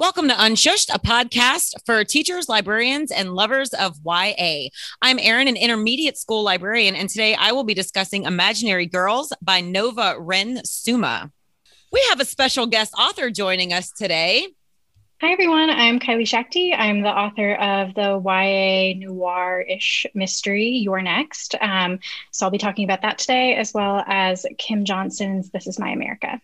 Welcome 0.00 0.28
to 0.28 0.34
Unshushed, 0.34 0.88
a 0.94 0.98
podcast 0.98 1.74
for 1.84 2.02
teachers, 2.04 2.48
librarians, 2.48 3.10
and 3.10 3.34
lovers 3.34 3.68
of 3.74 3.98
YA. 4.02 4.70
I'm 5.02 5.18
Erin, 5.18 5.46
an 5.46 5.56
intermediate 5.56 6.16
school 6.16 6.42
librarian, 6.42 6.96
and 6.96 7.06
today 7.06 7.34
I 7.34 7.52
will 7.52 7.64
be 7.64 7.74
discussing 7.74 8.24
Imaginary 8.24 8.86
Girls 8.86 9.30
by 9.42 9.60
Nova 9.60 10.14
Ren 10.18 10.64
Suma. 10.64 11.30
We 11.92 12.02
have 12.08 12.18
a 12.18 12.24
special 12.24 12.66
guest 12.66 12.94
author 12.98 13.28
joining 13.28 13.74
us 13.74 13.92
today. 13.92 14.48
Hi, 15.20 15.32
everyone. 15.32 15.68
I'm 15.68 16.00
Kylie 16.00 16.22
Schachte. 16.22 16.74
I'm 16.74 17.02
the 17.02 17.10
author 17.10 17.56
of 17.56 17.94
the 17.94 18.22
YA 18.24 19.06
noir 19.06 19.60
ish 19.60 20.06
mystery, 20.14 20.68
You're 20.68 21.02
Next. 21.02 21.56
Um, 21.60 21.98
so 22.30 22.46
I'll 22.46 22.50
be 22.50 22.56
talking 22.56 22.84
about 22.84 23.02
that 23.02 23.18
today, 23.18 23.54
as 23.54 23.74
well 23.74 24.02
as 24.06 24.46
Kim 24.56 24.86
Johnson's 24.86 25.50
This 25.50 25.66
Is 25.66 25.78
My 25.78 25.90
America. 25.90 26.40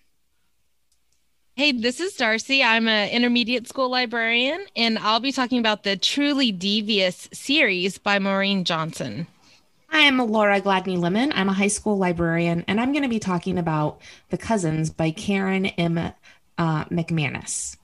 Hey, 1.58 1.72
this 1.72 2.00
is 2.00 2.14
Darcy. 2.14 2.62
I'm 2.62 2.86
an 2.86 3.08
intermediate 3.08 3.66
school 3.66 3.88
librarian, 3.88 4.66
and 4.76 4.98
I'll 4.98 5.20
be 5.20 5.32
talking 5.32 5.58
about 5.58 5.84
the 5.84 5.96
Truly 5.96 6.52
Devious 6.52 7.30
series 7.32 7.96
by 7.96 8.18
Maureen 8.18 8.62
Johnson. 8.62 9.26
I'm 9.88 10.18
Laura 10.18 10.60
Gladney 10.60 10.98
Lemon. 10.98 11.32
I'm 11.34 11.48
a 11.48 11.54
high 11.54 11.68
school 11.68 11.96
librarian, 11.96 12.62
and 12.68 12.78
I'm 12.78 12.92
going 12.92 13.04
to 13.04 13.08
be 13.08 13.18
talking 13.18 13.56
about 13.56 14.02
The 14.28 14.36
Cousins 14.36 14.90
by 14.90 15.12
Karen 15.12 15.64
M. 15.64 15.96
Uh, 16.58 16.84
McManus. 16.90 17.78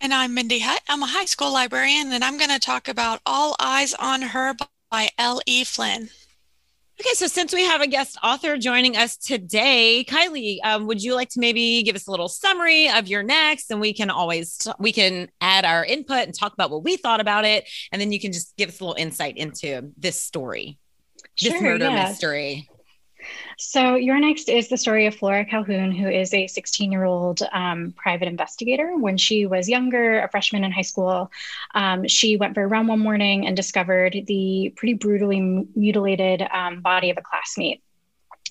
And 0.00 0.12
I'm 0.12 0.34
Mindy 0.34 0.58
Hutt. 0.58 0.80
I'm 0.88 1.04
a 1.04 1.06
high 1.06 1.26
school 1.26 1.52
librarian, 1.52 2.10
and 2.10 2.24
I'm 2.24 2.36
going 2.36 2.50
to 2.50 2.58
talk 2.58 2.88
about 2.88 3.20
All 3.24 3.54
Eyes 3.60 3.94
on 3.94 4.22
Her 4.22 4.56
by 4.90 5.10
L.E. 5.18 5.62
Flynn. 5.62 6.08
Okay, 7.02 7.14
so 7.14 7.26
since 7.26 7.52
we 7.52 7.64
have 7.64 7.80
a 7.80 7.88
guest 7.88 8.16
author 8.22 8.56
joining 8.56 8.96
us 8.96 9.16
today, 9.16 10.04
Kylie, 10.06 10.58
um, 10.62 10.86
would 10.86 11.02
you 11.02 11.16
like 11.16 11.30
to 11.30 11.40
maybe 11.40 11.82
give 11.82 11.96
us 11.96 12.06
a 12.06 12.12
little 12.12 12.28
summary 12.28 12.88
of 12.88 13.08
You're 13.08 13.24
Next, 13.24 13.72
and 13.72 13.80
we 13.80 13.92
can 13.92 14.08
always 14.08 14.68
we 14.78 14.92
can 14.92 15.28
add 15.40 15.64
our 15.64 15.84
input 15.84 16.18
and 16.18 16.32
talk 16.32 16.52
about 16.52 16.70
what 16.70 16.84
we 16.84 16.96
thought 16.96 17.18
about 17.18 17.44
it, 17.44 17.68
and 17.90 18.00
then 18.00 18.12
you 18.12 18.20
can 18.20 18.32
just 18.32 18.56
give 18.56 18.68
us 18.68 18.78
a 18.78 18.84
little 18.84 19.02
insight 19.02 19.36
into 19.36 19.90
this 19.98 20.22
story, 20.22 20.78
sure, 21.34 21.50
this 21.50 21.60
murder 21.60 21.86
yeah. 21.86 22.06
mystery. 22.06 22.68
So, 23.58 23.94
You're 23.96 24.18
Next 24.18 24.48
is 24.48 24.68
the 24.68 24.76
story 24.76 25.06
of 25.06 25.14
Flora 25.14 25.44
Calhoun, 25.44 25.92
who 25.92 26.08
is 26.08 26.32
a 26.34 26.46
16 26.46 26.90
year 26.90 27.04
old 27.04 27.42
um, 27.52 27.94
private 27.96 28.28
investigator. 28.28 28.96
When 28.96 29.16
she 29.16 29.46
was 29.46 29.68
younger, 29.68 30.20
a 30.20 30.28
freshman 30.28 30.64
in 30.64 30.72
high 30.72 30.82
school, 30.82 31.30
um, 31.74 32.06
she 32.08 32.36
went 32.36 32.54
for 32.54 32.62
a 32.62 32.66
run 32.66 32.86
one 32.86 33.00
morning 33.00 33.46
and 33.46 33.56
discovered 33.56 34.16
the 34.26 34.72
pretty 34.76 34.94
brutally 34.94 35.40
mutilated 35.74 36.42
um, 36.52 36.80
body 36.80 37.10
of 37.10 37.18
a 37.18 37.22
classmate 37.22 37.82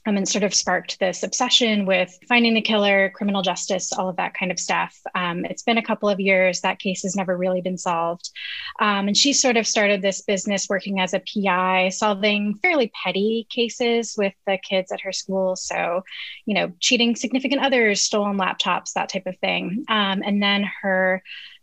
um, 0.06 0.18
and 0.18 0.28
sort 0.28 0.44
of 0.44 0.54
sparked 0.54 1.00
this 1.00 1.24
obsession 1.24 1.86
with 1.86 2.18
finding 2.28 2.54
the 2.54 2.62
killer, 2.62 3.10
criminal 3.12 3.42
justice, 3.42 3.94
all 3.94 4.10
of 4.10 4.16
that 4.16 4.34
kind 4.34 4.52
of 4.52 4.60
stuff. 4.60 4.98
Um, 5.14 5.46
it's 5.46 5.64
been 5.64 5.78
a 5.78 5.84
couple 5.84 6.10
of 6.10 6.20
years. 6.20 6.62
That 6.62 6.80
case 6.80 7.04
has 7.04 7.16
never 7.16 7.38
really 7.38 7.62
been 7.62 7.78
solved. 7.78 8.32
Um, 8.80 9.08
and 9.08 9.18
she 9.18 9.34
sort 9.34 9.58
of 9.58 9.68
started 9.68 10.02
this 10.02 10.22
business 10.22 10.68
working 10.70 11.00
as 11.00 11.14
a 11.14 11.22
PI, 11.22 11.90
solving 11.90 12.56
fairly 12.56 12.92
petty 13.04 13.48
cases 13.50 14.16
with 14.18 14.34
the 14.48 14.58
kids 14.58 14.92
at 14.92 15.02
her 15.02 15.12
school. 15.12 15.56
So, 15.56 16.04
you 16.46 16.56
know, 16.56 16.72
cheating 16.80 17.16
significant 17.16 17.62
others, 17.64 18.02
stolen 18.02 18.38
laptops, 18.38 18.94
that 18.94 19.10
type 19.10 19.28
of 19.28 19.38
thing. 19.38 19.86
Um, 19.88 20.24
and 20.26 20.42
then 20.42 20.70
her 20.82 21.22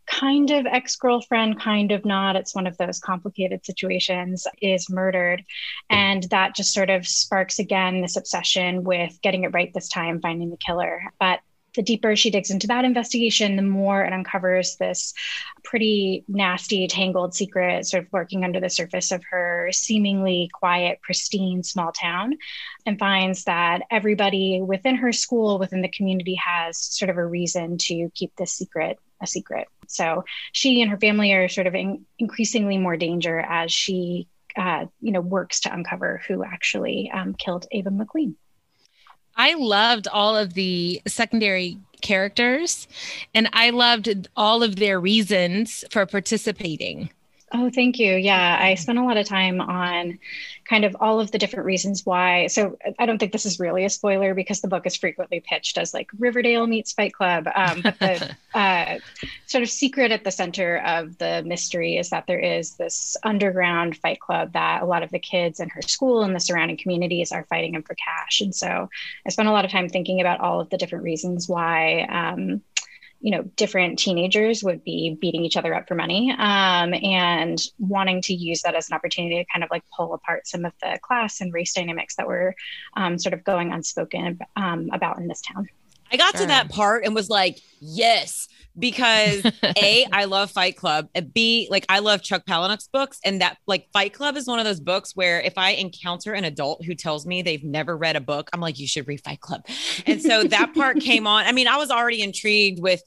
kind 0.09 0.51
of 0.51 0.67
ex 0.67 0.97
girlfriend, 0.97 1.61
kind 1.61 1.92
of 1.92 2.05
not. 2.05 2.37
It's 2.37 2.55
one 2.55 2.67
of 2.67 2.77
those 2.78 2.98
complicated 2.98 3.64
situations, 3.64 4.47
is 4.61 4.91
murdered. 4.91 5.45
And 5.91 6.25
that 6.25 6.55
just 6.56 6.73
sort 6.73 6.91
of 6.91 7.06
sparks 7.06 7.59
again 7.59 8.00
this 8.00 8.17
obsession 8.17 8.84
with 8.84 9.19
getting 9.23 9.45
it 9.45 9.53
right 9.55 9.73
this 9.73 9.89
time, 9.89 10.20
finding 10.20 10.50
the 10.50 10.56
killer. 10.56 11.03
But 11.20 11.41
the 11.75 11.83
deeper 11.83 12.17
she 12.17 12.31
digs 12.31 12.50
into 12.50 12.67
that 12.67 12.84
investigation, 12.84 13.55
the 13.55 13.62
more 13.62 14.03
it 14.03 14.12
uncovers 14.12 14.77
this 14.77 15.12
pretty 15.62 16.25
nasty, 16.27 16.89
tangled 16.89 17.34
secret 17.34 17.87
sort 17.87 18.05
of 18.05 18.12
lurking 18.12 18.43
under 18.43 18.59
the 18.59 18.70
surface 18.70 19.12
of 19.12 19.22
her 19.31 19.69
seemingly 19.71 20.50
quiet, 20.53 21.00
pristine 21.03 21.62
small 21.62 21.93
town, 21.93 22.37
and 22.87 22.99
finds 22.99 23.44
that 23.44 23.83
everybody 23.91 24.60
within 24.60 24.97
her 24.97 25.12
school, 25.12 25.59
within 25.59 25.83
the 25.83 25.88
community, 25.88 26.34
has 26.34 26.78
sort 26.78 27.10
of 27.10 27.19
a 27.19 27.25
reason 27.25 27.77
to 27.78 28.10
keep 28.15 28.34
this 28.37 28.54
secret 28.54 28.99
a 29.21 29.27
secret. 29.27 29.69
So 29.87 30.25
she 30.53 30.83
and 30.83 30.91
her 30.91 30.99
family 30.99 31.33
are 31.33 31.49
sort 31.49 31.67
of 31.67 31.75
in 31.75 32.05
increasingly 32.19 32.79
more 32.79 32.97
danger 32.97 33.39
as 33.39 33.73
she, 33.73 34.29
uh, 34.56 34.87
you 35.01 35.12
know, 35.12 35.21
works 35.21 35.61
to 35.61 35.73
uncover 35.73 36.23
who 36.29 36.45
actually 36.45 37.11
um, 37.12 37.34
killed 37.34 37.67
Ava 37.73 37.91
McQueen. 37.91 38.34
I 39.37 39.55
loved 39.55 40.09
all 40.09 40.37
of 40.37 40.55
the 40.55 41.01
secondary 41.07 41.78
characters 42.03 42.89
and 43.34 43.49
I 43.53 43.71
loved 43.71 44.28
all 44.37 44.62
of 44.62 44.77
their 44.77 45.01
reasons 45.01 45.84
for 45.91 46.07
participating. 46.07 47.11
Oh, 47.53 47.70
thank 47.70 47.98
you. 47.98 48.14
Yeah, 48.14 48.59
I 48.60 48.75
spent 48.75 48.98
a 48.98 49.04
lot 49.04 49.16
of 49.16 49.26
time 49.26 49.60
on 49.60 50.19
kind 50.69 50.84
of 50.84 50.94
all 51.00 51.19
of 51.19 51.31
the 51.31 51.38
different 51.38 51.64
reasons 51.64 52.04
why. 52.04 52.47
So 52.48 52.76
I 52.98 53.06
don't 53.06 53.19
think 53.19 53.32
this 53.32 53.47
is 53.47 53.59
really 53.59 53.86
a 53.86 53.91
spoiler 53.91 54.34
because 54.34 54.60
the 54.60 54.69
book 54.69 54.86
is 54.86 54.97
frequently 54.97 55.41
pitched 55.41 55.78
as 55.78 55.94
like 55.94 56.10
Riverdale 56.19 56.66
meets 56.66 56.92
Fight 56.92 57.14
Club. 57.14 57.48
Um, 57.54 57.81
but 57.81 57.98
the 57.98 58.36
uh, 58.59 58.98
sort 59.47 59.62
of 59.62 59.70
secret 59.70 60.12
at 60.12 60.25
the 60.25 60.31
center 60.31 60.78
of 60.78 61.16
the 61.16 61.42
mystery 61.47 61.97
is 61.97 62.10
that 62.10 62.26
there 62.26 62.38
is 62.38 62.75
this 62.76 63.16
underground 63.25 63.97
fight 63.97 64.20
club 64.20 64.53
that 64.53 64.82
a 64.82 64.86
lot 64.86 65.03
of 65.03 65.10
the 65.10 65.19
kids 65.19 65.59
in 65.59 65.70
her 65.70 65.82
school 65.82 66.22
and 66.22 66.34
the 66.34 66.41
surrounding 66.41 66.76
communities 66.76 67.32
are 67.32 67.47
fighting 67.48 67.75
in 67.75 67.82
for 67.82 67.94
cash. 67.94 68.42
And 68.42 68.54
so 68.54 68.91
I 69.26 69.30
spent 69.30 69.48
a 69.48 69.53
lot 69.53 69.65
of 69.65 69.70
time 69.70 69.88
thinking 69.88 70.20
about 70.20 70.41
all 70.41 70.60
of 70.60 70.69
the 70.69 70.76
different 70.76 71.04
reasons 71.04 71.48
why. 71.48 72.03
Um, 72.03 72.60
you 73.21 73.31
know 73.31 73.43
different 73.56 73.99
teenagers 73.99 74.62
would 74.62 74.84
be 74.84 75.17
beating 75.21 75.45
each 75.45 75.56
other 75.56 75.75
up 75.75 75.89
for 75.89 75.95
money 75.95 76.31
um, 76.39 76.95
and 76.95 77.59
wanting 77.79 78.23
to 78.23 78.34
use 78.34 78.62
that 78.62 78.75
as 78.75 78.89
an 78.89 78.95
opportunity 78.95 79.37
to 79.37 79.45
kind 79.53 79.65
of 79.65 79.71
like 79.71 79.83
pull 79.97 80.15
apart 80.15 80.47
some 80.47 80.65
of 80.65 80.73
the 80.83 80.99
class 81.03 81.41
and 81.41 81.53
race 81.53 81.75
dynamics 81.75 82.17
that 82.17 82.27
were 82.27 82.55
um, 82.97 83.19
sort 83.19 83.33
of 83.33 83.43
going 83.45 83.73
unspoken 83.73 84.39
um, 84.57 84.89
about 84.93 85.19
in 85.19 85.27
this 85.27 85.41
town 85.41 85.67
i 86.12 86.17
got 86.17 86.33
sure. 86.33 86.43
to 86.43 86.47
that 86.47 86.69
part 86.69 87.05
and 87.05 87.15
was 87.15 87.28
like 87.28 87.59
yes 87.81 88.49
because 88.78 89.44
a 89.77 90.06
i 90.12 90.25
love 90.25 90.50
fight 90.50 90.77
club 90.77 91.09
b 91.33 91.66
like 91.71 91.84
i 91.89 91.99
love 91.99 92.22
chuck 92.22 92.44
palahniuk's 92.47 92.89
books 92.89 93.19
and 93.25 93.41
that 93.41 93.59
like 93.66 93.89
fight 93.93 94.12
club 94.12 94.37
is 94.37 94.47
one 94.47 94.59
of 94.59 94.65
those 94.65 94.81
books 94.81 95.16
where 95.16 95.41
if 95.41 95.56
i 95.56 95.71
encounter 95.71 96.33
an 96.33 96.44
adult 96.44 96.84
who 96.84 96.94
tells 96.94 97.27
me 97.27 97.43
they've 97.43 97.65
never 97.65 97.97
read 97.97 98.16
a 98.16 98.21
book 98.21 98.49
i'm 98.53 98.61
like 98.61 98.78
you 98.78 98.87
should 98.87 99.06
read 99.09 99.22
fight 99.22 99.41
club. 99.41 99.66
And 100.06 100.22
so 100.22 100.44
that 100.44 100.75
part 100.75 101.00
came 101.00 101.27
on. 101.27 101.44
I 101.44 101.53
mean 101.53 101.69
i 101.69 101.77
was 101.77 101.91
already 101.91 102.22
intrigued 102.22 102.81
with 102.81 103.03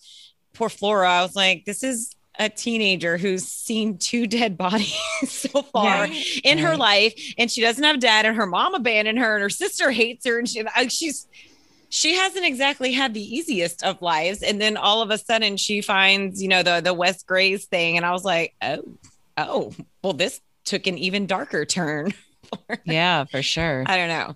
poor 0.54 0.70
flora. 0.70 1.09
I 1.09 1.22
was 1.22 1.36
like 1.36 1.66
this 1.66 1.84
is 1.84 2.16
a 2.40 2.50
teenager 2.50 3.18
who's 3.18 3.46
seen 3.46 3.98
two 3.98 4.26
dead 4.26 4.58
bodies 4.58 4.98
so 5.28 5.62
far 5.62 6.08
in 6.44 6.58
her 6.58 6.78
life 6.78 7.14
and 7.38 7.52
she 7.52 7.62
doesn't 7.62 7.84
have 7.84 8.00
dad 8.00 8.26
and 8.26 8.36
her 8.38 8.46
mom 8.46 8.74
abandoned 8.74 9.20
her 9.20 9.36
and 9.36 9.44
her 9.44 9.50
sister 9.50 9.92
hates 9.92 10.26
her 10.26 10.40
and 10.40 10.48
she, 10.48 10.64
she's 10.88 11.28
she 11.91 12.16
hasn't 12.16 12.46
exactly 12.46 12.94
had 12.94 13.13
the 13.13 13.22
easiest 13.22 13.84
of 13.84 14.02
lives. 14.02 14.41
And 14.41 14.59
then 14.59 14.78
all 14.78 15.02
of 15.02 15.12
a 15.12 15.18
sudden 15.18 15.57
she 15.57 15.81
finds, 15.81 16.41
you 16.41 16.47
know, 16.47 16.63
the 16.63 16.79
the 16.79 16.94
Wes 16.94 17.22
Grays 17.22 17.66
thing. 17.66 17.97
And 17.97 18.06
I 18.06 18.12
was 18.12 18.24
like, 18.24 18.56
oh, 18.62 18.84
oh, 19.38 19.74
well, 20.02 20.13
this 20.13 20.40
took 20.63 20.88
an 20.88 20.97
even 20.97 21.28
darker 21.28 21.66
turn. 21.66 22.13
yeah, 22.85 23.25
for 23.25 23.41
sure. 23.41 23.84
I 23.85 23.97
don't 23.97 24.07
know. 24.07 24.35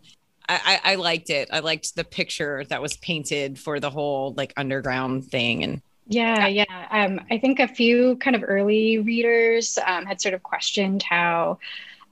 I, 0.50 0.80
I, 0.84 0.92
I 0.92 0.96
liked 0.96 1.30
it. 1.30 1.50
I 1.52 1.60
liked 1.60 1.96
the 1.96 2.04
picture 2.04 2.66
that 2.66 2.82
was 2.82 2.98
painted 2.98 3.58
for 3.58 3.80
the 3.80 3.90
whole 3.90 4.34
like 4.36 4.54
underground 4.58 5.26
thing. 5.26 5.64
And 5.64 5.82
yeah, 6.08 6.48
yeah. 6.48 6.88
Um, 6.92 7.22
I 7.32 7.38
think 7.38 7.60
a 7.62 7.70
few 7.70 8.18
kind 8.18 8.36
of 8.36 8.44
early 8.46 9.00
readers 9.00 9.80
um, 9.88 10.06
had 10.06 10.20
sort 10.20 10.34
of 10.34 10.44
questioned 10.44 11.04
how 11.04 11.60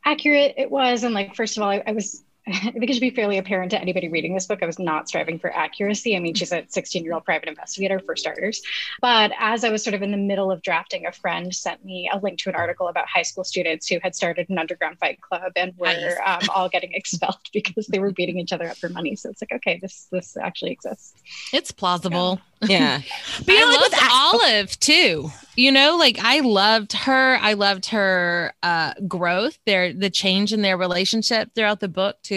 accurate 0.05 0.55
it 0.57 0.71
was. 0.71 1.03
And 1.03 1.13
like, 1.13 1.35
first 1.35 1.57
of 1.57 1.63
all, 1.63 1.69
I, 1.69 1.83
I 1.85 1.91
was 1.91 2.23
I 2.45 2.71
think 2.71 2.89
it 2.89 2.93
should 2.93 3.01
be 3.01 3.09
fairly 3.09 3.37
apparent 3.37 3.71
to 3.71 3.79
anybody 3.79 4.09
reading 4.09 4.33
this 4.33 4.47
book. 4.47 4.61
I 4.61 4.65
was 4.65 4.77
not 4.77 5.07
striving 5.07 5.39
for 5.39 5.55
accuracy. 5.55 6.15
I 6.15 6.19
mean, 6.19 6.33
she's 6.33 6.51
a 6.51 6.65
16 6.67 7.03
year 7.03 7.13
old 7.13 7.23
private 7.23 7.47
investigator 7.47 7.99
for 7.99 8.17
starters. 8.17 8.61
But 9.01 9.31
as 9.39 9.63
I 9.63 9.69
was 9.69 9.81
sort 9.81 9.93
of 9.93 10.01
in 10.01 10.11
the 10.11 10.17
middle 10.17 10.51
of 10.51 10.61
drafting, 10.61 11.05
a 11.05 11.11
friend 11.13 11.55
sent 11.55 11.85
me 11.85 12.09
a 12.11 12.19
link 12.19 12.39
to 12.39 12.49
an 12.49 12.55
article 12.55 12.89
about 12.89 13.07
high 13.07 13.21
school 13.21 13.45
students 13.45 13.87
who 13.87 13.97
had 14.03 14.13
started 14.13 14.49
an 14.49 14.57
underground 14.57 14.99
fight 14.99 15.21
club 15.21 15.53
and 15.55 15.73
were 15.77 15.87
nice. 15.87 16.15
um, 16.25 16.41
all 16.55 16.67
getting 16.67 16.91
expelled 16.93 17.39
because 17.53 17.87
they 17.87 17.99
were 17.99 18.11
beating 18.11 18.39
each 18.39 18.51
other 18.51 18.67
up 18.67 18.77
for 18.77 18.89
money. 18.89 19.15
So 19.15 19.29
it's 19.29 19.41
like, 19.41 19.53
okay, 19.53 19.79
this 19.81 20.07
this 20.11 20.35
actually 20.35 20.71
exists. 20.71 21.13
It's 21.53 21.71
plausible. 21.71 22.41
Yeah. 22.61 22.63
Yeah. 22.69 23.01
but 23.45 23.47
you 23.53 23.59
know, 23.59 23.67
I 23.67 23.71
like 23.71 23.91
loved 23.91 24.03
Olive 24.11 24.79
too. 24.79 25.31
You 25.55 25.71
know, 25.71 25.97
like 25.97 26.17
I 26.19 26.39
loved 26.39 26.93
her. 26.93 27.37
I 27.37 27.53
loved 27.53 27.87
her 27.87 28.53
uh 28.63 28.93
growth, 29.07 29.59
their 29.65 29.93
the 29.93 30.09
change 30.09 30.53
in 30.53 30.61
their 30.61 30.77
relationship 30.77 31.51
throughout 31.55 31.79
the 31.79 31.87
book 31.87 32.17
too. 32.23 32.32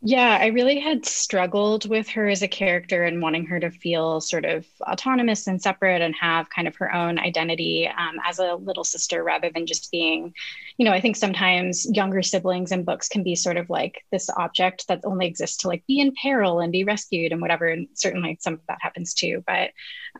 Yeah, 0.00 0.38
I 0.40 0.46
really 0.46 0.78
had 0.78 1.04
struggled 1.04 1.88
with 1.88 2.08
her 2.10 2.28
as 2.28 2.42
a 2.42 2.48
character 2.48 3.02
and 3.02 3.20
wanting 3.20 3.46
her 3.46 3.58
to 3.58 3.68
feel 3.68 4.20
sort 4.20 4.44
of 4.44 4.64
autonomous 4.82 5.48
and 5.48 5.60
separate 5.60 6.02
and 6.02 6.14
have 6.14 6.48
kind 6.50 6.68
of 6.68 6.76
her 6.76 6.94
own 6.94 7.18
identity 7.18 7.88
um, 7.88 8.14
as 8.24 8.38
a 8.38 8.54
little 8.54 8.84
sister 8.84 9.24
rather 9.24 9.50
than 9.52 9.66
just 9.66 9.90
being, 9.90 10.32
you 10.76 10.84
know, 10.84 10.92
I 10.92 11.00
think 11.00 11.16
sometimes 11.16 11.84
younger 11.92 12.22
siblings 12.22 12.70
in 12.70 12.84
books 12.84 13.08
can 13.08 13.24
be 13.24 13.34
sort 13.34 13.56
of 13.56 13.70
like 13.70 14.04
this 14.12 14.30
object 14.36 14.86
that 14.86 15.00
only 15.02 15.26
exists 15.26 15.56
to 15.58 15.68
like 15.68 15.84
be 15.88 15.98
in 15.98 16.14
peril 16.22 16.60
and 16.60 16.70
be 16.70 16.84
rescued 16.84 17.32
and 17.32 17.40
whatever. 17.40 17.66
And 17.66 17.88
certainly 17.94 18.38
some 18.40 18.54
of 18.54 18.60
that 18.68 18.78
happens 18.80 19.14
too. 19.14 19.42
But 19.48 19.72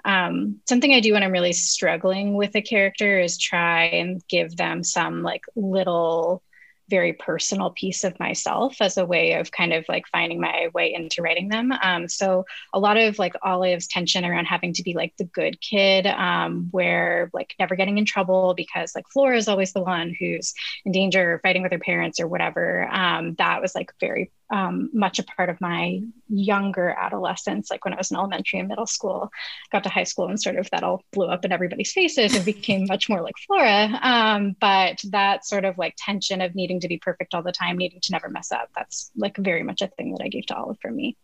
um, 0.04 0.56
something 0.68 0.92
I 0.92 0.98
do 0.98 1.12
when 1.12 1.22
I'm 1.22 1.30
really 1.30 1.52
struggling 1.52 2.34
with 2.34 2.56
a 2.56 2.62
character 2.62 3.20
is 3.20 3.38
try 3.38 3.84
and 3.84 4.20
give 4.26 4.56
them 4.56 4.82
some 4.82 5.22
like 5.22 5.44
little 5.54 6.42
very 6.88 7.12
personal 7.12 7.70
piece 7.70 8.04
of 8.04 8.18
myself 8.18 8.76
as 8.80 8.96
a 8.96 9.04
way 9.06 9.34
of 9.34 9.50
kind 9.50 9.72
of 9.72 9.84
like 9.88 10.06
finding 10.08 10.40
my 10.40 10.68
way 10.74 10.92
into 10.94 11.22
writing 11.22 11.48
them. 11.48 11.72
Um, 11.82 12.08
so 12.08 12.44
a 12.72 12.78
lot 12.78 12.96
of 12.96 13.18
like 13.18 13.34
Olive's 13.42 13.86
tension 13.86 14.24
around 14.24 14.46
having 14.46 14.72
to 14.74 14.82
be 14.82 14.94
like 14.94 15.14
the 15.16 15.24
good 15.24 15.60
kid, 15.60 16.06
um, 16.06 16.68
where 16.70 17.30
like 17.32 17.54
never 17.58 17.76
getting 17.76 17.98
in 17.98 18.04
trouble 18.04 18.54
because 18.54 18.94
like 18.94 19.08
Flora 19.12 19.36
is 19.36 19.48
always 19.48 19.72
the 19.72 19.82
one 19.82 20.14
who's 20.18 20.54
in 20.84 20.92
danger 20.92 21.40
fighting 21.42 21.62
with 21.62 21.72
her 21.72 21.78
parents 21.78 22.20
or 22.20 22.28
whatever. 22.28 22.88
Um, 22.90 23.34
that 23.34 23.60
was 23.60 23.74
like 23.74 23.92
very 24.00 24.30
um, 24.50 24.90
much 24.92 25.18
a 25.18 25.22
part 25.22 25.50
of 25.50 25.60
my 25.60 26.00
younger 26.28 26.90
adolescence, 26.98 27.70
like 27.70 27.84
when 27.84 27.94
I 27.94 27.98
was 27.98 28.10
in 28.10 28.16
elementary 28.16 28.58
and 28.58 28.68
middle 28.68 28.86
school, 28.86 29.30
got 29.70 29.84
to 29.84 29.90
high 29.90 30.04
school 30.04 30.28
and 30.28 30.40
sort 30.40 30.56
of 30.56 30.68
that 30.70 30.82
all 30.82 31.02
blew 31.12 31.26
up 31.26 31.44
in 31.44 31.52
everybody's 31.52 31.92
faces 31.92 32.34
and 32.34 32.44
became 32.44 32.86
much 32.86 33.08
more 33.08 33.20
like 33.22 33.34
Flora. 33.46 33.98
Um, 34.02 34.56
but 34.60 35.00
that 35.10 35.44
sort 35.44 35.64
of 35.64 35.76
like 35.76 35.94
tension 35.98 36.40
of 36.40 36.54
needing 36.54 36.80
to 36.80 36.88
be 36.88 36.98
perfect 36.98 37.34
all 37.34 37.42
the 37.42 37.52
time, 37.52 37.76
needing 37.76 38.00
to 38.00 38.12
never 38.12 38.28
mess 38.28 38.50
up, 38.50 38.70
that's 38.74 39.10
like 39.16 39.36
very 39.36 39.62
much 39.62 39.82
a 39.82 39.88
thing 39.88 40.12
that 40.12 40.22
I 40.22 40.28
gave 40.28 40.46
to 40.46 40.56
Olive 40.56 40.78
for 40.80 40.90
me. 40.90 41.16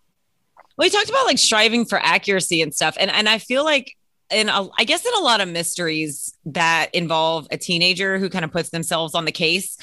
Well, 0.76 0.86
you 0.86 0.90
talked 0.90 1.08
about 1.08 1.26
like 1.26 1.38
striving 1.38 1.84
for 1.84 1.98
accuracy 1.98 2.60
and 2.60 2.74
stuff. 2.74 2.96
And, 2.98 3.10
and 3.10 3.28
I 3.28 3.38
feel 3.38 3.64
like 3.64 3.96
in 4.30 4.48
a, 4.48 4.68
I 4.76 4.84
guess 4.84 5.04
in 5.04 5.14
a 5.14 5.20
lot 5.20 5.40
of 5.40 5.48
mysteries 5.48 6.36
that 6.46 6.90
involve 6.92 7.46
a 7.50 7.56
teenager 7.56 8.18
who 8.18 8.28
kind 8.28 8.44
of 8.44 8.50
puts 8.50 8.70
themselves 8.70 9.14
on 9.14 9.24
the 9.24 9.32
case, 9.32 9.76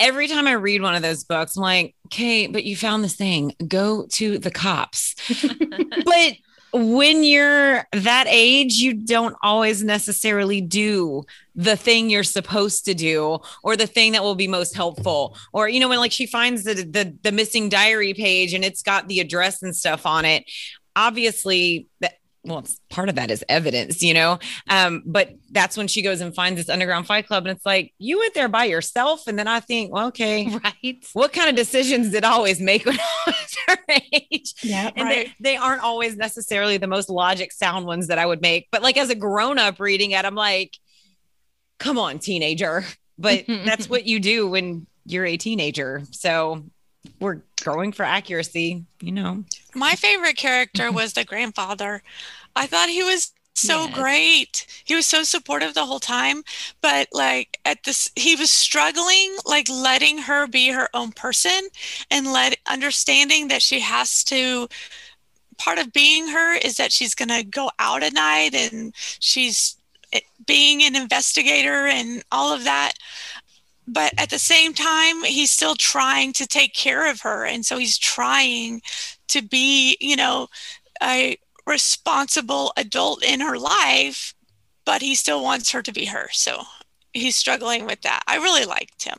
every 0.00 0.28
time 0.28 0.46
I 0.46 0.52
read 0.52 0.82
one 0.82 0.94
of 0.94 1.02
those 1.02 1.24
books, 1.24 1.56
I'm 1.56 1.62
like, 1.62 1.94
okay, 2.06 2.46
but 2.46 2.64
you 2.64 2.76
found 2.76 3.04
this 3.04 3.16
thing, 3.16 3.54
go 3.66 4.06
to 4.12 4.38
the 4.38 4.50
cops. 4.50 5.14
but 6.04 6.34
when 6.72 7.22
you're 7.22 7.86
that 7.92 8.26
age, 8.28 8.74
you 8.74 8.94
don't 8.94 9.36
always 9.42 9.84
necessarily 9.84 10.60
do 10.60 11.22
the 11.54 11.76
thing 11.76 12.10
you're 12.10 12.24
supposed 12.24 12.84
to 12.86 12.94
do 12.94 13.38
or 13.62 13.76
the 13.76 13.86
thing 13.86 14.12
that 14.12 14.24
will 14.24 14.34
be 14.34 14.48
most 14.48 14.74
helpful. 14.74 15.36
Or, 15.52 15.68
you 15.68 15.78
know, 15.78 15.88
when 15.88 15.98
like 15.98 16.12
she 16.12 16.26
finds 16.26 16.64
the 16.64 16.74
the, 16.74 17.16
the 17.22 17.32
missing 17.32 17.68
diary 17.68 18.12
page 18.12 18.54
and 18.54 18.64
it's 18.64 18.82
got 18.82 19.06
the 19.06 19.20
address 19.20 19.62
and 19.62 19.74
stuff 19.74 20.04
on 20.04 20.24
it, 20.24 20.50
obviously 20.96 21.86
that 22.00 22.14
well, 22.44 22.58
it's 22.58 22.78
part 22.90 23.08
of 23.08 23.14
that 23.14 23.30
is 23.30 23.44
evidence, 23.48 24.02
you 24.02 24.12
know. 24.12 24.38
Um, 24.68 25.02
but 25.06 25.30
that's 25.50 25.76
when 25.76 25.88
she 25.88 26.02
goes 26.02 26.20
and 26.20 26.34
finds 26.34 26.58
this 26.58 26.68
underground 26.68 27.06
fight 27.06 27.26
club, 27.26 27.46
and 27.46 27.56
it's 27.56 27.64
like 27.64 27.94
you 27.98 28.18
went 28.18 28.34
there 28.34 28.48
by 28.48 28.64
yourself. 28.64 29.26
And 29.26 29.38
then 29.38 29.48
I 29.48 29.60
think, 29.60 29.92
well, 29.92 30.08
okay, 30.08 30.46
right. 30.64 31.04
What 31.14 31.32
kind 31.32 31.48
of 31.48 31.56
decisions 31.56 32.10
did 32.10 32.24
I 32.24 32.30
always 32.30 32.60
make 32.60 32.84
when 32.84 32.98
I 33.26 33.26
was 33.26 33.56
her 33.66 33.78
age? 34.12 34.54
Yeah, 34.62 34.90
and 34.94 35.08
right. 35.08 35.32
they, 35.40 35.52
they 35.52 35.56
aren't 35.56 35.82
always 35.82 36.16
necessarily 36.16 36.76
the 36.76 36.86
most 36.86 37.08
logic 37.08 37.52
sound 37.52 37.86
ones 37.86 38.08
that 38.08 38.18
I 38.18 38.26
would 38.26 38.42
make. 38.42 38.68
But 38.70 38.82
like 38.82 38.96
as 38.96 39.10
a 39.10 39.14
grown 39.14 39.58
up 39.58 39.80
reading 39.80 40.10
it, 40.10 40.24
I'm 40.24 40.34
like, 40.34 40.76
come 41.78 41.98
on, 41.98 42.18
teenager. 42.18 42.84
But 43.18 43.44
that's 43.48 43.88
what 43.88 44.04
you 44.04 44.20
do 44.20 44.48
when 44.48 44.86
you're 45.06 45.26
a 45.26 45.36
teenager. 45.36 46.02
So 46.10 46.64
we're 47.20 47.40
growing 47.62 47.92
for 47.92 48.04
accuracy, 48.04 48.84
you 49.00 49.12
know. 49.12 49.44
My 49.74 49.94
favorite 49.94 50.36
character 50.36 50.90
was 50.92 51.12
the 51.12 51.24
grandfather. 51.24 52.02
I 52.56 52.66
thought 52.66 52.88
he 52.88 53.02
was 53.02 53.32
so 53.54 53.84
yes. 53.84 53.94
great. 53.94 54.66
He 54.84 54.94
was 54.94 55.06
so 55.06 55.22
supportive 55.22 55.74
the 55.74 55.86
whole 55.86 56.00
time, 56.00 56.42
but 56.80 57.08
like 57.12 57.58
at 57.64 57.84
this 57.84 58.10
he 58.16 58.34
was 58.34 58.50
struggling 58.50 59.36
like 59.46 59.68
letting 59.68 60.18
her 60.18 60.46
be 60.46 60.68
her 60.68 60.88
own 60.92 61.12
person 61.12 61.68
and 62.10 62.32
let 62.32 62.58
understanding 62.68 63.48
that 63.48 63.62
she 63.62 63.80
has 63.80 64.24
to 64.24 64.68
part 65.56 65.78
of 65.78 65.92
being 65.92 66.28
her 66.28 66.56
is 66.56 66.76
that 66.76 66.92
she's 66.92 67.14
going 67.14 67.28
to 67.28 67.44
go 67.44 67.70
out 67.78 68.02
at 68.02 68.12
night 68.12 68.54
and 68.54 68.92
she's 68.96 69.76
eh, 70.12 70.20
being 70.46 70.82
an 70.82 70.96
investigator 70.96 71.86
and 71.86 72.24
all 72.32 72.52
of 72.52 72.64
that 72.64 72.92
but 73.86 74.12
at 74.18 74.30
the 74.30 74.38
same 74.38 74.74
time 74.74 75.24
he's 75.24 75.50
still 75.50 75.74
trying 75.74 76.32
to 76.34 76.46
take 76.46 76.74
care 76.74 77.10
of 77.10 77.20
her. 77.22 77.44
And 77.44 77.64
so 77.64 77.78
he's 77.78 77.98
trying 77.98 78.82
to 79.28 79.42
be 79.42 79.96
you 80.00 80.16
know 80.16 80.48
a 81.02 81.36
responsible 81.66 82.72
adult 82.76 83.24
in 83.24 83.40
her 83.40 83.58
life 83.58 84.34
but 84.84 85.00
he 85.00 85.14
still 85.14 85.42
wants 85.42 85.70
her 85.72 85.82
to 85.82 85.92
be 85.92 86.04
her. 86.06 86.28
So 86.30 86.62
he's 87.14 87.36
struggling 87.36 87.86
with 87.86 88.02
that. 88.02 88.22
I 88.26 88.36
really 88.36 88.66
liked 88.66 89.04
him. 89.04 89.18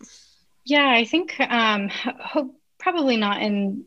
Yeah 0.66 0.90
i 0.90 1.06
think 1.06 1.40
um 1.40 1.90
hope 1.90 2.56
probably 2.80 3.18
not 3.18 3.42
in 3.42 3.86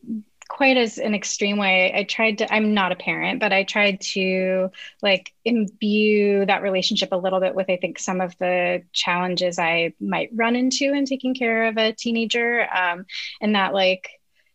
quite 0.59 0.77
as 0.77 0.99
an 0.99 1.15
extreme 1.15 1.57
way. 1.57 1.93
I 1.95 2.03
tried 2.03 2.39
to, 2.39 2.53
I'm 2.53 2.75
not 2.75 2.91
a 2.91 2.97
parent, 2.97 3.39
but 3.39 3.53
I 3.53 3.63
tried 3.63 4.01
to 4.15 4.73
like 5.01 5.33
imbue 5.45 6.45
that 6.47 6.63
relationship 6.63 7.11
a 7.13 7.17
little 7.17 7.39
bit 7.39 7.55
with, 7.55 7.71
I 7.71 7.77
think, 7.77 8.01
some 8.01 8.21
of 8.21 8.37
the 8.39 8.83
challenges 8.93 9.61
I 9.61 9.95
might 10.01 10.31
run 10.35 10.57
into 10.57 10.93
in 10.93 11.05
taking 11.05 11.33
care 11.33 11.69
of 11.69 11.77
a 11.77 11.93
teenager. 11.93 12.67
Um, 12.75 13.07
and 13.41 13.55
that, 13.55 13.73
like, 13.73 14.11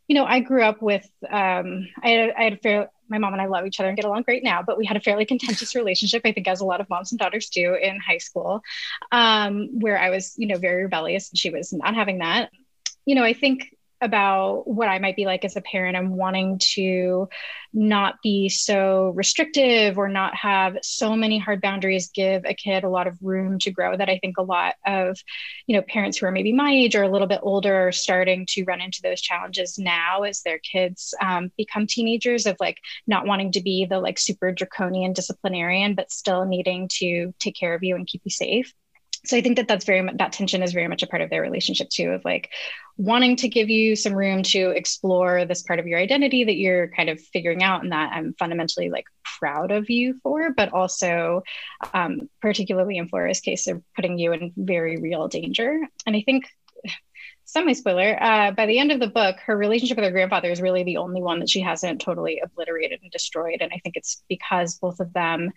you 0.10 0.16
know, 0.16 0.26
I 0.26 0.42
grew 0.42 0.64
up 0.64 0.82
with, 0.82 1.10
um, 1.32 1.88
I 2.04 2.10
had, 2.10 2.34
I 2.38 2.44
had 2.44 2.54
a 2.54 2.58
fair, 2.58 2.90
my 3.08 3.18
mom 3.18 3.32
and 3.32 3.42
I 3.42 3.46
love 3.46 3.66
each 3.66 3.80
other 3.80 3.88
and 3.88 3.96
get 3.96 4.04
along 4.04 4.24
great 4.24 4.44
now, 4.44 4.62
but 4.62 4.78
we 4.78 4.86
had 4.86 4.98
a 4.98 5.00
fairly 5.00 5.24
contentious 5.24 5.74
relationship, 5.84 6.24
I 6.26 6.34
think, 6.34 6.50
as 6.50 6.60
a 6.60 6.66
lot 6.66 6.82
of 6.82 6.90
moms 6.90 7.14
and 7.14 7.20
daughters 7.20 7.48
do 7.48 7.76
in 7.76 7.98
high 8.02 8.18
school, 8.18 8.62
um, 9.14 9.70
where 9.80 9.98
I 9.98 10.10
was, 10.10 10.34
you 10.38 10.48
know, 10.48 10.58
very 10.58 10.84
rebellious 10.84 11.30
and 11.30 11.40
she 11.40 11.50
was 11.50 11.72
not 11.72 11.96
having 11.96 12.18
that. 12.18 12.52
You 13.06 13.16
know, 13.16 13.24
I 13.24 13.32
think 13.32 13.73
about 14.04 14.68
what 14.68 14.90
I 14.90 15.00
might 15.00 15.16
be 15.16 15.26
like 15.26 15.46
as 15.46 15.56
a 15.56 15.62
parent. 15.62 15.96
I'm 15.96 16.16
wanting 16.16 16.60
to 16.74 17.30
not 17.74 18.22
be 18.22 18.50
so 18.50 19.14
restrictive 19.16 19.98
or 19.98 20.10
not 20.10 20.36
have 20.36 20.78
so 20.84 21.16
many 21.16 21.40
hard 21.40 21.62
boundaries, 21.62 22.12
give 22.14 22.44
a 22.46 22.54
kid 22.54 22.84
a 22.84 22.90
lot 22.90 23.08
of 23.08 23.18
room 23.22 23.58
to 23.60 23.72
grow 23.72 23.98
that 23.98 24.10
I 24.10 24.20
think 24.20 24.38
a 24.38 24.44
lot 24.44 24.76
of, 24.86 25.18
you 25.66 25.76
know, 25.76 25.82
parents 25.82 26.18
who 26.18 26.26
are 26.28 26.32
maybe 26.32 26.54
my 26.54 26.72
age 26.72 26.96
or 26.96 27.04
a 27.04 27.10
little 27.10 27.28
bit 27.28 27.40
older 27.42 27.88
are 27.88 27.92
starting 27.92 28.46
to 28.50 28.64
run 28.66 28.82
into 28.82 29.02
those 29.02 29.22
challenges 29.22 29.80
now 29.80 30.24
as 30.24 30.42
their 30.42 30.60
kids 30.60 31.14
um, 31.22 31.52
become 31.58 31.88
teenagers 31.88 32.46
of 32.46 32.58
like 32.60 32.78
not 33.08 33.26
wanting 33.26 33.52
to 33.54 33.62
be 33.62 33.86
the 33.86 34.00
like 34.00 34.20
super 34.20 34.52
draconian 34.52 35.14
disciplinarian, 35.14 35.96
but 35.96 36.12
still 36.12 36.46
needing 36.46 36.88
to 37.00 37.34
take 37.40 37.56
care 37.56 37.74
of 37.74 37.84
you 37.84 37.96
and 37.96 38.06
keep 38.08 38.22
you 38.26 38.32
safe 38.32 38.74
so 39.26 39.38
i 39.38 39.42
think 39.42 39.58
that 39.58 39.68
that's 39.68 39.86
very 39.86 40.08
that 40.16 40.32
tension 40.32 40.62
is 40.62 40.74
very 40.74 40.88
much 40.88 41.04
a 41.04 41.08
part 41.08 41.22
of 41.22 41.30
their 41.30 41.42
relationship 41.42 41.90
too 41.90 42.10
of 42.10 42.24
like 42.26 42.50
wanting 42.98 43.36
to 43.36 43.48
give 43.48 43.70
you 43.70 43.96
some 43.96 44.14
room 44.14 44.44
to 44.44 44.70
explore 44.70 45.46
this 45.46 45.64
part 45.64 45.80
of 45.80 45.88
your 45.88 46.00
identity 46.00 46.44
that 46.44 46.58
you're 46.58 46.90
kind 46.90 47.10
of 47.10 47.20
figuring 47.20 47.64
out 47.64 47.84
and 47.84 47.92
that 47.92 48.12
i'm 48.14 48.34
fundamentally 48.38 48.90
like 48.90 49.06
proud 49.40 49.72
of 49.72 49.90
you 49.90 50.20
for 50.24 50.52
but 50.54 50.72
also 50.74 51.42
um, 51.94 52.30
particularly 52.42 52.98
in 52.98 53.08
flora's 53.08 53.40
case 53.40 53.68
of 53.68 53.82
putting 53.96 54.18
you 54.18 54.32
in 54.34 54.52
very 54.56 54.98
real 54.98 55.28
danger. 55.28 55.82
And 56.06 56.16
i 56.16 56.22
think 56.22 56.46
semi 57.46 57.74
spoiler 57.74 58.18
uh, 58.22 58.52
by 58.52 58.66
the 58.66 58.80
end 58.80 58.92
of 58.92 59.00
the 59.00 59.08
book 59.08 59.38
her 59.46 59.58
relationship 59.58 59.98
with 59.98 60.06
her 60.06 60.12
grandfather 60.12 60.50
is 60.50 60.62
really 60.62 60.84
the 60.84 60.98
only 60.98 61.22
one 61.22 61.40
that 61.40 61.50
she 61.50 61.62
hasn't 61.62 62.02
totally 62.02 62.42
obliterated 62.44 63.00
and 63.02 63.12
destroyed. 63.12 63.58
And 63.62 63.72
i 63.74 63.80
think 63.84 63.98
it's 63.98 64.24
because 64.30 64.78
both 64.80 65.00
of 65.00 65.12
them 65.14 65.52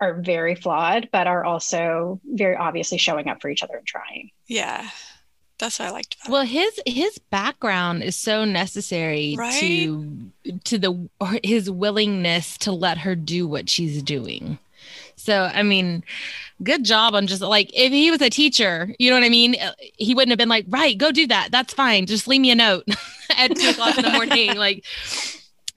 are 0.00 0.14
very 0.14 0.54
flawed, 0.54 1.08
but 1.12 1.26
are 1.26 1.44
also 1.44 2.20
very 2.24 2.56
obviously 2.56 2.98
showing 2.98 3.28
up 3.28 3.40
for 3.40 3.48
each 3.48 3.62
other 3.62 3.76
and 3.76 3.86
trying. 3.86 4.30
Yeah. 4.46 4.88
That's 5.58 5.80
what 5.80 5.88
I 5.88 5.90
liked 5.90 6.16
about. 6.20 6.32
Well, 6.32 6.44
his 6.44 6.80
his 6.86 7.18
background 7.30 8.04
is 8.04 8.14
so 8.14 8.44
necessary 8.44 9.34
right? 9.36 9.52
to 9.54 10.30
to 10.64 10.78
the 10.78 11.08
his 11.42 11.68
willingness 11.68 12.56
to 12.58 12.70
let 12.70 12.98
her 12.98 13.16
do 13.16 13.48
what 13.48 13.68
she's 13.68 14.02
doing. 14.02 14.58
So, 15.16 15.50
I 15.52 15.64
mean, 15.64 16.04
good 16.62 16.84
job 16.84 17.14
on 17.14 17.26
just 17.26 17.42
like 17.42 17.70
if 17.74 17.92
he 17.92 18.10
was 18.10 18.22
a 18.22 18.30
teacher, 18.30 18.94
you 19.00 19.10
know 19.10 19.16
what 19.16 19.24
I 19.24 19.28
mean? 19.28 19.56
He 19.96 20.14
wouldn't 20.14 20.30
have 20.30 20.38
been 20.38 20.48
like, 20.48 20.64
right, 20.68 20.96
go 20.96 21.10
do 21.10 21.26
that. 21.26 21.48
That's 21.50 21.74
fine. 21.74 22.06
Just 22.06 22.28
leave 22.28 22.40
me 22.40 22.52
a 22.52 22.54
note 22.54 22.86
at 23.36 23.54
two 23.56 23.68
o'clock 23.68 23.98
in 23.98 24.04
the 24.04 24.10
morning. 24.12 24.56
Like, 24.56 24.84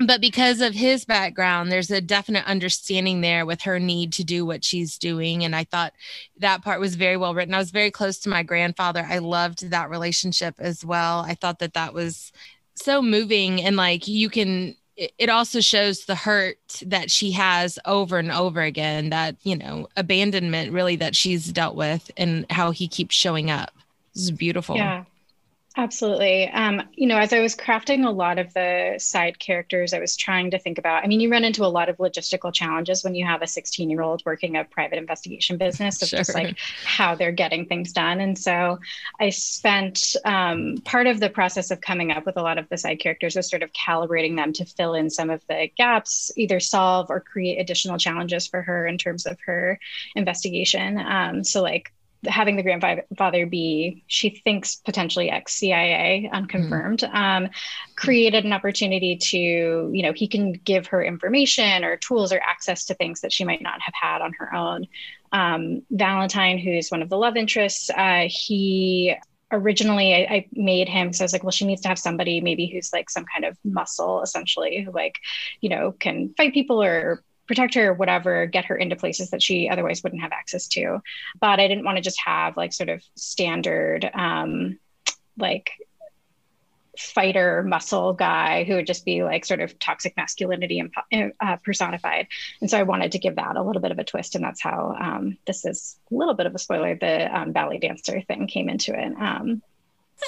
but 0.07 0.21
because 0.21 0.61
of 0.61 0.73
his 0.73 1.05
background 1.05 1.71
there's 1.71 1.91
a 1.91 2.01
definite 2.01 2.45
understanding 2.45 3.21
there 3.21 3.45
with 3.45 3.61
her 3.61 3.79
need 3.79 4.13
to 4.13 4.23
do 4.23 4.45
what 4.45 4.63
she's 4.63 4.97
doing. 4.97 5.43
And 5.43 5.55
i 5.55 5.63
thought 5.63 5.93
that 6.37 6.63
part 6.63 6.79
was 6.79 6.95
very 6.95 7.17
well 7.17 7.33
written. 7.33 7.53
I 7.53 7.59
was 7.59 7.71
very 7.71 7.91
close 7.91 8.19
to 8.19 8.29
my 8.29 8.43
grandfather. 8.43 9.05
I 9.07 9.19
loved 9.19 9.69
that 9.69 9.89
relationship 9.89 10.55
as 10.59 10.85
well. 10.85 11.19
I 11.19 11.35
thought 11.35 11.59
that 11.59 11.73
that 11.73 11.93
was 11.93 12.31
so 12.75 13.01
moving 13.01 13.61
and 13.61 13.75
like 13.75 14.07
you 14.07 14.29
can 14.29 14.75
it 14.97 15.29
also 15.29 15.61
shows 15.61 16.05
the 16.05 16.15
hurt 16.15 16.57
that 16.85 17.09
she 17.09 17.31
has 17.31 17.79
over 17.85 18.17
and 18.17 18.31
over 18.31 18.61
again 18.61 19.09
that 19.09 19.35
you 19.43 19.55
know 19.55 19.87
abandonment 19.97 20.71
really 20.71 20.95
that 20.97 21.15
she's 21.15 21.51
dealt 21.51 21.75
with 21.75 22.11
and 22.17 22.45
how 22.51 22.71
he 22.71 22.87
keeps 22.87 23.15
showing 23.15 23.49
up. 23.49 23.71
This 24.13 24.23
is 24.23 24.31
beautiful. 24.31 24.75
Yeah 24.75 25.05
Absolutely. 25.77 26.49
Um, 26.49 26.81
you 26.95 27.07
know, 27.07 27.17
as 27.17 27.31
I 27.31 27.39
was 27.39 27.55
crafting 27.55 28.05
a 28.05 28.09
lot 28.09 28.39
of 28.39 28.53
the 28.53 28.95
side 28.97 29.39
characters, 29.39 29.93
I 29.93 29.99
was 29.99 30.17
trying 30.17 30.51
to 30.51 30.59
think 30.59 30.77
about. 30.77 31.05
I 31.05 31.07
mean, 31.07 31.21
you 31.21 31.31
run 31.31 31.45
into 31.45 31.63
a 31.63 31.67
lot 31.67 31.87
of 31.87 31.95
logistical 31.95 32.53
challenges 32.53 33.05
when 33.05 33.15
you 33.15 33.25
have 33.25 33.41
a 33.41 33.47
16 33.47 33.89
year 33.89 34.01
old 34.01 34.21
working 34.25 34.57
a 34.57 34.65
private 34.65 34.97
investigation 34.97 35.57
business 35.57 36.01
of 36.01 36.09
sure. 36.09 36.19
just 36.19 36.33
like 36.33 36.57
how 36.83 37.15
they're 37.15 37.31
getting 37.31 37.67
things 37.67 37.93
done. 37.93 38.19
And 38.19 38.37
so 38.37 38.79
I 39.17 39.29
spent 39.29 40.17
um, 40.25 40.75
part 40.83 41.07
of 41.07 41.21
the 41.21 41.29
process 41.29 41.71
of 41.71 41.79
coming 41.79 42.11
up 42.11 42.25
with 42.25 42.35
a 42.35 42.41
lot 42.41 42.57
of 42.57 42.67
the 42.67 42.77
side 42.77 42.99
characters 42.99 43.37
was 43.37 43.49
sort 43.49 43.63
of 43.63 43.71
calibrating 43.71 44.35
them 44.35 44.51
to 44.53 44.65
fill 44.65 44.93
in 44.93 45.09
some 45.09 45.29
of 45.29 45.41
the 45.47 45.69
gaps, 45.77 46.31
either 46.35 46.59
solve 46.59 47.09
or 47.09 47.21
create 47.21 47.59
additional 47.59 47.97
challenges 47.97 48.45
for 48.45 48.61
her 48.61 48.85
in 48.85 48.97
terms 48.97 49.25
of 49.25 49.39
her 49.45 49.79
investigation. 50.17 50.99
Um, 50.99 51.45
so, 51.45 51.61
like, 51.61 51.93
having 52.27 52.55
the 52.55 52.63
grandfather 52.63 53.45
be, 53.45 54.03
she 54.07 54.29
thinks 54.29 54.75
potentially 54.75 55.29
ex 55.29 55.53
CIA, 55.53 56.29
unconfirmed, 56.31 56.99
mm. 56.99 57.13
um, 57.13 57.49
created 57.95 58.45
an 58.45 58.53
opportunity 58.53 59.17
to, 59.17 59.37
you 59.93 60.03
know, 60.03 60.13
he 60.13 60.27
can 60.27 60.53
give 60.53 60.87
her 60.87 61.03
information 61.03 61.83
or 61.83 61.97
tools 61.97 62.31
or 62.31 62.39
access 62.39 62.85
to 62.85 62.93
things 62.93 63.21
that 63.21 63.33
she 63.33 63.43
might 63.43 63.61
not 63.61 63.81
have 63.81 63.93
had 63.99 64.21
on 64.21 64.33
her 64.33 64.53
own. 64.53 64.87
Um, 65.31 65.83
Valentine, 65.89 66.57
who's 66.57 66.89
one 66.89 67.01
of 67.01 67.09
the 67.09 67.17
love 67.17 67.37
interests, 67.37 67.89
uh, 67.89 68.27
he 68.29 69.15
originally 69.51 70.13
I, 70.13 70.33
I, 70.33 70.47
made 70.53 70.87
him 70.87 71.07
because 71.07 71.21
I 71.21 71.25
was 71.25 71.33
like, 71.33 71.43
well, 71.43 71.51
she 71.51 71.65
needs 71.65 71.81
to 71.81 71.89
have 71.89 71.99
somebody 71.99 72.39
maybe 72.39 72.67
who's 72.67 72.93
like 72.93 73.09
some 73.09 73.25
kind 73.25 73.43
of 73.45 73.57
muscle 73.63 74.21
essentially 74.21 74.81
who 74.81 74.91
like, 74.91 75.19
you 75.59 75.69
know, 75.69 75.91
can 75.91 76.33
fight 76.37 76.53
people 76.53 76.81
or 76.81 77.23
protect 77.51 77.73
her 77.75 77.89
or 77.89 77.93
whatever, 77.93 78.45
get 78.45 78.63
her 78.63 78.77
into 78.77 78.95
places 78.95 79.31
that 79.31 79.43
she 79.43 79.67
otherwise 79.67 80.01
wouldn't 80.01 80.21
have 80.21 80.31
access 80.31 80.69
to. 80.69 81.01
But 81.41 81.59
I 81.59 81.67
didn't 81.67 81.83
want 81.83 81.97
to 81.97 82.01
just 82.01 82.21
have 82.25 82.55
like 82.55 82.71
sort 82.71 82.87
of 82.87 83.03
standard, 83.15 84.09
um, 84.13 84.79
like 85.37 85.71
fighter 86.97 87.61
muscle 87.63 88.13
guy 88.13 88.63
who 88.63 88.75
would 88.75 88.87
just 88.87 89.03
be 89.03 89.21
like 89.21 89.43
sort 89.43 89.59
of 89.59 89.77
toxic 89.79 90.15
masculinity 90.15 90.81
and 91.11 91.33
uh, 91.41 91.57
personified. 91.57 92.27
And 92.61 92.69
so 92.69 92.77
I 92.77 92.83
wanted 92.83 93.11
to 93.11 93.19
give 93.19 93.35
that 93.35 93.57
a 93.57 93.63
little 93.63 93.81
bit 93.81 93.91
of 93.91 93.99
a 93.99 94.05
twist. 94.05 94.35
And 94.35 94.43
that's 94.45 94.61
how 94.61 94.95
um, 94.97 95.37
this 95.45 95.65
is 95.65 95.97
a 96.09 96.15
little 96.15 96.33
bit 96.33 96.45
of 96.45 96.55
a 96.55 96.59
spoiler. 96.59 96.95
The 96.95 97.37
um, 97.37 97.51
ballet 97.51 97.79
dancer 97.79 98.21
thing 98.21 98.47
came 98.47 98.69
into 98.69 98.97
it. 98.97 99.13
Um, 99.19 99.61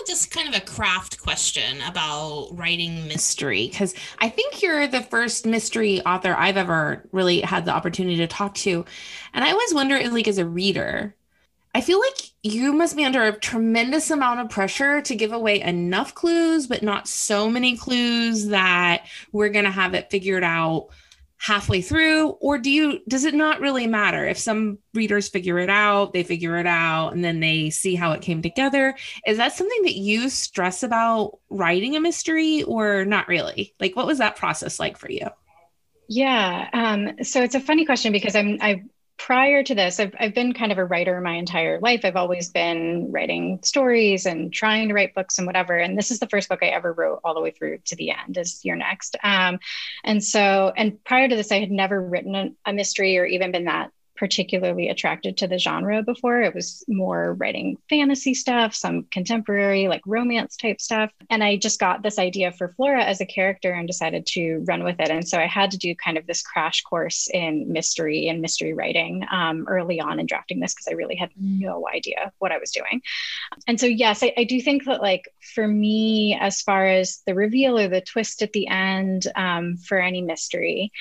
just 0.08 0.32
kind 0.32 0.48
of 0.48 0.56
a 0.56 0.66
craft 0.66 1.22
question 1.22 1.82
about 1.82 2.50
writing 2.54 3.08
mystery 3.08 3.68
because 3.68 3.94
I 4.20 4.30
think 4.30 4.62
you're 4.62 4.88
the 4.88 5.02
first 5.02 5.46
mystery 5.46 6.02
author 6.02 6.36
I've 6.36 6.58
ever 6.58 7.08
really 7.12 7.42
had 7.42 7.66
the 7.66 7.72
opportunity 7.72 8.18
to 8.18 8.28
talk 8.28 8.56
to. 8.56 8.86
And 9.34 9.44
I 9.44 9.52
always 9.52 9.74
wonder, 9.74 10.00
like, 10.10 10.28
as 10.28 10.38
a 10.38 10.46
reader, 10.46 11.16
I 11.76 11.82
feel 11.82 12.00
like 12.00 12.18
you 12.44 12.72
must 12.74 12.96
be 12.96 13.06
under 13.06 13.24
a 13.24 13.40
tremendous 13.40 14.12
amount 14.12 14.42
of 14.42 14.50
pressure 14.50 15.02
to 15.02 15.16
give 15.16 15.32
away 15.32 15.62
enough 15.62 16.14
clues, 16.14 16.68
but 16.68 16.84
not 16.84 17.08
so 17.08 17.50
many 17.50 17.76
clues 17.76 18.48
that 18.48 19.06
we're 19.32 19.50
going 19.50 19.66
to 19.66 19.72
have 19.72 19.96
it 19.96 20.12
figured 20.12 20.44
out 20.44 20.90
halfway 21.44 21.82
through 21.82 22.30
or 22.40 22.58
do 22.58 22.72
you 22.72 23.02
does 23.10 23.26
it 23.26 23.34
not 23.34 23.60
really 23.60 23.86
matter? 23.86 24.26
If 24.26 24.38
some 24.38 24.78
readers 24.94 25.28
figure 25.28 25.60
it 25.60 25.70
out 25.70 26.14
they 26.14 26.24
figure 26.24 26.58
it 26.58 26.66
out 26.66 27.10
and 27.10 27.22
then 27.22 27.42
they 27.42 27.70
see 27.70 27.96
how 27.96 28.14
it 28.14 28.22
came 28.22 28.42
together. 28.42 28.96
Is 29.28 29.38
that 29.38 29.52
something 29.52 29.84
that 29.84 29.96
you 29.96 30.30
stress 30.30 30.84
about 30.84 31.40
writing 31.50 31.98
a 31.98 32.00
mystery 32.00 32.64
or 32.64 33.04
not 33.04 33.28
really? 33.28 33.74
Like 33.82 33.94
what 33.94 34.08
was 34.08 34.20
that 34.20 34.38
process 34.38 34.80
like 34.80 34.98
for 34.98 35.12
you? 35.12 35.28
Yeah 36.08 36.70
um, 36.72 37.24
so 37.24 37.44
it's 37.44 37.56
a 37.56 37.60
funny 37.60 37.86
question 37.86 38.14
because 38.14 38.36
i'm 38.36 38.58
i 38.62 38.84
prior 39.18 39.64
to 39.64 39.76
this, 39.76 40.00
I've, 40.00 40.14
I've 40.20 40.34
been 40.34 40.54
kind 40.54 40.72
of 40.72 40.78
a 40.78 40.86
writer 40.86 41.20
my 41.22 41.36
entire 41.36 41.80
life. 41.80 42.02
I've 42.04 42.16
always 42.16 42.50
been 42.50 43.12
writing 43.12 43.60
stories 43.64 44.26
and 44.26 44.52
trying 44.52 44.90
to 44.90 44.94
write 44.94 45.14
books 45.14 45.38
and 45.38 45.48
whatever. 45.48 45.78
And 45.78 45.98
this 45.98 46.12
is 46.12 46.20
the 46.20 46.28
first 46.28 46.50
book 46.50 46.60
I 46.62 46.68
ever 46.68 46.92
wrote 46.92 47.22
all 47.24 47.34
the 47.34 47.42
way 47.42 47.52
through 47.52 47.80
to 47.86 47.96
the 47.96 48.12
end, 48.12 48.38
is 48.38 48.64
You're 48.64 48.76
Next. 48.76 49.16
Um, 49.24 49.60
and 50.04 50.24
so, 50.24 50.74
and 50.76 51.04
prior 51.04 51.28
to 51.28 51.36
this, 51.36 51.52
I 51.52 51.60
had 51.60 51.72
never 51.72 52.02
written 52.02 52.56
a 52.66 52.74
mystery 52.74 53.18
or 53.18 53.26
even 53.26 53.52
been 53.52 53.66
that 53.66 53.92
particularly 54.24 54.88
attracted 54.88 55.36
to 55.36 55.50
the 55.50 55.58
genre 55.58 56.02
before. 56.02 56.42
It 56.42 56.56
was 56.56 56.82
more 56.88 57.34
writing 57.34 57.78
fantasy 57.90 58.34
stuff, 58.34 58.74
some 58.74 59.04
contemporary, 59.12 59.90
like 59.90 60.02
romance 60.06 60.56
type 60.56 60.80
stuff. 60.80 61.12
And 61.30 61.44
I 61.44 61.58
just 61.58 61.78
got 61.78 62.04
this 62.04 62.18
idea 62.18 62.54
for 62.54 62.70
Flora 62.70 63.04
as 63.04 63.20
a 63.20 63.26
character 63.26 63.74
and 63.74 63.86
decided 63.86 64.26
to 64.28 64.64
run 64.66 64.86
with 64.86 65.02
it. 65.02 65.10
And 65.10 65.28
so 65.28 65.38
I 65.38 65.46
had 65.46 65.72
to 65.72 65.78
do 65.78 65.94
kind 65.94 66.18
of 66.18 66.26
this 66.26 66.42
crash 66.42 66.84
course 66.84 67.28
in 67.34 67.70
mystery 67.70 68.30
and 68.30 68.40
mystery 68.40 68.74
writing 68.74 69.26
um, 69.30 69.66
early 69.68 70.00
on 70.00 70.22
in 70.22 70.26
drafting 70.26 70.62
this 70.62 70.74
because 70.74 70.88
I 70.88 70.94
really 70.94 71.18
had 71.18 71.32
no 71.38 71.86
idea 71.94 72.32
what 72.40 72.54
I 72.54 72.60
was 72.60 72.72
doing. 72.72 73.02
And 73.68 73.78
so, 73.78 73.88
yes, 73.88 74.24
I, 74.24 74.32
I, 74.38 74.46
do 74.46 74.62
think 74.62 74.86
that, 74.86 75.02
like, 75.02 75.28
for 75.54 75.68
me, 75.68 76.38
as 76.40 76.62
far 76.62 76.86
as 76.86 77.22
the 77.28 77.36
reveal 77.36 77.78
or 77.78 77.90
the 77.90 78.00
twist 78.00 78.42
at 78.42 78.54
the 78.54 78.70
end 78.70 79.28
um, 79.36 79.76
for 79.76 80.00
any 80.00 80.22
mystery, 80.22 80.94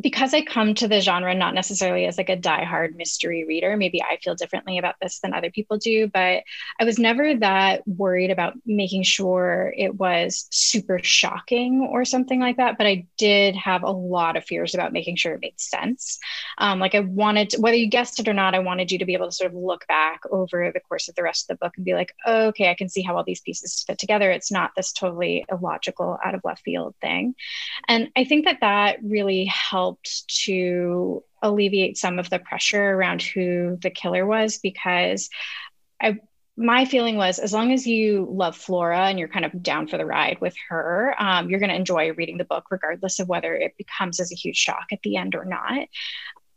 because 0.00 0.32
I 0.32 0.42
come 0.42 0.74
to 0.74 0.88
the 0.88 1.00
genre 1.00 1.34
not 1.34 1.54
necessarily 1.54 2.06
as 2.06 2.16
like 2.16 2.30
a 2.30 2.36
die-hard 2.36 2.96
mystery 2.96 3.44
reader, 3.44 3.76
maybe 3.76 4.02
I 4.02 4.16
feel 4.22 4.34
differently 4.34 4.78
about 4.78 4.94
this 5.00 5.20
than 5.20 5.34
other 5.34 5.50
people 5.50 5.76
do, 5.76 6.08
but 6.08 6.42
I 6.80 6.84
was 6.84 6.98
never 6.98 7.36
that 7.36 7.86
worried 7.86 8.30
about 8.30 8.54
making 8.64 9.02
sure 9.02 9.74
it 9.76 9.94
was 9.94 10.46
super 10.50 10.98
shocking 11.02 11.86
or 11.90 12.04
something 12.06 12.40
like 12.40 12.56
that. 12.56 12.78
But 12.78 12.86
I 12.86 13.06
did 13.18 13.54
have 13.56 13.82
a 13.82 13.90
lot 13.90 14.36
of 14.36 14.44
fears 14.44 14.74
about 14.74 14.92
making 14.92 15.16
sure 15.16 15.34
it 15.34 15.40
made 15.42 15.60
sense. 15.60 16.18
Um, 16.56 16.78
like 16.78 16.94
I 16.94 17.00
wanted, 17.00 17.50
to, 17.50 17.60
whether 17.60 17.76
you 17.76 17.88
guessed 17.88 18.18
it 18.18 18.28
or 18.28 18.34
not, 18.34 18.54
I 18.54 18.60
wanted 18.60 18.90
you 18.90 18.98
to 18.98 19.04
be 19.04 19.14
able 19.14 19.28
to 19.28 19.32
sort 19.32 19.50
of 19.50 19.56
look 19.58 19.86
back 19.88 20.22
over 20.30 20.70
the 20.72 20.80
course 20.80 21.08
of 21.08 21.14
the 21.16 21.22
rest 21.22 21.44
of 21.44 21.58
the 21.58 21.64
book 21.64 21.74
and 21.76 21.84
be 21.84 21.94
like, 21.94 22.14
oh, 22.24 22.46
okay, 22.46 22.70
I 22.70 22.74
can 22.74 22.88
see 22.88 23.02
how 23.02 23.16
all 23.16 23.24
these 23.24 23.40
pieces 23.40 23.84
fit 23.86 23.98
together. 23.98 24.30
It's 24.30 24.50
not 24.50 24.70
this 24.74 24.92
totally 24.92 25.44
illogical, 25.50 26.18
out 26.24 26.34
of 26.34 26.40
left 26.44 26.62
field 26.62 26.94
thing. 27.02 27.34
And 27.88 28.08
I 28.16 28.24
think 28.24 28.46
that 28.46 28.60
that 28.60 28.98
really 29.02 29.44
helped 29.44 29.81
helped 29.82 30.28
to 30.44 31.24
alleviate 31.42 31.96
some 31.98 32.20
of 32.20 32.30
the 32.30 32.38
pressure 32.38 32.90
around 32.92 33.20
who 33.20 33.76
the 33.82 33.90
killer 33.90 34.24
was 34.24 34.58
because 34.58 35.28
I 36.00 36.18
my 36.56 36.84
feeling 36.84 37.16
was 37.16 37.38
as 37.38 37.52
long 37.52 37.72
as 37.72 37.86
you 37.86 38.28
love 38.30 38.54
Flora 38.54 39.06
and 39.08 39.18
you're 39.18 39.26
kind 39.26 39.44
of 39.44 39.62
down 39.62 39.88
for 39.88 39.96
the 39.96 40.04
ride 40.04 40.38
with 40.38 40.54
her, 40.68 41.14
um, 41.18 41.48
you're 41.48 41.58
going 41.58 41.70
to 41.70 41.74
enjoy 41.76 42.12
reading 42.12 42.36
the 42.36 42.44
book, 42.44 42.66
regardless 42.70 43.18
of 43.20 43.26
whether 43.26 43.56
it 43.56 43.72
becomes 43.78 44.20
as 44.20 44.30
a 44.30 44.34
huge 44.36 44.58
shock 44.58 44.86
at 44.92 45.00
the 45.02 45.16
end 45.16 45.34
or 45.34 45.46
not 45.46 45.88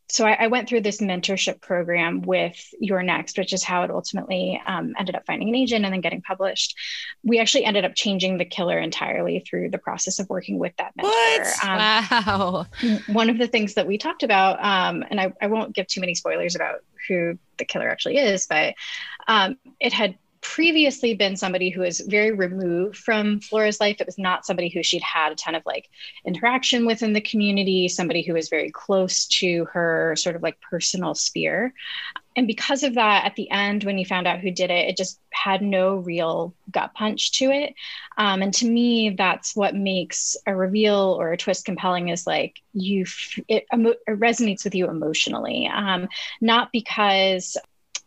so 0.08 0.26
I, 0.26 0.34
I, 0.34 0.48
went 0.48 0.70
through 0.70 0.82
this 0.82 1.02
mentorship 1.02 1.62
program 1.62 2.22
with 2.22 2.74
You're 2.80 3.02
Next, 3.02 3.38
which 3.38 3.54
is 3.54 3.64
how 3.64 3.84
it 3.84 3.92
ultimately 3.92 4.62
um, 4.66 4.94
ended 5.00 5.16
up 5.16 5.26
finding 5.26 5.50
an 5.50 5.56
agent 5.56 5.84
and 5.84 5.94
then 5.94 6.02
getting 6.02 6.22
published. 6.22 6.78
We 7.24 7.40
actually 7.40 7.66
ended 7.66 7.86
up 7.86 7.96
changing 7.96 8.38
the 8.38 8.46
killer 8.46 8.78
entirely 8.78 9.40
through 9.40 9.72
the 9.72 9.78
process 9.78 10.20
of 10.20 10.30
working 10.30 10.60
with 10.60 10.74
that 10.78 10.94
mentor. 10.96 11.52
Um, 11.64 11.78
wow. 11.78 12.66
One 13.08 13.30
of 13.30 13.38
the 13.38 13.48
things 13.48 13.74
that 13.76 13.88
we 13.88 13.98
talked 13.98 14.24
about, 14.24 14.64
um, 14.64 15.04
and 15.10 15.20
I, 15.20 15.34
I, 15.42 15.48
won't 15.48 15.74
give 15.74 15.88
too 15.88 16.02
many 16.02 16.14
spoilers 16.14 16.56
about 16.56 16.82
who 17.08 17.38
the 17.58 17.66
killer 17.66 17.90
actually 17.90 18.18
is, 18.18 18.46
but 18.48 18.76
um, 19.28 19.58
it 19.80 19.94
had 19.94 20.18
previously 20.54 21.16
been 21.16 21.36
somebody 21.36 21.70
who 21.70 21.82
was 21.82 22.02
very 22.02 22.32
removed 22.32 22.96
from 22.98 23.40
Flora's 23.40 23.80
life. 23.80 23.98
It 24.00 24.06
was 24.06 24.18
not 24.18 24.46
somebody 24.46 24.70
who 24.70 24.84
she'd 24.84 25.02
had 25.02 25.32
a 25.32 25.36
ton 25.36 25.56
of 25.56 25.64
like 25.66 25.90
interaction 26.24 26.86
with 26.86 27.02
in 27.02 27.14
the 27.14 27.22
community, 27.22 27.88
somebody 27.88 28.22
who 28.22 28.34
was 28.34 28.48
very 28.48 28.70
close 28.70 29.25
to 29.40 29.66
her 29.74 30.16
sort 30.16 30.36
of 30.36 30.44
like 30.44 30.62
personal 30.62 31.16
sphere. 31.16 31.74
And 32.36 32.46
because 32.48 32.84
of 32.84 32.94
that, 32.94 33.25
at 33.25 33.36
the 33.36 33.50
end, 33.50 33.84
when 33.84 33.98
you 33.98 34.06
found 34.06 34.28
out 34.28 34.40
who 34.40 34.52
did 34.52 34.70
it, 34.70 34.88
it 34.88 34.98
just 34.98 35.20
had 35.32 35.62
no 35.62 35.96
real 35.96 36.54
gut 36.70 36.94
punch 36.94 37.32
to 37.40 37.50
it. 37.50 37.74
Um, 38.18 38.42
and 38.42 38.54
to 38.56 38.70
me, 38.70 39.10
that's 39.10 39.56
what 39.56 39.74
makes 39.74 40.38
a 40.46 40.56
reveal 40.56 41.18
or 41.20 41.32
a 41.32 41.38
twist 41.38 41.66
compelling 41.66 42.10
is 42.10 42.28
like 42.28 42.62
you, 42.74 43.06
it, 43.48 43.66
it 43.72 44.00
resonates 44.08 44.64
with 44.64 44.75
you 44.75 44.90
emotionally, 44.90 45.68
um, 45.74 46.08
not 46.40 46.72
because 46.72 47.58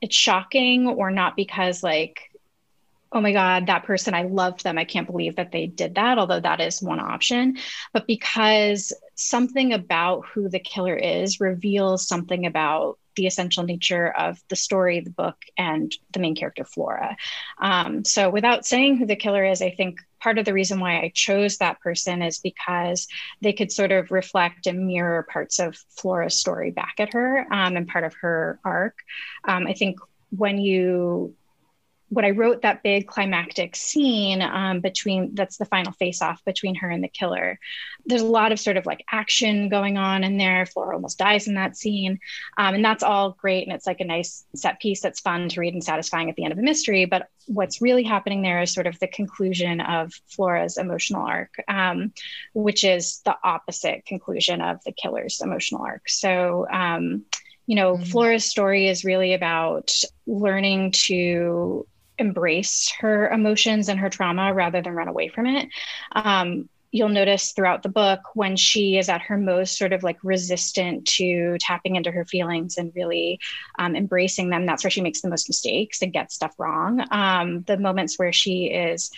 it's 0.00 0.16
shocking 0.16 0.86
or 0.86 1.10
not 1.10 1.34
because 1.36 1.82
like 1.82 2.27
oh 3.12 3.20
my 3.20 3.32
God, 3.32 3.66
that 3.66 3.84
person, 3.84 4.14
I 4.14 4.22
loved 4.22 4.64
them. 4.64 4.78
I 4.78 4.84
can't 4.84 5.06
believe 5.06 5.36
that 5.36 5.52
they 5.52 5.66
did 5.66 5.94
that, 5.94 6.18
although 6.18 6.40
that 6.40 6.60
is 6.60 6.82
one 6.82 7.00
option. 7.00 7.56
But 7.92 8.06
because 8.06 8.92
something 9.14 9.72
about 9.72 10.26
who 10.26 10.48
the 10.48 10.58
killer 10.58 10.94
is 10.94 11.40
reveals 11.40 12.06
something 12.06 12.46
about 12.46 12.98
the 13.16 13.26
essential 13.26 13.64
nature 13.64 14.12
of 14.12 14.40
the 14.48 14.54
story, 14.56 15.00
the 15.00 15.10
book, 15.10 15.36
and 15.56 15.92
the 16.12 16.20
main 16.20 16.36
character, 16.36 16.64
Flora. 16.64 17.16
Um, 17.60 18.04
so, 18.04 18.30
without 18.30 18.64
saying 18.64 18.96
who 18.96 19.06
the 19.06 19.16
killer 19.16 19.44
is, 19.44 19.60
I 19.60 19.70
think 19.70 19.98
part 20.20 20.38
of 20.38 20.44
the 20.44 20.52
reason 20.52 20.78
why 20.78 21.00
I 21.00 21.10
chose 21.12 21.58
that 21.58 21.80
person 21.80 22.22
is 22.22 22.38
because 22.38 23.08
they 23.40 23.52
could 23.52 23.72
sort 23.72 23.90
of 23.90 24.12
reflect 24.12 24.68
and 24.68 24.86
mirror 24.86 25.26
parts 25.32 25.58
of 25.58 25.76
Flora's 25.96 26.38
story 26.38 26.70
back 26.70 26.94
at 26.98 27.12
her 27.12 27.46
um, 27.52 27.76
and 27.76 27.88
part 27.88 28.04
of 28.04 28.14
her 28.20 28.60
arc. 28.64 28.98
Um, 29.44 29.66
I 29.66 29.74
think 29.74 29.98
when 30.30 30.58
you 30.58 31.34
what 32.10 32.24
I 32.24 32.30
wrote 32.30 32.62
that 32.62 32.82
big 32.82 33.06
climactic 33.06 33.76
scene 33.76 34.40
um, 34.40 34.80
between 34.80 35.34
that's 35.34 35.58
the 35.58 35.66
final 35.66 35.92
face 35.92 36.22
off 36.22 36.42
between 36.44 36.74
her 36.76 36.88
and 36.88 37.04
the 37.04 37.08
killer. 37.08 37.58
There's 38.06 38.22
a 38.22 38.26
lot 38.26 38.50
of 38.50 38.58
sort 38.58 38.78
of 38.78 38.86
like 38.86 39.04
action 39.10 39.68
going 39.68 39.98
on 39.98 40.24
in 40.24 40.38
there. 40.38 40.64
Flora 40.64 40.94
almost 40.96 41.18
dies 41.18 41.48
in 41.48 41.54
that 41.54 41.76
scene. 41.76 42.18
Um, 42.56 42.74
and 42.74 42.84
that's 42.84 43.02
all 43.02 43.32
great. 43.32 43.66
And 43.66 43.76
it's 43.76 43.86
like 43.86 44.00
a 44.00 44.04
nice 44.04 44.44
set 44.54 44.80
piece 44.80 45.02
that's 45.02 45.20
fun 45.20 45.50
to 45.50 45.60
read 45.60 45.74
and 45.74 45.84
satisfying 45.84 46.30
at 46.30 46.36
the 46.36 46.44
end 46.44 46.52
of 46.52 46.58
a 46.58 46.62
mystery. 46.62 47.04
But 47.04 47.28
what's 47.46 47.82
really 47.82 48.04
happening 48.04 48.40
there 48.40 48.62
is 48.62 48.72
sort 48.72 48.86
of 48.86 48.98
the 49.00 49.08
conclusion 49.08 49.80
of 49.82 50.12
Flora's 50.28 50.78
emotional 50.78 51.22
arc, 51.22 51.62
um, 51.68 52.12
which 52.54 52.84
is 52.84 53.20
the 53.26 53.36
opposite 53.44 54.06
conclusion 54.06 54.62
of 54.62 54.82
the 54.84 54.92
killer's 54.92 55.42
emotional 55.42 55.82
arc. 55.82 56.08
So, 56.08 56.66
um, 56.70 57.24
you 57.66 57.76
know, 57.76 57.94
mm-hmm. 57.94 58.04
Flora's 58.04 58.46
story 58.46 58.88
is 58.88 59.04
really 59.04 59.34
about 59.34 59.92
learning 60.26 60.92
to 60.92 61.86
embrace 62.18 62.92
her 63.00 63.28
emotions 63.28 63.88
and 63.88 64.00
her 64.00 64.10
trauma 64.10 64.52
rather 64.52 64.82
than 64.82 64.94
run 64.94 65.08
away 65.08 65.28
from 65.28 65.46
it. 65.46 65.68
Um, 66.12 66.68
you'll 66.90 67.08
notice 67.08 67.52
throughout 67.52 67.82
the 67.82 67.88
book 67.88 68.20
when 68.34 68.56
she 68.56 68.96
is 68.96 69.08
at 69.08 69.20
her 69.20 69.36
most 69.36 69.76
sort 69.76 69.92
of 69.92 70.02
like 70.02 70.16
resistant 70.22 71.06
to 71.06 71.56
tapping 71.60 71.96
into 71.96 72.10
her 72.10 72.24
feelings 72.24 72.78
and 72.78 72.92
really 72.94 73.38
um, 73.78 73.94
embracing 73.94 74.48
them 74.48 74.64
that's 74.64 74.84
where 74.84 74.90
she 74.90 75.02
makes 75.02 75.20
the 75.20 75.28
most 75.28 75.48
mistakes 75.48 76.00
and 76.00 76.12
gets 76.12 76.34
stuff 76.34 76.54
wrong 76.58 77.04
um, 77.10 77.62
the 77.62 77.76
moments 77.76 78.18
where 78.18 78.32
she 78.32 78.66
is 78.66 79.10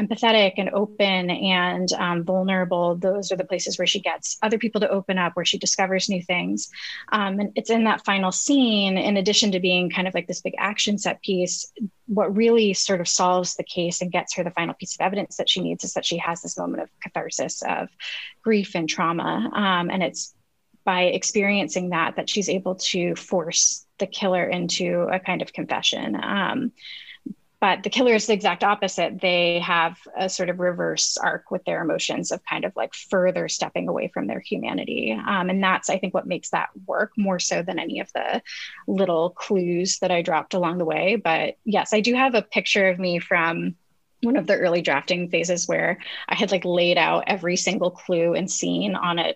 empathetic 0.00 0.54
and 0.56 0.70
open 0.70 1.30
and 1.30 1.92
um, 1.94 2.24
vulnerable 2.24 2.94
those 2.96 3.32
are 3.32 3.36
the 3.36 3.44
places 3.44 3.78
where 3.78 3.86
she 3.86 4.00
gets 4.00 4.38
other 4.42 4.58
people 4.58 4.80
to 4.80 4.88
open 4.90 5.18
up 5.18 5.34
where 5.34 5.44
she 5.44 5.58
discovers 5.58 6.08
new 6.08 6.22
things 6.22 6.70
um, 7.12 7.40
and 7.40 7.52
it's 7.56 7.70
in 7.70 7.84
that 7.84 8.04
final 8.04 8.30
scene 8.30 8.96
in 8.96 9.16
addition 9.16 9.52
to 9.52 9.60
being 9.60 9.90
kind 9.90 10.06
of 10.06 10.14
like 10.14 10.26
this 10.26 10.40
big 10.40 10.54
action 10.58 10.98
set 10.98 11.20
piece 11.22 11.72
what 12.08 12.34
really 12.34 12.72
sort 12.72 13.00
of 13.00 13.08
solves 13.08 13.54
the 13.54 13.62
case 13.62 14.00
and 14.00 14.10
gets 14.10 14.34
her 14.34 14.42
the 14.42 14.50
final 14.50 14.74
piece 14.74 14.94
of 14.94 15.00
evidence 15.04 15.36
that 15.36 15.48
she 15.48 15.60
needs 15.60 15.84
is 15.84 15.92
that 15.92 16.04
she 16.04 16.16
has 16.16 16.40
this 16.40 16.58
moment 16.58 16.82
of 16.82 16.88
catharsis 17.00 17.62
of 17.62 17.88
grief 18.42 18.74
and 18.74 18.88
trauma. 18.88 19.50
Um, 19.52 19.90
and 19.90 20.02
it's 20.02 20.34
by 20.84 21.02
experiencing 21.02 21.90
that 21.90 22.16
that 22.16 22.30
she's 22.30 22.48
able 22.48 22.76
to 22.76 23.14
force 23.14 23.86
the 23.98 24.06
killer 24.06 24.44
into 24.44 25.02
a 25.12 25.20
kind 25.20 25.42
of 25.42 25.52
confession. 25.52 26.16
Um, 26.20 26.72
but 27.60 27.82
the 27.82 27.90
killer 27.90 28.14
is 28.14 28.26
the 28.26 28.32
exact 28.32 28.62
opposite. 28.62 29.20
They 29.20 29.58
have 29.60 29.98
a 30.16 30.28
sort 30.28 30.48
of 30.48 30.60
reverse 30.60 31.16
arc 31.16 31.50
with 31.50 31.64
their 31.64 31.82
emotions 31.82 32.30
of 32.30 32.44
kind 32.44 32.64
of 32.64 32.74
like 32.76 32.94
further 32.94 33.48
stepping 33.48 33.88
away 33.88 34.08
from 34.08 34.26
their 34.26 34.40
humanity. 34.40 35.12
Um, 35.12 35.50
and 35.50 35.62
that's 35.62 35.90
i 35.90 35.98
think 35.98 36.14
what 36.14 36.26
makes 36.26 36.50
that 36.50 36.68
work 36.86 37.12
more 37.16 37.38
so 37.38 37.62
than 37.62 37.78
any 37.78 38.00
of 38.00 38.12
the 38.12 38.42
little 38.86 39.30
clues 39.30 39.98
that 39.98 40.10
i 40.10 40.22
dropped 40.22 40.54
along 40.54 40.78
the 40.78 40.84
way. 40.84 41.16
But 41.16 41.56
yes 41.64 41.92
i 41.92 42.00
do 42.00 42.14
have 42.14 42.34
a 42.34 42.42
picture 42.42 42.88
of 42.88 42.98
me 42.98 43.18
from 43.18 43.74
one 44.22 44.36
of 44.36 44.46
the 44.46 44.56
early 44.56 44.82
drafting 44.82 45.28
phases 45.30 45.68
where 45.68 45.98
i 46.28 46.34
had 46.34 46.50
like 46.50 46.64
laid 46.64 46.98
out 46.98 47.24
every 47.28 47.56
single 47.56 47.90
clue 47.90 48.34
and 48.34 48.50
scene 48.50 48.96
on 48.96 49.18
a 49.18 49.34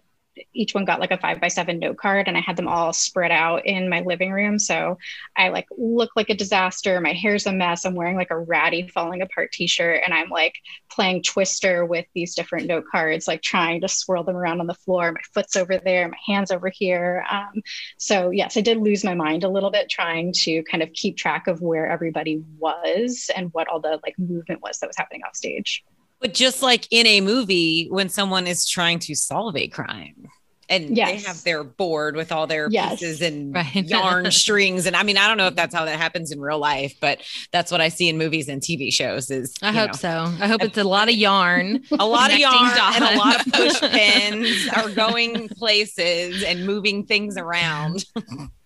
each 0.52 0.74
one 0.74 0.84
got 0.84 1.00
like 1.00 1.10
a 1.10 1.18
five 1.18 1.40
by 1.40 1.48
seven 1.48 1.78
note 1.78 1.96
card 1.96 2.28
and 2.28 2.36
I 2.36 2.40
had 2.40 2.56
them 2.56 2.68
all 2.68 2.92
spread 2.92 3.30
out 3.30 3.66
in 3.66 3.88
my 3.88 4.00
living 4.00 4.32
room. 4.32 4.58
So 4.58 4.98
I 5.36 5.48
like 5.48 5.66
look 5.76 6.10
like 6.16 6.30
a 6.30 6.34
disaster. 6.34 7.00
My 7.00 7.12
hair's 7.12 7.46
a 7.46 7.52
mess. 7.52 7.84
I'm 7.84 7.94
wearing 7.94 8.16
like 8.16 8.30
a 8.30 8.38
ratty 8.38 8.88
falling 8.88 9.22
apart 9.22 9.52
t-shirt 9.52 10.02
and 10.04 10.14
I'm 10.14 10.28
like 10.30 10.54
playing 10.90 11.22
twister 11.22 11.84
with 11.84 12.06
these 12.14 12.34
different 12.34 12.66
note 12.66 12.84
cards, 12.90 13.28
like 13.28 13.42
trying 13.42 13.80
to 13.82 13.88
swirl 13.88 14.24
them 14.24 14.36
around 14.36 14.60
on 14.60 14.66
the 14.66 14.74
floor. 14.74 15.12
My 15.12 15.20
foot's 15.34 15.56
over 15.56 15.78
there, 15.78 16.08
my 16.08 16.16
hands 16.26 16.50
over 16.50 16.68
here. 16.68 17.24
Um, 17.30 17.62
so 17.98 18.30
yes, 18.30 18.56
I 18.56 18.60
did 18.60 18.78
lose 18.78 19.04
my 19.04 19.14
mind 19.14 19.44
a 19.44 19.48
little 19.48 19.70
bit 19.70 19.88
trying 19.88 20.32
to 20.38 20.62
kind 20.64 20.82
of 20.82 20.92
keep 20.92 21.16
track 21.16 21.46
of 21.46 21.60
where 21.60 21.90
everybody 21.90 22.42
was 22.58 23.30
and 23.34 23.52
what 23.52 23.68
all 23.68 23.80
the 23.80 24.00
like 24.02 24.18
movement 24.18 24.62
was 24.62 24.78
that 24.78 24.86
was 24.86 24.96
happening 24.96 25.22
off 25.26 25.36
stage. 25.36 25.84
But 26.22 26.34
just 26.34 26.62
like 26.62 26.86
in 26.90 27.06
a 27.06 27.20
movie, 27.20 27.88
when 27.90 28.08
someone 28.08 28.46
is 28.46 28.66
trying 28.66 29.00
to 29.00 29.14
solve 29.14 29.56
a 29.56 29.66
crime 29.66 30.28
and 30.68 30.96
yes. 30.96 31.10
they 31.10 31.28
have 31.28 31.44
their 31.44 31.64
board 31.64 32.16
with 32.16 32.32
all 32.32 32.46
their 32.46 32.68
yes. 32.70 33.00
pieces 33.00 33.20
and 33.20 33.54
right. 33.54 33.74
yarn 33.74 34.30
strings. 34.30 34.86
And 34.86 34.96
I 34.96 35.02
mean, 35.02 35.18
I 35.18 35.26
don't 35.26 35.36
know 35.36 35.48
if 35.48 35.54
that's 35.54 35.74
how 35.74 35.84
that 35.84 35.98
happens 35.98 36.30
in 36.30 36.40
real 36.40 36.58
life, 36.58 36.94
but 37.00 37.20
that's 37.50 37.70
what 37.70 37.80
I 37.80 37.88
see 37.88 38.08
in 38.08 38.16
movies 38.16 38.48
and 38.48 38.62
TV 38.62 38.92
shows 38.92 39.30
is 39.30 39.54
I 39.62 39.72
hope 39.72 39.88
know, 39.88 39.96
so. 39.96 40.34
I 40.40 40.46
hope 40.46 40.62
it's 40.62 40.78
a 40.78 40.84
lot 40.84 41.08
of 41.08 41.14
yarn, 41.16 41.82
a 41.90 42.06
lot 42.06 42.32
of 42.32 42.38
yarn 42.38 42.76
dots. 42.76 42.96
and 42.96 43.04
a 43.04 43.18
lot 43.18 43.46
of 43.46 43.52
push 43.52 43.80
pins 43.80 44.68
are 44.76 44.90
going 44.90 45.48
places 45.48 46.42
and 46.42 46.64
moving 46.64 47.04
things 47.04 47.36
around. 47.36 48.04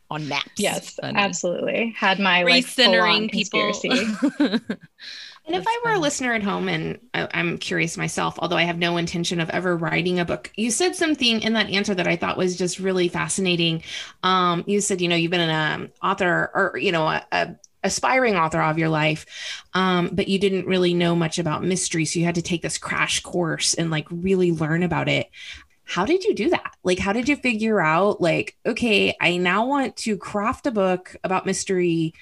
on 0.08 0.28
maps. 0.28 0.52
Yes, 0.56 1.00
absolutely. 1.02 1.92
Had 1.96 2.20
my 2.20 2.44
like 2.44 2.64
centering 2.64 3.28
people. 3.28 3.72
And 5.46 5.54
if 5.54 5.64
I 5.66 5.80
were 5.84 5.92
a 5.92 5.98
listener 6.00 6.32
at 6.32 6.42
home 6.42 6.68
and 6.68 6.98
I, 7.14 7.28
am 7.32 7.58
curious 7.58 7.96
myself, 7.96 8.36
although 8.40 8.56
I 8.56 8.64
have 8.64 8.78
no 8.78 8.96
intention 8.96 9.38
of 9.38 9.48
ever 9.50 9.76
writing 9.76 10.18
a 10.18 10.24
book, 10.24 10.50
you 10.56 10.72
said 10.72 10.96
something 10.96 11.40
in 11.40 11.52
that 11.52 11.70
answer 11.70 11.94
that 11.94 12.08
I 12.08 12.16
thought 12.16 12.36
was 12.36 12.56
just 12.56 12.80
really 12.80 13.06
fascinating. 13.06 13.84
Um, 14.24 14.64
you 14.66 14.80
said, 14.80 15.00
you 15.00 15.06
know, 15.06 15.14
you've 15.14 15.30
been 15.30 15.48
an 15.48 15.80
um, 15.80 15.90
author 16.02 16.50
or, 16.52 16.76
you 16.76 16.90
know, 16.90 17.06
a, 17.06 17.24
a 17.30 17.56
aspiring 17.84 18.34
author 18.34 18.60
of 18.60 18.78
your 18.78 18.88
life, 18.88 19.62
um, 19.72 20.10
but 20.12 20.26
you 20.26 20.40
didn't 20.40 20.66
really 20.66 20.92
know 20.92 21.14
much 21.14 21.38
about 21.38 21.62
mystery. 21.62 22.04
So 22.04 22.18
you 22.18 22.24
had 22.24 22.34
to 22.34 22.42
take 22.42 22.62
this 22.62 22.78
crash 22.78 23.20
course 23.20 23.74
and 23.74 23.88
like 23.88 24.08
really 24.10 24.50
learn 24.50 24.82
about 24.82 25.08
it. 25.08 25.30
How 25.84 26.04
did 26.04 26.24
you 26.24 26.34
do 26.34 26.50
that? 26.50 26.72
Like, 26.82 26.98
how 26.98 27.12
did 27.12 27.28
you 27.28 27.36
figure 27.36 27.80
out, 27.80 28.20
like, 28.20 28.56
okay, 28.66 29.16
I 29.20 29.36
now 29.36 29.66
want 29.66 29.96
to 29.98 30.16
craft 30.16 30.66
a 30.66 30.72
book 30.72 31.14
about 31.22 31.46
mystery. 31.46 32.14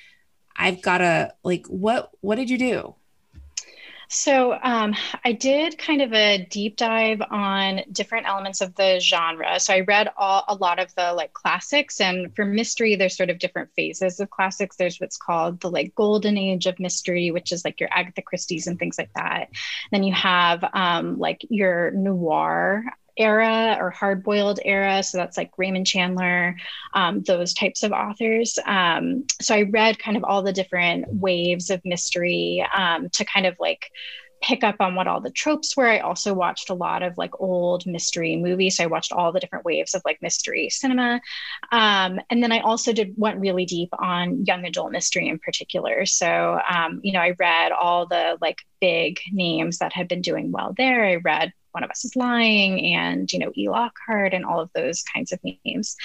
I've 0.54 0.82
got 0.82 0.98
to, 0.98 1.32
like, 1.42 1.66
what, 1.68 2.10
what 2.20 2.34
did 2.34 2.50
you 2.50 2.58
do? 2.58 2.94
So 4.08 4.58
um, 4.62 4.94
I 5.24 5.32
did 5.32 5.78
kind 5.78 6.02
of 6.02 6.12
a 6.12 6.46
deep 6.50 6.76
dive 6.76 7.22
on 7.30 7.82
different 7.90 8.26
elements 8.26 8.60
of 8.60 8.74
the 8.74 9.00
genre. 9.00 9.58
So 9.58 9.74
I 9.74 9.80
read 9.80 10.10
all, 10.16 10.44
a 10.48 10.54
lot 10.54 10.78
of 10.78 10.94
the 10.94 11.12
like 11.14 11.32
classics, 11.32 12.00
and 12.00 12.34
for 12.34 12.44
mystery, 12.44 12.96
there's 12.96 13.16
sort 13.16 13.30
of 13.30 13.38
different 13.38 13.70
phases 13.74 14.20
of 14.20 14.30
classics. 14.30 14.76
There's 14.76 15.00
what's 15.00 15.16
called 15.16 15.60
the 15.60 15.70
like 15.70 15.94
golden 15.94 16.36
age 16.36 16.66
of 16.66 16.78
mystery, 16.78 17.30
which 17.30 17.52
is 17.52 17.64
like 17.64 17.80
your 17.80 17.88
Agatha 17.92 18.22
Christie's 18.22 18.66
and 18.66 18.78
things 18.78 18.98
like 18.98 19.12
that. 19.14 19.48
Then 19.90 20.02
you 20.02 20.12
have 20.14 20.64
um, 20.72 21.18
like 21.18 21.44
your 21.48 21.90
noir 21.92 22.84
era 23.16 23.76
or 23.80 23.90
hard 23.90 24.22
boiled 24.22 24.60
era. 24.64 25.02
So 25.02 25.18
that's 25.18 25.36
like 25.36 25.50
Raymond 25.56 25.86
Chandler, 25.86 26.56
um, 26.94 27.22
those 27.22 27.54
types 27.54 27.82
of 27.82 27.92
authors. 27.92 28.58
Um, 28.66 29.24
so 29.40 29.54
I 29.54 29.62
read 29.62 29.98
kind 29.98 30.16
of 30.16 30.24
all 30.24 30.42
the 30.42 30.52
different 30.52 31.06
waves 31.08 31.70
of 31.70 31.80
mystery 31.84 32.66
um, 32.74 33.08
to 33.10 33.24
kind 33.24 33.46
of 33.46 33.56
like 33.58 33.90
pick 34.44 34.62
up 34.62 34.76
on 34.80 34.94
what 34.94 35.06
all 35.06 35.20
the 35.20 35.30
tropes 35.30 35.74
were. 35.76 35.88
I 35.88 36.00
also 36.00 36.34
watched 36.34 36.68
a 36.68 36.74
lot 36.74 37.02
of 37.02 37.16
like 37.16 37.40
old 37.40 37.86
mystery 37.86 38.36
movies. 38.36 38.76
So 38.76 38.84
I 38.84 38.88
watched 38.88 39.12
all 39.12 39.32
the 39.32 39.40
different 39.40 39.64
waves 39.64 39.94
of 39.94 40.02
like 40.04 40.20
mystery 40.20 40.68
cinema. 40.68 41.20
Um, 41.72 42.20
and 42.28 42.42
then 42.42 42.52
I 42.52 42.60
also 42.60 42.92
did 42.92 43.14
went 43.16 43.40
really 43.40 43.64
deep 43.64 43.88
on 43.98 44.44
young 44.44 44.66
adult 44.66 44.92
mystery 44.92 45.28
in 45.28 45.38
particular. 45.38 46.04
So 46.04 46.60
um, 46.68 47.00
you 47.02 47.12
know, 47.12 47.20
I 47.20 47.34
read 47.38 47.72
all 47.72 48.06
the 48.06 48.36
like 48.42 48.58
big 48.80 49.18
names 49.32 49.78
that 49.78 49.94
had 49.94 50.08
been 50.08 50.20
doing 50.20 50.52
well 50.52 50.74
there. 50.76 51.04
I 51.04 51.16
read 51.16 51.52
one 51.74 51.84
of 51.84 51.90
Us 51.90 52.04
is 52.04 52.16
Lying 52.16 52.94
and, 52.94 53.30
you 53.32 53.38
know, 53.38 53.52
E. 53.56 53.68
Lockhart 53.68 54.32
and 54.32 54.44
all 54.44 54.60
of 54.60 54.70
those 54.74 55.02
kinds 55.02 55.32
of 55.32 55.40
names. 55.42 55.96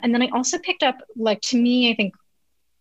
And 0.00 0.14
then 0.14 0.22
I 0.22 0.28
also 0.32 0.58
picked 0.58 0.82
up, 0.82 0.98
like, 1.16 1.40
to 1.42 1.60
me, 1.60 1.90
I 1.90 1.94
think 1.94 2.14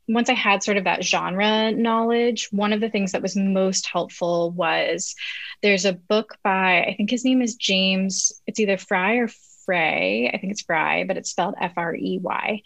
once 0.07 0.29
I 0.29 0.33
had 0.33 0.61
sort 0.61 0.77
of 0.77 0.83
that 0.83 1.03
genre 1.03 1.71
knowledge, 1.71 2.49
one 2.51 2.73
of 2.73 2.79
the 2.79 2.89
things 2.89 3.11
that 3.13 3.23
was 3.23 3.35
most 3.35 3.87
helpful 3.87 4.51
was 4.51 5.15
there's 5.63 5.85
a 5.85 5.93
book 5.93 6.37
by, 6.43 6.83
I 6.83 6.93
think 6.95 7.09
his 7.09 7.25
name 7.25 7.41
is 7.41 7.55
James, 7.55 8.31
it's 8.45 8.59
either 8.59 8.77
Fry 8.77 9.15
or 9.15 9.29
Frey. 9.65 10.29
I 10.31 10.37
think 10.37 10.51
it's 10.51 10.61
Fry, 10.61 11.05
but 11.05 11.17
it's 11.17 11.31
spelled 11.31 11.55
F 11.59 11.73
R 11.75 11.95
E 11.95 12.19
Y 12.21 12.61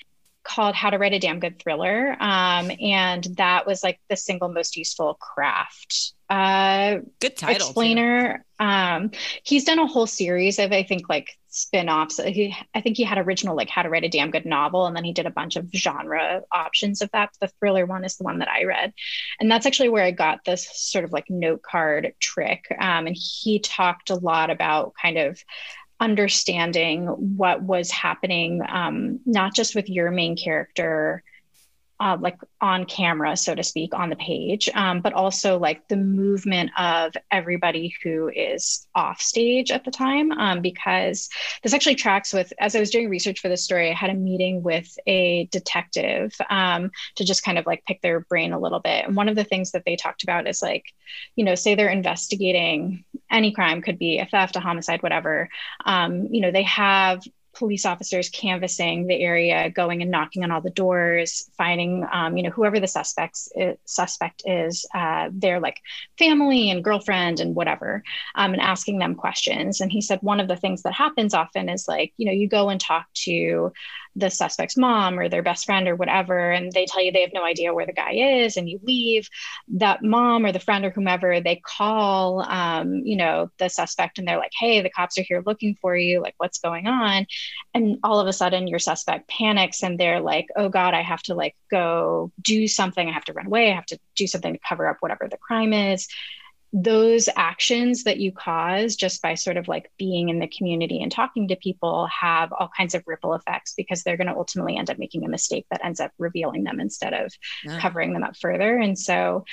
called 0.50 0.76
How 0.76 0.90
to 0.90 0.98
Write 0.98 1.14
a 1.14 1.20
Damn 1.20 1.40
Good 1.40 1.60
Thriller. 1.60 2.18
Um, 2.20 2.72
and 2.82 3.24
that 3.38 3.68
was 3.68 3.84
like 3.84 4.00
the 4.10 4.18
single 4.18 4.50
most 4.50 4.76
useful 4.76 5.14
craft 5.14 6.14
uh, 6.30 7.00
good 7.20 7.36
title 7.36 7.68
explainer. 7.68 8.46
Um, 8.60 9.12
he's 9.44 9.64
done 9.64 9.80
a 9.80 9.88
whole 9.88 10.06
series 10.06 10.60
of, 10.60 10.72
I 10.72 10.84
think, 10.84 11.10
like 11.10 11.32
spin-offs. 11.48 12.20
He, 12.24 12.56
I 12.76 12.82
think 12.82 12.98
he 12.98 13.04
had 13.04 13.18
original 13.18 13.56
like 13.56 13.70
How 13.70 13.82
to 13.82 13.90
Write 13.90 14.04
a 14.04 14.10
Damn 14.10 14.30
Good 14.30 14.46
Novel, 14.46 14.86
and 14.86 14.96
then 14.96 15.04
he 15.04 15.14
did 15.14 15.26
a 15.26 15.32
bunch 15.32 15.56
of 15.56 15.68
genre 15.76 16.42
options 16.52 17.02
of 17.02 17.10
that. 17.14 17.32
The 17.42 17.48
thriller 17.60 17.88
one 17.88 18.06
is 18.06 18.18
the 18.18 18.26
one 18.26 18.40
that 18.40 18.48
I 18.48 18.66
read, 18.66 18.94
and 19.40 19.50
that's 19.50 19.66
actually 19.66 19.90
where 19.90 20.04
I 20.04 20.12
got 20.12 20.46
this 20.46 20.70
sort 20.72 21.04
of 21.04 21.12
like 21.12 21.26
note 21.30 21.64
card 21.64 22.14
trick. 22.20 22.66
Um, 22.80 23.08
and 23.08 23.18
he 23.20 23.60
talked 23.60 24.12
a 24.12 24.16
lot 24.16 24.52
about 24.52 24.94
kind 25.02 25.18
of 25.18 25.44
understanding 26.00 27.08
what 27.08 27.62
was 27.62 27.92
happening, 27.92 28.62
um, 28.68 29.20
not 29.26 29.54
just 29.54 29.76
with 29.76 29.90
your 29.90 30.12
main 30.12 30.38
character 30.38 31.24
uh, 32.00 32.18
like 32.20 32.38
on 32.62 32.86
camera, 32.86 33.36
so 33.36 33.54
to 33.54 33.64
speak, 33.64 33.94
on 33.94 34.10
the 34.10 34.16
page, 34.16 34.70
um, 34.74 35.02
but 35.02 35.14
also 35.14 35.58
like 35.60 35.88
the 35.88 35.98
movement 35.98 36.72
of 36.78 37.14
everybody 37.32 37.94
who 38.04 38.30
is 38.30 38.88
off 38.96 39.22
stage 39.22 39.72
at 39.72 39.84
the 39.84 39.92
time. 39.92 40.32
Um, 40.32 40.62
because 40.62 41.30
this 41.64 41.74
actually 41.74 41.96
tracks 41.96 42.34
with, 42.34 42.54
as 42.60 42.76
I 42.76 42.80
was 42.80 42.90
doing 42.90 43.10
research 43.10 43.40
for 43.40 43.50
this 43.50 43.64
story, 43.64 43.90
I 43.90 43.94
had 43.94 44.10
a 44.10 44.14
meeting 44.14 44.64
with 44.64 44.98
a 45.08 45.46
detective 45.52 46.34
um, 46.50 46.92
to 47.16 47.26
just 47.26 47.44
kind 47.44 47.58
of 47.58 47.66
like 47.66 47.86
pick 47.86 48.02
their 48.02 48.22
brain 48.22 48.54
a 48.54 48.60
little 48.60 48.80
bit. 48.80 49.06
And 49.06 49.16
one 49.16 49.30
of 49.30 49.36
the 49.36 49.44
things 49.44 49.72
that 49.72 49.84
they 49.86 49.96
talked 49.96 50.24
about 50.24 50.48
is 50.48 50.62
like, 50.62 50.86
you 51.36 51.44
know, 51.44 51.56
say 51.56 51.76
they're 51.76 51.90
investigating 51.90 53.04
any 53.30 53.52
crime, 53.52 53.82
could 53.82 54.00
be 54.00 54.20
a 54.20 54.26
theft, 54.26 54.56
a 54.56 54.60
homicide, 54.60 55.04
whatever. 55.04 55.50
Um, 55.86 56.28
you 56.32 56.42
know, 56.42 56.52
they 56.52 56.64
have 56.64 57.24
police 57.60 57.86
officers 57.86 58.30
canvassing 58.30 59.06
the 59.06 59.22
area, 59.22 59.70
going 59.70 60.02
and 60.02 60.10
knocking 60.10 60.44
on 60.44 60.50
all 60.50 60.62
the 60.62 60.70
doors, 60.72 61.50
finding, 61.58 62.06
um, 62.12 62.38
you 62.38 62.44
know, 62.44 62.50
whoever 62.50 62.80
the 62.80 62.88
suspects 62.88 63.52
is, 63.56 63.78
suspect 63.86 64.42
is, 64.46 64.86
uh, 64.96 65.30
their 65.32 65.60
like 65.60 65.80
family 66.18 66.72
and 66.72 66.84
girlfriend 66.84 67.40
and 67.40 67.54
whatever, 67.56 68.02
um, 68.36 68.54
and 68.54 68.62
asking 68.62 68.98
them 68.98 69.14
questions. 69.14 69.82
And 69.82 69.92
he 69.92 70.02
said 70.02 70.20
one 70.22 70.40
of 70.40 70.48
the 70.48 70.56
things 70.56 70.82
that 70.84 70.94
happens 70.94 71.34
often 71.34 71.70
is 71.70 71.88
like, 71.88 72.14
you 72.18 72.26
know, 72.26 72.32
you 72.32 72.48
go 72.48 72.70
and 72.70 72.80
talk 72.80 73.06
to 73.26 73.72
the 74.16 74.30
suspect's 74.30 74.78
mom 74.78 75.20
or 75.20 75.30
their 75.30 75.44
best 75.44 75.66
friend 75.66 75.88
or 75.88 75.96
whatever, 75.96 76.52
and 76.52 76.72
they 76.72 76.86
tell 76.86 77.04
you 77.04 77.12
they 77.12 77.22
have 77.22 77.34
no 77.34 77.44
idea 77.44 77.74
where 77.74 77.86
the 77.86 77.94
guy 77.94 78.14
is, 78.42 78.58
and 78.58 78.70
you 78.70 78.80
leave. 78.84 79.28
That 79.70 80.04
mom 80.04 80.46
or 80.46 80.52
the 80.52 80.60
friend 80.60 80.84
or 80.86 80.90
whomever 80.90 81.40
they 81.42 81.62
call, 81.64 82.42
um, 82.42 83.02
you 83.06 83.16
know, 83.16 83.50
the 83.60 83.70
suspect, 83.70 84.18
and 84.18 84.28
they're 84.28 84.38
like, 84.38 84.52
"Hey, 84.58 84.82
the 84.82 84.90
cops 84.90 85.18
are 85.18 85.24
here 85.24 85.44
looking 85.46 85.76
for 85.82 85.96
you. 85.96 86.22
Like, 86.22 86.36
what's 86.38 86.60
going 86.60 86.88
on?" 86.88 87.28
And 87.74 88.00
all 88.04 88.20
of 88.20 88.28
a 88.28 88.34
sudden, 88.34 88.68
your 88.68 88.80
suspect 88.80 89.30
panics, 89.30 89.84
and 89.84 90.00
they're 90.00 90.22
like, 90.22 90.48
"Oh 90.56 90.70
God, 90.70 90.94
I 90.94 91.02
have 91.02 91.22
to 91.24 91.36
like 91.36 91.56
go 91.72 92.32
do 92.42 92.68
something. 92.68 93.08
I 93.08 93.14
have 93.14 93.26
to 93.26 93.34
run 93.34 93.48
away. 93.48 93.72
I 93.72 93.76
have 93.76 93.86
to 93.88 94.00
do 94.16 94.28
something 94.28 94.54
to 94.54 94.60
cover 94.68 94.88
up 94.88 94.98
whatever 95.00 95.28
the 95.30 95.38
crime 95.38 95.74
is." 95.74 96.08
Those 96.72 97.28
actions 97.36 98.04
that 98.04 98.20
you 98.20 98.32
cause 98.32 98.96
just 98.96 99.22
by 99.22 99.34
sort 99.34 99.58
of 99.58 99.68
like 99.68 99.92
being 99.98 100.30
in 100.30 100.40
the 100.40 100.48
community 100.48 101.02
and 101.02 101.12
talking 101.12 101.48
to 101.48 101.56
people 101.56 102.08
have 102.08 102.54
all 102.54 102.70
kinds 102.76 102.94
of 102.94 103.04
ripple 103.08 103.34
effects 103.34 103.74
because 103.76 104.04
they're 104.04 104.18
going 104.18 104.28
to 104.28 104.36
ultimately 104.36 104.78
end 104.78 104.90
up 104.90 105.00
making 105.00 105.26
a 105.26 105.30
mistake 105.30 105.66
that 105.72 105.84
ends 105.84 106.00
up 106.00 106.12
revealing 106.20 106.64
them 106.64 106.80
instead 106.80 107.14
of 107.14 107.34
yeah. 107.64 107.80
covering 107.80 108.14
them 108.14 108.24
up 108.24 108.38
further. 108.38 108.78
And 108.78 108.98
so 108.98 109.46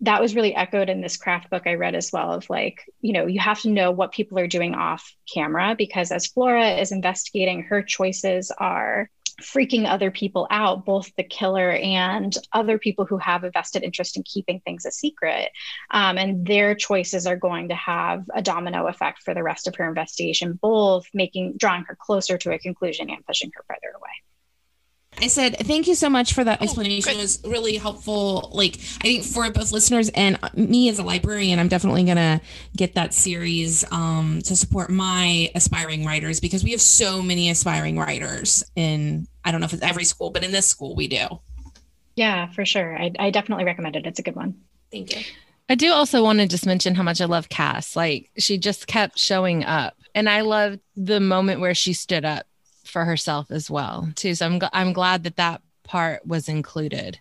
that 0.00 0.20
was 0.20 0.34
really 0.34 0.54
echoed 0.54 0.90
in 0.90 1.00
this 1.00 1.16
craft 1.16 1.50
book 1.50 1.62
I 1.66 1.74
read 1.74 1.94
as 1.94 2.12
well 2.12 2.32
of 2.32 2.50
like, 2.50 2.82
you 3.00 3.12
know, 3.12 3.26
you 3.26 3.40
have 3.40 3.60
to 3.60 3.70
know 3.70 3.92
what 3.92 4.12
people 4.12 4.38
are 4.38 4.48
doing 4.48 4.74
off 4.74 5.14
camera 5.32 5.74
because 5.76 6.10
as 6.10 6.26
Flora 6.26 6.70
is 6.78 6.92
investigating, 6.92 7.62
her 7.62 7.82
choices 7.82 8.50
are 8.50 9.08
freaking 9.40 9.86
other 9.86 10.10
people 10.10 10.46
out, 10.50 10.84
both 10.84 11.14
the 11.16 11.22
killer 11.22 11.72
and 11.72 12.36
other 12.52 12.78
people 12.78 13.04
who 13.04 13.18
have 13.18 13.44
a 13.44 13.50
vested 13.50 13.82
interest 13.82 14.16
in 14.16 14.22
keeping 14.22 14.60
things 14.60 14.86
a 14.86 14.90
secret. 14.90 15.50
Um, 15.90 16.18
and 16.18 16.46
their 16.46 16.74
choices 16.74 17.26
are 17.26 17.36
going 17.36 17.68
to 17.68 17.74
have 17.74 18.24
a 18.34 18.42
domino 18.42 18.86
effect 18.86 19.22
for 19.22 19.34
the 19.34 19.42
rest 19.42 19.66
of 19.66 19.76
her 19.76 19.88
investigation, 19.88 20.58
both 20.60 21.06
making 21.12 21.54
drawing 21.56 21.84
her 21.84 21.96
closer 22.00 22.38
to 22.38 22.52
a 22.52 22.58
conclusion 22.58 23.10
and 23.10 23.24
pushing 23.26 23.50
her 23.54 23.64
further 23.68 23.94
away. 23.96 24.10
I 25.18 25.28
said, 25.28 25.56
thank 25.60 25.86
you 25.86 25.94
so 25.94 26.10
much 26.10 26.34
for 26.34 26.44
that 26.44 26.60
oh, 26.60 26.64
explanation. 26.64 27.12
Oh, 27.14 27.18
it 27.18 27.22
was 27.22 27.42
really 27.44 27.76
helpful. 27.76 28.50
Like, 28.52 28.76
I 28.76 29.04
think 29.08 29.24
for 29.24 29.50
both 29.50 29.72
listeners 29.72 30.10
and 30.10 30.38
me 30.54 30.88
as 30.90 30.98
a 30.98 31.02
librarian, 31.02 31.58
I'm 31.58 31.68
definitely 31.68 32.04
going 32.04 32.16
to 32.16 32.40
get 32.76 32.94
that 32.96 33.14
series 33.14 33.84
um, 33.90 34.40
to 34.44 34.54
support 34.54 34.90
my 34.90 35.50
aspiring 35.54 36.04
writers 36.04 36.38
because 36.38 36.62
we 36.62 36.72
have 36.72 36.82
so 36.82 37.22
many 37.22 37.48
aspiring 37.48 37.98
writers 37.98 38.62
in, 38.76 39.26
I 39.44 39.52
don't 39.52 39.60
know 39.60 39.66
if 39.66 39.72
it's 39.72 39.82
every 39.82 40.04
school, 40.04 40.30
but 40.30 40.44
in 40.44 40.52
this 40.52 40.66
school 40.66 40.94
we 40.94 41.08
do. 41.08 41.40
Yeah, 42.14 42.50
for 42.50 42.64
sure. 42.64 42.96
I, 42.96 43.12
I 43.18 43.30
definitely 43.30 43.64
recommend 43.64 43.96
it. 43.96 44.06
It's 44.06 44.18
a 44.18 44.22
good 44.22 44.36
one. 44.36 44.54
Thank 44.92 45.16
you. 45.16 45.22
I 45.68 45.74
do 45.74 45.92
also 45.92 46.22
want 46.22 46.38
to 46.40 46.46
just 46.46 46.66
mention 46.66 46.94
how 46.94 47.02
much 47.02 47.20
I 47.20 47.24
love 47.24 47.48
Cass. 47.48 47.96
Like, 47.96 48.30
she 48.38 48.58
just 48.58 48.86
kept 48.86 49.18
showing 49.18 49.64
up. 49.64 49.94
And 50.14 50.28
I 50.28 50.42
loved 50.42 50.80
the 50.94 51.20
moment 51.20 51.60
where 51.60 51.74
she 51.74 51.92
stood 51.92 52.24
up 52.24 52.46
for 52.88 53.04
herself 53.04 53.50
as 53.50 53.70
well 53.70 54.08
too. 54.14 54.34
So 54.34 54.46
i'm 54.46 54.60
i'm 54.72 54.92
glad 54.92 55.24
that 55.24 55.36
that 55.36 55.62
part 55.84 56.26
was 56.26 56.48
included 56.48 57.20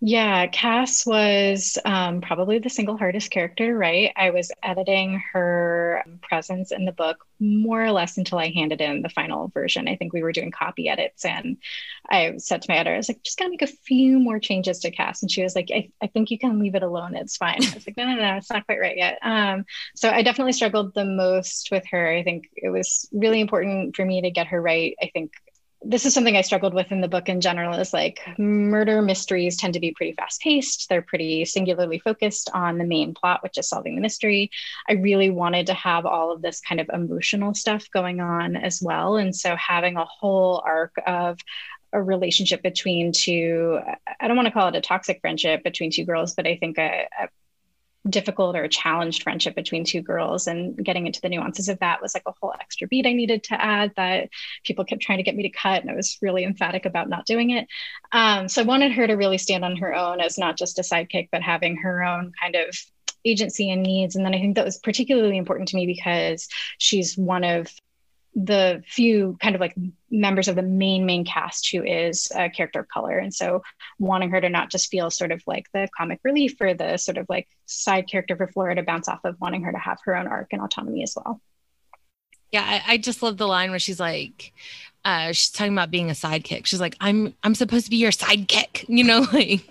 yeah, 0.00 0.46
Cass 0.46 1.04
was 1.04 1.76
um, 1.84 2.20
probably 2.20 2.60
the 2.60 2.70
single 2.70 2.96
hardest 2.96 3.32
character, 3.32 3.76
right? 3.76 4.12
I 4.16 4.30
was 4.30 4.52
editing 4.62 5.20
her 5.32 6.04
presence 6.22 6.70
in 6.70 6.84
the 6.84 6.92
book 6.92 7.26
more 7.40 7.84
or 7.84 7.90
less 7.90 8.16
until 8.16 8.38
I 8.38 8.50
handed 8.50 8.80
in 8.80 9.02
the 9.02 9.08
final 9.08 9.48
version. 9.48 9.88
I 9.88 9.96
think 9.96 10.12
we 10.12 10.22
were 10.22 10.30
doing 10.30 10.52
copy 10.52 10.88
edits, 10.88 11.24
and 11.24 11.56
I 12.08 12.36
said 12.36 12.62
to 12.62 12.70
my 12.70 12.76
editor, 12.76 12.94
I 12.94 12.98
was 12.98 13.08
like, 13.08 13.24
just 13.24 13.38
gotta 13.38 13.50
make 13.50 13.62
a 13.62 13.66
few 13.66 14.20
more 14.20 14.38
changes 14.38 14.78
to 14.80 14.92
Cass. 14.92 15.22
And 15.22 15.30
she 15.32 15.42
was 15.42 15.56
like, 15.56 15.68
I, 15.74 15.90
I 16.00 16.06
think 16.06 16.30
you 16.30 16.38
can 16.38 16.60
leave 16.60 16.76
it 16.76 16.84
alone. 16.84 17.16
It's 17.16 17.36
fine. 17.36 17.64
I 17.64 17.74
was 17.74 17.84
like, 17.84 17.96
no, 17.96 18.06
no, 18.06 18.14
no, 18.14 18.36
it's 18.36 18.50
not 18.50 18.66
quite 18.66 18.78
right 18.78 18.96
yet. 18.96 19.18
Um, 19.22 19.64
so 19.96 20.10
I 20.10 20.22
definitely 20.22 20.52
struggled 20.52 20.94
the 20.94 21.04
most 21.04 21.70
with 21.72 21.84
her. 21.90 22.08
I 22.08 22.22
think 22.22 22.48
it 22.54 22.68
was 22.68 23.08
really 23.12 23.40
important 23.40 23.96
for 23.96 24.04
me 24.04 24.22
to 24.22 24.30
get 24.30 24.46
her 24.46 24.62
right. 24.62 24.94
I 25.02 25.10
think 25.12 25.32
this 25.82 26.04
is 26.04 26.12
something 26.12 26.36
I 26.36 26.42
struggled 26.42 26.74
with 26.74 26.90
in 26.90 27.00
the 27.00 27.08
book 27.08 27.28
in 27.28 27.40
general 27.40 27.78
is 27.78 27.92
like 27.92 28.20
murder 28.36 29.00
mysteries 29.00 29.56
tend 29.56 29.74
to 29.74 29.80
be 29.80 29.92
pretty 29.92 30.12
fast 30.12 30.40
paced. 30.40 30.88
They're 30.88 31.02
pretty 31.02 31.44
singularly 31.44 32.00
focused 32.00 32.50
on 32.52 32.78
the 32.78 32.84
main 32.84 33.14
plot, 33.14 33.42
which 33.42 33.58
is 33.58 33.68
solving 33.68 33.94
the 33.94 34.00
mystery. 34.00 34.50
I 34.88 34.94
really 34.94 35.30
wanted 35.30 35.66
to 35.68 35.74
have 35.74 36.04
all 36.04 36.32
of 36.32 36.42
this 36.42 36.60
kind 36.60 36.80
of 36.80 36.90
emotional 36.92 37.54
stuff 37.54 37.88
going 37.92 38.20
on 38.20 38.56
as 38.56 38.82
well. 38.82 39.16
And 39.16 39.34
so 39.34 39.54
having 39.54 39.96
a 39.96 40.04
whole 40.04 40.62
arc 40.66 40.94
of 41.06 41.38
a 41.92 42.02
relationship 42.02 42.62
between 42.62 43.12
two, 43.12 43.78
I 44.20 44.26
don't 44.26 44.36
want 44.36 44.46
to 44.46 44.52
call 44.52 44.68
it 44.68 44.76
a 44.76 44.80
toxic 44.80 45.20
friendship 45.20 45.62
between 45.62 45.90
two 45.90 46.04
girls, 46.04 46.34
but 46.34 46.46
I 46.46 46.56
think 46.56 46.78
a, 46.78 47.06
a 47.20 47.28
difficult 48.08 48.56
or 48.56 48.68
challenged 48.68 49.22
friendship 49.22 49.54
between 49.54 49.84
two 49.84 50.02
girls 50.02 50.46
and 50.46 50.76
getting 50.84 51.06
into 51.06 51.20
the 51.20 51.28
nuances 51.28 51.68
of 51.68 51.78
that 51.80 52.00
was 52.00 52.14
like 52.14 52.22
a 52.26 52.32
whole 52.40 52.52
extra 52.60 52.86
beat 52.88 53.06
I 53.06 53.12
needed 53.12 53.42
to 53.44 53.62
add 53.62 53.92
that 53.96 54.28
people 54.64 54.84
kept 54.84 55.02
trying 55.02 55.18
to 55.18 55.22
get 55.22 55.36
me 55.36 55.42
to 55.44 55.50
cut 55.50 55.82
and 55.82 55.90
I 55.90 55.94
was 55.94 56.18
really 56.22 56.44
emphatic 56.44 56.84
about 56.84 57.08
not 57.08 57.26
doing 57.26 57.50
it. 57.50 57.66
Um, 58.12 58.48
so 58.48 58.62
I 58.62 58.64
wanted 58.64 58.92
her 58.92 59.06
to 59.06 59.14
really 59.14 59.38
stand 59.38 59.64
on 59.64 59.76
her 59.76 59.94
own 59.94 60.20
as 60.20 60.38
not 60.38 60.56
just 60.56 60.78
a 60.78 60.82
sidekick, 60.82 61.28
but 61.32 61.42
having 61.42 61.76
her 61.76 62.02
own 62.02 62.32
kind 62.40 62.56
of 62.56 62.76
agency 63.24 63.70
and 63.70 63.82
needs. 63.82 64.16
And 64.16 64.24
then 64.24 64.34
I 64.34 64.38
think 64.38 64.56
that 64.56 64.64
was 64.64 64.78
particularly 64.78 65.36
important 65.36 65.68
to 65.68 65.76
me 65.76 65.86
because 65.86 66.48
she's 66.78 67.16
one 67.16 67.44
of 67.44 67.72
the 68.34 68.82
few 68.86 69.36
kind 69.40 69.54
of 69.54 69.60
like 69.60 69.74
members 70.10 70.48
of 70.48 70.56
the 70.56 70.62
main 70.62 71.04
main 71.06 71.24
cast 71.24 71.70
who 71.70 71.82
is 71.82 72.30
a 72.34 72.48
character 72.50 72.80
of 72.80 72.88
color. 72.88 73.18
And 73.18 73.34
so 73.34 73.62
wanting 73.98 74.30
her 74.30 74.40
to 74.40 74.48
not 74.48 74.70
just 74.70 74.90
feel 74.90 75.10
sort 75.10 75.32
of 75.32 75.42
like 75.46 75.66
the 75.72 75.88
comic 75.96 76.20
relief 76.22 76.54
or 76.60 76.74
the 76.74 76.96
sort 76.96 77.18
of 77.18 77.26
like 77.28 77.48
side 77.66 78.08
character 78.08 78.36
for 78.36 78.46
flora 78.48 78.74
to 78.76 78.82
bounce 78.82 79.08
off 79.08 79.20
of 79.24 79.36
wanting 79.40 79.62
her 79.62 79.72
to 79.72 79.78
have 79.78 79.98
her 80.04 80.16
own 80.16 80.26
arc 80.26 80.48
and 80.52 80.62
autonomy 80.62 81.02
as 81.02 81.14
well. 81.16 81.40
Yeah 82.52 82.64
i, 82.64 82.94
I 82.94 82.96
just 82.98 83.22
love 83.22 83.36
the 83.36 83.48
line 83.48 83.70
where 83.70 83.78
she's 83.78 84.00
like 84.00 84.52
uh, 85.04 85.28
she's 85.28 85.50
talking 85.50 85.72
about 85.72 85.90
being 85.90 86.10
a 86.10 86.12
sidekick. 86.12 86.66
She's 86.66 86.80
like 86.80 86.96
i'm 87.00 87.34
i'm 87.42 87.54
supposed 87.54 87.86
to 87.86 87.90
be 87.90 87.96
your 87.96 88.10
sidekick 88.10 88.84
you 88.88 89.04
know 89.04 89.26
like 89.32 89.68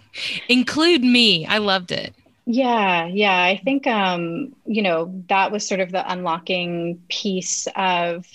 include 0.48 1.04
me. 1.04 1.46
I 1.46 1.58
loved 1.60 1.92
it. 1.92 2.14
Yeah, 2.46 3.08
yeah. 3.08 3.44
I 3.44 3.60
think 3.64 3.88
um, 3.88 4.56
you 4.66 4.82
know, 4.82 5.24
that 5.28 5.52
was 5.52 5.68
sort 5.68 5.82
of 5.82 5.92
the 5.92 6.10
unlocking 6.10 7.02
piece 7.10 7.68
of 7.76 8.26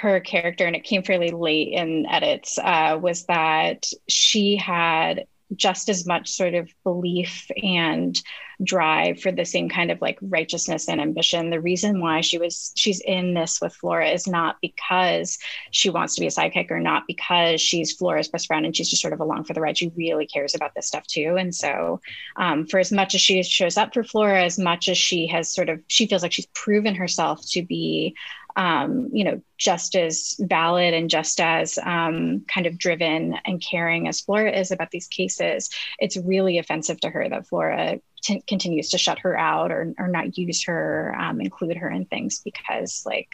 her 0.00 0.20
character, 0.20 0.66
and 0.66 0.76
it 0.76 0.84
came 0.84 1.02
fairly 1.02 1.30
late 1.30 1.72
in 1.72 2.06
edits, 2.06 2.58
uh, 2.58 2.98
was 3.00 3.24
that 3.26 3.86
she 4.08 4.56
had 4.56 5.26
just 5.54 5.88
as 5.88 6.06
much 6.06 6.28
sort 6.28 6.54
of 6.54 6.68
belief 6.82 7.50
and 7.62 8.20
drive 8.64 9.20
for 9.20 9.30
the 9.30 9.44
same 9.44 9.68
kind 9.68 9.90
of 9.90 10.00
like 10.00 10.18
righteousness 10.22 10.88
and 10.88 11.00
ambition. 11.00 11.50
The 11.50 11.60
reason 11.60 12.00
why 12.00 12.20
she 12.20 12.38
was 12.38 12.72
she's 12.74 13.00
in 13.00 13.34
this 13.34 13.60
with 13.60 13.74
Flora 13.74 14.08
is 14.08 14.26
not 14.26 14.56
because 14.60 15.38
she 15.70 15.90
wants 15.90 16.14
to 16.14 16.20
be 16.20 16.26
a 16.26 16.30
sidekick 16.30 16.70
or 16.70 16.80
not 16.80 17.04
because 17.06 17.60
she's 17.60 17.92
Flora's 17.92 18.28
best 18.28 18.46
friend 18.46 18.64
and 18.66 18.74
she's 18.74 18.90
just 18.90 19.02
sort 19.02 19.12
of 19.12 19.20
along 19.20 19.44
for 19.44 19.52
the 19.52 19.60
ride. 19.60 19.78
She 19.78 19.92
really 19.94 20.26
cares 20.26 20.54
about 20.54 20.74
this 20.74 20.88
stuff 20.88 21.06
too. 21.06 21.36
And 21.38 21.54
so 21.54 22.00
um, 22.36 22.66
for 22.66 22.80
as 22.80 22.90
much 22.90 23.14
as 23.14 23.20
she 23.20 23.42
shows 23.42 23.76
up 23.76 23.94
for 23.94 24.02
Flora, 24.02 24.42
as 24.42 24.58
much 24.58 24.88
as 24.88 24.98
she 24.98 25.26
has 25.28 25.52
sort 25.52 25.68
of 25.68 25.80
she 25.86 26.06
feels 26.06 26.22
like 26.22 26.32
she's 26.32 26.48
proven 26.54 26.94
herself 26.94 27.46
to 27.50 27.62
be 27.62 28.16
um, 28.56 29.10
you 29.12 29.22
know, 29.22 29.40
just 29.58 29.94
as 29.94 30.34
valid 30.40 30.94
and 30.94 31.10
just 31.10 31.40
as 31.40 31.78
um, 31.82 32.44
kind 32.52 32.66
of 32.66 32.78
driven 32.78 33.36
and 33.44 33.62
caring 33.62 34.08
as 34.08 34.20
Flora 34.20 34.50
is 34.50 34.70
about 34.70 34.90
these 34.90 35.06
cases, 35.06 35.70
it's 35.98 36.16
really 36.16 36.58
offensive 36.58 36.98
to 37.00 37.10
her 37.10 37.28
that 37.28 37.46
Flora 37.46 38.00
t- 38.22 38.42
continues 38.48 38.88
to 38.90 38.98
shut 38.98 39.18
her 39.18 39.38
out 39.38 39.70
or, 39.70 39.94
or 39.98 40.08
not 40.08 40.38
use 40.38 40.64
her, 40.64 41.14
um, 41.18 41.40
include 41.40 41.76
her 41.76 41.90
in 41.90 42.06
things 42.06 42.40
because, 42.42 43.04
like, 43.04 43.28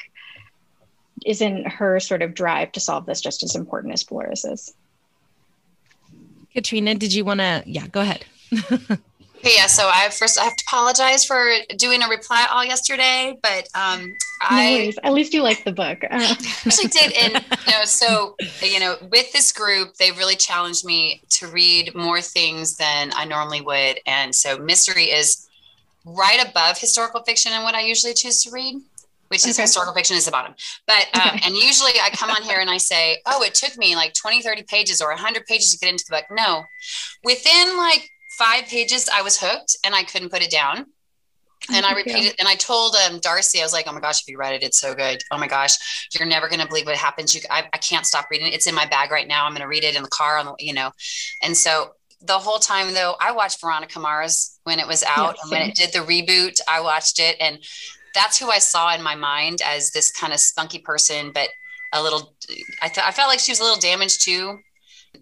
isn't 1.25 1.69
her 1.69 2.01
sort 2.01 2.23
of 2.23 2.35
drive 2.35 2.73
to 2.73 2.81
solve 2.81 3.07
this 3.07 3.21
just 3.21 3.45
as 3.45 3.55
important 3.55 3.95
as 3.95 4.03
Flora's 4.03 4.45
is? 4.45 4.75
Katrina, 6.53 6.97
did 6.97 7.15
you 7.15 7.25
want 7.25 7.39
to? 7.39 7.63
Yeah, 7.65 7.87
go 7.87 8.01
ahead. 8.01 8.25
Okay, 9.45 9.57
yeah, 9.57 9.67
so 9.67 9.91
I 9.93 10.09
first 10.11 10.39
I 10.39 10.45
have 10.45 10.55
to 10.55 10.65
apologize 10.69 11.25
for 11.25 11.53
doing 11.77 12.01
a 12.01 12.09
reply 12.09 12.47
all 12.49 12.65
yesterday, 12.65 13.37
but 13.43 13.67
um, 13.75 14.15
I 14.43 14.93
no 14.97 15.09
at 15.09 15.13
least 15.13 15.35
you 15.35 15.43
like 15.43 15.65
the 15.65 15.73
book. 15.73 16.05
Uh. 16.05 16.09
actually 16.67 16.89
did, 16.89 17.13
and 17.13 17.45
you 17.67 17.73
know, 17.73 17.85
so 17.85 18.37
you 18.63 18.81
know, 18.81 18.97
with 19.11 19.33
this 19.33 19.53
group, 19.53 19.95
they 19.95 20.11
really 20.13 20.37
challenged 20.37 20.85
me 20.85 21.23
to 21.31 21.47
read 21.49 21.95
more 21.95 22.21
things 22.21 22.77
than 22.77 23.13
I 23.15 23.25
normally 23.25 23.61
would, 23.61 24.01
and 24.07 24.35
so 24.35 24.59
mystery 24.59 25.05
is 25.05 25.49
right 26.05 26.45
above 26.49 26.79
historical 26.79 27.23
fiction 27.23 27.53
and 27.53 27.63
what 27.63 27.77
I 27.77 27.83
usually 27.83 28.13
choose 28.13 28.43
to 28.43 28.51
read 28.51 28.83
which 29.33 29.47
is 29.47 29.57
okay. 29.57 29.63
historical 29.63 29.95
fiction 29.95 30.15
is 30.15 30.27
the 30.27 30.31
bottom. 30.31 30.55
But, 30.87 31.09
um, 31.15 31.37
okay. 31.37 31.41
and 31.47 31.55
usually 31.57 31.93
I 32.03 32.11
come 32.11 32.29
on 32.29 32.43
here 32.43 32.61
and 32.61 32.69
I 32.69 32.77
say, 32.77 33.17
oh, 33.25 33.43
it 33.43 33.55
took 33.55 33.79
me 33.79 33.97
like 33.97 34.13
20, 34.13 34.43
30 34.43 34.65
pages 34.65 35.01
or 35.01 35.09
100 35.09 35.47
pages 35.47 35.71
to 35.71 35.79
get 35.79 35.91
into 35.91 36.05
the 36.07 36.17
book. 36.17 36.27
No, 36.31 36.65
within 37.25 37.79
like 37.79 38.11
five 38.39 38.65
pages, 38.67 39.09
I 39.09 39.23
was 39.23 39.41
hooked 39.41 39.79
and 39.87 39.95
I 39.95 40.03
couldn't 40.03 40.29
put 40.29 40.43
it 40.43 40.51
down. 40.51 40.85
And 41.73 41.87
I 41.87 41.93
repeated, 41.93 42.35
and 42.39 42.49
I 42.49 42.57
told 42.57 42.97
um, 42.97 43.21
Darcy, 43.21 43.61
I 43.61 43.63
was 43.63 43.73
like, 43.73 43.87
"Oh 43.89 43.93
my 43.93 44.01
gosh, 44.01 44.23
if 44.23 44.29
you 44.29 44.37
read 44.37 44.55
it, 44.55 44.63
it's 44.63 44.81
so 44.81 44.95
good. 44.95 45.23
Oh 45.31 45.39
my 45.39 45.47
gosh, 45.47 46.09
you're 46.13 46.27
never 46.27 46.49
gonna 46.49 46.67
believe 46.67 46.87
what 46.87 46.97
happens. 46.97 47.35
You, 47.35 47.41
I, 47.51 47.69
I 47.73 47.79
can't 47.79 48.05
stop 48.05 48.27
reading 48.31 48.49
it. 48.49 48.55
It's 48.55 48.67
in 48.67 48.75
my 48.75 48.87
bag 48.87 49.11
right 49.11 49.29
now. 49.29 49.47
I'm 49.47 49.53
gonna 49.53 49.69
read 49.69 49.85
it 49.85 49.95
in 49.95 50.03
the 50.03 50.09
car 50.09 50.39
on 50.39 50.47
the, 50.47 50.55
you 50.59 50.73
know." 50.73 50.91
And 51.43 51.57
so 51.57 51.93
the 52.21 52.39
whole 52.39 52.59
time 52.59 52.95
though, 52.95 53.15
I 53.21 53.33
watched 53.33 53.61
Veronica 53.61 53.99
Mars 54.01 54.59
when 54.65 54.79
it 54.79 54.87
was 54.87 55.05
out, 55.05 55.37
and 55.43 55.51
when 55.51 55.63
it 55.63 55.75
did 55.75 55.93
the 55.93 56.01
reboot, 56.01 56.61
I 56.69 56.81
watched 56.81 57.19
it, 57.21 57.37
and 57.41 57.59
that's 58.15 58.39
who 58.39 58.51
I 58.51 58.59
saw 58.59 58.95
in 58.95 59.03
my 59.03 59.15
mind 59.15 59.63
as 59.65 59.91
this 59.91 60.11
kind 60.11 60.33
of 60.33 60.41
spunky 60.41 60.79
person, 60.79 61.33
but 61.33 61.49
a 61.93 62.03
little, 62.03 62.35
I, 62.81 62.89
th- 62.89 63.07
I 63.07 63.11
felt 63.11 63.29
like 63.29 63.39
she 63.39 63.53
was 63.53 63.61
a 63.61 63.63
little 63.63 63.79
damaged 63.79 64.23
too. 64.23 64.59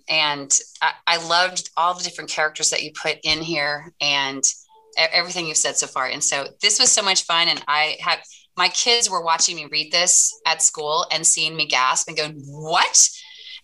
And 0.08 0.56
I, 0.80 0.92
I 1.06 1.28
loved 1.28 1.70
all 1.76 1.94
the 1.94 2.04
different 2.04 2.30
characters 2.30 2.70
that 2.70 2.82
you 2.82 2.92
put 2.92 3.18
in 3.24 3.40
here 3.40 3.92
and 4.00 4.42
everything 5.12 5.46
you've 5.46 5.56
said 5.56 5.76
so 5.76 5.86
far. 5.86 6.06
And 6.06 6.22
so 6.22 6.48
this 6.60 6.78
was 6.78 6.90
so 6.90 7.02
much 7.02 7.24
fun. 7.24 7.48
And 7.48 7.62
I 7.68 7.96
have, 8.00 8.20
my 8.56 8.68
kids 8.68 9.08
were 9.08 9.24
watching 9.24 9.56
me 9.56 9.66
read 9.70 9.92
this 9.92 10.38
at 10.46 10.62
school 10.62 11.06
and 11.10 11.26
seeing 11.26 11.56
me 11.56 11.66
gasp 11.66 12.08
and 12.08 12.16
going, 12.16 12.34
what? 12.46 13.08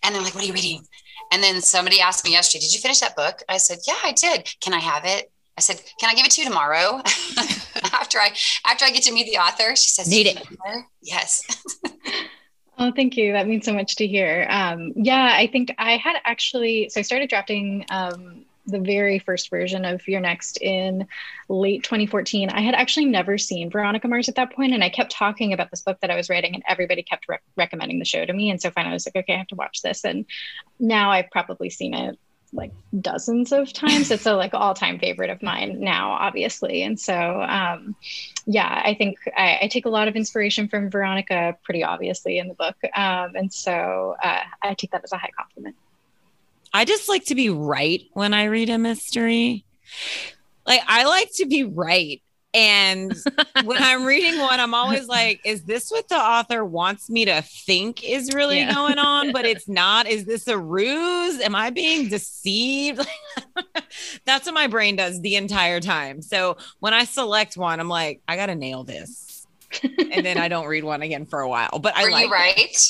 And 0.02 0.14
they're 0.14 0.22
like, 0.22 0.34
what 0.34 0.44
are 0.44 0.46
you 0.46 0.54
reading? 0.54 0.82
And 1.32 1.42
then 1.42 1.60
somebody 1.60 2.00
asked 2.00 2.24
me 2.24 2.32
yesterday, 2.32 2.62
did 2.62 2.74
you 2.74 2.80
finish 2.80 3.00
that 3.00 3.16
book? 3.16 3.42
I 3.48 3.58
said, 3.58 3.78
yeah, 3.86 3.98
I 4.04 4.12
did. 4.12 4.48
Can 4.60 4.72
I 4.72 4.78
have 4.78 5.04
it? 5.04 5.30
I 5.58 5.62
said, 5.62 5.80
"Can 5.98 6.10
I 6.10 6.14
give 6.14 6.26
it 6.26 6.32
to 6.32 6.42
you 6.42 6.48
tomorrow?" 6.48 7.00
after 7.94 8.18
I 8.18 8.32
after 8.66 8.84
I 8.84 8.90
get 8.90 9.02
to 9.04 9.12
meet 9.12 9.26
the 9.30 9.38
author, 9.38 9.74
she 9.74 9.88
says, 9.88 10.08
"Need 10.08 10.26
it." 10.26 10.42
Yes. 11.00 11.42
oh, 12.78 12.92
thank 12.94 13.16
you. 13.16 13.32
That 13.32 13.48
means 13.48 13.64
so 13.64 13.72
much 13.72 13.96
to 13.96 14.06
hear. 14.06 14.46
Um, 14.50 14.92
yeah, 14.94 15.30
I 15.32 15.46
think 15.46 15.74
I 15.78 15.96
had 15.96 16.16
actually. 16.24 16.90
So 16.90 17.00
I 17.00 17.02
started 17.02 17.30
drafting 17.30 17.86
um, 17.90 18.44
the 18.66 18.80
very 18.80 19.18
first 19.18 19.50
version 19.50 19.84
of 19.84 20.06
You're 20.08 20.20
Next 20.20 20.58
in 20.60 21.06
late 21.48 21.84
2014. 21.84 22.50
I 22.50 22.60
had 22.60 22.74
actually 22.74 23.06
never 23.06 23.38
seen 23.38 23.70
Veronica 23.70 24.08
Mars 24.08 24.28
at 24.28 24.34
that 24.36 24.52
point, 24.52 24.74
and 24.74 24.82
I 24.82 24.88
kept 24.88 25.12
talking 25.12 25.52
about 25.52 25.70
this 25.70 25.82
book 25.82 25.98
that 26.00 26.10
I 26.10 26.16
was 26.16 26.28
writing, 26.28 26.54
and 26.54 26.62
everybody 26.68 27.02
kept 27.02 27.26
re- 27.28 27.38
recommending 27.56 27.98
the 27.98 28.04
show 28.04 28.24
to 28.24 28.32
me. 28.32 28.50
And 28.50 28.60
so 28.60 28.70
finally, 28.70 28.92
I 28.92 28.94
was 28.94 29.06
like, 29.06 29.16
"Okay, 29.16 29.34
I 29.34 29.38
have 29.38 29.48
to 29.48 29.54
watch 29.54 29.82
this." 29.82 30.04
And 30.04 30.26
now 30.78 31.10
I've 31.10 31.30
probably 31.30 31.70
seen 31.70 31.94
it 31.94 32.18
like 32.52 32.72
dozens 33.00 33.52
of 33.52 33.72
times. 33.72 34.10
It's 34.10 34.26
a 34.26 34.34
like 34.34 34.54
all 34.54 34.74
time 34.74 34.98
favorite 34.98 35.30
of 35.30 35.42
mine 35.42 35.80
now, 35.80 36.12
obviously. 36.12 36.82
And 36.82 36.98
so, 36.98 37.14
um, 37.42 37.96
yeah, 38.46 38.82
I 38.84 38.94
think 38.94 39.18
I, 39.36 39.58
I, 39.62 39.68
take 39.68 39.86
a 39.86 39.90
lot 39.90 40.08
of 40.08 40.16
inspiration 40.16 40.68
from 40.68 40.90
Veronica, 40.90 41.56
pretty 41.64 41.82
obviously 41.82 42.38
in 42.38 42.48
the 42.48 42.54
book. 42.54 42.76
Um, 42.94 43.32
and 43.34 43.52
so 43.52 44.16
uh, 44.22 44.40
I 44.62 44.74
take 44.74 44.92
that 44.92 45.04
as 45.04 45.12
a 45.12 45.16
high 45.16 45.30
compliment. 45.36 45.76
I 46.72 46.84
just 46.84 47.08
like 47.08 47.24
to 47.26 47.34
be 47.34 47.48
right 47.48 48.02
when 48.12 48.34
I 48.34 48.44
read 48.44 48.70
a 48.70 48.78
mystery. 48.78 49.64
Like 50.66 50.82
I 50.86 51.04
like 51.04 51.30
to 51.34 51.46
be 51.46 51.64
right. 51.64 52.20
And 52.56 53.14
when 53.64 53.76
I'm 53.82 54.04
reading 54.06 54.40
one, 54.40 54.58
I'm 54.60 54.72
always 54.72 55.06
like, 55.08 55.42
is 55.44 55.64
this 55.64 55.90
what 55.90 56.08
the 56.08 56.16
author 56.16 56.64
wants 56.64 57.10
me 57.10 57.26
to 57.26 57.42
think 57.42 58.02
is 58.02 58.32
really 58.32 58.58
yeah. 58.58 58.72
going 58.74 58.98
on? 58.98 59.32
But 59.32 59.44
it's 59.46 59.68
not. 59.68 60.06
Is 60.06 60.24
this 60.24 60.48
a 60.48 60.58
ruse? 60.58 61.38
Am 61.40 61.54
I 61.54 61.68
being 61.68 62.08
deceived? 62.08 63.06
That's 64.24 64.46
what 64.46 64.54
my 64.54 64.68
brain 64.68 64.96
does 64.96 65.20
the 65.20 65.36
entire 65.36 65.80
time. 65.80 66.22
So 66.22 66.56
when 66.80 66.94
I 66.94 67.04
select 67.04 67.58
one, 67.58 67.78
I'm 67.78 67.90
like, 67.90 68.22
I 68.26 68.36
got 68.36 68.46
to 68.46 68.54
nail 68.54 68.84
this. 68.84 69.46
and 69.82 70.24
then 70.24 70.38
I 70.38 70.48
don't 70.48 70.66
read 70.66 70.84
one 70.84 71.02
again 71.02 71.26
for 71.26 71.40
a 71.40 71.48
while. 71.48 71.78
But 71.78 71.94
Were 71.94 72.08
I 72.08 72.12
like 72.12 72.26
you 72.26 72.32
right. 72.32 72.56
It. 72.56 72.88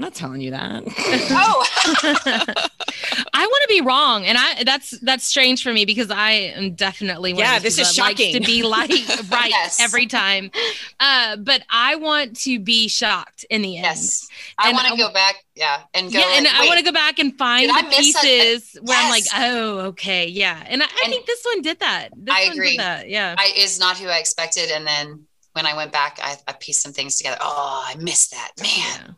I'm 0.00 0.04
not 0.04 0.14
telling 0.14 0.40
you 0.40 0.52
that. 0.52 0.82
oh. 1.30 1.66
I 3.34 3.46
want 3.46 3.62
to 3.62 3.68
be 3.68 3.82
wrong, 3.82 4.24
and 4.24 4.38
I 4.40 4.64
that's 4.64 4.98
that's 5.00 5.26
strange 5.26 5.62
for 5.62 5.74
me 5.74 5.84
because 5.84 6.10
I 6.10 6.30
am 6.30 6.72
definitely 6.72 7.34
yeah. 7.34 7.58
This 7.58 7.78
is 7.78 7.94
shocking 7.94 8.32
to 8.32 8.40
be 8.40 8.62
like 8.62 8.88
right 9.30 9.50
yes. 9.50 9.78
every 9.78 10.06
time, 10.06 10.52
uh, 11.00 11.36
but 11.36 11.64
I 11.68 11.96
want 11.96 12.36
to 12.44 12.58
be 12.58 12.88
shocked 12.88 13.44
in 13.50 13.60
the 13.60 13.76
end. 13.76 13.84
Yes, 13.84 14.26
I 14.56 14.72
want 14.72 14.88
to 14.88 14.96
go 14.96 15.12
back. 15.12 15.44
Yeah, 15.54 15.82
and 15.92 16.10
go. 16.10 16.18
Yeah, 16.18 16.38
and 16.38 16.46
I 16.46 16.66
want 16.66 16.78
to 16.78 16.84
go 16.84 16.92
back 16.92 17.18
and 17.18 17.36
find 17.36 17.68
the 17.68 17.94
pieces 17.94 18.78
where 18.80 18.96
yes. 18.96 19.04
I'm 19.04 19.10
like, 19.10 19.24
oh, 19.52 19.78
okay, 19.88 20.28
yeah, 20.28 20.64
and 20.66 20.82
I, 20.82 20.86
I 20.86 21.00
and 21.04 21.12
think 21.12 21.26
this 21.26 21.44
one 21.44 21.60
did 21.60 21.80
that. 21.80 22.08
This 22.16 22.34
I 22.34 22.40
agree. 22.52 22.78
That. 22.78 23.10
Yeah, 23.10 23.34
I 23.36 23.52
is 23.54 23.78
not 23.78 23.98
who 23.98 24.08
I 24.08 24.16
expected, 24.16 24.70
and 24.70 24.86
then 24.86 25.26
when 25.52 25.66
I 25.66 25.76
went 25.76 25.92
back, 25.92 26.18
I, 26.22 26.36
I 26.48 26.54
pieced 26.54 26.80
some 26.80 26.94
things 26.94 27.16
together. 27.18 27.36
Oh, 27.38 27.84
I 27.86 27.96
missed 27.96 28.30
that, 28.30 28.52
man. 28.58 28.68
Yeah. 28.78 29.12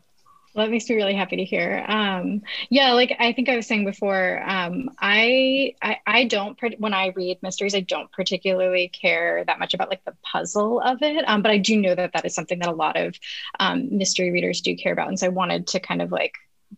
Well, 0.53 0.65
that 0.65 0.71
makes 0.71 0.87
me 0.87 0.95
really 0.95 1.15
happy 1.15 1.37
to 1.37 1.43
hear. 1.43 1.83
Um, 1.87 2.43
yeah, 2.69 2.91
like 2.93 3.15
I 3.19 3.33
think 3.33 3.49
I 3.49 3.55
was 3.55 3.65
saying 3.65 3.85
before, 3.85 4.43
um, 4.47 4.91
I, 4.99 5.73
I, 5.81 5.97
I 6.05 6.23
don't 6.25 6.55
when 6.77 6.93
I 6.93 7.07
read 7.15 7.39
mysteries, 7.41 7.73
I 7.73 7.79
don't 7.79 8.11
particularly 8.11 8.89
care 8.89 9.43
that 9.45 9.57
much 9.57 9.73
about 9.73 9.89
like 9.89 10.05
the 10.05 10.15
puzzle 10.21 10.79
of 10.79 11.01
it. 11.01 11.27
Um, 11.27 11.41
but 11.41 11.51
I 11.51 11.57
do 11.57 11.81
know 11.81 11.95
that 11.95 12.13
that 12.13 12.25
is 12.25 12.35
something 12.35 12.59
that 12.59 12.69
a 12.69 12.73
lot 12.73 12.97
of 12.97 13.15
um, 13.59 13.97
mystery 13.97 14.29
readers 14.31 14.61
do 14.61 14.75
care 14.75 14.93
about, 14.93 15.07
and 15.07 15.17
so 15.17 15.25
I 15.25 15.29
wanted 15.29 15.65
to 15.67 15.79
kind 15.79 16.03
of 16.03 16.11
like 16.11 16.33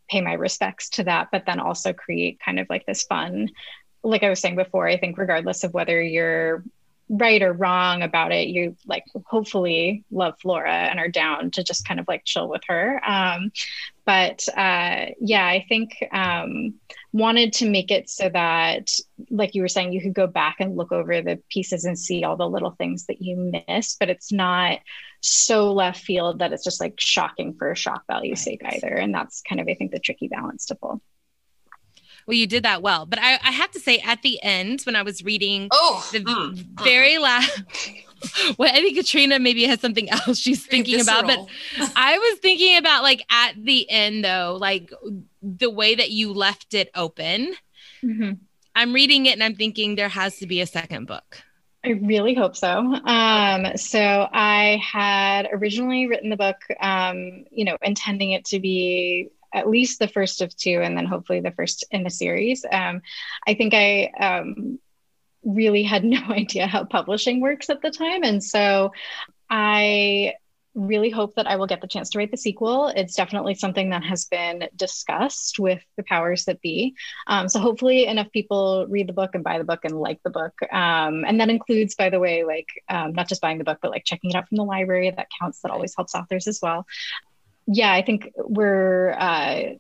pay 0.10 0.22
my 0.22 0.34
respects 0.34 0.90
to 0.92 1.04
that, 1.04 1.28
but 1.32 1.46
then 1.46 1.60
also 1.60 1.92
create 1.92 2.40
kind 2.40 2.60
of 2.60 2.68
like 2.70 2.86
this 2.86 3.04
fun. 3.04 3.50
Like 4.04 4.24
I 4.24 4.30
was 4.30 4.40
saying 4.40 4.56
before, 4.56 4.88
I 4.88 4.98
think 4.98 5.18
regardless 5.18 5.64
of 5.64 5.74
whether 5.74 6.02
you're 6.02 6.64
right 7.10 7.44
or 7.44 7.54
wrong 7.54 8.02
about 8.02 8.32
it 8.32 8.48
you 8.48 8.76
like 8.86 9.04
hopefully 9.26 10.04
love 10.10 10.34
flora 10.42 10.74
and 10.74 11.00
are 11.00 11.08
down 11.08 11.52
to 11.52 11.64
just 11.64 11.88
kind 11.88 12.00
of 12.00 12.08
like 12.08 12.24
chill 12.26 12.50
with 12.50 12.64
her. 12.68 13.02
Um, 13.06 13.52
but 14.06 14.48
uh, 14.56 15.08
yeah 15.20 15.46
i 15.46 15.66
think 15.68 15.98
um, 16.12 16.76
wanted 17.14 17.54
to 17.54 17.70
make 17.70 17.92
it 17.92 18.10
so 18.10 18.30
that 18.30 18.90
like 19.30 19.56
you 19.56 19.62
were 19.62 19.68
saying 19.68 19.94
you 19.94 20.02
could 20.02 20.14
go 20.14 20.28
back 20.28 20.58
and 20.60 20.76
look 20.76 20.92
over 20.92 21.22
the 21.22 21.42
pieces 21.50 21.86
and 21.86 21.98
see 21.98 22.24
all 22.24 22.38
the 22.38 22.50
little 22.50 22.72
things 22.72 23.06
that 23.06 23.22
you 23.22 23.64
missed 23.68 23.98
but 24.00 24.10
it's 24.10 24.32
not 24.32 24.80
so 25.22 25.74
left 25.74 26.04
field 26.04 26.40
that 26.40 26.54
it's 26.54 26.64
just 26.64 26.80
like 26.80 26.94
shocking 27.00 27.56
for 27.58 27.74
shock 27.74 28.04
value 28.06 28.32
right. 28.32 28.38
sake 28.38 28.62
either. 28.64 28.94
And 28.94 29.14
that's 29.14 29.42
kind 29.42 29.60
of 29.60 29.68
i 29.68 29.74
think 29.74 29.92
the 29.92 30.00
tricky 30.00 30.28
balance 30.28 30.66
to 30.68 30.76
pull 30.76 31.02
well, 32.26 32.36
you 32.36 32.48
did 32.48 32.64
that 32.64 32.82
well. 32.82 33.06
But 33.06 33.20
I, 33.20 33.34
I 33.44 33.52
have 33.52 33.72
to 33.72 33.80
say, 33.80 34.00
at 34.00 34.22
the 34.22 34.42
end, 34.42 34.82
when 34.82 34.96
I 34.96 35.04
was 35.04 35.24
reading 35.24 35.70
oh, 35.72 36.08
the 36.12 36.20
mm, 36.20 36.56
very 36.84 37.18
last, 37.18 37.62
well, 38.58 38.70
I 38.72 38.82
think 38.82 38.98
Katrina 38.98 39.40
maybe 39.40 39.66
has 39.66 39.80
something 39.80 40.10
else 40.10 40.38
she's 40.38 40.66
thinking 40.66 41.02
about. 41.02 41.26
But 41.26 41.40
I 41.96 42.18
was 42.18 42.40
thinking 42.40 42.78
about 42.78 43.04
like 43.04 43.26
at 43.30 43.54
the 43.58 43.90
end, 43.90 44.26
though, 44.26 44.58
like 44.60 44.92
the 45.42 45.70
way 45.70 45.96
that 45.96 46.12
you 46.12 46.34
left 46.34 46.74
it 46.74 46.90
open. 46.96 47.54
Mm-hmm. 48.04 48.34
I'm 48.76 48.94
reading 48.94 49.26
it 49.26 49.34
and 49.34 49.44
I'm 49.44 49.56
thinking 49.56 49.96
there 49.96 50.10
has 50.10 50.38
to 50.38 50.48
be 50.48 50.62
a 50.62 50.68
second 50.68 51.08
book. 51.08 51.42
I 51.86 51.90
really 51.90 52.34
hope 52.34 52.56
so. 52.56 52.80
Um, 52.80 53.78
so 53.78 54.28
I 54.34 54.82
had 54.84 55.48
originally 55.54 56.08
written 56.08 56.32
the 56.32 56.36
book, 56.36 56.58
um, 56.82 57.46
you 57.52 57.64
know, 57.64 57.78
intending 57.84 58.32
it 58.32 58.44
to 58.46 58.60
be 58.60 59.30
at 59.56 59.70
least 59.70 60.00
the 60.00 60.08
first 60.08 60.42
of 60.42 60.56
two, 60.56 60.82
and 60.84 60.98
then 60.98 61.06
hopefully 61.06 61.40
the 61.40 61.52
first 61.52 61.86
in 61.90 62.04
the 62.04 62.10
series. 62.10 62.66
Um, 62.70 63.02
I 63.48 63.54
think 63.56 63.74
I 63.74 64.12
um, 64.20 64.80
really 65.44 65.84
had 65.84 66.04
no 66.04 66.22
idea 66.30 66.68
how 66.68 66.84
publishing 66.84 67.40
works 67.40 67.70
at 67.70 67.82
the 67.82 67.92
time. 67.92 68.24
And 68.24 68.44
so 68.44 68.92
I 69.50 70.34
really 70.74 71.10
hope 71.10 71.36
that 71.36 71.48
I 71.48 71.56
will 71.56 71.68
get 71.68 71.80
the 71.80 71.88
chance 71.88 72.10
to 72.10 72.18
write 72.18 72.32
the 72.32 72.38
sequel. 72.38 72.88
It's 72.88 73.16
definitely 73.16 73.56
something 73.56 73.92
that 73.92 74.04
has 74.04 74.26
been 74.26 74.68
discussed 74.76 75.58
with 75.58 75.82
the 75.96 76.04
powers 76.04 76.44
that 76.46 76.60
be. 76.60 76.96
Um, 77.28 77.48
so 77.48 77.62
hopefully 77.62 78.08
enough 78.08 78.30
people 78.34 78.86
read 78.90 79.08
the 79.08 79.14
book 79.14 79.36
and 79.36 79.44
buy 79.44 79.58
the 79.58 79.64
book 79.64 79.86
and 79.86 79.98
like 79.98 80.20
the 80.24 80.30
book. 80.32 80.54
Um, 80.74 81.24
and 81.26 81.40
that 81.40 81.50
includes, 81.50 81.96
by 81.96 82.10
the 82.10 82.20
way, 82.20 82.44
like 82.44 82.68
um, 82.90 83.14
not 83.14 83.30
just 83.30 83.42
buying 83.42 83.58
the 83.58 83.64
book, 83.64 83.80
but 83.82 83.92
like 83.92 84.04
checking 84.04 84.32
it 84.32 84.36
out 84.36 84.50
from 84.50 84.58
the 84.58 84.66
library. 84.66 85.10
That 85.10 85.30
counts. 85.40 85.62
That 85.62 85.72
always 85.72 85.96
helps 85.96 86.14
authors 86.14 86.46
as 86.46 86.60
well 86.62 86.86
yeah, 87.68 87.92
I 87.92 88.02
think 88.02 88.32
we're 88.38 89.12
uh, 89.12 89.76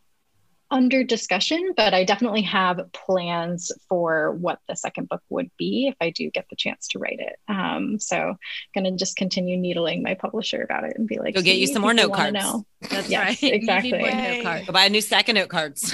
under 0.71 1.03
discussion, 1.03 1.73
but 1.77 1.93
I 1.93 2.03
definitely 2.03 2.41
have 2.43 2.91
plans 2.91 3.71
for 3.87 4.31
what 4.33 4.59
the 4.67 4.75
second 4.75 5.07
book 5.07 5.21
would 5.29 5.51
be 5.57 5.87
if 5.87 5.95
I 6.01 6.09
do 6.09 6.29
get 6.31 6.47
the 6.49 6.55
chance 6.55 6.87
to 6.89 6.99
write 6.99 7.19
it. 7.19 7.37
Um, 7.47 7.99
so, 7.99 8.35
going 8.73 8.85
to 8.85 8.91
just 8.91 9.15
continue 9.15 9.57
needling 9.57 10.01
my 10.01 10.15
publisher 10.15 10.61
about 10.63 10.83
it 10.83 10.97
and 10.97 11.07
be 11.07 11.19
like, 11.19 11.35
"Go 11.35 11.41
get 11.41 11.57
you 11.57 11.67
some 11.67 11.81
more 11.81 11.93
note 11.93 12.13
cards." 12.13 12.33
Know. 12.33 12.65
That's 12.89 13.09
yes, 13.09 13.41
right. 13.41 13.53
Exactly. 13.53 13.91
Note 13.91 14.43
card. 14.43 14.65
Go 14.65 14.73
buy 14.73 14.85
a 14.85 14.89
new 14.89 15.01
stack 15.01 15.29
of 15.29 15.35
note 15.35 15.49
cards. 15.49 15.93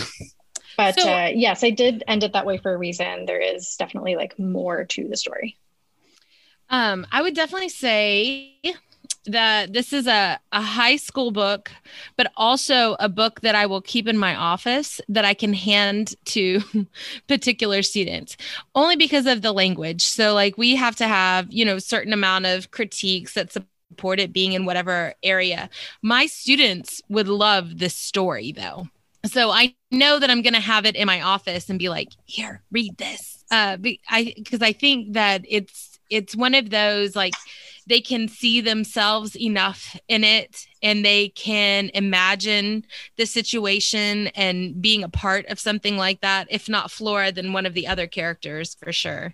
but 0.78 0.98
so, 0.98 1.12
uh, 1.12 1.32
yes, 1.34 1.64
I 1.64 1.70
did 1.72 2.04
end 2.08 2.24
it 2.24 2.34
that 2.34 2.46
way 2.46 2.58
for 2.58 2.74
a 2.74 2.78
reason. 2.78 3.26
There 3.26 3.42
is 3.42 3.76
definitely 3.78 4.16
like 4.16 4.40
more 4.40 4.86
to 4.86 5.08
the 5.08 5.18
story. 5.18 5.58
Um, 6.70 7.06
I 7.12 7.22
would 7.22 7.36
definitely 7.36 7.70
say 7.70 8.56
that 9.26 9.74
this 9.74 9.94
is 9.94 10.08
a, 10.08 10.40
a 10.52 10.62
high 10.62 10.96
school 10.96 11.32
book, 11.32 11.72
but 12.18 12.32
also 12.36 12.96
a 13.00 13.08
book 13.08 13.42
that 13.42 13.56
I 13.56 13.66
will 13.66 13.82
keep 13.82 14.08
in 14.08 14.18
my 14.18 14.36
office 14.36 15.00
that 15.10 15.26
I 15.26 15.34
can 15.34 15.54
hand 15.54 16.16
to 16.26 16.62
particular 17.28 17.82
students 17.84 18.36
only 18.74 18.96
because 18.96 19.28
of 19.28 19.42
the 19.42 19.52
language. 19.52 20.04
So 20.04 20.34
like 20.34 20.58
we 20.58 20.76
have 20.76 20.96
to 20.98 21.08
have, 21.08 21.52
you 21.52 21.66
know, 21.66 21.78
certain 21.78 22.14
amount 22.14 22.48
of 22.48 22.72
critiques 22.72 23.34
that 23.34 23.52
support 23.52 24.20
it 24.20 24.34
being 24.34 24.54
in 24.54 24.66
whatever 24.66 25.14
area. 25.22 25.70
My 26.02 26.26
students 26.26 27.02
would 27.10 27.28
love 27.28 27.78
this 27.78 27.96
story 27.96 28.52
though. 28.52 28.88
So 29.26 29.52
I 29.52 29.76
know 29.92 30.18
that 30.18 30.32
I'm 30.32 30.42
going 30.42 30.56
to 30.56 30.60
have 30.60 30.86
it 30.86 30.96
in 30.96 31.06
my 31.06 31.22
office 31.22 31.70
and 31.70 31.78
be 31.78 31.90
like, 31.90 32.10
here, 32.26 32.64
read 32.72 32.98
this. 32.98 33.46
Uh, 33.52 33.78
I, 34.10 34.34
cause 34.50 34.64
I 34.64 34.74
think 34.74 35.14
that 35.14 35.46
it's, 35.48 36.00
it's 36.10 36.36
one 36.36 36.56
of 36.56 36.72
those 36.72 37.16
like 37.16 37.34
they 37.92 38.00
can 38.00 38.30
see 38.30 38.62
themselves 38.62 39.36
enough 39.36 40.00
in 40.08 40.24
it 40.24 40.66
and 40.82 41.04
they 41.04 41.28
can 41.30 41.92
imagine 41.94 42.86
the 43.18 43.26
situation 43.26 44.28
and 44.28 44.82
being 44.82 45.04
a 45.04 45.10
part 45.10 45.46
of 45.48 45.60
something 45.60 45.98
like 45.98 46.22
that 46.22 46.48
if 46.50 46.70
not 46.70 46.90
flora 46.90 47.34
then 47.34 47.52
one 47.52 47.66
of 47.66 47.74
the 47.74 47.86
other 47.88 48.08
characters 48.08 48.76
for 48.76 48.94
sure. 48.94 49.34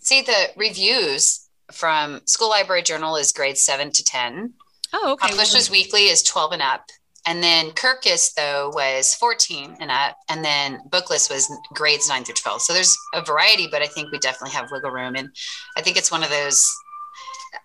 See 0.00 0.20
the 0.20 0.48
reviews 0.54 1.48
from 1.72 2.20
school 2.26 2.50
library 2.50 2.82
journal 2.82 3.16
is 3.16 3.32
grades 3.32 3.64
7 3.64 3.90
to 3.90 4.04
10 4.04 4.52
oh 4.92 5.12
okay. 5.12 5.28
Publishers 5.28 5.70
weekly 5.70 6.02
is 6.02 6.22
12 6.22 6.52
and 6.52 6.62
up. 6.62 6.84
And 7.24 7.42
then 7.42 7.70
Kirkus 7.70 8.34
though 8.34 8.70
was 8.74 9.14
14 9.14 9.76
and 9.80 9.92
up, 9.92 10.16
and 10.28 10.44
then 10.44 10.80
Booklist 10.90 11.30
was 11.30 11.48
grades 11.72 12.08
9 12.08 12.24
through 12.24 12.34
12. 12.34 12.62
So 12.62 12.72
there's 12.72 12.96
a 13.14 13.22
variety, 13.22 13.68
but 13.70 13.80
I 13.80 13.86
think 13.86 14.10
we 14.10 14.18
definitely 14.18 14.56
have 14.56 14.72
wiggle 14.72 14.90
room. 14.90 15.14
And 15.14 15.28
I 15.76 15.82
think 15.82 15.96
it's 15.96 16.10
one 16.10 16.24
of 16.24 16.30
those 16.30 16.68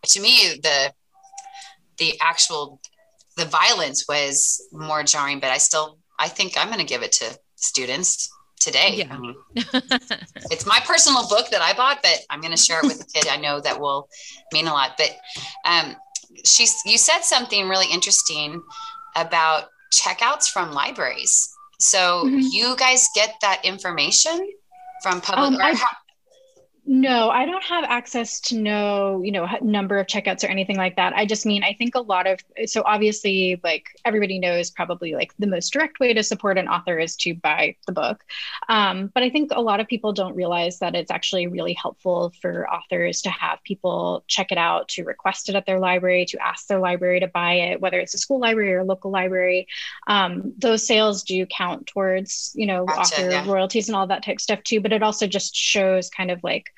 to 0.03 0.19
me 0.19 0.59
the 0.61 0.93
the 1.97 2.13
actual 2.21 2.79
the 3.35 3.45
violence 3.45 4.05
was 4.07 4.61
more 4.71 5.03
jarring 5.03 5.39
but 5.39 5.51
i 5.51 5.57
still 5.57 5.97
i 6.19 6.27
think 6.27 6.57
i'm 6.57 6.67
going 6.67 6.79
to 6.79 6.85
give 6.85 7.03
it 7.03 7.11
to 7.11 7.37
students 7.55 8.29
today 8.59 8.95
yeah. 8.95 9.13
I 9.13 9.19
mean, 9.19 9.35
it's 10.51 10.65
my 10.65 10.79
personal 10.85 11.27
book 11.27 11.49
that 11.51 11.61
i 11.61 11.73
bought 11.73 11.99
but 12.01 12.19
i'm 12.29 12.41
going 12.41 12.55
to 12.55 12.57
share 12.57 12.79
it 12.79 12.85
with 12.85 13.01
a 13.01 13.05
kid 13.05 13.27
i 13.27 13.37
know 13.37 13.59
that 13.61 13.79
will 13.79 14.09
mean 14.51 14.67
a 14.67 14.73
lot 14.73 14.91
but 14.97 15.15
um 15.65 15.95
she's 16.43 16.75
you 16.85 16.97
said 16.97 17.21
something 17.21 17.69
really 17.69 17.91
interesting 17.91 18.61
about 19.15 19.65
checkouts 19.93 20.49
from 20.49 20.71
libraries 20.71 21.53
so 21.79 22.23
mm-hmm. 22.25 22.39
you 22.51 22.75
guys 22.77 23.09
get 23.13 23.35
that 23.41 23.63
information 23.63 24.49
from 25.03 25.21
public 25.21 25.59
um, 25.59 25.77
no, 26.89 27.29
I 27.29 27.45
don't 27.45 27.63
have 27.65 27.83
access 27.83 28.39
to 28.39 28.57
know, 28.57 29.21
you 29.21 29.33
know, 29.33 29.45
number 29.61 29.97
of 29.97 30.07
checkouts 30.07 30.41
or 30.45 30.47
anything 30.47 30.77
like 30.77 30.95
that. 30.95 31.11
I 31.13 31.25
just 31.25 31.45
mean, 31.45 31.61
I 31.61 31.73
think 31.73 31.95
a 31.95 31.99
lot 31.99 32.27
of, 32.27 32.39
so 32.65 32.81
obviously, 32.85 33.59
like 33.61 33.89
everybody 34.05 34.39
knows 34.39 34.71
probably 34.71 35.13
like 35.13 35.33
the 35.37 35.47
most 35.47 35.73
direct 35.73 35.99
way 35.99 36.13
to 36.13 36.23
support 36.23 36.57
an 36.57 36.69
author 36.69 36.97
is 36.97 37.17
to 37.17 37.35
buy 37.35 37.75
the 37.87 37.91
book. 37.91 38.23
Um, 38.69 39.11
but 39.13 39.21
I 39.21 39.29
think 39.29 39.51
a 39.53 39.59
lot 39.59 39.81
of 39.81 39.87
people 39.87 40.13
don't 40.13 40.33
realize 40.33 40.79
that 40.79 40.95
it's 40.95 41.11
actually 41.11 41.47
really 41.47 41.73
helpful 41.73 42.31
for 42.41 42.69
authors 42.69 43.21
to 43.23 43.29
have 43.31 43.61
people 43.63 44.23
check 44.27 44.53
it 44.53 44.57
out, 44.57 44.87
to 44.89 45.03
request 45.03 45.49
it 45.49 45.55
at 45.55 45.65
their 45.65 45.79
library, 45.79 46.25
to 46.27 46.41
ask 46.41 46.67
their 46.67 46.79
library 46.79 47.19
to 47.19 47.27
buy 47.27 47.53
it, 47.55 47.81
whether 47.81 47.99
it's 47.99 48.13
a 48.13 48.17
school 48.17 48.39
library 48.39 48.73
or 48.73 48.79
a 48.79 48.85
local 48.85 49.11
library. 49.11 49.67
Um, 50.07 50.53
those 50.57 50.87
sales 50.87 51.23
do 51.23 51.45
count 51.47 51.87
towards, 51.87 52.53
you 52.55 52.65
know, 52.65 52.85
gotcha, 52.85 53.01
author 53.01 53.29
yeah. 53.29 53.45
royalties 53.45 53.89
and 53.89 53.95
all 53.97 54.07
that 54.07 54.23
type 54.23 54.37
of 54.37 54.41
stuff 54.41 54.63
too. 54.63 54.79
But 54.79 54.93
it 54.93 55.03
also 55.03 55.27
just 55.27 55.53
shows 55.53 56.09
kind 56.09 56.31
of 56.31 56.41
like, 56.43 56.71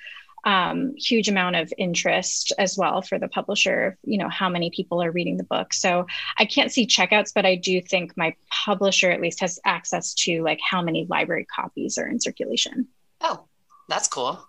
um, 0.43 0.93
huge 0.95 1.27
amount 1.27 1.55
of 1.55 1.73
interest 1.77 2.53
as 2.57 2.77
well 2.77 3.01
for 3.01 3.19
the 3.19 3.27
publisher 3.27 3.97
you 4.03 4.17
know 4.17 4.29
how 4.29 4.49
many 4.49 4.69
people 4.69 5.01
are 5.01 5.11
reading 5.11 5.37
the 5.37 5.43
book. 5.43 5.73
So 5.73 6.05
i 6.37 6.45
can't 6.45 6.71
see 6.71 6.85
checkouts 6.87 7.31
but 7.33 7.45
i 7.45 7.55
do 7.55 7.81
think 7.81 8.15
my 8.17 8.35
publisher 8.65 9.11
at 9.11 9.21
least 9.21 9.39
has 9.41 9.59
access 9.65 10.13
to 10.15 10.41
like 10.43 10.59
how 10.61 10.81
many 10.81 11.05
library 11.09 11.45
copies 11.45 11.97
are 11.97 12.07
in 12.07 12.19
circulation. 12.19 12.87
Oh 13.21 13.45
that's 13.87 14.07
cool. 14.07 14.45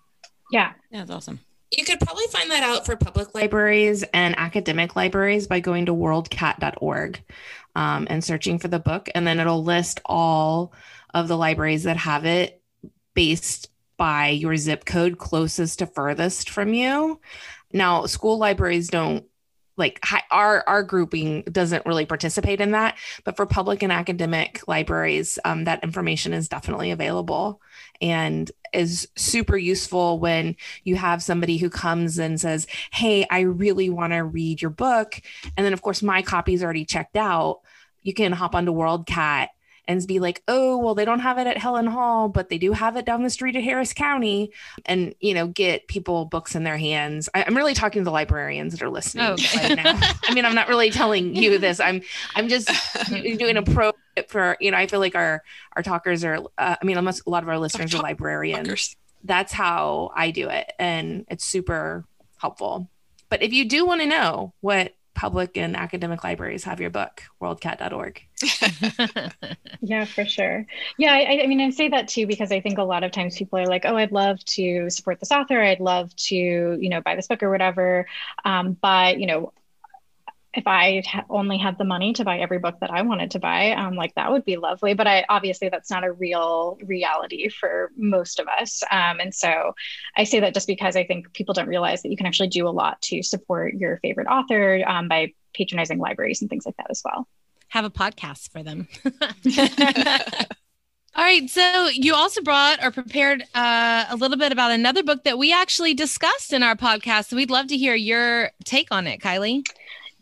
Yeah. 0.50 0.72
Yeah 0.90 1.00
that's 1.00 1.10
awesome. 1.10 1.40
You 1.70 1.84
could 1.84 2.00
probably 2.00 2.26
find 2.26 2.50
that 2.50 2.64
out 2.64 2.84
for 2.84 2.96
public 2.96 3.34
libraries 3.34 4.02
and 4.12 4.36
academic 4.38 4.96
libraries 4.96 5.46
by 5.46 5.60
going 5.60 5.86
to 5.86 5.94
worldcat.org 5.94 7.22
um, 7.76 8.06
and 8.10 8.24
searching 8.24 8.58
for 8.58 8.68
the 8.68 8.80
book 8.80 9.08
and 9.14 9.26
then 9.26 9.38
it'll 9.38 9.62
list 9.62 10.00
all 10.04 10.72
of 11.14 11.28
the 11.28 11.36
libraries 11.36 11.84
that 11.84 11.96
have 11.96 12.24
it 12.24 12.60
based 13.14 13.70
by 14.00 14.28
your 14.28 14.56
zip 14.56 14.86
code 14.86 15.18
closest 15.18 15.80
to 15.80 15.86
furthest 15.86 16.48
from 16.48 16.72
you. 16.72 17.20
Now, 17.70 18.06
school 18.06 18.38
libraries 18.38 18.88
don't 18.88 19.26
like 19.76 20.02
our 20.30 20.64
our 20.66 20.82
grouping 20.82 21.42
doesn't 21.42 21.84
really 21.84 22.06
participate 22.06 22.62
in 22.62 22.70
that, 22.70 22.96
but 23.24 23.36
for 23.36 23.44
public 23.44 23.82
and 23.82 23.92
academic 23.92 24.66
libraries, 24.66 25.38
um, 25.44 25.64
that 25.64 25.84
information 25.84 26.32
is 26.32 26.48
definitely 26.48 26.92
available 26.92 27.60
and 28.00 28.50
is 28.72 29.06
super 29.16 29.58
useful 29.58 30.18
when 30.18 30.56
you 30.82 30.96
have 30.96 31.22
somebody 31.22 31.58
who 31.58 31.68
comes 31.68 32.18
and 32.18 32.40
says, 32.40 32.66
"Hey, 32.92 33.26
I 33.30 33.40
really 33.40 33.90
want 33.90 34.14
to 34.14 34.24
read 34.24 34.62
your 34.62 34.70
book," 34.70 35.20
and 35.58 35.66
then 35.66 35.74
of 35.74 35.82
course 35.82 36.02
my 36.02 36.22
copy 36.22 36.54
is 36.54 36.62
already 36.62 36.86
checked 36.86 37.18
out. 37.18 37.60
You 38.00 38.14
can 38.14 38.32
hop 38.32 38.54
onto 38.54 38.72
WorldCat 38.72 39.48
and 39.90 40.06
be 40.06 40.20
like, 40.20 40.40
oh, 40.46 40.78
well, 40.78 40.94
they 40.94 41.04
don't 41.04 41.18
have 41.18 41.36
it 41.38 41.48
at 41.48 41.58
Helen 41.58 41.88
Hall, 41.88 42.28
but 42.28 42.48
they 42.48 42.58
do 42.58 42.72
have 42.72 42.96
it 42.96 43.04
down 43.04 43.24
the 43.24 43.30
street 43.30 43.56
at 43.56 43.64
Harris 43.64 43.92
County, 43.92 44.52
and 44.86 45.16
you 45.18 45.34
know, 45.34 45.48
get 45.48 45.88
people 45.88 46.26
books 46.26 46.54
in 46.54 46.62
their 46.62 46.78
hands. 46.78 47.28
I, 47.34 47.42
am 47.42 47.56
really 47.56 47.74
talking 47.74 48.00
to 48.00 48.04
the 48.04 48.12
librarians 48.12 48.72
that 48.72 48.82
are 48.82 48.88
listening 48.88 49.26
oh, 49.26 49.32
okay. 49.32 49.74
right 49.74 49.76
now. 49.76 49.98
I 50.22 50.32
mean, 50.32 50.44
I'm 50.44 50.54
not 50.54 50.68
really 50.68 50.90
telling 50.90 51.34
you 51.34 51.58
this. 51.58 51.80
I'm 51.80 52.02
I'm 52.36 52.46
just 52.46 52.70
doing 53.08 53.56
a 53.56 53.62
pro 53.62 53.90
for 54.28 54.56
you 54.60 54.70
know. 54.70 54.76
I 54.76 54.86
feel 54.86 55.00
like 55.00 55.16
our 55.16 55.42
our 55.74 55.82
talkers 55.82 56.24
are. 56.24 56.36
Uh, 56.56 56.76
I 56.80 56.84
mean, 56.84 56.96
almost 56.96 57.24
a 57.26 57.30
lot 57.30 57.42
of 57.42 57.48
our 57.48 57.58
listeners 57.58 57.92
are 57.92 58.00
librarians. 58.00 58.94
That's 59.24 59.52
how 59.52 60.12
I 60.14 60.30
do 60.30 60.48
it, 60.50 60.70
and 60.78 61.26
it's 61.28 61.44
super 61.44 62.04
helpful. 62.38 62.88
But 63.28 63.42
if 63.42 63.52
you 63.52 63.64
do 63.68 63.84
want 63.84 64.02
to 64.02 64.06
know 64.06 64.54
what 64.60 64.94
public 65.20 65.58
and 65.58 65.76
academic 65.76 66.24
libraries 66.24 66.64
have 66.64 66.80
your 66.80 66.88
book, 66.88 67.24
worldcat.org. 67.42 68.22
yeah, 69.82 70.06
for 70.06 70.24
sure. 70.24 70.64
Yeah, 70.96 71.12
I, 71.12 71.42
I, 71.42 71.46
mean, 71.46 71.60
I 71.60 71.68
say 71.68 71.90
that 71.90 72.08
too 72.08 72.26
because 72.26 72.50
I 72.50 72.62
think 72.62 72.78
a 72.78 72.82
lot 72.82 73.04
of 73.04 73.12
times 73.12 73.36
people 73.36 73.58
are 73.58 73.66
like, 73.66 73.84
"Oh, 73.84 73.96
I'd 73.96 74.12
love 74.12 74.42
to 74.56 74.88
support 74.88 75.20
this 75.20 75.30
author. 75.30 75.60
I'd 75.60 75.78
love 75.78 76.16
to, 76.16 76.34
you 76.34 76.88
know, 76.88 77.02
buy 77.02 77.16
this 77.16 77.26
book 77.26 77.42
or 77.42 77.50
whatever." 77.50 78.06
Um, 78.46 78.78
but 78.80 79.20
you 79.20 79.26
know, 79.26 79.52
if 80.52 80.66
I 80.66 81.02
only 81.28 81.58
had 81.58 81.78
the 81.78 81.84
money 81.84 82.12
to 82.14 82.24
buy 82.24 82.38
every 82.38 82.58
book 82.58 82.76
that 82.80 82.90
I 82.90 83.02
wanted 83.02 83.30
to 83.32 83.38
buy, 83.38 83.70
um, 83.72 83.94
like 83.94 84.14
that 84.16 84.32
would 84.32 84.44
be 84.44 84.56
lovely. 84.56 84.94
But 84.94 85.06
I 85.06 85.24
obviously 85.28 85.68
that's 85.68 85.90
not 85.90 86.02
a 86.02 86.12
real 86.12 86.76
reality 86.82 87.48
for 87.48 87.92
most 87.96 88.40
of 88.40 88.48
us. 88.48 88.82
Um, 88.90 89.20
and 89.20 89.32
so 89.32 89.74
I 90.16 90.24
say 90.24 90.40
that 90.40 90.54
just 90.54 90.66
because 90.66 90.96
I 90.96 91.04
think 91.04 91.32
people 91.34 91.54
don't 91.54 91.68
realize 91.68 92.02
that 92.02 92.10
you 92.10 92.16
can 92.16 92.26
actually 92.26 92.48
do 92.48 92.66
a 92.66 92.70
lot 92.70 93.00
to 93.02 93.22
support 93.22 93.74
your 93.74 93.98
favorite 93.98 94.26
author 94.26 94.82
um, 94.86 95.06
by 95.08 95.34
patronizing 95.54 95.98
libraries 95.98 96.40
and 96.40 96.50
things 96.50 96.66
like 96.66 96.76
that 96.78 96.90
as 96.90 97.02
well. 97.04 97.28
Have 97.68 97.84
a 97.84 97.90
podcast 97.90 98.50
for 98.50 98.64
them. 98.64 98.88
All 101.16 101.24
right. 101.24 101.48
So 101.50 101.88
you 101.92 102.14
also 102.14 102.40
brought 102.40 102.82
or 102.82 102.90
prepared 102.90 103.44
uh, 103.54 104.06
a 104.08 104.16
little 104.16 104.36
bit 104.36 104.52
about 104.52 104.70
another 104.70 105.02
book 105.02 105.24
that 105.24 105.38
we 105.38 105.52
actually 105.52 105.92
discussed 105.94 106.52
in 106.52 106.62
our 106.62 106.76
podcast. 106.76 107.26
So 107.28 107.36
we'd 107.36 107.50
love 107.50 107.66
to 107.68 107.76
hear 107.76 107.94
your 107.94 108.50
take 108.64 108.88
on 108.90 109.06
it, 109.06 109.20
Kylie. 109.20 109.64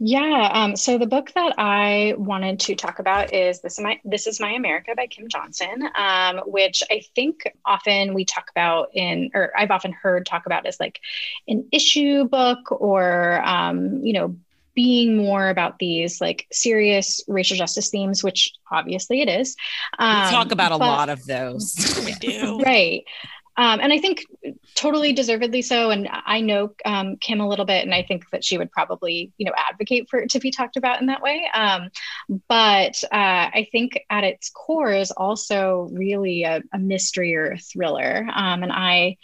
Yeah. 0.00 0.50
Um, 0.52 0.76
so 0.76 0.96
the 0.96 1.06
book 1.06 1.32
that 1.34 1.54
I 1.58 2.14
wanted 2.16 2.61
to 2.61 2.76
talk 2.76 3.00
about 3.00 3.34
is 3.34 3.61
this 3.61 3.78
is 3.78 3.80
my 3.84 4.00
this 4.04 4.26
is 4.26 4.38
my 4.38 4.52
America 4.52 4.92
by 4.96 5.08
Kim 5.08 5.28
Johnson, 5.28 5.88
um, 5.96 6.38
which 6.46 6.82
I 6.90 7.02
think 7.14 7.52
often 7.64 8.14
we 8.14 8.24
talk 8.24 8.48
about 8.50 8.90
in, 8.94 9.30
or 9.34 9.52
I've 9.56 9.72
often 9.72 9.92
heard 9.92 10.24
talk 10.24 10.46
about 10.46 10.66
as 10.66 10.78
like 10.78 11.00
an 11.48 11.66
issue 11.72 12.24
book, 12.24 12.70
or 12.70 13.42
um, 13.44 14.04
you 14.04 14.12
know, 14.12 14.37
being 14.78 15.16
more 15.16 15.48
about 15.48 15.80
these 15.80 16.20
like 16.20 16.46
serious 16.52 17.20
racial 17.26 17.56
justice 17.56 17.90
themes, 17.90 18.22
which 18.22 18.52
obviously 18.70 19.20
it 19.20 19.28
is. 19.28 19.56
we 19.98 20.04
talk 20.06 20.46
um, 20.46 20.52
about 20.52 20.70
a 20.70 20.76
lot 20.76 21.08
of 21.08 21.26
those. 21.26 21.74
we 22.04 22.12
do. 22.20 22.61
Right. 22.61 23.02
Um, 23.59 23.81
and 23.81 23.92
I 23.92 23.99
think 23.99 24.25
totally 24.77 25.12
deservedly 25.12 25.62
so. 25.62 25.90
And 25.90 26.09
I 26.12 26.40
know 26.40 26.75
um, 26.85 27.16
Kim 27.16 27.40
a 27.40 27.49
little 27.49 27.64
bit, 27.64 27.85
and 27.85 27.92
I 27.92 28.05
think 28.05 28.31
that 28.31 28.44
she 28.44 28.57
would 28.57 28.71
probably, 28.71 29.33
you 29.37 29.44
know, 29.44 29.53
advocate 29.57 30.09
for 30.09 30.21
it 30.21 30.31
to 30.31 30.38
be 30.38 30.53
talked 30.53 30.77
about 30.77 31.01
in 31.01 31.09
that 31.09 31.23
way. 31.23 31.51
Um, 31.53 31.90
but 32.49 33.03
uh, 33.12 33.51
I 33.53 33.66
think 33.73 33.99
at 34.09 34.23
its 34.23 34.49
core 34.51 34.92
is 34.92 35.11
also 35.11 35.88
really 35.92 36.44
a, 36.44 36.62
a 36.73 36.79
mystery 36.79 37.35
or 37.35 37.51
a 37.51 37.59
thriller. 37.59 38.29
Um, 38.33 38.62
and 38.62 38.73
I, 38.73 39.16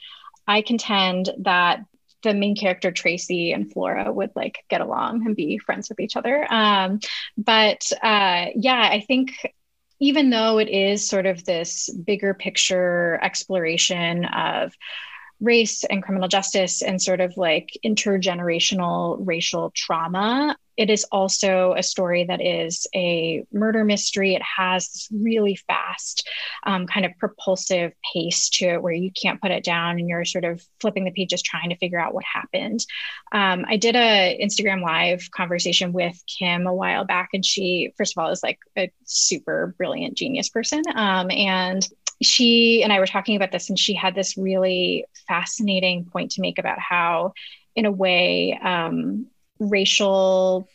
I 0.49 0.63
contend 0.63 1.31
that 1.39 1.85
the 2.25 2.35
main 2.35 2.57
character 2.57 2.91
Tracy 2.91 3.53
and 3.53 3.71
Flora 3.71 4.11
would 4.13 4.31
like 4.35 4.65
get 4.69 4.81
along 4.81 5.25
and 5.27 5.37
be 5.37 5.59
friends 5.59 5.89
with 5.89 6.01
each 6.01 6.17
other. 6.17 6.53
Um, 6.53 6.99
but 7.37 7.93
uh, 8.03 8.47
yeah, 8.57 8.89
I 8.91 9.05
think 9.07 9.33
even 10.05 10.29
though 10.29 10.59
it 10.59 10.69
is 10.69 11.09
sort 11.09 11.25
of 11.25 11.43
this 11.47 11.89
bigger 11.89 12.35
picture 12.35 13.19
exploration 13.23 14.27
of 14.27 14.75
race 15.41 15.83
and 15.85 16.03
criminal 16.03 16.29
justice 16.29 16.83
and 16.83 17.01
sort 17.01 17.23
of 17.23 17.35
like 17.39 17.71
intergenerational 17.83 19.17
racial 19.21 19.73
trauma 19.75 20.59
it 20.77 20.91
is 20.91 21.05
also 21.13 21.75
a 21.77 21.83
story 21.83 22.25
that 22.25 22.41
is 22.41 22.87
a 22.95 23.45
murder 23.53 23.85
mystery. 23.85 24.35
It 24.35 24.43
has 24.43 24.89
this 24.89 25.09
really 25.13 25.57
fast, 25.69 26.29
um, 26.65 26.87
kind 26.87 27.07
of 27.07 27.13
propulsive 27.19 27.93
pace 28.13 28.49
to 28.51 28.67
it 28.67 28.83
where 28.83 28.93
you 28.93 29.11
can't 29.13 29.41
put 29.41 29.51
it 29.51 29.65
down 29.65 29.99
and 29.99 30.09
you're 30.09 30.25
sort 30.25 30.45
of 30.45 30.63
flipping 30.81 31.05
the 31.05 31.13
pages 31.13 31.43
trying 31.43 31.71
to 31.71 31.77
figure 31.77 32.01
out 32.01 32.15
what 32.15 32.25
happened. 32.25 32.85
Um, 33.33 33.65
I 33.69 33.77
did 33.77 33.95
a 33.97 34.39
Instagram 34.43 34.83
live 34.83 35.29
conversation 35.31 35.93
with 35.93 36.21
Kim 36.27 36.67
a 36.67 36.75
while 36.75 37.05
back, 37.05 37.31
and 37.33 37.45
she, 37.45 37.93
first 37.97 38.17
of 38.17 38.23
all, 38.23 38.31
is 38.31 38.43
like 38.43 38.59
a 38.77 38.91
super 39.05 39.75
brilliant 39.79 40.17
genius 40.17 40.49
person. 40.49 40.83
Um, 40.95 41.31
and 41.31 41.87
she 42.23 42.83
and 42.83 42.93
I 42.93 42.99
were 42.99 43.07
talking 43.07 43.37
about 43.37 43.53
this, 43.53 43.69
and 43.69 43.79
she 43.79 43.95
had 43.95 44.15
this 44.15 44.37
really 44.37 45.05
fascinating 45.29 46.05
point 46.05 46.33
to 46.33 46.41
make 46.41 46.59
about 46.59 46.79
how, 46.79 47.33
in 47.77 47.87
a 47.87 47.93
way, 47.93 48.59
um, 48.63 49.27
racial 49.59 50.69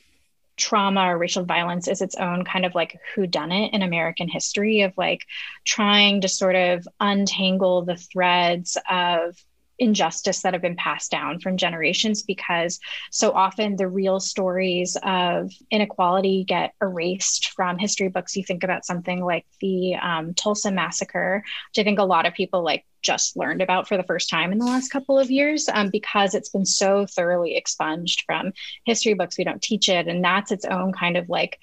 trauma 0.57 1.13
or 1.13 1.17
racial 1.17 1.45
violence 1.45 1.87
is 1.87 2.01
its 2.01 2.15
own 2.15 2.43
kind 2.43 2.65
of 2.65 2.75
like 2.75 2.99
who 3.15 3.25
done 3.25 3.51
it 3.51 3.73
in 3.73 3.81
American 3.81 4.27
history 4.27 4.81
of 4.81 4.93
like 4.97 5.25
trying 5.65 6.21
to 6.21 6.27
sort 6.27 6.55
of 6.55 6.85
untangle 6.99 7.83
the 7.83 7.95
threads 7.95 8.77
of 8.89 9.35
injustice 9.79 10.41
that 10.41 10.53
have 10.53 10.61
been 10.61 10.75
passed 10.75 11.09
down 11.09 11.39
from 11.39 11.57
generations 11.57 12.21
because 12.21 12.79
so 13.11 13.31
often 13.31 13.75
the 13.75 13.87
real 13.87 14.19
stories 14.19 14.97
of 15.03 15.51
inequality 15.71 16.43
get 16.43 16.73
erased 16.81 17.49
from 17.49 17.77
history 17.77 18.09
books. 18.09 18.35
You 18.35 18.43
think 18.43 18.63
about 18.63 18.85
something 18.85 19.23
like 19.23 19.45
the 19.61 19.95
um, 19.95 20.33
Tulsa 20.33 20.71
massacre, 20.71 21.43
which 21.69 21.81
I 21.81 21.83
think 21.83 21.99
a 21.99 22.03
lot 22.03 22.25
of 22.25 22.33
people 22.33 22.63
like 22.63 22.85
just 23.01 23.37
learned 23.37 23.61
about 23.61 23.87
for 23.87 23.97
the 23.97 24.03
first 24.03 24.29
time 24.29 24.51
in 24.51 24.57
the 24.57 24.65
last 24.65 24.89
couple 24.89 25.17
of 25.17 25.31
years 25.31 25.69
um, 25.71 25.89
because 25.89 26.35
it's 26.35 26.49
been 26.49 26.65
so 26.65 27.05
thoroughly 27.05 27.55
expunged 27.55 28.23
from 28.25 28.53
history 28.85 29.13
books. 29.13 29.37
We 29.37 29.43
don't 29.43 29.61
teach 29.61 29.89
it. 29.89 30.07
And 30.07 30.23
that's 30.23 30.51
its 30.51 30.65
own 30.65 30.93
kind 30.93 31.17
of 31.17 31.29
like 31.29 31.59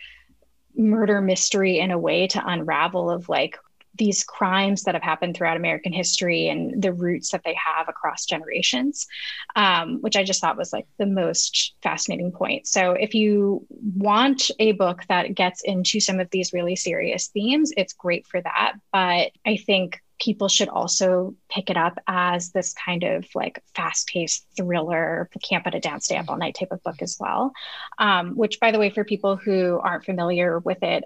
murder 0.77 1.21
mystery 1.21 1.79
in 1.79 1.91
a 1.91 1.99
way 1.99 2.27
to 2.29 2.43
unravel 2.47 3.11
of 3.11 3.29
like 3.29 3.57
these 3.99 4.25
crimes 4.25 4.83
that 4.83 4.95
have 4.95 5.03
happened 5.03 5.35
throughout 5.35 5.57
American 5.57 5.93
history 5.93 6.49
and 6.49 6.83
the 6.83 6.93
roots 6.93 7.31
that 7.31 7.43
they 7.45 7.55
have 7.55 7.89
across 7.89 8.27
generations, 8.27 9.07
um, 9.55 10.01
which 10.01 10.17
I 10.17 10.25
just 10.25 10.41
thought 10.41 10.57
was 10.57 10.73
like 10.73 10.87
the 10.99 11.07
most 11.07 11.75
fascinating 11.83 12.33
point. 12.33 12.67
So, 12.67 12.93
if 12.93 13.15
you 13.15 13.67
want 13.71 14.51
a 14.59 14.73
book 14.73 15.03
that 15.09 15.35
gets 15.35 15.63
into 15.63 16.01
some 16.01 16.21
of 16.21 16.31
these 16.31 16.53
really 16.53 16.77
serious 16.77 17.29
themes, 17.29 17.73
it's 17.77 17.93
great 17.93 18.27
for 18.27 18.41
that. 18.41 18.75
But 18.93 19.33
I 19.47 19.57
think 19.57 20.01
people 20.19 20.49
should 20.49 20.69
also 20.69 21.35
pick 21.49 21.71
it 21.71 21.77
up 21.77 21.99
as 22.07 22.51
this 22.51 22.75
kind 22.75 23.03
of 23.03 23.25
like 23.35 23.63
fast-paced 23.75 24.47
thriller 24.57 25.29
can't 25.43 25.65
put 25.65 25.75
it 25.75 25.83
down 25.83 26.01
stay 26.01 26.17
up 26.17 26.29
all 26.29 26.37
night 26.37 26.57
type 26.59 26.73
of 26.73 26.83
book 26.83 27.03
as 27.03 27.17
well 27.21 27.53
um, 27.99 28.37
which 28.37 28.59
by 28.61 28.71
the 28.71 28.79
way 28.79 28.91
for 28.91 29.05
people 29.05 29.37
who 29.37 29.79
aren't 29.83 30.05
familiar 30.05 30.59
with 30.61 30.83
it 30.83 31.05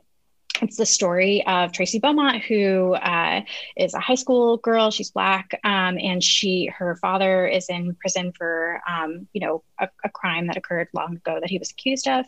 it's 0.63 0.77
the 0.77 0.87
story 0.87 1.45
of 1.47 1.73
Tracy 1.73 1.99
Beaumont, 1.99 2.43
who 2.43 2.95
uh, 2.95 3.43
is 3.77 3.95
a 3.95 4.01
high 4.01 4.15
school 4.15 4.59
girl. 4.59 4.91
She's 4.91 5.11
black, 5.11 5.59
um, 5.65 5.99
and 5.99 6.23
she 6.23 6.67
her 6.67 6.97
father 6.97 7.47
is 7.47 7.69
in 7.69 7.95
prison 7.95 8.33
for 8.37 8.81
um, 8.89 9.27
you 9.33 9.41
know 9.41 9.63
a, 9.79 9.89
a, 10.05 10.11
crime 10.11 10.47
that 10.49 10.57
occurred 10.57 10.89
long 10.93 11.17
ago 11.17 11.39
that 11.41 11.49
he 11.49 11.59
was 11.59 11.71
accused 11.71 12.09
of. 12.09 12.27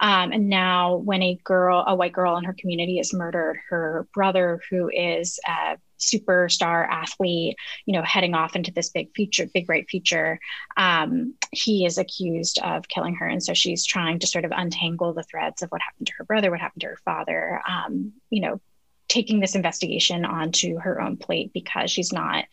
Um, 0.00 0.32
and 0.32 0.48
now, 0.48 0.96
when 0.96 1.22
a 1.22 1.38
girl, 1.44 1.84
a 1.86 1.94
white 1.94 2.12
girl 2.12 2.36
in 2.36 2.44
her 2.44 2.54
community, 2.58 2.98
is 2.98 3.12
murdered, 3.12 3.58
her 3.68 4.08
brother, 4.14 4.60
who 4.70 4.88
is 4.88 5.38
uh, 5.46 5.76
superstar 5.98 6.86
athlete, 6.88 7.56
you 7.86 7.92
know, 7.92 8.02
heading 8.02 8.34
off 8.34 8.56
into 8.56 8.72
this 8.72 8.90
big 8.90 9.14
future, 9.14 9.46
big 9.52 9.66
bright 9.66 9.88
future, 9.88 10.38
um, 10.76 11.34
he 11.50 11.84
is 11.84 11.98
accused 11.98 12.58
of 12.62 12.88
killing 12.88 13.14
her. 13.16 13.26
And 13.26 13.42
so 13.42 13.54
she's 13.54 13.84
trying 13.84 14.18
to 14.20 14.26
sort 14.26 14.44
of 14.44 14.52
untangle 14.54 15.12
the 15.12 15.22
threads 15.22 15.62
of 15.62 15.70
what 15.70 15.80
happened 15.80 16.06
to 16.08 16.12
her 16.18 16.24
brother, 16.24 16.50
what 16.50 16.60
happened 16.60 16.82
to 16.82 16.88
her 16.88 16.98
father, 17.04 17.60
um, 17.68 18.12
you 18.30 18.40
know, 18.40 18.60
taking 19.08 19.40
this 19.40 19.54
investigation 19.54 20.24
onto 20.24 20.78
her 20.78 21.00
own 21.00 21.16
plate 21.16 21.52
because 21.52 21.90
she's 21.90 22.12
not, 22.12 22.44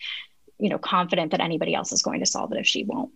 you 0.60 0.70
know, 0.70 0.78
confident 0.78 1.32
that 1.32 1.40
anybody 1.40 1.74
else 1.74 1.92
is 1.92 2.02
going 2.02 2.20
to 2.20 2.26
solve 2.26 2.52
it 2.52 2.60
if 2.60 2.68
she 2.68 2.84
won't. 2.84 3.12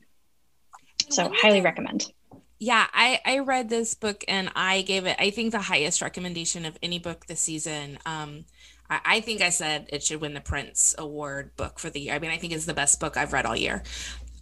So 1.09 1.31
highly 1.33 1.61
recommend 1.61 2.11
yeah 2.59 2.87
i 2.93 3.19
i 3.25 3.39
read 3.39 3.69
this 3.69 3.93
book 3.93 4.23
and 4.27 4.49
i 4.55 4.81
gave 4.81 5.05
it 5.05 5.15
i 5.19 5.29
think 5.29 5.51
the 5.51 5.59
highest 5.59 6.01
recommendation 6.01 6.65
of 6.65 6.77
any 6.81 6.99
book 6.99 7.25
this 7.25 7.41
season 7.41 7.99
um 8.05 8.45
I, 8.89 8.99
I 9.05 9.21
think 9.21 9.41
I 9.41 9.49
said 9.49 9.87
it 9.89 10.03
should 10.03 10.21
win 10.21 10.33
the 10.33 10.41
Printz 10.41 10.97
Award 10.97 11.55
book 11.57 11.79
for 11.79 11.89
the 11.89 11.99
year. 11.99 12.13
I 12.13 12.19
mean, 12.19 12.31
I 12.31 12.37
think 12.37 12.53
it's 12.53 12.65
the 12.65 12.73
best 12.73 12.99
book 12.99 13.17
I've 13.17 13.33
read 13.33 13.45
all 13.45 13.55
year. 13.55 13.83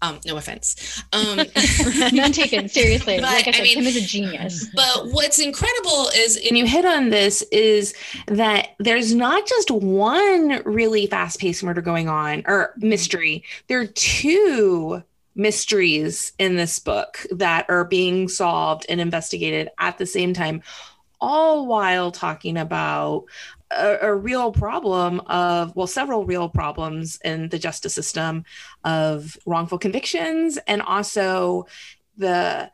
Um, 0.02 0.20
no 0.26 0.36
offense. 0.36 1.02
Um, 1.14 1.38
None 2.14 2.34
taken 2.34 2.68
seriously. 2.68 3.22
But, 3.22 3.24
like 3.24 3.48
I 3.48 3.52
said, 3.52 3.62
I 3.62 3.64
mean, 3.64 3.76
Kim 3.76 3.86
is 3.86 3.96
a 3.96 4.02
genius. 4.02 4.68
But 4.76 5.12
what's 5.12 5.40
incredible 5.40 6.10
is, 6.14 6.36
and 6.36 6.58
you 6.58 6.68
hit 6.68 6.84
on 6.84 7.10
this, 7.10 7.42
is 7.54 7.94
that 8.28 8.72
there's 8.80 9.16
not 9.16 9.48
just 9.48 9.72
one 9.72 10.62
really 10.66 11.08
fast-paced 11.08 11.64
murder 11.64 11.82
going 11.82 12.10
on 12.10 12.44
or 12.48 12.74
mystery. 12.78 13.46
There 13.68 13.80
are 13.80 13.88
two 13.88 15.04
mysteries 15.36 16.34
in 16.38 16.58
this 16.58 16.80
book 16.80 17.26
that 17.32 17.66
are 17.70 17.86
being 17.86 18.28
solved 18.28 18.86
and 18.90 19.00
investigated 19.00 19.70
at 19.80 19.98
the 19.98 20.06
same 20.06 20.34
time 20.34 20.62
all 21.22 21.66
while 21.66 22.12
talking 22.12 22.58
about 22.58 23.24
a, 23.76 24.08
a, 24.08 24.16
real 24.16 24.52
problem 24.52 25.20
of 25.22 25.76
well 25.76 25.88
several 25.88 26.26
real 26.26 26.50
problems 26.50 27.20
in 27.24 27.50
the 27.50 27.60
justice 27.60 27.94
system 27.94 28.46
of 28.84 29.38
wrongful 29.46 29.78
convictions 29.78 30.58
and 30.68 30.82
also 30.82 31.66
the 32.18 32.70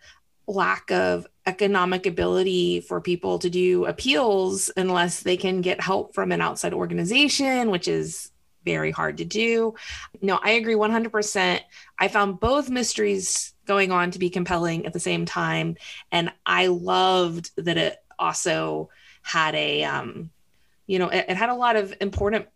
lack 0.48 0.92
of 0.92 1.28
economic 1.46 2.06
ability 2.06 2.82
for 2.82 3.00
people 3.02 3.40
to 3.40 3.50
do 3.50 3.86
appeals 3.86 4.72
unless 4.78 5.22
they 5.22 5.38
can 5.38 5.62
get 5.62 5.82
help 5.82 6.14
from 6.14 6.32
an 6.32 6.42
outside 6.42 6.74
organization 6.74 7.70
which 7.72 7.88
is 7.88 8.32
very 8.66 8.92
hard 8.92 9.18
to 9.18 9.26
do. 9.26 9.74
No 10.22 10.40
i 10.44 10.52
agree 10.52 10.76
100% 10.76 11.60
i 11.98 12.08
found 12.08 12.40
both 12.40 12.70
mysteries 12.70 13.54
going 13.66 13.92
on 13.92 14.12
to 14.12 14.20
be 14.20 14.30
compelling 14.30 14.86
at 14.86 14.94
the 14.94 15.00
same 15.00 15.26
time 15.26 15.76
and 16.12 16.32
i 16.46 16.68
loved 16.68 17.52
that 17.56 17.78
it 17.78 17.98
also 18.18 18.90
had 19.22 19.56
a 19.56 19.84
um, 19.84 20.30
you 20.90 20.98
know, 20.98 21.08
it, 21.10 21.26
it 21.30 21.38
had 21.38 21.50
a 21.50 21.56
lot 21.56 21.76
of 21.76 21.94
important 22.02 22.48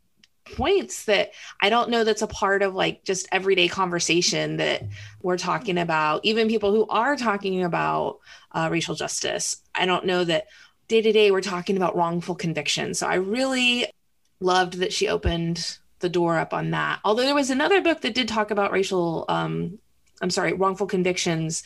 points 0.55 1.05
that 1.05 1.31
I 1.61 1.69
don't 1.69 1.91
know 1.91 2.03
that's 2.03 2.23
a 2.23 2.27
part 2.27 2.63
of 2.63 2.73
like 2.73 3.03
just 3.03 3.27
everyday 3.31 3.67
conversation 3.67 4.57
that 4.57 4.83
we're 5.21 5.37
talking 5.37 5.77
about. 5.77 6.25
Even 6.25 6.47
people 6.47 6.71
who 6.71 6.87
are 6.87 7.15
talking 7.15 7.63
about 7.63 8.17
uh, 8.51 8.69
racial 8.71 8.95
justice, 8.95 9.57
I 9.75 9.85
don't 9.85 10.07
know 10.07 10.23
that 10.23 10.47
day 10.87 11.03
to 11.03 11.11
day 11.11 11.29
we're 11.29 11.41
talking 11.41 11.77
about 11.77 11.95
wrongful 11.95 12.33
conviction. 12.33 12.95
So 12.95 13.05
I 13.05 13.15
really 13.15 13.85
loved 14.39 14.79
that 14.79 14.91
she 14.91 15.07
opened 15.07 15.77
the 15.99 16.09
door 16.09 16.39
up 16.39 16.55
on 16.55 16.71
that. 16.71 17.01
Although 17.05 17.25
there 17.25 17.35
was 17.35 17.51
another 17.51 17.81
book 17.81 18.01
that 18.01 18.15
did 18.15 18.27
talk 18.27 18.49
about 18.49 18.71
racial, 18.71 19.25
um, 19.29 19.77
I'm 20.23 20.31
sorry, 20.31 20.53
wrongful 20.53 20.87
convictions 20.87 21.61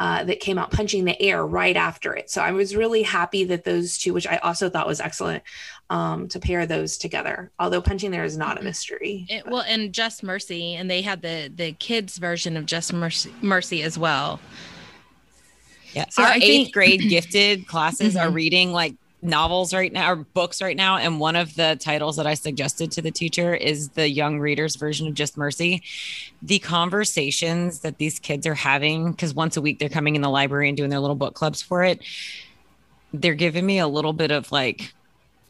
uh, 0.00 0.24
that 0.24 0.40
came 0.40 0.58
out 0.58 0.70
punching 0.70 1.04
the 1.04 1.20
air 1.20 1.44
right 1.44 1.76
after 1.76 2.14
it. 2.14 2.30
So 2.30 2.40
I 2.40 2.52
was 2.52 2.76
really 2.76 3.02
happy 3.02 3.44
that 3.44 3.64
those 3.64 3.98
two, 3.98 4.14
which 4.14 4.26
I 4.26 4.36
also 4.38 4.70
thought 4.70 4.86
was 4.86 5.00
excellent, 5.00 5.42
um, 5.90 6.28
to 6.28 6.38
pair 6.38 6.66
those 6.66 6.98
together. 6.98 7.50
Although 7.58 7.80
punching 7.80 8.10
there 8.10 8.24
is 8.24 8.36
not 8.36 8.52
a 8.52 8.60
mm-hmm. 8.60 8.66
mystery. 8.66 9.26
It, 9.28 9.46
well, 9.46 9.62
and 9.62 9.92
Just 9.92 10.22
Mercy, 10.22 10.74
and 10.74 10.90
they 10.90 11.02
had 11.02 11.22
the 11.22 11.50
the 11.54 11.72
kids 11.72 12.18
version 12.18 12.56
of 12.56 12.66
Just 12.66 12.92
Mercy, 12.92 13.32
Mercy 13.42 13.82
as 13.82 13.98
well. 13.98 14.40
Yeah, 15.94 16.04
so 16.10 16.22
our 16.22 16.28
I 16.28 16.36
eighth 16.36 16.42
think- 16.42 16.72
grade 16.72 17.00
gifted 17.08 17.66
classes 17.66 18.14
mm-hmm. 18.14 18.28
are 18.28 18.30
reading 18.30 18.72
like 18.72 18.94
novels 19.20 19.74
right 19.74 19.92
now 19.92 20.12
or 20.12 20.16
books 20.16 20.62
right 20.62 20.76
now 20.76 20.96
and 20.96 21.18
one 21.18 21.34
of 21.34 21.54
the 21.56 21.76
titles 21.80 22.16
that 22.16 22.26
i 22.26 22.34
suggested 22.34 22.90
to 22.92 23.02
the 23.02 23.10
teacher 23.10 23.52
is 23.52 23.88
the 23.90 24.08
young 24.08 24.38
readers 24.38 24.76
version 24.76 25.08
of 25.08 25.14
just 25.14 25.36
mercy 25.36 25.82
the 26.40 26.58
conversations 26.60 27.80
that 27.80 27.98
these 27.98 28.20
kids 28.20 28.46
are 28.46 28.54
having 28.54 29.10
because 29.10 29.34
once 29.34 29.56
a 29.56 29.60
week 29.60 29.80
they're 29.80 29.88
coming 29.88 30.14
in 30.14 30.22
the 30.22 30.28
library 30.28 30.68
and 30.68 30.76
doing 30.76 30.88
their 30.90 31.00
little 31.00 31.16
book 31.16 31.34
clubs 31.34 31.60
for 31.60 31.82
it 31.82 32.00
they're 33.12 33.34
giving 33.34 33.66
me 33.66 33.78
a 33.78 33.88
little 33.88 34.12
bit 34.12 34.30
of 34.30 34.52
like 34.52 34.94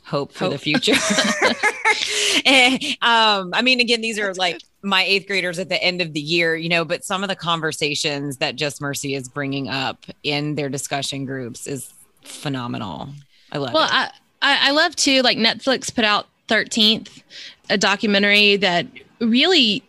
hope 0.03 0.33
for 0.33 0.45
hope. 0.45 0.53
the 0.53 0.59
future 0.59 0.95
and, 2.47 2.83
um 3.03 3.51
i 3.53 3.61
mean 3.61 3.81
again 3.81 4.01
these 4.01 4.19
are 4.19 4.29
That's 4.29 4.39
like 4.39 4.55
good. 4.55 4.89
my 4.89 5.03
eighth 5.03 5.27
graders 5.27 5.59
at 5.59 5.69
the 5.69 5.83
end 5.83 6.01
of 6.01 6.14
the 6.14 6.21
year 6.21 6.57
you 6.57 6.71
know 6.71 6.87
but 6.87 7.05
some 7.05 7.23
of 7.23 7.29
the 7.29 7.37
conversations 7.37 8.39
that 8.39 8.57
just 8.57 8.81
mercy 8.81 9.14
is 9.14 9.29
bringing 9.29 9.69
up 9.69 10.07
in 10.23 10.55
their 10.55 10.71
discussion 10.71 11.27
groups 11.27 11.66
is 11.66 11.93
phenomenal 12.23 13.11
I 13.53 13.59
love 13.59 13.73
well, 13.73 13.85
it. 13.85 14.13
I, 14.43 14.69
I 14.69 14.71
love 14.71 14.97
too, 14.97 15.23
like 15.23 15.39
Netflix 15.39 15.95
put 15.95 16.05
out 16.05 16.27
13th, 16.49 17.23
a 17.71 17.79
documentary 17.79 18.57
that 18.57 18.87
really 19.21 19.83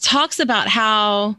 talks 0.00 0.38
about 0.38 0.68
how 0.68 1.36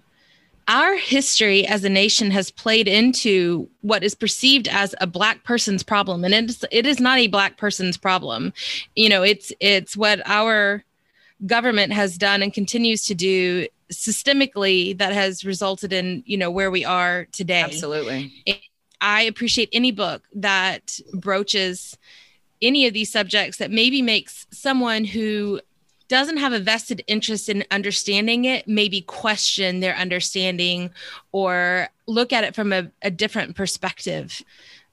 our 0.67 0.95
history 0.95 1.65
as 1.67 1.83
a 1.83 1.89
nation 1.89 2.31
has 2.31 2.49
played 2.49 2.87
into 2.87 3.69
what 3.81 4.03
is 4.03 4.15
perceived 4.15 4.67
as 4.67 4.95
a 4.99 5.05
black 5.05 5.43
person's 5.43 5.83
problem 5.83 6.23
and 6.23 6.33
it 6.33 6.49
is, 6.49 6.65
it 6.71 6.85
is 6.87 6.99
not 6.99 7.19
a 7.19 7.27
black 7.27 7.57
person's 7.57 7.97
problem 7.97 8.51
you 8.95 9.07
know 9.07 9.21
it's 9.21 9.51
it's 9.59 9.95
what 9.95 10.21
our 10.25 10.83
government 11.45 11.93
has 11.93 12.17
done 12.17 12.41
and 12.41 12.51
continues 12.51 13.05
to 13.05 13.13
do 13.13 13.67
systemically 13.91 14.97
that 14.97 15.13
has 15.13 15.45
resulted 15.45 15.93
in 15.93 16.23
you 16.25 16.37
know 16.37 16.49
where 16.49 16.71
we 16.71 16.83
are 16.83 17.27
today 17.31 17.61
Absolutely. 17.61 18.33
I 19.05 19.21
appreciate 19.21 19.69
any 19.71 19.91
book 19.91 20.23
that 20.33 20.99
broaches 21.13 21.97
any 22.61 22.87
of 22.87 22.93
these 22.93 23.11
subjects 23.11 23.57
that 23.57 23.71
maybe 23.71 24.01
makes 24.01 24.47
someone 24.51 25.05
who 25.05 25.61
doesn't 26.07 26.37
have 26.37 26.53
a 26.53 26.59
vested 26.59 27.03
interest 27.07 27.49
in 27.49 27.63
understanding 27.71 28.45
it 28.45 28.67
maybe 28.67 29.01
question 29.01 29.79
their 29.79 29.95
understanding 29.95 30.89
or 31.31 31.87
look 32.07 32.33
at 32.33 32.43
it 32.43 32.55
from 32.55 32.71
a, 32.71 32.91
a 33.01 33.09
different 33.09 33.55
perspective. 33.55 34.43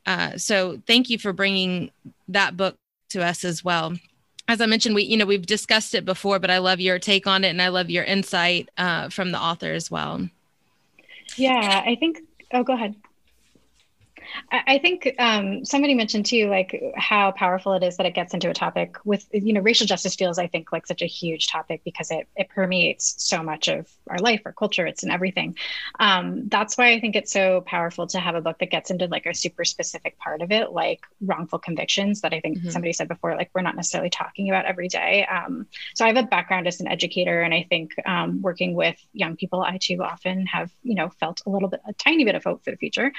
Uh, 0.07 0.37
so 0.37 0.81
thank 0.87 1.11
you 1.11 1.19
for 1.19 1.33
bringing 1.33 1.91
that 2.29 2.57
book 2.57 2.77
to 3.11 3.23
us 3.23 3.45
as 3.45 3.65
well. 3.65 3.95
As 4.49 4.61
i 4.61 4.67
mentioned 4.67 4.95
we 4.95 5.05
you 5.05 5.17
know 5.17 5.25
we've 5.25 5.47
discussed 5.47 5.95
it 5.95 6.05
before 6.05 6.39
but 6.39 6.51
i 6.51 6.59
love 6.59 6.81
your 6.81 6.99
take 6.99 7.27
on 7.27 7.45
it 7.45 7.49
and 7.49 7.63
i 7.63 7.69
love 7.69 7.89
your 7.89 8.05
insight 8.05 8.69
uh, 8.77 9.09
from 9.09 9.33
the 9.33 9.39
author 9.39 9.73
as 9.73 9.91
well. 9.91 10.29
Yeah 11.37 11.83
i 11.87 11.95
think 11.95 12.21
oh 12.53 12.65
go 12.65 12.75
ahead 12.75 12.95
I 14.51 14.79
think 14.79 15.15
um, 15.19 15.65
somebody 15.65 15.95
mentioned 15.95 16.27
too, 16.27 16.49
like 16.49 16.81
how 16.97 17.33
powerful 17.33 17.75
it 17.75 17.83
is 17.83 17.97
that 17.97 18.07
it 18.07 18.15
gets 18.15 18.35
into 18.35 18.51
a 18.51 18.55
topic 18.55 18.97
with, 19.05 19.27
you 19.33 19.53
know, 19.53 19.61
racial 19.61 19.87
justice 19.87 20.15
feels, 20.15 20.39
I 20.39 20.47
think, 20.47 20.73
like 20.73 20.87
such 20.87 21.03
a 21.03 21.07
huge 21.07 21.49
topic 21.49 21.83
because 21.85 22.11
it 22.11 22.29
it 22.37 22.49
permeates 22.49 23.15
so 23.19 23.43
much 23.43 23.69
of 23.69 23.91
our 24.09 24.19
life, 24.19 24.43
our 24.45 24.53
culture, 24.53 24.87
it's 24.87 25.03
in 25.03 25.11
everything. 25.11 25.57
Um, 26.01 26.49
that's 26.49 26.77
why 26.77 26.93
I 26.93 27.01
think 27.01 27.17
it's 27.17 27.33
so 27.33 27.63
powerful 27.63 28.07
to 28.09 28.21
have 28.21 28.35
a 28.35 28.41
book 28.41 28.59
that 28.59 28.71
gets 28.71 28.91
into 28.91 29.07
like 29.07 29.27
a 29.27 29.35
super 29.35 29.65
specific 29.65 30.19
part 30.19 30.43
of 30.43 30.53
it, 30.53 30.73
like 30.73 31.01
wrongful 31.21 31.59
convictions 31.59 32.21
that 32.23 32.33
I 32.33 32.41
think 32.41 32.59
mm-hmm. 32.59 32.71
somebody 32.71 32.93
said 32.93 33.09
before, 33.09 33.37
like 33.37 33.51
we're 33.55 33.63
not 33.63 33.77
necessarily 33.77 34.11
talking 34.11 34.49
about 34.49 34.67
every 34.67 34.89
day. 34.89 35.27
Um, 35.27 35.67
so 35.95 36.05
I 36.05 36.09
have 36.09 36.17
a 36.17 36.23
background 36.23 36.67
as 36.67 36.81
an 36.81 36.89
educator, 36.89 37.43
and 37.43 37.55
I 37.55 37.67
think 37.69 37.95
um, 38.07 38.43
working 38.43 38.75
with 38.75 38.97
young 39.13 39.37
people, 39.37 39.63
I 39.63 39.79
too 39.79 40.03
often 40.03 40.47
have, 40.47 40.71
you 40.83 40.95
know, 40.95 41.11
felt 41.21 41.43
a 41.47 41.51
little 41.51 41.69
bit, 41.69 41.81
a 41.87 41.93
tiny 41.93 42.25
bit 42.25 42.35
of 42.35 42.45
hope 42.45 42.65
for 42.65 42.71
the 42.71 42.77
future. 42.77 43.13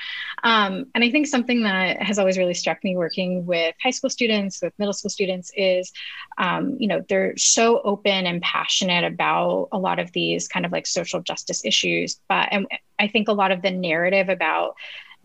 Um, 0.44 0.86
and 1.04 1.10
I 1.10 1.12
think 1.12 1.28
something 1.28 1.64
that 1.64 2.02
has 2.02 2.18
always 2.18 2.38
really 2.38 2.54
struck 2.54 2.82
me 2.82 2.96
working 2.96 3.46
with 3.46 3.76
high 3.84 3.92
school 3.92 4.10
students, 4.10 4.62
with 4.62 4.72
middle 4.80 4.94
school 4.94 5.10
students, 5.10 5.52
is, 5.54 5.92
um, 6.38 6.78
you 6.80 6.88
know, 6.88 7.04
they're 7.10 7.36
so 7.36 7.82
open 7.82 8.26
and 8.26 8.42
passionate 8.42 9.04
about 9.04 9.68
a 9.74 9.78
lot 9.78 10.00
of 10.00 10.14
these 10.14 10.48
kind 10.48 10.66
of 10.66 10.72
like 10.72 10.88
social 10.88 11.20
justice 11.20 11.66
issues. 11.66 12.22
But 12.30 12.48
and 12.54 12.68
I 13.00 13.10
think 13.10 13.28
a 13.28 13.34
lot 13.34 13.52
of 13.52 13.62
the 13.62 13.72
narrative 13.72 14.30
about 14.30 14.76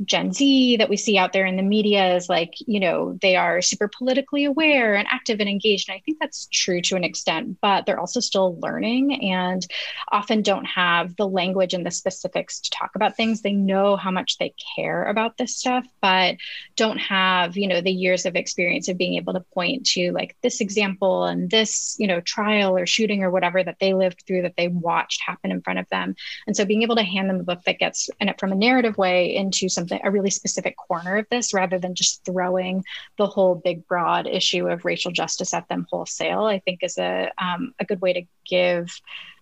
Gen 0.04 0.32
Z 0.32 0.76
that 0.76 0.88
we 0.88 0.96
see 0.96 1.18
out 1.18 1.32
there 1.32 1.46
in 1.46 1.56
the 1.56 1.62
media 1.62 2.14
is 2.14 2.28
like, 2.28 2.54
you 2.66 2.78
know, 2.78 3.18
they 3.20 3.36
are 3.36 3.60
super 3.60 3.88
politically 3.88 4.44
aware 4.44 4.94
and 4.94 5.08
active 5.10 5.40
and 5.40 5.48
engaged. 5.48 5.88
And 5.88 5.96
I 5.96 6.02
think 6.04 6.18
that's 6.20 6.46
true 6.52 6.80
to 6.82 6.96
an 6.96 7.04
extent, 7.04 7.58
but 7.60 7.84
they're 7.84 7.98
also 7.98 8.20
still 8.20 8.58
learning 8.60 9.30
and 9.30 9.66
often 10.12 10.42
don't 10.42 10.64
have 10.64 11.16
the 11.16 11.26
language 11.26 11.74
and 11.74 11.84
the 11.84 11.90
specifics 11.90 12.60
to 12.60 12.70
talk 12.70 12.92
about 12.94 13.16
things. 13.16 13.42
They 13.42 13.52
know 13.52 13.96
how 13.96 14.10
much 14.10 14.38
they 14.38 14.54
care 14.76 15.04
about 15.04 15.36
this 15.36 15.56
stuff, 15.56 15.84
but 16.00 16.36
don't 16.76 16.98
have, 16.98 17.56
you 17.56 17.66
know, 17.66 17.80
the 17.80 17.90
years 17.90 18.24
of 18.24 18.36
experience 18.36 18.88
of 18.88 18.98
being 18.98 19.14
able 19.14 19.32
to 19.32 19.40
point 19.40 19.86
to 19.86 20.12
like 20.12 20.36
this 20.42 20.60
example 20.60 21.24
and 21.24 21.50
this, 21.50 21.96
you 21.98 22.06
know, 22.06 22.20
trial 22.20 22.76
or 22.76 22.86
shooting 22.86 23.24
or 23.24 23.30
whatever 23.30 23.62
that 23.62 23.78
they 23.80 23.94
lived 23.94 24.22
through 24.26 24.42
that 24.42 24.54
they 24.56 24.68
watched 24.68 25.22
happen 25.22 25.50
in 25.50 25.60
front 25.60 25.80
of 25.80 25.88
them. 25.88 26.14
And 26.46 26.56
so 26.56 26.64
being 26.64 26.82
able 26.82 26.96
to 26.96 27.02
hand 27.02 27.28
them 27.28 27.40
a 27.40 27.44
book 27.44 27.62
that 27.64 27.78
gets 27.78 28.10
in 28.20 28.28
it 28.28 28.38
from 28.38 28.52
a 28.52 28.56
narrative 28.56 28.96
way 28.96 29.34
into 29.34 29.68
a 29.92 30.10
really 30.10 30.30
specific 30.30 30.76
corner 30.76 31.16
of 31.16 31.26
this 31.30 31.54
rather 31.54 31.78
than 31.78 31.94
just 31.94 32.24
throwing 32.24 32.84
the 33.16 33.26
whole 33.26 33.54
big 33.54 33.86
broad 33.86 34.26
issue 34.26 34.68
of 34.68 34.84
racial 34.84 35.12
justice 35.12 35.54
at 35.54 35.68
them 35.68 35.86
wholesale 35.90 36.44
i 36.44 36.58
think 36.60 36.80
is 36.82 36.98
a, 36.98 37.30
um, 37.38 37.74
a 37.78 37.84
good 37.84 38.00
way 38.00 38.12
to 38.12 38.22
give 38.48 39.00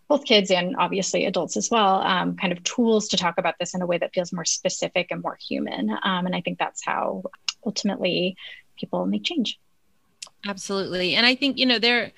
both 0.08 0.24
kids 0.24 0.50
and 0.50 0.76
obviously 0.78 1.26
adults 1.26 1.56
as 1.56 1.70
well 1.70 2.00
um, 2.02 2.36
kind 2.36 2.52
of 2.52 2.62
tools 2.62 3.08
to 3.08 3.16
talk 3.16 3.38
about 3.38 3.54
this 3.58 3.74
in 3.74 3.82
a 3.82 3.86
way 3.86 3.98
that 3.98 4.14
feels 4.14 4.32
more 4.32 4.44
specific 4.44 5.08
and 5.10 5.22
more 5.22 5.38
human. 5.48 5.90
Um, 5.90 6.26
and 6.26 6.34
i 6.34 6.40
think 6.40 6.58
that's 6.58 6.84
how 6.84 7.24
ultimately 7.64 8.36
people 8.78 9.06
make 9.06 9.24
change. 9.24 9.58
Absolutely. 10.46 11.14
And 11.14 11.26
i 11.26 11.34
think 11.34 11.58
you 11.58 11.66
know 11.66 11.78
they're 11.78 12.12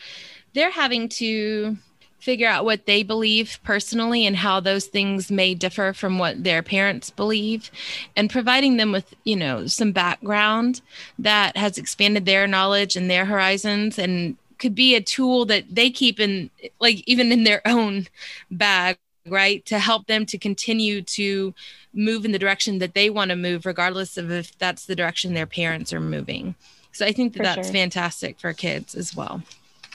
they're 0.54 0.70
having 0.70 1.08
to 1.08 1.76
figure 2.18 2.48
out 2.48 2.64
what 2.64 2.86
they 2.86 3.02
believe 3.02 3.58
personally 3.62 4.26
and 4.26 4.36
how 4.36 4.60
those 4.60 4.86
things 4.86 5.30
may 5.30 5.54
differ 5.54 5.92
from 5.92 6.18
what 6.18 6.42
their 6.42 6.62
parents 6.62 7.10
believe 7.10 7.70
and 8.16 8.30
providing 8.30 8.76
them 8.76 8.92
with 8.92 9.14
you 9.24 9.36
know 9.36 9.66
some 9.66 9.92
background 9.92 10.80
that 11.18 11.56
has 11.56 11.78
expanded 11.78 12.24
their 12.24 12.46
knowledge 12.46 12.96
and 12.96 13.10
their 13.10 13.24
horizons 13.24 13.98
and 13.98 14.36
could 14.58 14.74
be 14.74 14.94
a 14.94 15.00
tool 15.00 15.44
that 15.44 15.64
they 15.70 15.90
keep 15.90 16.18
in 16.18 16.50
like 16.80 17.02
even 17.06 17.30
in 17.30 17.44
their 17.44 17.62
own 17.64 18.06
bag 18.50 18.98
right 19.26 19.64
to 19.66 19.78
help 19.78 20.06
them 20.06 20.26
to 20.26 20.38
continue 20.38 21.02
to 21.02 21.54
move 21.92 22.24
in 22.24 22.32
the 22.32 22.38
direction 22.38 22.78
that 22.78 22.94
they 22.94 23.10
want 23.10 23.30
to 23.30 23.36
move 23.36 23.66
regardless 23.66 24.16
of 24.16 24.30
if 24.30 24.56
that's 24.58 24.86
the 24.86 24.96
direction 24.96 25.34
their 25.34 25.46
parents 25.46 25.92
are 25.92 26.00
moving 26.00 26.54
so 26.92 27.06
i 27.06 27.12
think 27.12 27.32
that 27.32 27.38
for 27.38 27.42
that's 27.44 27.68
sure. 27.68 27.74
fantastic 27.74 28.40
for 28.40 28.52
kids 28.52 28.94
as 28.94 29.14
well 29.14 29.42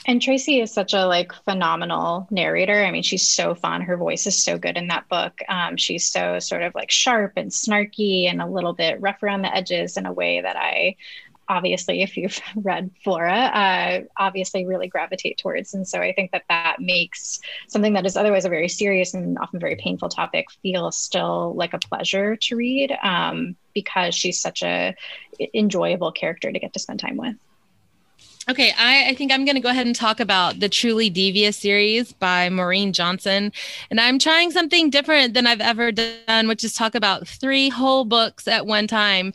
and 0.06 0.20
Tracy 0.20 0.60
is 0.60 0.72
such 0.72 0.92
a 0.92 1.06
like 1.06 1.32
phenomenal 1.32 2.26
narrator. 2.30 2.84
I 2.84 2.90
mean, 2.90 3.02
she's 3.02 3.26
so 3.26 3.54
fun. 3.54 3.80
Her 3.80 3.96
voice 3.96 4.26
is 4.26 4.42
so 4.42 4.58
good 4.58 4.76
in 4.76 4.88
that 4.88 5.08
book. 5.08 5.40
Um, 5.48 5.76
she's 5.76 6.06
so 6.06 6.38
sort 6.38 6.62
of 6.62 6.74
like 6.74 6.90
sharp 6.90 7.32
and 7.36 7.50
snarky 7.50 8.28
and 8.28 8.42
a 8.42 8.46
little 8.46 8.74
bit 8.74 9.00
rough 9.00 9.22
around 9.22 9.42
the 9.42 9.54
edges 9.54 9.96
in 9.96 10.06
a 10.06 10.12
way 10.12 10.40
that 10.40 10.56
I 10.56 10.96
obviously, 11.48 12.02
if 12.02 12.16
you've 12.16 12.40
read 12.56 12.90
Flora, 13.02 13.32
uh, 13.32 14.00
obviously 14.16 14.66
really 14.66 14.88
gravitate 14.88 15.38
towards. 15.38 15.74
And 15.74 15.86
so 15.86 16.00
I 16.00 16.12
think 16.12 16.32
that 16.32 16.44
that 16.48 16.76
makes 16.80 17.40
something 17.68 17.94
that 17.94 18.06
is 18.06 18.16
otherwise 18.16 18.44
a 18.44 18.50
very 18.50 18.68
serious 18.68 19.14
and 19.14 19.38
often 19.38 19.60
very 19.60 19.76
painful 19.76 20.08
topic 20.08 20.50
feel 20.62 20.90
still 20.92 21.54
like 21.54 21.72
a 21.72 21.78
pleasure 21.78 22.36
to 22.36 22.56
read 22.56 22.96
um, 23.02 23.56
because 23.74 24.14
she's 24.14 24.40
such 24.40 24.62
a 24.62 24.94
enjoyable 25.54 26.12
character 26.12 26.52
to 26.52 26.58
get 26.58 26.72
to 26.72 26.78
spend 26.78 27.00
time 27.00 27.16
with. 27.16 27.36
Okay, 28.46 28.74
I, 28.76 29.08
I, 29.08 29.14
think 29.14 29.32
I'm 29.32 29.46
going 29.46 29.54
to 29.54 29.60
go 29.62 29.70
ahead 29.70 29.86
and 29.86 29.96
talk 29.96 30.20
about 30.20 30.60
the 30.60 30.68
Truly 30.68 31.08
Devious 31.08 31.56
series 31.56 32.12
by 32.12 32.50
Maureen 32.50 32.92
Johnson. 32.92 33.50
And 33.88 33.98
I'm 33.98 34.18
trying 34.18 34.50
something 34.50 34.90
different 34.90 35.32
than 35.32 35.46
I've 35.46 35.62
ever 35.62 35.90
done, 35.90 36.46
which 36.46 36.62
is 36.62 36.74
talk 36.74 36.94
about 36.94 37.26
three 37.26 37.70
whole 37.70 38.04
books 38.04 38.46
at 38.46 38.66
one 38.66 38.86
time. 38.86 39.32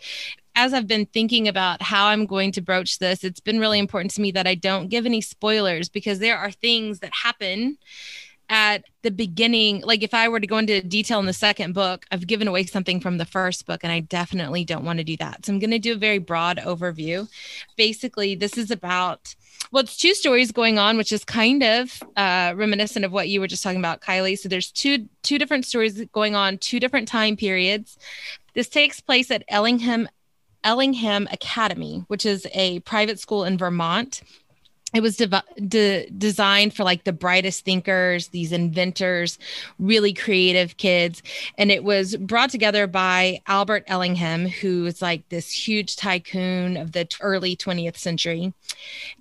As 0.56 0.76
I've 0.76 0.86
been 0.86 1.08
thinking 1.08 1.48
about 1.48 1.82
how 1.82 2.06
I'm 2.06 2.28
going 2.28 2.52
to 2.52 2.62
broach 2.62 3.00
this, 3.00 3.24
it's 3.24 3.40
been 3.40 3.60
really 3.60 3.80
important 3.80 4.12
to 4.12 4.22
me 4.22 4.30
that 4.32 4.46
I 4.46 4.54
don't 4.54 4.90
give 4.90 5.08
any 5.08 5.22
spoilers 5.22 5.90
because 5.90 6.20
there 6.20 6.38
are 6.38 6.52
things 6.52 7.00
that 7.00 7.14
happen 7.24 7.80
at 8.50 8.84
the 9.04 9.12
beginning, 9.12 9.82
like 9.82 10.02
if 10.02 10.14
I 10.14 10.28
were 10.28 10.40
to 10.40 10.48
go 10.48 10.58
into 10.58 10.82
detail 10.82 11.20
in 11.20 11.28
the 11.28 11.34
second 11.34 11.74
book, 11.74 12.06
I've 12.12 12.26
given 12.26 12.48
away 12.48 12.66
something 12.66 13.00
from 13.00 13.18
the 13.18 13.26
first 13.26 13.66
book, 13.66 13.82
and 13.84 13.92
I 13.92 14.00
definitely 14.00 14.66
don't 14.66 14.84
want 14.84 14.98
to 14.98 15.06
do 15.06 15.16
that. 15.18 15.46
So 15.46 15.54
I'm 15.54 15.60
going 15.60 15.72
to 15.72 15.80
do 15.80 15.94
a 15.94 15.98
very 15.98 16.18
broad 16.18 16.58
overview. 16.58 17.30
Basically, 17.78 18.36
this 18.36 18.58
is 18.58 18.72
about 18.72 19.36
well, 19.72 19.84
it's 19.84 19.98
two 19.98 20.16
stories 20.16 20.52
going 20.52 20.80
on, 20.80 20.98
which 20.98 21.12
is 21.12 21.24
kind 21.24 21.62
of 21.62 22.02
uh, 22.18 22.54
reminiscent 22.56 23.06
of 23.06 23.12
what 23.12 23.30
you 23.30 23.40
were 23.40 23.48
just 23.48 23.62
talking 23.62 23.78
about, 23.78 24.02
Kylie. 24.02 24.38
So 24.38 24.50
there's 24.50 24.72
two 24.72 25.08
two 25.22 25.38
different 25.38 25.66
stories 25.66 26.04
going 26.12 26.36
on, 26.36 26.58
two 26.58 26.80
different 26.80 27.08
time 27.08 27.36
periods. 27.36 27.98
This 28.56 28.68
takes 28.68 29.00
place 29.00 29.30
at 29.30 29.44
Ellingham 29.48 30.10
Ellingham 30.64 31.28
Academy, 31.32 32.04
which 32.08 32.26
is 32.26 32.48
a 32.54 32.80
private 32.82 33.20
school 33.20 33.46
in 33.46 33.58
Vermont 33.58 34.22
it 34.94 35.02
was 35.02 35.18
de- 35.18 35.44
de- 35.68 36.10
designed 36.18 36.74
for 36.74 36.84
like 36.84 37.04
the 37.04 37.14
brightest 37.14 37.64
thinkers 37.64 38.30
these 38.30 38.52
inventors 38.52 39.38
really 39.78 40.14
creative 40.14 40.78
kids. 40.78 41.22
And 41.58 41.72
it 41.72 41.84
was 41.84 42.16
brought 42.18 42.50
together 42.50 42.88
by 42.88 43.42
albert 43.48 43.84
ellingham 43.88 44.48
who 44.48 44.86
is 44.86 45.02
like 45.02 45.28
this 45.30 45.52
huge 45.52 45.96
tycoon 45.96 46.78
of 46.78 46.94
the 46.94 47.08
early 47.22 47.56
20th 47.56 47.98
century. 47.98 48.54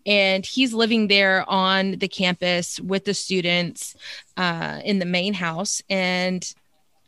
And 0.06 0.46
he's 0.46 0.72
living 0.72 1.08
there 1.08 1.48
on 1.48 1.92
the 1.98 2.08
campus 2.08 2.80
with 2.80 3.04
the 3.04 3.14
students 3.14 3.94
uh, 4.36 4.80
in 4.84 4.98
the 5.00 5.04
main 5.04 5.34
house. 5.34 5.82
And 5.90 6.50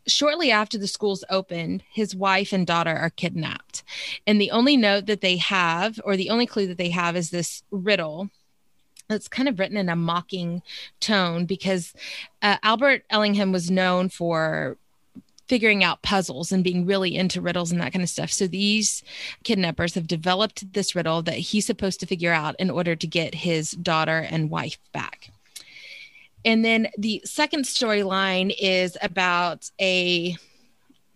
shortly 0.07 0.51
after 0.51 0.77
the 0.77 0.87
schools 0.87 1.25
opened, 1.31 1.83
his 1.91 2.15
wife 2.15 2.53
and 2.53 2.67
daughter 2.67 2.95
are 2.95 3.11
kidnapped. 3.11 3.85
And 4.27 4.41
the 4.41 4.51
only 4.51 4.77
note 4.77 5.07
that 5.07 5.21
they 5.21 5.37
have, 5.37 6.01
or 6.05 6.17
the 6.17 6.31
only 6.31 6.47
clue 6.47 6.67
that 6.67 6.79
they 6.79 6.91
have, 6.91 7.17
is 7.17 7.31
this 7.31 7.63
riddle 7.71 8.29
it's 9.11 9.29
kind 9.29 9.49
of 9.49 9.59
written 9.59 9.77
in 9.77 9.89
a 9.89 9.97
mocking 9.97 10.63
tone 11.01 11.47
because 11.47 11.95
uh, 12.43 12.57
Albert 12.63 13.05
Ellingham 13.11 13.53
was 13.53 13.71
known 13.71 14.09
for 14.09 14.77
figuring 15.51 15.83
out 15.83 16.01
puzzles 16.03 16.53
and 16.53 16.63
being 16.63 16.87
really 16.87 17.17
into 17.17 17.41
riddles 17.41 17.73
and 17.73 17.81
that 17.81 17.93
kind 17.93 18.05
of 18.05 18.09
stuff. 18.09 18.31
So 18.31 18.47
these 18.47 19.03
kidnappers 19.43 19.95
have 19.95 20.07
developed 20.07 20.73
this 20.75 20.95
riddle 20.95 21.23
that 21.23 21.35
he's 21.35 21.67
supposed 21.67 21.99
to 22.01 22.07
figure 22.07 22.33
out 22.33 22.55
in 22.61 22.71
order 22.71 22.95
to 22.95 23.07
get 23.07 23.35
his 23.35 23.73
daughter 23.73 24.19
and 24.31 24.49
wife 24.49 24.79
back. 24.93 25.31
And 26.45 26.65
then 26.65 26.87
the 26.97 27.21
second 27.25 27.65
storyline 27.65 28.55
is 28.61 28.97
about 29.03 29.71
a 29.81 30.37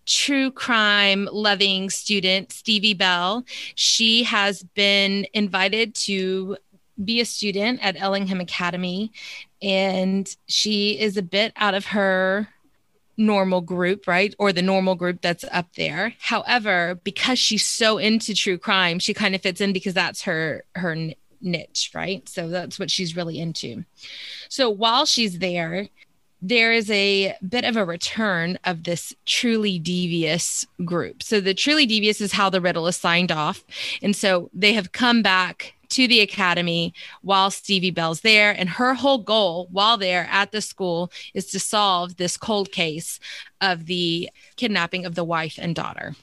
true 0.05 0.51
crime 0.51 1.29
loving 1.33 1.89
student, 1.89 2.53
Stevie 2.53 2.95
Bell. 2.95 3.45
She 3.75 4.25
has 4.25 4.63
been 4.63 5.27
invited 5.33 5.95
to 5.95 6.57
be 7.03 7.21
a 7.21 7.25
student 7.25 7.81
at 7.83 8.01
Ellingham 8.01 8.41
Academy, 8.41 9.13
and 9.63 10.35
she 10.47 10.99
is 10.99 11.17
a 11.17 11.23
bit 11.23 11.53
out 11.57 11.75
of 11.75 11.87
her 11.87 12.49
normal 13.17 13.61
group, 13.61 14.07
right? 14.07 14.35
Or 14.39 14.53
the 14.53 14.63
normal 14.63 14.95
group 14.95 15.21
that's 15.23 15.45
up 15.53 15.75
there. 15.77 16.15
However, 16.21 17.01
because 17.05 17.39
she's 17.39 17.67
so 17.67 17.99
into 17.99 18.35
true 18.35 18.59
crime, 18.59 18.99
she 18.99 19.15
kind 19.15 19.35
of 19.35 19.43
fits 19.43 19.61
in 19.61 19.73
because 19.73 19.95
that's 19.95 20.23
her 20.23 20.65
her 20.75 20.97
niche, 21.41 21.91
right? 21.95 22.29
So 22.29 22.49
that's 22.49 22.79
what 22.79 22.91
she's 22.91 23.17
really 23.17 23.39
into. 23.39 23.85
So 24.49 24.71
while 24.71 25.07
she's 25.07 25.39
there, 25.39 25.89
there 26.43 26.73
is 26.73 26.91
a 26.91 27.35
bit 27.47 27.65
of 27.65 27.77
a 27.77 27.85
return 27.85 28.59
of 28.65 28.85
this 28.85 29.15
truly 29.25 29.79
devious 29.79 30.67
group. 30.85 31.23
So 31.23 31.41
the 31.41 31.55
truly 31.55 31.87
devious 31.87 32.21
is 32.21 32.33
how 32.33 32.51
the 32.51 32.61
riddle 32.61 32.87
is 32.87 32.97
signed 32.97 33.33
off. 33.33 33.65
And 34.03 34.15
so 34.15 34.51
they 34.53 34.75
have 34.75 34.93
come 34.93 35.23
back 35.23 35.75
to 35.95 36.09
the 36.09 36.21
academy 36.21 36.93
while 37.23 37.51
Stevie 37.51 37.91
Bell's 37.91 38.21
there. 38.21 38.51
And 38.51 38.69
her 38.69 38.95
whole 38.95 39.19
goal 39.19 39.69
while 39.71 39.97
they're 39.97 40.29
at 40.31 40.53
the 40.53 40.61
school 40.61 41.13
is 41.35 41.47
to 41.53 41.61
solve 41.61 42.17
this 42.17 42.37
cold 42.37 42.73
case 42.73 43.21
of 43.61 43.87
the 43.87 44.29
kidnapping 44.57 45.07
of 45.07 45.15
the 45.15 45.25
wife 45.25 45.59
and 45.61 45.75
daughter 45.75 46.15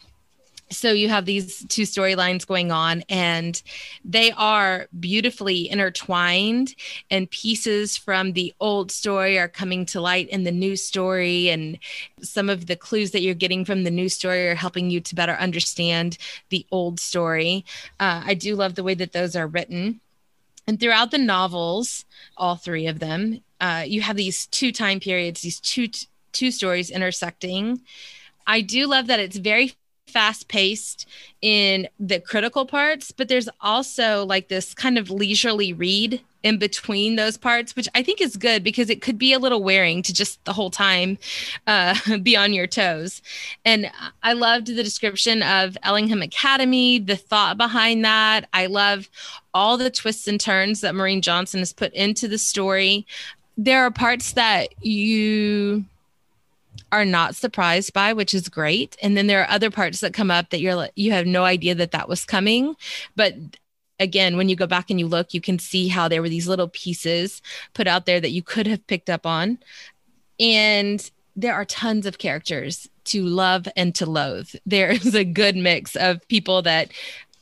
so 0.71 0.91
you 0.91 1.09
have 1.09 1.25
these 1.25 1.65
two 1.67 1.83
storylines 1.83 2.47
going 2.47 2.71
on 2.71 3.03
and 3.09 3.61
they 4.05 4.31
are 4.31 4.87
beautifully 4.99 5.69
intertwined 5.69 6.73
and 7.09 7.29
pieces 7.29 7.97
from 7.97 8.33
the 8.33 8.53
old 8.59 8.91
story 8.91 9.37
are 9.37 9.47
coming 9.47 9.85
to 9.85 10.01
light 10.01 10.29
in 10.29 10.43
the 10.43 10.51
new 10.51 10.75
story 10.75 11.49
and 11.49 11.77
some 12.21 12.49
of 12.49 12.67
the 12.67 12.75
clues 12.75 13.11
that 13.11 13.21
you're 13.21 13.35
getting 13.35 13.65
from 13.65 13.83
the 13.83 13.91
new 13.91 14.09
story 14.09 14.47
are 14.47 14.55
helping 14.55 14.89
you 14.89 15.01
to 15.01 15.15
better 15.15 15.33
understand 15.33 16.17
the 16.49 16.65
old 16.71 16.99
story. 16.99 17.65
Uh, 17.99 18.23
i 18.25 18.33
do 18.33 18.55
love 18.55 18.75
the 18.75 18.83
way 18.83 18.93
that 18.93 19.13
those 19.13 19.35
are 19.35 19.47
written. 19.47 19.99
And 20.67 20.79
throughout 20.79 21.11
the 21.11 21.17
novels 21.17 22.05
all 22.37 22.55
three 22.55 22.87
of 22.87 22.99
them 22.99 23.41
uh, 23.59 23.83
you 23.85 24.01
have 24.01 24.15
these 24.15 24.47
two 24.47 24.71
time 24.71 24.99
periods 24.99 25.41
these 25.41 25.59
two 25.59 25.89
two 26.31 26.51
stories 26.51 26.89
intersecting. 26.89 27.81
I 28.47 28.61
do 28.61 28.87
love 28.87 29.07
that 29.07 29.19
it's 29.19 29.37
very 29.37 29.73
fast 30.11 30.47
paced 30.47 31.07
in 31.41 31.87
the 31.99 32.19
critical 32.19 32.65
parts, 32.65 33.11
but 33.11 33.27
there's 33.27 33.49
also 33.61 34.25
like 34.25 34.47
this 34.47 34.73
kind 34.73 34.97
of 34.97 35.09
leisurely 35.09 35.73
read 35.73 36.21
in 36.43 36.57
between 36.57 37.15
those 37.15 37.37
parts, 37.37 37.75
which 37.75 37.87
I 37.93 38.03
think 38.03 38.21
is 38.21 38.35
good 38.35 38.63
because 38.63 38.89
it 38.89 39.01
could 39.01 39.17
be 39.17 39.33
a 39.33 39.39
little 39.39 39.63
wearing 39.63 40.01
to 40.03 40.13
just 40.13 40.43
the 40.45 40.53
whole 40.53 40.71
time 40.71 41.17
uh, 41.67 41.95
be 42.23 42.35
on 42.35 42.53
your 42.53 42.67
toes. 42.67 43.21
And 43.65 43.91
I 44.23 44.33
loved 44.33 44.67
the 44.67 44.83
description 44.83 45.43
of 45.43 45.77
Ellingham 45.83 46.21
Academy, 46.21 46.99
the 46.99 47.15
thought 47.15 47.57
behind 47.57 48.03
that. 48.05 48.47
I 48.53 48.67
love 48.67 49.09
all 49.53 49.77
the 49.77 49.91
twists 49.91 50.27
and 50.27 50.39
turns 50.39 50.81
that 50.81 50.95
Maureen 50.95 51.21
Johnson 51.21 51.59
has 51.59 51.73
put 51.73 51.93
into 51.93 52.27
the 52.27 52.37
story. 52.37 53.05
There 53.57 53.83
are 53.83 53.91
parts 53.91 54.33
that 54.33 54.69
you 54.83 55.85
are 56.91 57.05
not 57.05 57.35
surprised 57.35 57.93
by, 57.93 58.13
which 58.13 58.33
is 58.33 58.49
great. 58.49 58.97
And 59.01 59.15
then 59.15 59.27
there 59.27 59.41
are 59.41 59.49
other 59.49 59.71
parts 59.71 59.99
that 60.01 60.13
come 60.13 60.31
up 60.31 60.49
that 60.49 60.59
you're 60.59 60.89
you 60.95 61.11
have 61.11 61.25
no 61.25 61.43
idea 61.43 61.75
that 61.75 61.91
that 61.91 62.09
was 62.09 62.25
coming, 62.25 62.75
but 63.15 63.35
again, 64.01 64.35
when 64.35 64.49
you 64.49 64.55
go 64.55 64.67
back 64.67 64.89
and 64.89 64.99
you 64.99 65.07
look, 65.07 65.33
you 65.33 65.39
can 65.39 65.59
see 65.59 65.87
how 65.87 66.07
there 66.07 66.21
were 66.21 66.29
these 66.29 66.47
little 66.47 66.67
pieces 66.67 67.41
put 67.73 67.87
out 67.87 68.07
there 68.07 68.19
that 68.19 68.31
you 68.31 68.41
could 68.41 68.65
have 68.65 68.85
picked 68.87 69.09
up 69.09 69.25
on. 69.25 69.59
And 70.39 71.09
there 71.35 71.53
are 71.53 71.65
tons 71.65 72.07
of 72.07 72.17
characters 72.17 72.89
to 73.05 73.23
love 73.23 73.67
and 73.75 73.93
to 73.95 74.05
loathe. 74.05 74.49
There 74.65 74.89
is 74.89 75.13
a 75.13 75.23
good 75.23 75.55
mix 75.55 75.95
of 75.95 76.27
people 76.27 76.63
that 76.63 76.91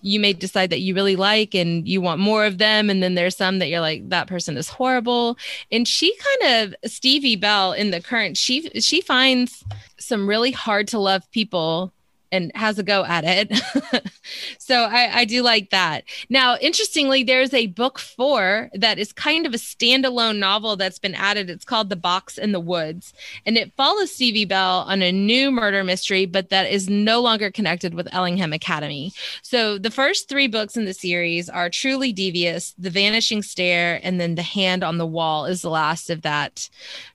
you 0.02 0.20
may 0.20 0.34
decide 0.34 0.70
that 0.70 0.80
you 0.80 0.96
really 0.96 1.16
like 1.16 1.54
and 1.54 1.88
you 1.88 2.02
want 2.02 2.20
more 2.20 2.46
of 2.46 2.58
them 2.58 2.90
and 2.90 3.04
then 3.04 3.16
there's 3.16 3.36
some 3.36 3.60
that 3.60 3.68
you're 3.68 3.82
like 3.82 4.08
that 4.10 4.28
person 4.28 4.58
is 4.58 4.70
horrible. 4.70 5.38
And 5.72 5.88
she 5.88 6.16
kind 6.42 6.74
of 6.84 6.92
stevie 6.92 7.36
bell 7.36 7.74
in 7.74 7.92
the 7.92 8.02
current 8.02 8.38
she 8.38 8.70
she 8.80 9.02
finds 9.02 9.64
some 9.98 10.28
really 10.28 10.52
hard 10.52 10.88
to 10.90 11.00
love 11.00 11.30
people 11.32 11.94
and 12.32 12.52
has 12.56 12.78
a 12.80 12.84
go 12.84 13.04
at 13.06 13.24
it. 13.26 14.12
so 14.60 14.84
I, 14.84 15.20
I, 15.20 15.26
do 15.26 15.42
like 15.42 15.70
that. 15.72 16.04
Now, 16.30 16.58
interestingly, 16.58 17.24
there's 17.24 17.54
a 17.54 17.68
book 17.68 18.00
four 18.00 18.70
that 18.74 19.00
is 19.00 19.12
kind 19.12 19.46
of 19.46 19.54
a 19.54 19.58
standalone 19.58 20.38
novel 20.38 20.76
that's 20.76 21.00
been 21.00 21.16
added. 21.16 21.50
It's 21.50 21.66
called 21.66 21.90
The 21.90 21.96
Box 21.96 22.38
in 22.38 22.52
the 22.52 22.60
Woods, 22.60 23.14
and 23.46 23.58
it 23.58 23.74
follows 23.76 24.14
Stevie 24.14 24.46
Bell 24.46 24.86
on 24.88 25.02
a 25.02 25.12
new 25.12 25.52
murder 25.52 25.84
mystery, 25.84 26.26
but 26.26 26.50
that 26.50 26.72
is 26.72 26.90
no 26.90 27.22
longer 27.22 27.52
connected 27.52 27.94
with 27.94 28.14
Ellingham 28.14 28.54
Academy. 28.54 29.12
So 29.42 29.78
the 29.78 29.92
first 29.92 30.30
three 30.30 30.48
books 30.48 30.78
in 30.78 30.86
the 30.86 30.94
series 30.94 31.50
are 31.50 31.70
Truly 31.70 32.14
Devious, 32.14 32.74
The 32.78 32.90
Vanishing 32.90 33.42
Stair, 33.42 34.00
and 34.04 34.20
then 34.20 34.36
The 34.36 34.42
Hand 34.42 34.84
on 34.84 34.98
the 34.98 35.08
Wall 35.08 35.46
is 35.46 35.62
the 35.62 35.70
last 35.70 36.10
of 36.10 36.22
that 36.22 36.70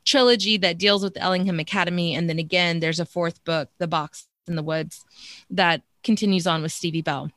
trilogy 0.05 0.57
that 0.59 0.79
deals 0.79 1.03
with 1.03 1.17
Ellingham 1.17 1.61
Academy. 1.61 2.15
And 2.15 2.29
then 2.29 2.39
again, 2.39 2.81
there's 2.81 3.01
a 3.01 3.07
fourth 3.07 3.43
book, 3.45 3.69
The 3.79 3.87
Box 3.89 4.27
in 4.47 4.57
the 4.57 4.63
Woods 4.63 5.05
that 5.51 5.83
continues 6.03 6.47
on 6.47 6.63
with 6.63 6.73
Stevie 6.73 7.03
Bell. 7.03 7.31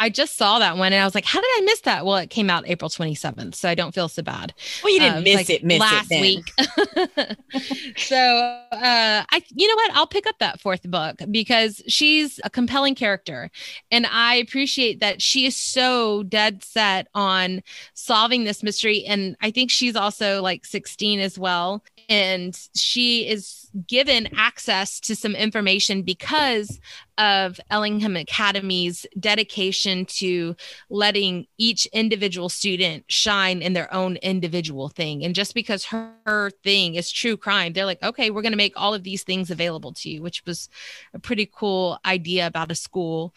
I 0.00 0.08
just 0.08 0.38
saw 0.38 0.58
that 0.60 0.78
one 0.78 0.94
and 0.94 1.02
I 1.02 1.04
was 1.04 1.14
like, 1.14 1.26
how 1.26 1.42
did 1.42 1.50
I 1.58 1.60
miss 1.66 1.82
that? 1.82 2.06
Well, 2.06 2.16
it 2.16 2.30
came 2.30 2.48
out 2.48 2.66
April 2.66 2.88
27th, 2.88 3.54
so 3.54 3.68
I 3.68 3.74
don't 3.74 3.94
feel 3.94 4.08
so 4.08 4.22
bad. 4.22 4.54
Well, 4.82 4.94
you 4.94 4.98
didn't 4.98 5.18
uh, 5.18 5.20
miss 5.20 5.36
like 5.36 5.50
it, 5.50 5.62
miss 5.62 5.78
last 5.78 6.10
it 6.10 6.22
week. 6.22 7.96
so 7.98 8.16
uh, 8.16 9.24
I, 9.30 9.42
you 9.50 9.68
know 9.68 9.74
what? 9.74 9.90
I'll 9.92 10.06
pick 10.06 10.26
up 10.26 10.38
that 10.38 10.58
fourth 10.58 10.90
book 10.90 11.20
because 11.30 11.82
she's 11.86 12.40
a 12.44 12.48
compelling 12.48 12.94
character, 12.94 13.50
and 13.90 14.06
I 14.06 14.36
appreciate 14.36 15.00
that 15.00 15.20
she 15.20 15.44
is 15.44 15.54
so 15.54 16.22
dead 16.22 16.64
set 16.64 17.08
on 17.14 17.62
solving 17.92 18.44
this 18.44 18.62
mystery. 18.62 19.04
And 19.04 19.36
I 19.42 19.50
think 19.50 19.70
she's 19.70 19.96
also 19.96 20.40
like 20.40 20.64
16 20.64 21.20
as 21.20 21.38
well, 21.38 21.84
and 22.10 22.58
she 22.74 23.28
is 23.28 23.70
given 23.86 24.28
access 24.36 24.98
to 24.98 25.14
some 25.14 25.36
information 25.36 26.02
because 26.02 26.80
of 27.18 27.60
Ellingham 27.70 28.16
Academy's 28.16 29.06
dedication 29.18 30.04
to 30.06 30.56
letting 30.90 31.46
each 31.56 31.86
individual 31.86 32.48
student 32.48 33.04
shine 33.06 33.62
in 33.62 33.74
their 33.74 33.92
own 33.94 34.16
individual 34.16 34.88
thing. 34.88 35.24
And 35.24 35.36
just 35.36 35.54
because 35.54 35.84
her, 35.86 36.12
her 36.26 36.50
thing 36.64 36.96
is 36.96 37.12
true 37.12 37.36
crime, 37.36 37.72
they're 37.72 37.86
like, 37.86 38.02
okay, 38.02 38.30
we're 38.30 38.42
going 38.42 38.52
to 38.52 38.56
make 38.58 38.72
all 38.74 38.92
of 38.92 39.04
these 39.04 39.22
things 39.22 39.48
available 39.48 39.92
to 39.92 40.10
you, 40.10 40.20
which 40.20 40.44
was 40.44 40.68
a 41.14 41.20
pretty 41.20 41.48
cool 41.50 42.00
idea 42.04 42.44
about 42.48 42.72
a 42.72 42.74
school 42.74 43.32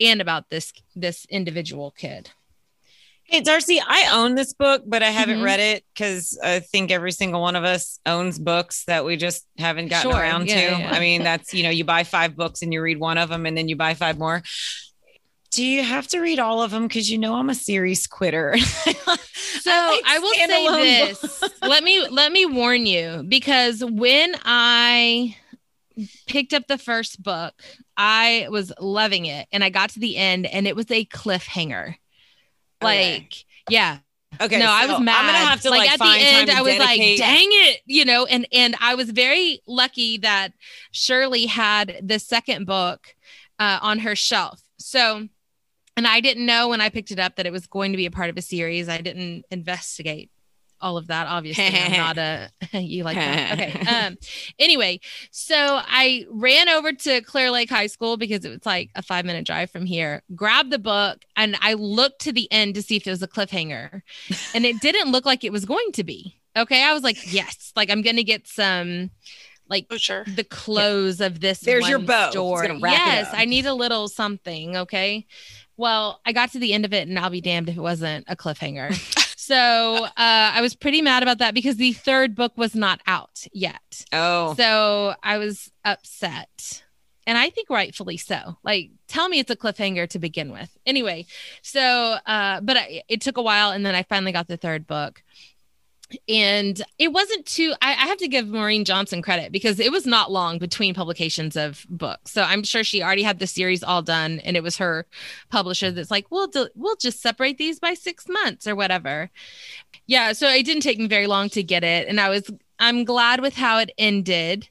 and 0.00 0.22
about 0.22 0.48
this 0.48 0.72
this 0.96 1.26
individual 1.26 1.90
kid. 1.90 2.30
Hey, 3.26 3.40
Darcy, 3.40 3.80
I 3.84 4.10
own 4.12 4.34
this 4.34 4.52
book, 4.52 4.82
but 4.86 5.02
I 5.02 5.10
haven't 5.10 5.36
mm-hmm. 5.36 5.44
read 5.44 5.60
it 5.60 5.84
because 5.94 6.38
I 6.42 6.60
think 6.60 6.90
every 6.90 7.10
single 7.10 7.40
one 7.40 7.56
of 7.56 7.64
us 7.64 7.98
owns 8.04 8.38
books 8.38 8.84
that 8.84 9.04
we 9.04 9.16
just 9.16 9.46
haven't 9.58 9.88
gotten 9.88 10.10
sure. 10.10 10.20
around 10.20 10.48
yeah, 10.48 10.76
to. 10.76 10.82
Yeah. 10.82 10.90
I 10.92 11.00
mean, 11.00 11.22
that's, 11.22 11.54
you 11.54 11.62
know, 11.62 11.70
you 11.70 11.84
buy 11.84 12.04
five 12.04 12.36
books 12.36 12.62
and 12.62 12.72
you 12.72 12.82
read 12.82 13.00
one 13.00 13.16
of 13.16 13.30
them 13.30 13.46
and 13.46 13.56
then 13.56 13.68
you 13.68 13.76
buy 13.76 13.94
five 13.94 14.18
more. 14.18 14.42
Do 15.52 15.64
you 15.64 15.82
have 15.82 16.06
to 16.08 16.20
read 16.20 16.38
all 16.38 16.62
of 16.62 16.70
them? 16.70 16.86
Because 16.86 17.10
you 17.10 17.16
know 17.16 17.36
I'm 17.36 17.48
a 17.48 17.54
series 17.54 18.06
quitter. 18.06 18.56
so 18.58 19.70
I, 19.70 20.02
I 20.04 20.18
will 20.18 20.34
say 20.34 21.06
this. 21.06 21.44
let 21.62 21.84
me 21.84 22.06
let 22.08 22.32
me 22.32 22.44
warn 22.44 22.86
you 22.86 23.24
because 23.28 23.84
when 23.84 24.34
I 24.44 25.36
picked 26.26 26.54
up 26.54 26.66
the 26.66 26.76
first 26.76 27.22
book, 27.22 27.54
I 27.96 28.48
was 28.50 28.72
loving 28.80 29.26
it, 29.26 29.46
and 29.52 29.62
I 29.62 29.70
got 29.70 29.90
to 29.90 30.00
the 30.00 30.16
end, 30.16 30.46
and 30.46 30.66
it 30.66 30.74
was 30.74 30.90
a 30.90 31.04
cliffhanger. 31.04 31.94
Like, 32.84 33.22
okay. 33.22 33.44
yeah. 33.68 33.98
Okay. 34.40 34.58
No, 34.58 34.66
so 34.66 34.72
I 34.72 34.86
was 34.86 35.00
mad. 35.00 35.16
I'm 35.16 35.26
gonna 35.26 35.38
have 35.38 35.60
to 35.60 35.70
like, 35.70 35.80
like 35.80 35.92
at 35.92 35.98
the 35.98 36.06
end. 36.06 36.50
I 36.50 36.62
was 36.62 36.74
dedicate. 36.74 37.18
like, 37.20 37.28
dang 37.28 37.48
it, 37.50 37.80
you 37.86 38.04
know, 38.04 38.26
and 38.26 38.46
and 38.52 38.74
I 38.80 38.94
was 38.96 39.10
very 39.10 39.60
lucky 39.66 40.18
that 40.18 40.50
Shirley 40.90 41.46
had 41.46 42.00
the 42.02 42.18
second 42.18 42.66
book 42.66 43.14
uh, 43.58 43.78
on 43.80 44.00
her 44.00 44.16
shelf. 44.16 44.60
So, 44.78 45.28
and 45.96 46.06
I 46.06 46.20
didn't 46.20 46.46
know 46.46 46.68
when 46.68 46.80
I 46.80 46.88
picked 46.88 47.12
it 47.12 47.20
up 47.20 47.36
that 47.36 47.46
it 47.46 47.52
was 47.52 47.66
going 47.66 47.92
to 47.92 47.96
be 47.96 48.06
a 48.06 48.10
part 48.10 48.30
of 48.30 48.36
a 48.36 48.42
series. 48.42 48.88
I 48.88 49.00
didn't 49.00 49.44
investigate 49.50 50.30
all 50.80 50.96
of 50.96 51.06
that. 51.08 51.26
Obviously, 51.26 51.66
I'm 51.66 51.92
not 51.96 52.18
a 52.18 52.50
you 52.72 53.04
like 53.04 53.16
that. 53.16 53.52
Okay. 53.52 53.80
Um. 53.94 54.16
Anyway, 54.58 55.00
so 55.30 55.56
I 55.56 56.24
ran 56.30 56.68
over 56.68 56.92
to 56.92 57.20
Clear 57.22 57.50
Lake 57.50 57.70
High 57.70 57.86
School 57.86 58.16
because 58.16 58.44
it 58.44 58.50
was 58.50 58.66
like 58.66 58.90
a 58.94 59.02
five 59.02 59.24
minute 59.24 59.46
drive 59.46 59.70
from 59.70 59.86
here. 59.86 60.22
Grabbed 60.34 60.70
the 60.70 60.78
book 60.78 61.24
and 61.36 61.56
I 61.60 61.74
looked 61.74 62.20
to 62.22 62.32
the 62.32 62.50
end 62.50 62.74
to 62.74 62.82
see 62.82 62.96
if 62.96 63.06
it 63.06 63.10
was 63.10 63.22
a 63.22 63.28
cliffhanger, 63.28 64.02
and 64.54 64.64
it 64.64 64.80
didn't 64.80 65.12
look 65.12 65.24
like 65.24 65.44
it 65.44 65.52
was 65.52 65.64
going 65.64 65.92
to 65.92 66.04
be. 66.04 66.40
Okay, 66.56 66.82
I 66.82 66.92
was 66.92 67.02
like, 67.02 67.32
yes, 67.32 67.72
like 67.76 67.90
I'm 67.90 68.02
gonna 68.02 68.22
get 68.22 68.48
some 68.48 69.10
like 69.68 69.86
oh, 69.90 69.96
sure. 69.96 70.24
the 70.24 70.44
close 70.44 71.20
yeah. 71.20 71.26
of 71.26 71.40
this. 71.40 71.60
There's 71.60 71.88
your 71.88 71.98
bow. 71.98 72.30
Story. 72.30 72.78
Yes, 72.82 73.28
I 73.32 73.44
need 73.44 73.66
a 73.66 73.74
little 73.74 74.08
something. 74.08 74.76
Okay. 74.76 75.26
Well, 75.76 76.20
I 76.24 76.32
got 76.32 76.52
to 76.52 76.58
the 76.58 76.72
end 76.72 76.84
of 76.84 76.92
it, 76.92 77.08
and 77.08 77.18
I'll 77.18 77.30
be 77.30 77.40
damned 77.40 77.68
if 77.68 77.76
it 77.76 77.80
wasn't 77.80 78.26
a 78.28 78.36
cliffhanger. 78.36 79.22
So 79.46 80.04
uh, 80.04 80.10
I 80.16 80.60
was 80.62 80.74
pretty 80.74 81.02
mad 81.02 81.22
about 81.22 81.36
that 81.38 81.52
because 81.52 81.76
the 81.76 81.92
third 81.92 82.34
book 82.34 82.56
was 82.56 82.74
not 82.74 83.00
out 83.06 83.46
yet. 83.52 84.06
Oh. 84.10 84.54
So 84.54 85.14
I 85.22 85.36
was 85.36 85.70
upset. 85.84 86.82
and 87.26 87.36
I 87.36 87.50
think 87.50 87.68
rightfully 87.70 88.16
so. 88.16 88.56
Like, 88.62 88.90
tell 89.06 89.28
me 89.28 89.38
it's 89.38 89.50
a 89.50 89.56
cliffhanger 89.56 90.08
to 90.10 90.18
begin 90.18 90.50
with. 90.50 90.76
Anyway, 90.86 91.26
so, 91.62 91.80
uh, 92.26 92.60
but 92.60 92.76
I, 92.76 93.02
it 93.08 93.20
took 93.20 93.36
a 93.36 93.42
while, 93.42 93.70
and 93.70 93.84
then 93.84 93.94
I 93.94 94.02
finally 94.04 94.32
got 94.32 94.48
the 94.48 94.56
third 94.56 94.86
book. 94.86 95.22
And 96.28 96.80
it 96.98 97.12
wasn't 97.12 97.46
too, 97.46 97.74
I, 97.80 97.90
I 97.90 98.06
have 98.06 98.18
to 98.18 98.28
give 98.28 98.48
Maureen 98.48 98.84
Johnson 98.84 99.22
credit 99.22 99.52
because 99.52 99.80
it 99.80 99.92
was 99.92 100.06
not 100.06 100.30
long 100.30 100.58
between 100.58 100.94
publications 100.94 101.56
of 101.56 101.86
books. 101.88 102.32
So 102.32 102.42
I'm 102.42 102.62
sure 102.62 102.84
she 102.84 103.02
already 103.02 103.22
had 103.22 103.38
the 103.38 103.46
series 103.46 103.82
all 103.82 104.02
done, 104.02 104.40
and 104.40 104.56
it 104.56 104.62
was 104.62 104.76
her 104.78 105.06
publisher 105.50 105.90
that's 105.90 106.10
like, 106.10 106.30
we'll, 106.30 106.48
do, 106.48 106.68
we'll 106.74 106.96
just 106.96 107.20
separate 107.20 107.58
these 107.58 107.78
by 107.78 107.94
six 107.94 108.28
months 108.28 108.66
or 108.66 108.74
whatever. 108.74 109.30
Yeah. 110.06 110.32
So 110.32 110.48
it 110.48 110.64
didn't 110.64 110.82
take 110.82 110.98
me 110.98 111.06
very 111.06 111.26
long 111.26 111.48
to 111.50 111.62
get 111.62 111.84
it. 111.84 112.08
And 112.08 112.20
I 112.20 112.28
was, 112.28 112.50
I'm 112.78 113.04
glad 113.04 113.40
with 113.40 113.54
how 113.54 113.78
it 113.78 113.90
ended 113.98 114.68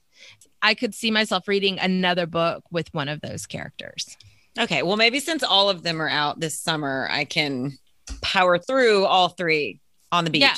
I 0.63 0.73
could 0.73 0.95
see 0.95 1.11
myself 1.11 1.47
reading 1.47 1.77
another 1.77 2.25
book 2.25 2.63
with 2.71 2.91
one 2.93 3.09
of 3.09 3.19
those 3.19 3.45
characters. 3.45 4.17
Okay. 4.57 4.81
Well, 4.81 4.95
maybe 4.95 5.19
since 5.19 5.43
all 5.43 5.69
of 5.69 5.83
them 5.83 6.01
are 6.01 6.09
out 6.09 6.39
this 6.39 6.57
summer, 6.57 7.07
I 7.11 7.25
can 7.25 7.77
power 8.21 8.57
through 8.57 9.05
all 9.05 9.29
three 9.29 9.81
on 10.13 10.23
the 10.25 10.29
beach. 10.29 10.41
Yeah. 10.41 10.55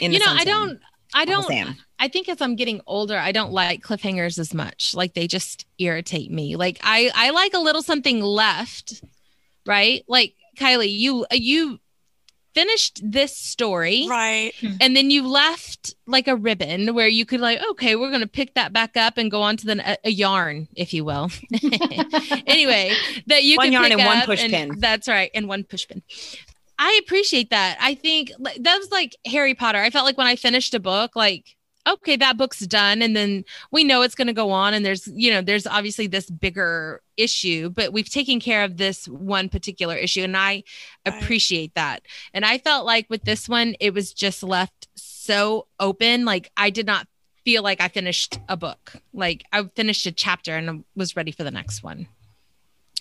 you 0.00 0.18
know, 0.18 0.26
I 0.26 0.44
don't, 0.44 0.80
I 1.14 1.24
don't, 1.24 1.76
I 1.98 2.08
think 2.08 2.28
as 2.28 2.40
I'm 2.40 2.56
getting 2.56 2.80
older, 2.86 3.16
I 3.16 3.30
don't 3.32 3.52
like 3.52 3.82
cliffhangers 3.82 4.38
as 4.38 4.52
much. 4.52 4.94
Like 4.94 5.14
they 5.14 5.26
just 5.26 5.66
irritate 5.78 6.30
me. 6.30 6.56
Like 6.56 6.80
I, 6.82 7.10
I 7.14 7.30
like 7.30 7.54
a 7.54 7.58
little 7.60 7.82
something 7.82 8.20
left, 8.20 9.04
right? 9.66 10.04
Like 10.08 10.34
Kylie, 10.58 10.90
you, 10.90 11.26
you 11.30 11.78
finished 12.54 13.00
this 13.04 13.36
story 13.36 14.06
right 14.08 14.52
and 14.80 14.94
then 14.94 15.10
you 15.10 15.26
left 15.26 15.92
like 16.06 16.28
a 16.28 16.36
ribbon 16.36 16.94
where 16.94 17.08
you 17.08 17.26
could 17.26 17.40
like 17.40 17.58
okay 17.68 17.96
we're 17.96 18.10
going 18.10 18.20
to 18.20 18.28
pick 18.28 18.54
that 18.54 18.72
back 18.72 18.96
up 18.96 19.18
and 19.18 19.28
go 19.30 19.42
on 19.42 19.56
to 19.56 19.66
the 19.66 19.90
a, 19.90 19.96
a 20.04 20.10
yarn 20.10 20.68
if 20.76 20.94
you 20.94 21.04
will 21.04 21.28
anyway 22.46 22.92
that 23.26 23.42
you 23.42 23.56
one 23.56 23.66
can 23.66 23.72
yarn 23.72 23.90
and 23.90 24.04
one 24.04 24.20
push 24.22 24.40
pin 24.40 24.78
that's 24.78 25.08
right 25.08 25.32
and 25.34 25.48
one 25.48 25.64
push 25.64 25.88
pin 25.88 26.00
i 26.78 27.00
appreciate 27.04 27.50
that 27.50 27.76
i 27.80 27.94
think 27.94 28.30
that 28.38 28.78
was 28.78 28.90
like 28.90 29.16
harry 29.26 29.54
potter 29.54 29.78
i 29.78 29.90
felt 29.90 30.04
like 30.04 30.18
when 30.18 30.26
i 30.26 30.36
finished 30.36 30.74
a 30.74 30.80
book 30.80 31.14
like 31.14 31.56
okay, 31.86 32.16
that 32.16 32.36
book's 32.36 32.60
done. 32.60 33.02
And 33.02 33.14
then 33.14 33.44
we 33.70 33.84
know 33.84 34.02
it's 34.02 34.14
going 34.14 34.26
to 34.26 34.32
go 34.32 34.50
on. 34.50 34.74
And 34.74 34.84
there's, 34.84 35.06
you 35.08 35.30
know, 35.30 35.42
there's 35.42 35.66
obviously 35.66 36.06
this 36.06 36.30
bigger 36.30 37.02
issue, 37.16 37.70
but 37.70 37.92
we've 37.92 38.08
taken 38.08 38.40
care 38.40 38.64
of 38.64 38.76
this 38.76 39.06
one 39.06 39.48
particular 39.48 39.94
issue. 39.94 40.22
And 40.22 40.36
I 40.36 40.64
appreciate 41.04 41.74
that. 41.74 42.02
And 42.32 42.44
I 42.44 42.58
felt 42.58 42.86
like 42.86 43.06
with 43.10 43.24
this 43.24 43.48
one, 43.48 43.76
it 43.80 43.92
was 43.92 44.12
just 44.12 44.42
left 44.42 44.88
so 44.94 45.66
open. 45.78 46.24
Like 46.24 46.50
I 46.56 46.70
did 46.70 46.86
not 46.86 47.06
feel 47.44 47.62
like 47.62 47.80
I 47.80 47.88
finished 47.88 48.38
a 48.48 48.56
book. 48.56 48.94
Like 49.12 49.44
I 49.52 49.64
finished 49.76 50.06
a 50.06 50.12
chapter 50.12 50.56
and 50.56 50.84
was 50.96 51.16
ready 51.16 51.32
for 51.32 51.44
the 51.44 51.50
next 51.50 51.82
one. 51.82 52.08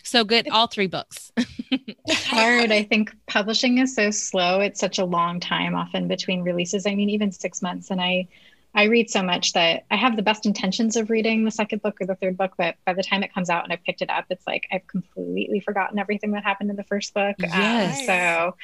So 0.03 0.23
good, 0.23 0.49
all 0.49 0.67
three 0.67 0.87
books. 0.87 1.31
it's 1.37 2.25
hard. 2.25 2.71
I 2.71 2.83
think 2.83 3.15
publishing 3.27 3.77
is 3.77 3.95
so 3.95 4.11
slow. 4.11 4.59
It's 4.59 4.79
such 4.79 4.99
a 4.99 5.05
long 5.05 5.39
time 5.39 5.75
often 5.75 6.07
between 6.07 6.41
releases. 6.41 6.85
I 6.85 6.93
mean, 6.93 7.09
even 7.09 7.31
six 7.31 7.61
months. 7.61 7.89
And 7.89 8.01
I 8.01 8.27
I 8.75 8.85
read 8.85 9.09
so 9.09 9.21
much 9.21 9.53
that 9.53 9.85
I 9.91 9.95
have 9.95 10.15
the 10.15 10.23
best 10.23 10.45
intentions 10.47 10.95
of 10.95 11.11
reading 11.11 11.45
the 11.45 11.51
second 11.51 11.83
book 11.83 12.01
or 12.01 12.07
the 12.07 12.15
third 12.15 12.37
book, 12.37 12.53
but 12.57 12.75
by 12.85 12.93
the 12.93 13.03
time 13.03 13.21
it 13.21 13.31
comes 13.31 13.49
out 13.49 13.63
and 13.63 13.71
I've 13.71 13.83
picked 13.83 14.01
it 14.01 14.09
up, 14.09 14.25
it's 14.31 14.47
like 14.47 14.63
I've 14.71 14.87
completely 14.87 15.59
forgotten 15.59 15.99
everything 15.99 16.31
that 16.31 16.43
happened 16.43 16.71
in 16.71 16.75
the 16.75 16.83
first 16.83 17.13
book. 17.13 17.35
Um, 17.43 17.49
yes. 17.49 17.99
Um, 17.99 18.05
so, 18.05 18.55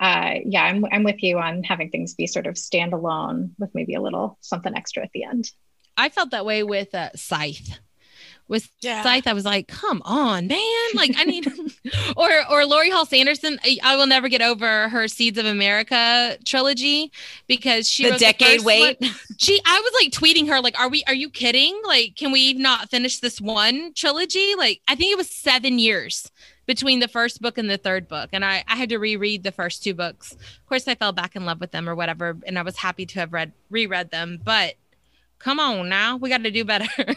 uh, 0.00 0.34
yeah, 0.44 0.64
I'm 0.64 0.84
I'm 0.92 1.02
with 1.02 1.22
you 1.22 1.38
on 1.38 1.62
having 1.62 1.90
things 1.90 2.14
be 2.14 2.26
sort 2.26 2.46
of 2.46 2.54
standalone 2.54 3.50
with 3.58 3.74
maybe 3.74 3.94
a 3.94 4.02
little 4.02 4.36
something 4.42 4.76
extra 4.76 5.02
at 5.02 5.10
the 5.12 5.24
end. 5.24 5.50
I 5.96 6.10
felt 6.10 6.30
that 6.32 6.44
way 6.44 6.62
with 6.62 6.94
uh, 6.94 7.10
Scythe 7.14 7.78
with 8.48 8.68
yeah. 8.80 9.02
Scythe, 9.02 9.26
I 9.26 9.32
was 9.32 9.44
like, 9.44 9.68
come 9.68 10.02
on, 10.04 10.46
man. 10.46 10.60
Like 10.94 11.12
I 11.16 11.24
need 11.24 11.46
or 12.16 12.30
or 12.50 12.66
Laurie 12.66 12.90
Halse 12.90 13.12
Anderson, 13.12 13.58
I 13.82 13.96
will 13.96 14.06
never 14.06 14.28
get 14.28 14.42
over 14.42 14.88
her 14.88 15.08
Seeds 15.08 15.38
of 15.38 15.46
America 15.46 16.38
trilogy 16.44 17.10
because 17.46 17.88
she 17.88 18.10
the 18.10 18.18
decade 18.18 18.60
the 18.60 18.64
wait. 18.64 19.00
One. 19.00 19.10
She 19.38 19.60
I 19.66 19.80
was 19.80 20.02
like 20.02 20.12
tweeting 20.12 20.48
her, 20.48 20.60
like, 20.60 20.78
are 20.78 20.88
we 20.88 21.04
are 21.06 21.14
you 21.14 21.30
kidding? 21.30 21.80
Like, 21.84 22.16
can 22.16 22.32
we 22.32 22.52
not 22.54 22.90
finish 22.90 23.18
this 23.18 23.40
one 23.40 23.92
trilogy? 23.94 24.54
Like, 24.56 24.80
I 24.88 24.94
think 24.94 25.12
it 25.12 25.16
was 25.16 25.30
seven 25.30 25.78
years 25.78 26.30
between 26.66 27.00
the 27.00 27.08
first 27.08 27.42
book 27.42 27.58
and 27.58 27.68
the 27.68 27.76
third 27.76 28.08
book. 28.08 28.30
And 28.32 28.44
I, 28.44 28.64
I 28.66 28.76
had 28.76 28.88
to 28.90 28.98
reread 28.98 29.42
the 29.42 29.52
first 29.52 29.82
two 29.82 29.94
books. 29.94 30.32
Of 30.32 30.66
course, 30.66 30.88
I 30.88 30.94
fell 30.94 31.12
back 31.12 31.36
in 31.36 31.44
love 31.44 31.60
with 31.60 31.72
them 31.72 31.88
or 31.88 31.94
whatever. 31.94 32.36
And 32.46 32.58
I 32.58 32.62
was 32.62 32.76
happy 32.76 33.06
to 33.06 33.20
have 33.20 33.32
read 33.32 33.52
reread 33.70 34.10
them. 34.10 34.40
But 34.42 34.74
Come 35.44 35.60
on 35.60 35.90
now, 35.90 36.16
we 36.16 36.30
got 36.30 36.42
to 36.42 36.50
do 36.50 36.64
better. 36.64 36.86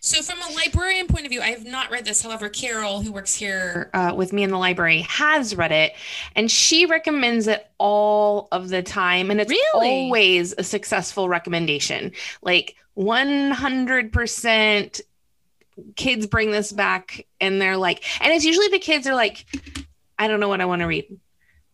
So, 0.00 0.22
from 0.22 0.38
a 0.40 0.54
librarian 0.54 1.08
point 1.08 1.26
of 1.26 1.30
view, 1.30 1.40
I 1.40 1.48
have 1.48 1.66
not 1.66 1.90
read 1.90 2.04
this. 2.04 2.22
However, 2.22 2.48
Carol, 2.48 3.02
who 3.02 3.12
works 3.12 3.34
here 3.34 3.90
uh, 3.92 4.14
with 4.16 4.32
me 4.32 4.44
in 4.44 4.50
the 4.50 4.56
library, 4.56 5.00
has 5.02 5.56
read 5.56 5.72
it, 5.72 5.92
and 6.36 6.48
she 6.48 6.86
recommends 6.86 7.48
it 7.48 7.68
all 7.78 8.46
of 8.52 8.68
the 8.68 8.80
time. 8.80 9.32
And 9.32 9.40
it's 9.40 9.50
really? 9.50 9.88
always 9.88 10.54
a 10.56 10.62
successful 10.62 11.28
recommendation. 11.28 12.12
Like 12.42 12.76
100% 12.96 15.00
kids 15.96 16.26
bring 16.28 16.52
this 16.52 16.70
back, 16.70 17.26
and 17.40 17.60
they're 17.60 17.76
like, 17.76 18.04
and 18.22 18.32
it's 18.32 18.44
usually 18.44 18.68
the 18.68 18.78
kids 18.78 19.08
are 19.08 19.16
like, 19.16 19.46
I 20.16 20.28
don't 20.28 20.38
know 20.38 20.48
what 20.48 20.60
I 20.60 20.66
want 20.66 20.80
to 20.80 20.86
read. 20.86 21.06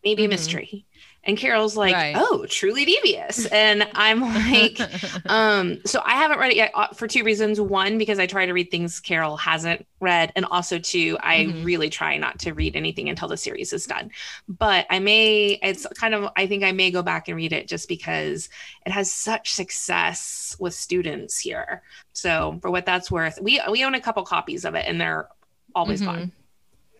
Maybe 0.02 0.22
mm-hmm. 0.22 0.32
a 0.32 0.34
mystery. 0.34 0.86
And 1.26 1.38
Carol's 1.38 1.76
like, 1.76 1.94
right. 1.94 2.14
oh, 2.16 2.46
truly 2.48 2.84
devious. 2.84 3.46
And 3.46 3.88
I'm 3.94 4.20
like, 4.20 4.78
um, 5.26 5.80
so 5.86 6.02
I 6.04 6.12
haven't 6.12 6.38
read 6.38 6.52
it 6.52 6.56
yet 6.56 6.72
uh, 6.74 6.88
for 6.88 7.08
two 7.08 7.24
reasons. 7.24 7.60
One, 7.60 7.98
because 7.98 8.18
I 8.18 8.26
try 8.26 8.46
to 8.46 8.52
read 8.52 8.70
things 8.70 9.00
Carol 9.00 9.36
hasn't 9.36 9.86
read. 10.00 10.32
And 10.36 10.44
also 10.46 10.78
two, 10.78 11.16
I 11.22 11.46
mm-hmm. 11.46 11.64
really 11.64 11.90
try 11.90 12.16
not 12.18 12.38
to 12.40 12.52
read 12.52 12.76
anything 12.76 13.08
until 13.08 13.28
the 13.28 13.36
series 13.36 13.72
is 13.72 13.86
done. 13.86 14.10
But 14.48 14.86
I 14.90 14.98
may, 14.98 15.58
it's 15.62 15.86
kind 15.98 16.14
of, 16.14 16.30
I 16.36 16.46
think 16.46 16.62
I 16.62 16.72
may 16.72 16.90
go 16.90 17.02
back 17.02 17.28
and 17.28 17.36
read 17.36 17.52
it 17.52 17.68
just 17.68 17.88
because 17.88 18.48
it 18.84 18.92
has 18.92 19.10
such 19.10 19.52
success 19.52 20.56
with 20.58 20.74
students 20.74 21.38
here. 21.38 21.82
So 22.12 22.58
for 22.62 22.70
what 22.70 22.86
that's 22.86 23.10
worth, 23.10 23.38
we 23.40 23.60
we 23.70 23.84
own 23.84 23.94
a 23.94 24.00
couple 24.00 24.22
copies 24.24 24.64
of 24.64 24.74
it 24.74 24.84
and 24.86 25.00
they're 25.00 25.28
always 25.74 26.00
mm-hmm. 26.00 26.10
gone. 26.10 26.32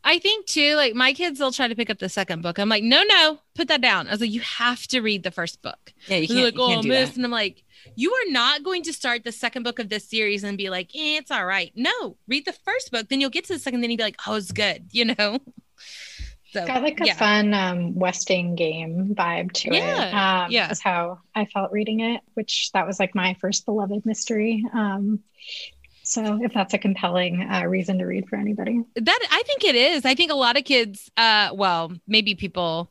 I 0.05 0.19
think 0.19 0.47
too, 0.47 0.77
like 0.77 0.95
my 0.95 1.15
kids, 1.15 1.39
they'll 1.39 1.51
try 1.51 1.67
to 1.67 1.75
pick 1.75 1.89
up 1.89 1.99
the 1.99 2.11
second 2.11 2.43
book. 2.43 2.59
I'm 2.59 2.69
like, 2.69 2.85
no, 2.85 3.03
no, 3.05 3.39
put 3.55 3.69
that 3.69 3.81
down. 3.81 4.07
I 4.07 4.11
was 4.11 4.21
like, 4.21 4.31
you 4.31 4.41
have 4.41 4.87
to 4.89 5.01
read 5.01 5.23
the 5.23 5.31
first 5.31 5.63
book. 5.63 5.93
Yeah, 6.07 6.19
you 6.19 6.29
can't. 6.29 6.45
Like, 6.45 6.55
oh, 6.59 6.69
can't 6.69 6.87
miss. 6.87 7.17
And 7.17 7.25
I'm 7.25 7.31
like, 7.31 7.65
you 7.97 8.13
are 8.13 8.31
not 8.31 8.63
going 8.63 8.83
to 8.83 8.93
start 8.93 9.25
the 9.25 9.33
second 9.33 9.63
book 9.63 9.79
of 9.79 9.89
this 9.89 10.09
series 10.09 10.45
and 10.45 10.59
be 10.59 10.71
like, 10.71 10.91
eh, 10.95 11.19
it's 11.19 11.31
all 11.31 11.47
right. 11.47 11.73
No, 11.75 12.17
read 12.29 12.45
the 12.45 12.53
first 12.53 12.91
book, 12.91 13.09
then 13.09 13.21
you'll 13.21 13.31
get 13.31 13.45
to 13.47 13.55
the 13.55 13.59
second, 13.59 13.81
then 13.81 13.91
you'll 13.91 13.99
be 13.99 14.05
like, 14.05 14.21
oh, 14.27 14.35
it's 14.35 14.53
good, 14.53 14.89
you 14.93 15.07
know. 15.07 15.39
So, 16.53 16.61
it's 16.61 16.69
got 16.69 16.83
like 16.83 17.01
a 17.01 17.07
yeah. 17.07 17.15
fun 17.15 17.53
um, 17.53 17.95
Westing 17.97 18.55
game 18.55 19.13
vibe 19.15 19.51
to 19.53 19.75
yeah, 19.75 20.07
it. 20.07 20.15
Um, 20.15 20.53
yeah, 20.53 20.71
is 20.71 20.81
how 20.81 21.19
I 21.35 21.47
felt 21.47 21.73
reading 21.73 21.99
it. 21.99 22.21
Which 22.35 22.71
that 22.75 22.87
was 22.87 23.01
like 23.01 23.13
my 23.13 23.35
first 23.41 23.67
beloved 23.67 24.07
mystery. 24.07 24.65
Um, 24.73 25.19
so 26.15 26.39
if 26.43 26.55
that's 26.55 26.75
a 26.75 26.79
compelling 26.79 27.43
uh, 27.43 27.65
reason 27.65 27.99
to 27.99 28.05
read 28.05 28.29
for 28.29 28.37
anybody, 28.37 28.83
that 28.95 29.29
I 29.31 29.43
think 29.43 29.65
it 29.65 29.75
is. 29.75 30.05
I 30.05 30.15
think 30.15 30.31
a 30.31 30.37
lot 30.37 30.57
of 30.57 30.65
kids, 30.65 31.11
uh, 31.17 31.51
well, 31.53 31.93
maybe 32.07 32.37
people 32.37 32.91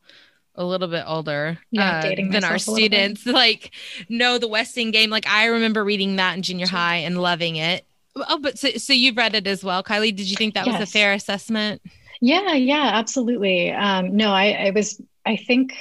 a 0.55 0.65
little 0.65 0.89
bit 0.89 1.05
older 1.07 1.57
yeah, 1.71 1.99
uh, 1.99 2.31
than 2.31 2.43
our 2.43 2.59
students, 2.59 3.25
like 3.25 3.71
know 4.09 4.37
the 4.37 4.47
Westing 4.47 4.91
game. 4.91 5.09
Like 5.09 5.25
I 5.25 5.45
remember 5.45 5.83
reading 5.85 6.17
that 6.17 6.35
in 6.35 6.43
junior 6.43 6.67
sure. 6.67 6.77
high 6.77 6.97
and 6.97 7.21
loving 7.21 7.55
it. 7.55 7.85
Oh, 8.15 8.37
but 8.39 8.59
so, 8.59 8.69
so 8.71 8.93
you've 8.93 9.17
read 9.17 9.35
it 9.35 9.47
as 9.47 9.63
well, 9.63 9.83
Kylie. 9.83 10.15
Did 10.15 10.29
you 10.29 10.35
think 10.35 10.53
that 10.55 10.67
yes. 10.67 10.79
was 10.79 10.89
a 10.89 10.91
fair 10.91 11.13
assessment? 11.13 11.81
Yeah, 12.21 12.53
yeah, 12.53 12.91
absolutely. 12.93 13.71
Um, 13.71 14.15
no, 14.15 14.31
I, 14.31 14.67
I 14.67 14.69
was. 14.71 15.01
I 15.25 15.37
think 15.37 15.73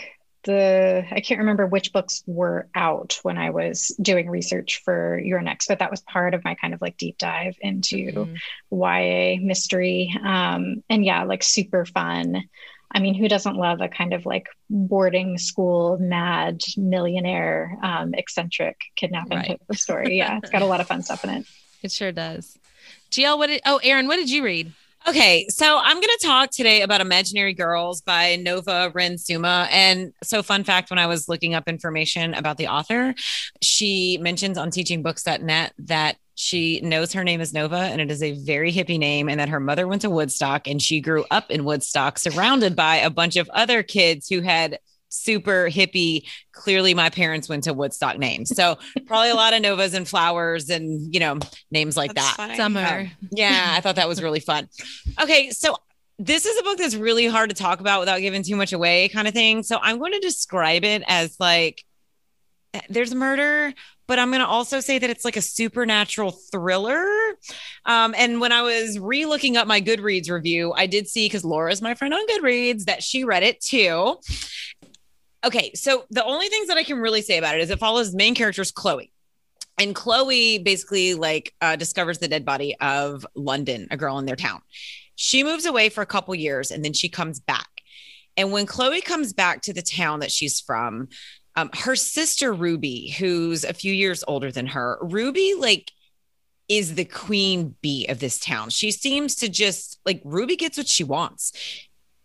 the 0.44 1.04
I 1.10 1.20
can't 1.20 1.40
remember 1.40 1.66
which 1.66 1.92
books 1.92 2.22
were 2.26 2.68
out 2.74 3.18
when 3.22 3.38
I 3.38 3.50
was 3.50 3.88
doing 4.00 4.28
research 4.28 4.82
for 4.84 5.18
You're 5.18 5.40
Next, 5.40 5.68
but 5.68 5.78
that 5.78 5.90
was 5.90 6.00
part 6.00 6.34
of 6.34 6.44
my 6.44 6.54
kind 6.54 6.74
of 6.74 6.80
like 6.80 6.96
deep 6.96 7.18
dive 7.18 7.56
into 7.60 7.96
mm-hmm. 7.96 8.34
YA 8.70 9.44
mystery. 9.44 10.14
Um, 10.22 10.82
and 10.88 11.04
yeah, 11.04 11.24
like 11.24 11.42
super 11.42 11.84
fun. 11.84 12.44
I 12.94 13.00
mean, 13.00 13.14
who 13.14 13.28
doesn't 13.28 13.56
love 13.56 13.80
a 13.80 13.88
kind 13.88 14.12
of 14.12 14.26
like 14.26 14.48
boarding 14.68 15.38
school 15.38 15.96
mad 15.98 16.60
millionaire 16.76 17.78
um, 17.82 18.12
eccentric 18.14 18.78
kidnapping 18.96 19.38
right. 19.38 19.48
type 19.48 19.62
of 19.68 19.78
story? 19.78 20.18
Yeah, 20.18 20.38
it's 20.38 20.50
got 20.50 20.62
a 20.62 20.66
lot 20.66 20.80
of 20.80 20.86
fun 20.86 21.02
stuff 21.02 21.24
in 21.24 21.30
it. 21.30 21.46
It 21.82 21.90
sure 21.90 22.12
does. 22.12 22.56
GL, 23.10 23.36
what 23.36 23.48
did 23.48 23.60
oh 23.66 23.80
Erin, 23.82 24.06
what 24.06 24.14
did 24.14 24.30
you 24.30 24.44
read? 24.44 24.72
Okay, 25.08 25.46
so 25.48 25.80
I'm 25.82 25.96
going 25.96 26.16
to 26.20 26.26
talk 26.26 26.50
today 26.50 26.82
about 26.82 27.00
Imaginary 27.00 27.54
Girls 27.54 28.00
by 28.00 28.36
Nova 28.36 28.92
Ren 28.94 29.18
Suma. 29.18 29.66
And 29.72 30.12
so, 30.22 30.44
fun 30.44 30.62
fact 30.62 30.90
when 30.90 30.98
I 31.00 31.08
was 31.08 31.28
looking 31.28 31.54
up 31.54 31.66
information 31.66 32.34
about 32.34 32.56
the 32.56 32.68
author, 32.68 33.12
she 33.60 34.16
mentions 34.20 34.56
on 34.56 34.70
teachingbooks.net 34.70 35.72
that 35.80 36.18
she 36.36 36.80
knows 36.82 37.12
her 37.14 37.24
name 37.24 37.40
is 37.40 37.52
Nova 37.52 37.76
and 37.76 38.00
it 38.00 38.12
is 38.12 38.22
a 38.22 38.38
very 38.44 38.72
hippie 38.72 38.98
name, 38.98 39.28
and 39.28 39.40
that 39.40 39.48
her 39.48 39.60
mother 39.60 39.88
went 39.88 40.02
to 40.02 40.10
Woodstock 40.10 40.68
and 40.68 40.80
she 40.80 41.00
grew 41.00 41.24
up 41.32 41.50
in 41.50 41.64
Woodstock 41.64 42.16
surrounded 42.16 42.76
by 42.76 42.96
a 42.96 43.10
bunch 43.10 43.34
of 43.34 43.48
other 43.50 43.82
kids 43.82 44.28
who 44.28 44.40
had 44.40 44.78
super 45.12 45.68
hippie. 45.68 46.26
Clearly, 46.52 46.94
my 46.94 47.10
parents 47.10 47.48
went 47.48 47.64
to 47.64 47.72
Woodstock 47.72 48.18
names. 48.18 48.54
So 48.54 48.78
probably 49.06 49.30
a 49.30 49.34
lot 49.34 49.54
of 49.54 49.62
Novas 49.62 49.94
and 49.94 50.08
flowers 50.08 50.70
and, 50.70 51.12
you 51.12 51.20
know, 51.20 51.38
names 51.70 51.96
like 51.96 52.14
That's 52.14 52.28
that. 52.28 52.36
funny. 52.36 52.56
Summer. 52.56 53.00
Um, 53.00 53.10
yeah, 53.30 53.74
I 53.76 53.80
thought 53.80 53.96
that 53.96 54.08
was 54.08 54.22
really 54.22 54.40
fun. 54.40 54.68
Okay, 55.20 55.50
so 55.50 55.76
this 56.18 56.46
is 56.46 56.58
a 56.58 56.62
book 56.62 56.78
that's 56.78 56.94
really 56.94 57.26
hard 57.26 57.50
to 57.50 57.56
talk 57.56 57.80
about 57.80 58.00
without 58.00 58.20
giving 58.20 58.42
too 58.42 58.56
much 58.56 58.72
away, 58.72 59.08
kind 59.08 59.26
of 59.26 59.34
thing. 59.34 59.62
So 59.62 59.78
I'm 59.80 59.98
going 59.98 60.12
to 60.12 60.20
describe 60.20 60.84
it 60.84 61.02
as 61.06 61.36
like 61.40 61.84
there's 62.88 63.14
murder, 63.14 63.72
but 64.06 64.18
I'm 64.18 64.30
going 64.30 64.40
to 64.40 64.46
also 64.46 64.80
say 64.80 64.98
that 64.98 65.10
it's 65.10 65.24
like 65.24 65.36
a 65.36 65.42
supernatural 65.42 66.30
thriller. 66.30 67.04
Um, 67.86 68.14
and 68.16 68.40
when 68.40 68.52
I 68.52 68.62
was 68.62 68.98
re 68.98 69.26
looking 69.26 69.56
up 69.56 69.66
my 69.66 69.80
Goodreads 69.80 70.30
review, 70.30 70.72
I 70.74 70.86
did 70.86 71.08
see 71.08 71.26
because 71.26 71.44
Laura's 71.44 71.82
my 71.82 71.94
friend 71.94 72.14
on 72.14 72.26
Goodreads 72.28 72.84
that 72.84 73.02
she 73.02 73.24
read 73.24 73.42
it 73.42 73.60
too. 73.60 74.16
Okay, 75.44 75.72
so 75.74 76.04
the 76.10 76.24
only 76.24 76.48
things 76.48 76.68
that 76.68 76.76
I 76.76 76.84
can 76.84 76.98
really 76.98 77.22
say 77.22 77.38
about 77.38 77.56
it 77.56 77.60
is 77.60 77.70
it 77.70 77.78
follows 77.78 78.12
the 78.12 78.18
main 78.18 78.34
character's 78.34 78.70
Chloe. 78.70 79.12
And 79.78 79.94
chloe 79.94 80.58
basically 80.58 81.14
like 81.14 81.54
uh, 81.60 81.76
discovers 81.76 82.18
the 82.18 82.28
dead 82.28 82.44
body 82.44 82.76
of 82.80 83.26
london 83.34 83.88
a 83.90 83.96
girl 83.96 84.18
in 84.18 84.26
their 84.26 84.36
town. 84.36 84.60
She 85.14 85.42
moves 85.42 85.66
away 85.66 85.88
for 85.88 86.02
a 86.02 86.06
couple 86.06 86.34
years 86.34 86.70
and 86.70 86.84
then 86.84 86.92
she 86.92 87.08
comes 87.08 87.40
back. 87.40 87.68
And 88.36 88.52
when 88.52 88.66
chloe 88.66 89.00
comes 89.00 89.32
back 89.32 89.62
to 89.62 89.72
the 89.72 89.82
town 89.82 90.20
that 90.20 90.30
she's 90.30 90.60
from 90.60 91.08
um, 91.56 91.70
her 91.74 91.96
sister 91.96 92.52
ruby 92.52 93.14
who's 93.18 93.64
a 93.64 93.74
few 93.74 93.92
years 93.92 94.22
older 94.28 94.52
than 94.52 94.66
her 94.68 94.98
ruby 95.00 95.54
like 95.58 95.90
is 96.68 96.94
the 96.94 97.04
queen 97.04 97.74
bee 97.82 98.06
of 98.08 98.20
this 98.20 98.38
town. 98.38 98.70
She 98.70 98.90
seems 98.90 99.36
to 99.36 99.48
just 99.48 100.00
like 100.06 100.20
ruby 100.24 100.56
gets 100.56 100.78
what 100.78 100.88
she 100.88 101.04
wants. 101.04 101.52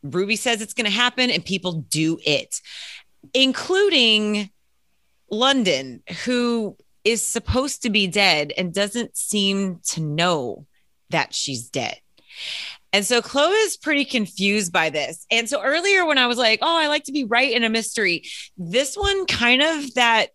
Ruby 0.04 0.36
says 0.36 0.62
it's 0.62 0.74
going 0.74 0.86
to 0.86 0.92
happen 0.92 1.32
and 1.32 1.44
people 1.44 1.86
do 1.90 2.20
it 2.26 2.62
including 3.34 4.50
london 5.30 6.02
who 6.26 6.76
is 7.08 7.26
supposed 7.26 7.84
to 7.84 7.90
be 7.90 8.06
dead 8.06 8.52
and 8.58 8.74
doesn't 8.74 9.16
seem 9.16 9.80
to 9.82 10.02
know 10.02 10.66
that 11.10 11.34
she's 11.34 11.70
dead. 11.70 11.96
And 12.92 13.06
so 13.06 13.22
Chloe 13.22 13.54
is 13.54 13.78
pretty 13.78 14.04
confused 14.04 14.74
by 14.74 14.90
this. 14.90 15.26
And 15.32 15.50
so 15.50 15.62
earlier, 15.62 16.06
when 16.06 16.18
I 16.18 16.28
was 16.28 16.38
like, 16.38 16.60
oh, 16.62 16.78
I 16.78 16.88
like 16.88 17.06
to 17.06 17.14
be 17.14 17.24
right 17.24 17.50
in 17.50 17.64
a 17.64 17.70
mystery, 17.70 18.24
this 18.58 18.98
one 18.98 19.26
kind 19.26 19.62
of 19.62 19.94
that 19.94 20.32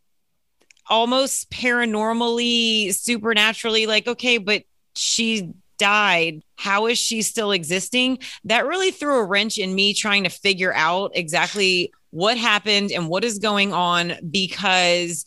almost 0.88 1.50
paranormally, 1.50 2.94
supernaturally, 2.94 3.86
like, 3.86 4.06
okay, 4.06 4.38
but 4.38 4.62
she 4.96 5.52
died. 5.76 6.42
How 6.56 6.86
is 6.86 6.98
she 6.98 7.20
still 7.20 7.52
existing? 7.52 8.18
That 8.44 8.66
really 8.66 8.92
threw 8.92 9.16
a 9.16 9.24
wrench 9.26 9.58
in 9.58 9.74
me 9.74 9.92
trying 9.92 10.24
to 10.24 10.30
figure 10.30 10.72
out 10.72 11.12
exactly 11.14 11.92
what 12.12 12.36
happened 12.36 12.92
and 12.92 13.08
what 13.08 13.24
is 13.24 13.38
going 13.38 13.72
on 13.72 14.12
because 14.30 15.24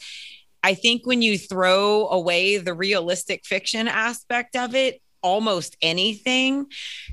I 0.64 0.76
think 0.76 1.06
when 1.06 1.22
you 1.22 1.38
throw 1.38 2.08
away 2.08 2.58
the 2.58 2.74
realistic 2.74 3.46
fiction 3.46 3.88
aspect 3.88 4.56
of 4.56 4.74
it, 4.76 5.02
almost 5.26 5.76
anything 5.82 6.68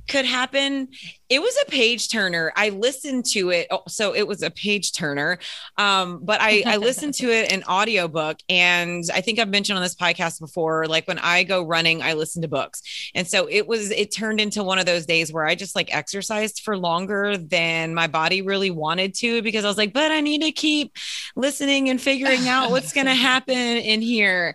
could 0.07 0.27
happen. 0.27 0.89
It 1.31 1.41
was 1.41 1.57
a 1.63 1.71
page 1.71 2.11
turner. 2.11 2.53
I 2.55 2.69
listened 2.69 3.25
to 3.33 3.49
it. 3.49 3.69
oh, 3.71 3.85
So 3.89 4.15
it 4.15 4.29
was 4.29 4.43
a 4.43 4.51
page 4.51 4.93
turner. 4.93 5.39
Um, 5.79 6.21
but 6.23 6.43
I, 6.43 6.63
I 6.67 6.77
listened 6.77 7.15
to 7.15 7.31
it 7.31 7.51
in 7.51 7.65
audiobook. 7.65 8.37
And 8.51 9.03
I 9.15 9.23
think 9.23 9.39
I've 9.39 9.49
mentioned 9.49 9.79
on 9.79 9.83
this 9.83 9.95
podcast 9.95 10.41
before, 10.41 10.87
like 10.87 11.09
when 11.09 11.19
I 11.19 11.43
go 11.43 11.65
running, 11.65 12.03
I 12.03 12.13
listen 12.13 12.43
to 12.43 12.49
books. 12.49 12.83
And 13.15 13.27
so 13.27 13.49
it 13.49 13.67
was, 13.67 13.91
it 13.91 14.15
turned 14.15 14.43
into 14.43 14.63
one 14.63 14.79
of 14.79 14.85
those 14.85 15.07
days 15.07 15.33
where 15.33 15.47
I 15.47 15.55
just 15.55 15.75
like 15.75 15.95
exercised 15.95 16.61
for 16.61 16.77
longer 16.77 17.39
than 17.39 17.95
my 17.95 18.09
body 18.09 18.43
really 18.43 18.71
wanted 18.71 19.15
to 19.15 19.41
because 19.41 19.65
I 19.65 19.69
was 19.69 19.79
like, 19.79 19.95
but 19.95 20.13
I 20.13 20.21
need 20.21 20.43
to 20.43 20.53
keep 20.53 20.99
listening 21.35 21.89
and 21.89 21.99
figuring 21.99 22.47
out 22.47 22.71
what's 22.71 22.93
going 22.93 23.07
to 23.13 23.15
happen 23.15 23.57
in 23.57 24.03
here. 24.03 24.55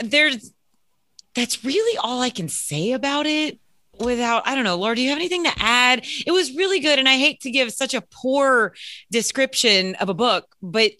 There's, 0.00 0.53
that's 1.34 1.64
really 1.64 1.98
all 1.98 2.20
I 2.20 2.30
can 2.30 2.48
say 2.48 2.92
about 2.92 3.26
it 3.26 3.58
without 3.98 4.46
I 4.46 4.54
don't 4.54 4.64
know, 4.64 4.76
Laura, 4.76 4.96
do 4.96 5.02
you 5.02 5.10
have 5.10 5.18
anything 5.18 5.44
to 5.44 5.52
add? 5.56 6.04
It 6.26 6.32
was 6.32 6.54
really 6.54 6.80
good 6.80 6.98
and 6.98 7.08
I 7.08 7.16
hate 7.16 7.40
to 7.40 7.50
give 7.50 7.72
such 7.72 7.94
a 7.94 8.00
poor 8.00 8.74
description 9.10 9.94
of 9.96 10.08
a 10.08 10.14
book, 10.14 10.46
but 10.62 10.92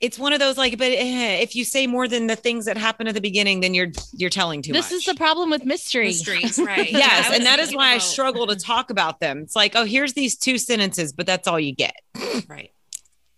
it's 0.00 0.18
one 0.18 0.32
of 0.32 0.38
those 0.38 0.56
like 0.56 0.78
but 0.78 0.92
eh, 0.92 1.36
if 1.42 1.54
you 1.54 1.64
say 1.64 1.86
more 1.86 2.08
than 2.08 2.26
the 2.26 2.36
things 2.36 2.64
that 2.64 2.78
happen 2.78 3.06
at 3.06 3.14
the 3.14 3.20
beginning 3.20 3.60
then 3.60 3.74
you're 3.74 3.88
you're 4.12 4.30
telling 4.30 4.62
too 4.62 4.72
this 4.72 4.86
much. 4.86 4.90
This 4.90 4.98
is 5.00 5.04
the 5.04 5.14
problem 5.14 5.50
with 5.50 5.64
mystery. 5.64 6.06
Mysteries, 6.06 6.58
right? 6.58 6.90
Yes, 7.00 7.30
I 7.30 7.36
and 7.36 7.46
that 7.46 7.58
is 7.58 7.68
thinking 7.68 7.78
why 7.78 7.94
I 7.94 7.98
struggle 7.98 8.46
to 8.46 8.56
talk 8.56 8.90
about 8.90 9.20
them. 9.20 9.40
It's 9.40 9.56
like, 9.56 9.72
oh, 9.76 9.84
here's 9.84 10.14
these 10.14 10.36
two 10.36 10.58
sentences, 10.58 11.12
but 11.12 11.26
that's 11.26 11.46
all 11.46 11.60
you 11.60 11.74
get. 11.74 11.94
Right. 12.48 12.72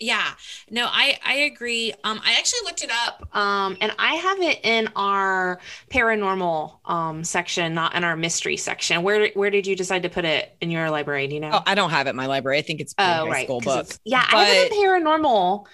Yeah. 0.03 0.33
No, 0.69 0.87
I 0.91 1.17
I 1.25 1.35
agree. 1.35 1.93
Um, 2.03 2.21
I 2.25 2.33
actually 2.39 2.61
looked 2.65 2.83
it 2.83 2.91
up. 2.91 3.25
Um, 3.37 3.77
and 3.81 3.93
I 3.99 4.15
have 4.17 4.41
it 4.41 4.61
in 4.65 4.89
our 4.97 5.61
paranormal 5.91 6.79
um 6.85 7.23
section, 7.23 7.73
not 7.75 7.95
in 7.95 8.03
our 8.03 8.17
mystery 8.17 8.57
section. 8.57 9.03
Where 9.05 9.29
where 9.35 9.51
did 9.51 9.67
you 9.67 9.77
decide 9.77 10.03
to 10.03 10.09
put 10.09 10.25
it 10.25 10.57
in 10.61 10.71
your 10.73 10.91
library? 10.91 11.29
Do 11.29 11.35
you 11.35 11.41
know? 11.41 11.53
Oh, 11.53 11.63
I 11.67 11.75
don't 11.75 11.91
have 11.91 12.07
it 12.07 12.11
in 12.11 12.17
my 12.17 12.27
library. 12.27 12.59
I 12.59 12.63
think 12.63 12.81
it's 12.81 12.95
a 12.99 12.99
Oh, 12.99 13.21
high 13.21 13.31
right. 13.31 13.45
school 13.45 13.61
book. 13.61 13.95
Yeah, 14.05 14.25
I 14.27 14.37
have 14.37 14.49
it 14.49 14.73
in 14.73 14.79
paranormal. 14.79 15.67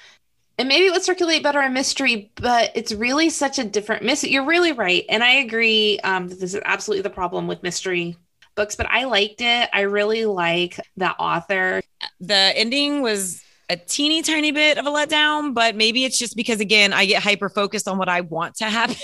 And 0.58 0.68
maybe 0.68 0.86
it 0.86 0.92
would 0.92 1.02
circulate 1.04 1.42
better 1.42 1.62
in 1.62 1.72
mystery, 1.72 2.32
but 2.36 2.72
it's 2.74 2.92
really 2.92 3.30
such 3.30 3.58
a 3.58 3.64
different 3.64 4.04
mystery. 4.04 4.30
You're 4.30 4.46
really 4.46 4.72
right. 4.72 5.04
And 5.08 5.24
I 5.24 5.34
agree. 5.34 6.00
Um, 6.00 6.28
that 6.28 6.40
this 6.40 6.54
is 6.54 6.62
absolutely 6.64 7.02
the 7.02 7.10
problem 7.10 7.46
with 7.48 7.62
mystery 7.62 8.16
books, 8.56 8.76
but 8.76 8.86
I 8.90 9.04
liked 9.04 9.40
it. 9.40 9.70
I 9.72 9.82
really 9.82 10.26
like 10.26 10.80
the 10.96 11.10
author. 11.12 11.80
the 12.20 12.34
ending 12.56 13.02
was 13.02 13.42
a 13.70 13.76
teeny 13.76 14.22
tiny 14.22 14.50
bit 14.50 14.78
of 14.78 14.86
a 14.86 14.90
letdown, 14.90 15.52
but 15.52 15.76
maybe 15.76 16.04
it's 16.04 16.18
just 16.18 16.36
because 16.36 16.60
again 16.60 16.92
I 16.92 17.04
get 17.04 17.22
hyper 17.22 17.48
focused 17.48 17.86
on 17.86 17.98
what 17.98 18.08
I 18.08 18.22
want 18.22 18.56
to 18.56 18.64
happen. 18.64 18.96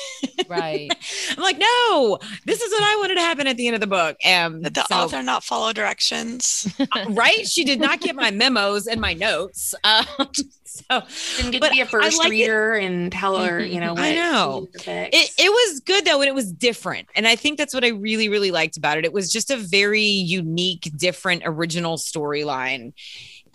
Right. 0.48 0.90
I'm 1.36 1.42
like, 1.42 1.58
no, 1.58 2.18
this 2.44 2.60
is 2.60 2.70
what 2.72 2.82
I 2.82 2.96
wanted 3.00 3.14
to 3.16 3.20
happen 3.20 3.46
at 3.46 3.56
the 3.56 3.66
end 3.66 3.74
of 3.74 3.80
the 3.80 3.86
book. 3.86 4.16
Um, 4.24 4.62
Did 4.62 4.74
the 4.74 4.84
so- 4.86 4.96
author 4.96 5.22
not 5.22 5.44
follow 5.44 5.72
directions? 5.72 6.66
uh, 6.80 7.04
right? 7.10 7.46
She 7.48 7.64
did 7.64 7.80
not 7.80 8.00
get 8.00 8.14
my 8.16 8.30
memos 8.30 8.86
and 8.86 9.00
my 9.00 9.14
notes. 9.14 9.74
Um, 9.84 10.06
so 10.64 11.02
Didn't 11.36 11.52
get 11.52 11.60
But 11.60 11.68
to 11.68 11.74
be 11.74 11.80
a 11.82 11.86
first 11.86 12.18
like 12.18 12.26
it. 12.26 12.30
reader 12.30 12.74
and 12.74 13.12
tell 13.12 13.38
her, 13.38 13.60
you 13.60 13.78
know, 13.78 13.92
what 13.94 14.02
I 14.02 14.14
know. 14.14 14.54
she 14.54 14.60
needs 14.60 14.72
to 14.72 14.78
fix. 15.10 15.16
it, 15.16 15.44
it 15.44 15.50
was 15.50 15.80
good 15.80 16.04
though, 16.04 16.20
and 16.20 16.28
it 16.28 16.34
was 16.34 16.50
different. 16.52 17.06
And 17.14 17.28
I 17.28 17.36
think 17.36 17.58
that's 17.58 17.72
what 17.72 17.84
I 17.84 17.88
really, 17.90 18.28
really 18.28 18.50
liked 18.50 18.76
about 18.76 18.98
it. 18.98 19.04
It 19.04 19.12
was 19.12 19.30
just 19.30 19.52
a 19.52 19.56
very 19.56 20.02
unique, 20.02 20.90
different, 20.96 21.42
original 21.44 21.96
storyline. 21.96 22.92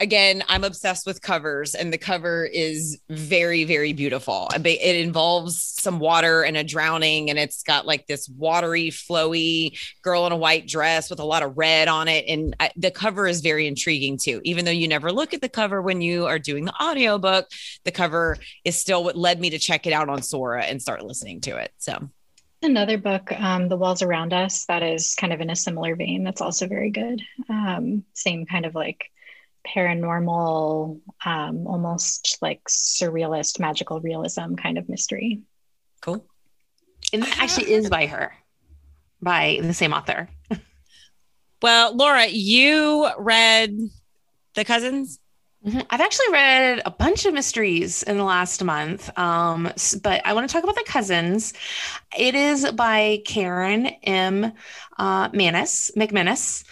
Again, 0.01 0.43
I'm 0.47 0.63
obsessed 0.63 1.05
with 1.05 1.21
covers, 1.21 1.75
and 1.75 1.91
the 1.91 1.97
cover 1.97 2.45
is 2.45 2.99
very, 3.09 3.65
very 3.65 3.91
beautiful. 3.91 4.47
It 4.55 4.95
involves 4.95 5.61
some 5.61 5.99
water 5.99 6.41
and 6.43 6.55
a 6.55 6.63
drowning, 6.63 7.29
and 7.29 7.37
it's 7.37 7.63
got 7.63 7.85
like 7.85 8.07
this 8.07 8.29
watery, 8.29 8.91
flowy 8.91 9.77
girl 10.01 10.25
in 10.25 10.31
a 10.31 10.37
white 10.37 10.67
dress 10.67 11.09
with 11.09 11.19
a 11.19 11.25
lot 11.25 11.43
of 11.43 11.57
red 11.57 11.87
on 11.89 12.07
it. 12.07 12.25
And 12.29 12.55
I, 12.59 12.71
the 12.77 12.91
cover 12.91 13.27
is 13.27 13.41
very 13.41 13.67
intriguing 13.67 14.17
too. 14.17 14.39
Even 14.45 14.63
though 14.63 14.71
you 14.71 14.87
never 14.87 15.11
look 15.11 15.33
at 15.33 15.41
the 15.41 15.49
cover 15.49 15.81
when 15.81 16.01
you 16.01 16.27
are 16.27 16.39
doing 16.39 16.63
the 16.63 16.73
audiobook, 16.81 17.47
the 17.83 17.91
cover 17.91 18.37
is 18.63 18.77
still 18.77 19.03
what 19.03 19.17
led 19.17 19.39
me 19.41 19.49
to 19.49 19.59
check 19.59 19.85
it 19.85 19.91
out 19.93 20.07
on 20.07 20.21
Sora 20.21 20.63
and 20.63 20.81
start 20.81 21.03
listening 21.03 21.41
to 21.41 21.57
it. 21.57 21.73
So 21.77 22.09
Another 22.61 22.97
book, 22.97 23.31
um, 23.39 23.69
The 23.69 23.77
Walls 23.77 24.01
Around 24.01 24.33
Us, 24.33 24.65
that 24.65 24.83
is 24.83 25.15
kind 25.15 25.31
of 25.31 25.39
in 25.39 25.49
a 25.49 25.55
similar 25.55 25.95
vein. 25.95 26.25
That's 26.25 26.41
also 26.41 26.67
very 26.67 26.89
good. 26.89 27.21
Um, 27.47 28.03
same 28.13 28.45
kind 28.45 28.65
of 28.65 28.75
like 28.75 29.05
paranormal, 29.67 30.99
um, 31.25 31.67
almost 31.67 32.37
like 32.41 32.63
surrealist, 32.69 33.59
magical 33.59 33.99
realism 34.01 34.55
kind 34.55 34.77
of 34.77 34.89
mystery. 34.89 35.41
cool. 36.01 36.25
and 37.13 37.23
that 37.23 37.39
actually 37.39 37.71
is 37.71 37.89
by 37.89 38.05
her, 38.07 38.33
by 39.21 39.59
the 39.61 39.73
same 39.73 39.93
author. 39.93 40.29
Well, 41.61 41.93
Laura, 41.93 42.25
you 42.25 43.09
read 43.17 43.77
The 44.53 44.63
Cousins? 44.63 45.18
Mhm. 45.65 45.85
I've 45.89 45.99
actually 45.99 46.31
read 46.31 46.81
a 46.85 46.89
bunch 46.91 47.25
of 47.25 47.33
mysteries 47.33 48.01
in 48.03 48.15
the 48.15 48.23
last 48.23 48.63
month, 48.63 49.09
um, 49.19 49.69
but 50.01 50.21
I 50.25 50.31
want 50.31 50.47
to 50.49 50.53
talk 50.53 50.63
about 50.63 50.75
the 50.75 50.85
cousins. 50.87 51.51
It 52.17 52.33
is 52.33 52.71
by 52.71 53.21
Karen 53.25 53.87
M. 54.03 54.53
Uh, 54.97 55.29
Manis, 55.33 55.91
McManus, 55.97 56.63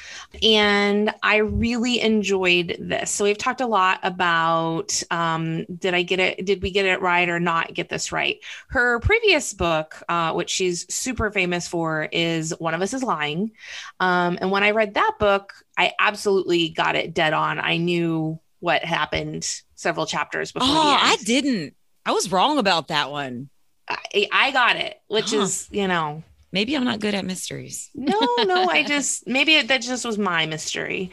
and 0.42 1.14
I 1.22 1.38
really 1.38 2.00
enjoyed 2.02 2.78
this. 2.80 3.12
So 3.12 3.26
we've 3.26 3.38
talked 3.38 3.60
a 3.62 3.68
lot 3.68 4.00
about 4.04 5.02
um, 5.12 5.66
did 5.66 5.94
I 5.94 6.04
get 6.04 6.20
it? 6.20 6.46
Did 6.46 6.62
we 6.62 6.72
get 6.72 6.86
it 6.86 7.02
right 7.02 7.28
or 7.28 7.40
not 7.42 7.74
get 7.74 7.90
this 7.90 8.14
right? 8.14 8.38
Her 8.70 9.00
previous 9.02 9.54
book, 9.54 10.02
uh, 10.08 10.32
which 10.34 10.50
she's 10.50 10.86
super 10.94 11.30
famous 11.32 11.68
for, 11.68 12.08
is 12.14 12.54
One 12.60 12.74
of 12.74 12.82
Us 12.82 12.94
is 12.94 13.04
Lying. 13.04 13.52
Um, 14.00 14.38
and 14.42 14.52
when 14.52 14.64
I 14.64 14.72
read 14.72 14.94
that 14.94 15.14
book, 15.20 15.54
I 15.78 15.94
absolutely 16.00 16.70
got 16.70 16.96
it 16.96 17.14
dead 17.14 17.34
on. 17.34 17.60
I 17.60 17.78
knew 17.78 18.40
what 18.60 18.84
happened 18.84 19.48
several 19.76 20.06
chapters 20.06 20.52
before. 20.52 20.68
Oh, 20.70 20.98
I 21.00 21.18
didn't. 21.24 21.76
I 22.06 22.12
was 22.12 22.32
wrong 22.32 22.58
about 22.58 22.88
that 22.90 23.12
one. 23.12 23.50
I, 23.90 24.28
I 24.32 24.52
got 24.52 24.76
it, 24.76 25.00
which 25.08 25.32
Huh. 25.32 25.42
is, 25.42 25.68
you 25.72 25.88
know, 25.88 26.24
Maybe 26.54 26.76
I'm 26.76 26.86
not 26.86 27.02
good 27.02 27.14
at 27.14 27.26
mysteries. 27.26 27.90
no, 27.94 28.18
no, 28.46 28.70
I 28.70 28.84
just 28.84 29.28
maybe 29.28 29.62
that 29.62 29.82
just 29.82 30.06
was 30.06 30.18
my 30.18 30.46
mystery. 30.46 31.12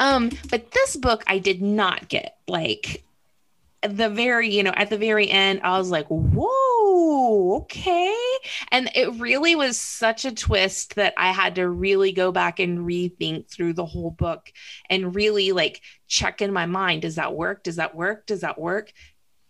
Um, 0.00 0.30
but 0.50 0.72
this 0.72 0.96
book 0.96 1.22
I 1.28 1.38
did 1.38 1.62
not 1.62 2.08
get. 2.08 2.36
Like 2.48 3.04
the 3.82 4.08
very, 4.10 4.50
you 4.50 4.62
know, 4.64 4.72
at 4.74 4.90
the 4.90 4.98
very 4.98 5.30
end, 5.30 5.60
I 5.62 5.78
was 5.78 5.90
like, 5.90 6.06
whoa, 6.08 6.71
okay. 6.92 8.14
And 8.70 8.90
it 8.94 9.14
really 9.14 9.54
was 9.54 9.78
such 9.80 10.24
a 10.24 10.34
twist 10.34 10.96
that 10.96 11.14
I 11.16 11.32
had 11.32 11.56
to 11.56 11.68
really 11.68 12.12
go 12.12 12.32
back 12.32 12.58
and 12.60 12.80
rethink 12.80 13.50
through 13.50 13.74
the 13.74 13.86
whole 13.86 14.10
book 14.10 14.52
and 14.90 15.14
really 15.14 15.52
like 15.52 15.82
check 16.08 16.42
in 16.42 16.52
my 16.52 16.66
mind. 16.66 17.02
Does 17.02 17.16
that 17.16 17.34
work? 17.34 17.62
Does 17.62 17.76
that 17.76 17.94
work? 17.94 18.26
Does 18.26 18.40
that 18.40 18.58
work? 18.58 18.92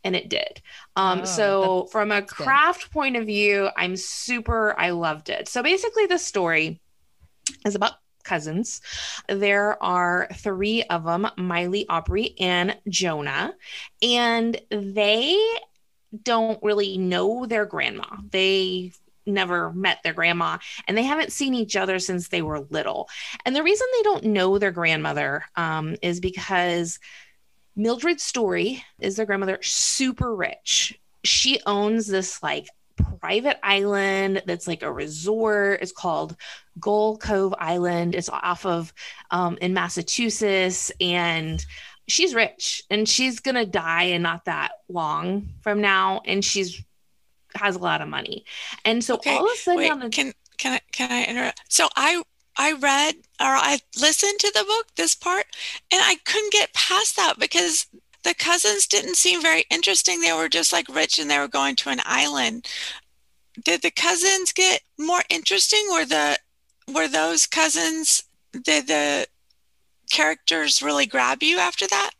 and 0.04 0.16
it 0.16 0.28
did. 0.28 0.60
Um, 0.96 1.20
oh, 1.20 1.24
so 1.24 1.88
from 1.92 2.10
a 2.10 2.22
craft 2.22 2.84
good. 2.84 2.90
point 2.90 3.16
of 3.16 3.26
view, 3.26 3.68
I'm 3.76 3.96
super, 3.96 4.74
I 4.76 4.90
loved 4.90 5.30
it. 5.30 5.48
So 5.48 5.62
basically 5.62 6.06
the 6.06 6.18
story 6.18 6.80
is 7.64 7.74
about 7.74 7.92
cousins. 8.24 8.80
There 9.28 9.82
are 9.82 10.28
three 10.34 10.82
of 10.84 11.04
them, 11.04 11.28
Milly, 11.36 11.86
Aubrey, 11.88 12.34
and 12.38 12.76
Jonah, 12.88 13.54
and 14.02 14.60
they 14.70 15.38
don't 16.22 16.62
really 16.62 16.98
know 16.98 17.46
their 17.46 17.64
grandma. 17.64 18.04
They 18.30 18.92
never 19.24 19.72
met 19.72 19.98
their 20.02 20.12
grandma 20.12 20.58
and 20.88 20.96
they 20.96 21.04
haven't 21.04 21.32
seen 21.32 21.54
each 21.54 21.76
other 21.76 21.98
since 21.98 22.28
they 22.28 22.42
were 22.42 22.60
little. 22.70 23.08
And 23.44 23.54
the 23.54 23.62
reason 23.62 23.86
they 23.96 24.02
don't 24.02 24.24
know 24.24 24.58
their 24.58 24.72
grandmother 24.72 25.44
um, 25.56 25.96
is 26.02 26.20
because 26.20 26.98
Mildred's 27.76 28.24
Story 28.24 28.84
is 28.98 29.16
their 29.16 29.26
grandmother, 29.26 29.58
super 29.62 30.34
rich. 30.34 30.98
She 31.24 31.60
owns 31.66 32.06
this 32.06 32.42
like 32.42 32.66
private 33.20 33.58
island 33.62 34.42
that's 34.46 34.66
like 34.66 34.82
a 34.82 34.92
resort. 34.92 35.80
It's 35.80 35.92
called 35.92 36.36
Gull 36.78 37.16
Cove 37.16 37.54
Island. 37.58 38.14
It's 38.14 38.28
off 38.28 38.66
of 38.66 38.92
um, 39.30 39.56
in 39.60 39.72
Massachusetts, 39.72 40.92
and 41.00 41.64
she's 42.12 42.34
rich, 42.34 42.82
and 42.90 43.08
she's 43.08 43.40
gonna 43.40 43.66
die 43.66 44.04
in 44.04 44.22
not 44.22 44.44
that 44.44 44.72
long 44.88 45.48
from 45.62 45.80
now, 45.80 46.20
and 46.24 46.44
she's 46.44 46.82
has 47.54 47.76
a 47.76 47.78
lot 47.78 48.00
of 48.00 48.08
money, 48.08 48.44
and 48.84 49.02
so 49.02 49.14
okay. 49.14 49.36
all 49.36 49.46
of 49.46 49.52
a 49.52 49.56
sudden, 49.56 49.78
Wait, 49.78 50.00
the- 50.00 50.08
can 50.10 50.32
can 50.58 50.74
I 50.74 50.80
can 50.92 51.10
I 51.10 51.24
interrupt? 51.24 51.60
So 51.68 51.88
I 51.96 52.22
I 52.56 52.72
read 52.72 53.14
or 53.40 53.46
I 53.46 53.78
listened 53.98 54.38
to 54.40 54.52
the 54.54 54.64
book, 54.64 54.86
this 54.96 55.14
part, 55.14 55.46
and 55.90 56.00
I 56.04 56.16
couldn't 56.24 56.52
get 56.52 56.74
past 56.74 57.16
that 57.16 57.38
because 57.38 57.86
the 58.22 58.34
cousins 58.34 58.86
didn't 58.86 59.16
seem 59.16 59.42
very 59.42 59.64
interesting. 59.70 60.20
They 60.20 60.32
were 60.32 60.48
just 60.48 60.72
like 60.72 60.88
rich 60.88 61.18
and 61.18 61.30
they 61.30 61.38
were 61.38 61.48
going 61.48 61.76
to 61.76 61.90
an 61.90 62.00
island. 62.04 62.66
Did 63.62 63.82
the 63.82 63.90
cousins 63.90 64.52
get 64.52 64.82
more 64.98 65.22
interesting? 65.28 65.84
Were 65.90 66.04
the 66.04 66.38
were 66.92 67.08
those 67.08 67.46
cousins 67.46 68.22
did 68.62 68.86
the 68.86 69.26
characters 70.12 70.82
really 70.82 71.06
grab 71.06 71.42
you 71.42 71.58
after 71.58 71.86
that? 71.88 72.12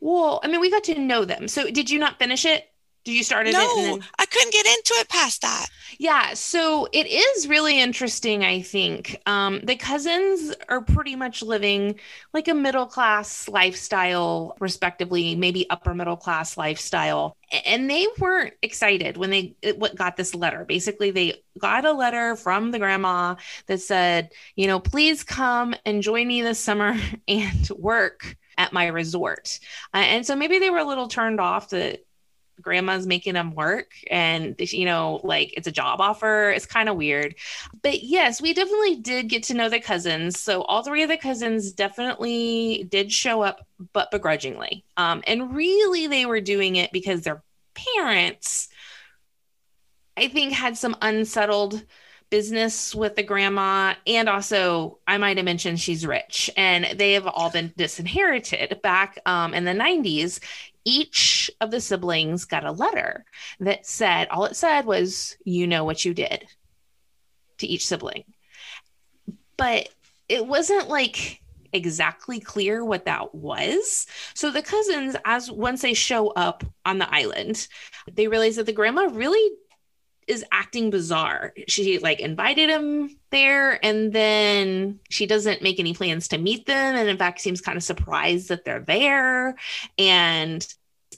Well, 0.00 0.40
I 0.42 0.48
mean, 0.48 0.60
we 0.60 0.70
got 0.70 0.84
to 0.84 0.98
know 0.98 1.24
them. 1.24 1.48
So 1.48 1.70
did 1.70 1.90
you 1.90 1.98
not 1.98 2.18
finish 2.18 2.44
it? 2.44 2.70
Did 3.06 3.14
you 3.14 3.22
start 3.22 3.46
it? 3.46 3.52
No, 3.52 3.76
then... 3.76 4.00
I 4.18 4.26
couldn't 4.26 4.52
get 4.52 4.66
into 4.66 4.94
it 4.98 5.08
past 5.08 5.42
that. 5.42 5.66
Yeah, 5.96 6.34
so 6.34 6.88
it 6.92 7.06
is 7.06 7.46
really 7.46 7.80
interesting. 7.80 8.44
I 8.44 8.62
think 8.62 9.16
um, 9.26 9.60
the 9.62 9.76
cousins 9.76 10.52
are 10.68 10.80
pretty 10.80 11.14
much 11.14 11.40
living 11.40 12.00
like 12.34 12.48
a 12.48 12.54
middle 12.54 12.86
class 12.86 13.48
lifestyle, 13.48 14.56
respectively, 14.58 15.36
maybe 15.36 15.70
upper 15.70 15.94
middle 15.94 16.16
class 16.16 16.56
lifestyle, 16.56 17.36
and 17.64 17.88
they 17.88 18.08
weren't 18.18 18.54
excited 18.60 19.16
when 19.16 19.30
they 19.30 19.54
what 19.76 19.94
got 19.94 20.16
this 20.16 20.34
letter. 20.34 20.64
Basically, 20.64 21.12
they 21.12 21.44
got 21.60 21.84
a 21.84 21.92
letter 21.92 22.34
from 22.34 22.72
the 22.72 22.80
grandma 22.80 23.36
that 23.66 23.80
said, 23.80 24.32
you 24.56 24.66
know, 24.66 24.80
please 24.80 25.22
come 25.22 25.76
and 25.84 26.02
join 26.02 26.26
me 26.26 26.42
this 26.42 26.58
summer 26.58 26.96
and 27.28 27.70
work 27.70 28.36
at 28.58 28.72
my 28.72 28.86
resort. 28.86 29.60
Uh, 29.94 29.98
and 29.98 30.26
so 30.26 30.34
maybe 30.34 30.58
they 30.58 30.70
were 30.70 30.78
a 30.78 30.84
little 30.84 31.08
turned 31.08 31.40
off 31.40 31.70
that 31.70 32.05
grandma's 32.60 33.06
making 33.06 33.34
them 33.34 33.54
work 33.54 33.92
and 34.10 34.54
you 34.58 34.84
know 34.84 35.20
like 35.22 35.52
it's 35.56 35.66
a 35.66 35.72
job 35.72 36.00
offer. 36.00 36.50
It's 36.50 36.66
kind 36.66 36.88
of 36.88 36.96
weird. 36.96 37.34
But 37.82 38.02
yes 38.02 38.40
we 38.40 38.54
definitely 38.54 38.96
did 38.96 39.28
get 39.28 39.42
to 39.44 39.54
know 39.54 39.68
the 39.68 39.80
cousins. 39.80 40.40
So 40.40 40.62
all 40.62 40.82
three 40.82 41.02
of 41.02 41.08
the 41.08 41.16
cousins 41.16 41.72
definitely 41.72 42.86
did 42.90 43.12
show 43.12 43.42
up 43.42 43.66
but 43.92 44.10
begrudgingly. 44.10 44.84
Um, 44.96 45.22
and 45.26 45.54
really 45.54 46.06
they 46.06 46.26
were 46.26 46.40
doing 46.40 46.76
it 46.76 46.92
because 46.92 47.22
their 47.22 47.42
parents 47.96 48.68
i 50.16 50.28
think 50.28 50.52
had 50.52 50.76
some 50.76 50.96
unsettled 51.02 51.84
business 52.30 52.94
with 52.94 53.14
the 53.16 53.22
grandma 53.22 53.94
and 54.06 54.28
also 54.28 54.98
i 55.06 55.16
might 55.16 55.36
have 55.36 55.44
mentioned 55.44 55.78
she's 55.78 56.04
rich 56.04 56.50
and 56.56 56.98
they 56.98 57.12
have 57.12 57.26
all 57.26 57.50
been 57.50 57.72
disinherited 57.76 58.80
back 58.82 59.18
um, 59.26 59.54
in 59.54 59.64
the 59.64 59.72
90s 59.72 60.40
each 60.86 61.50
of 61.60 61.72
the 61.72 61.80
siblings 61.80 62.44
got 62.44 62.64
a 62.64 62.70
letter 62.70 63.24
that 63.58 63.84
said, 63.84 64.28
all 64.28 64.44
it 64.44 64.54
said 64.54 64.86
was, 64.86 65.36
you 65.44 65.66
know 65.66 65.84
what 65.84 66.04
you 66.04 66.14
did 66.14 66.46
to 67.58 67.66
each 67.66 67.86
sibling. 67.86 68.22
But 69.56 69.88
it 70.28 70.46
wasn't 70.46 70.88
like 70.88 71.40
exactly 71.72 72.38
clear 72.38 72.84
what 72.84 73.06
that 73.06 73.34
was. 73.34 74.06
So 74.34 74.50
the 74.50 74.62
cousins, 74.62 75.16
as 75.24 75.50
once 75.50 75.82
they 75.82 75.92
show 75.92 76.28
up 76.28 76.62
on 76.84 76.98
the 76.98 77.12
island, 77.12 77.66
they 78.10 78.28
realize 78.28 78.56
that 78.56 78.66
the 78.66 78.72
grandma 78.72 79.08
really 79.12 79.56
is 80.26 80.44
acting 80.50 80.90
bizarre. 80.90 81.52
She 81.68 81.98
like 81.98 82.20
invited 82.20 82.68
him 82.68 83.16
there 83.30 83.84
and 83.84 84.12
then 84.12 85.00
she 85.08 85.26
doesn't 85.26 85.62
make 85.62 85.78
any 85.78 85.94
plans 85.94 86.28
to 86.28 86.38
meet 86.38 86.66
them 86.66 86.96
and 86.96 87.08
in 87.08 87.16
fact 87.16 87.40
seems 87.40 87.60
kind 87.60 87.76
of 87.76 87.82
surprised 87.82 88.48
that 88.48 88.64
they're 88.64 88.80
there 88.80 89.56
and 89.98 90.66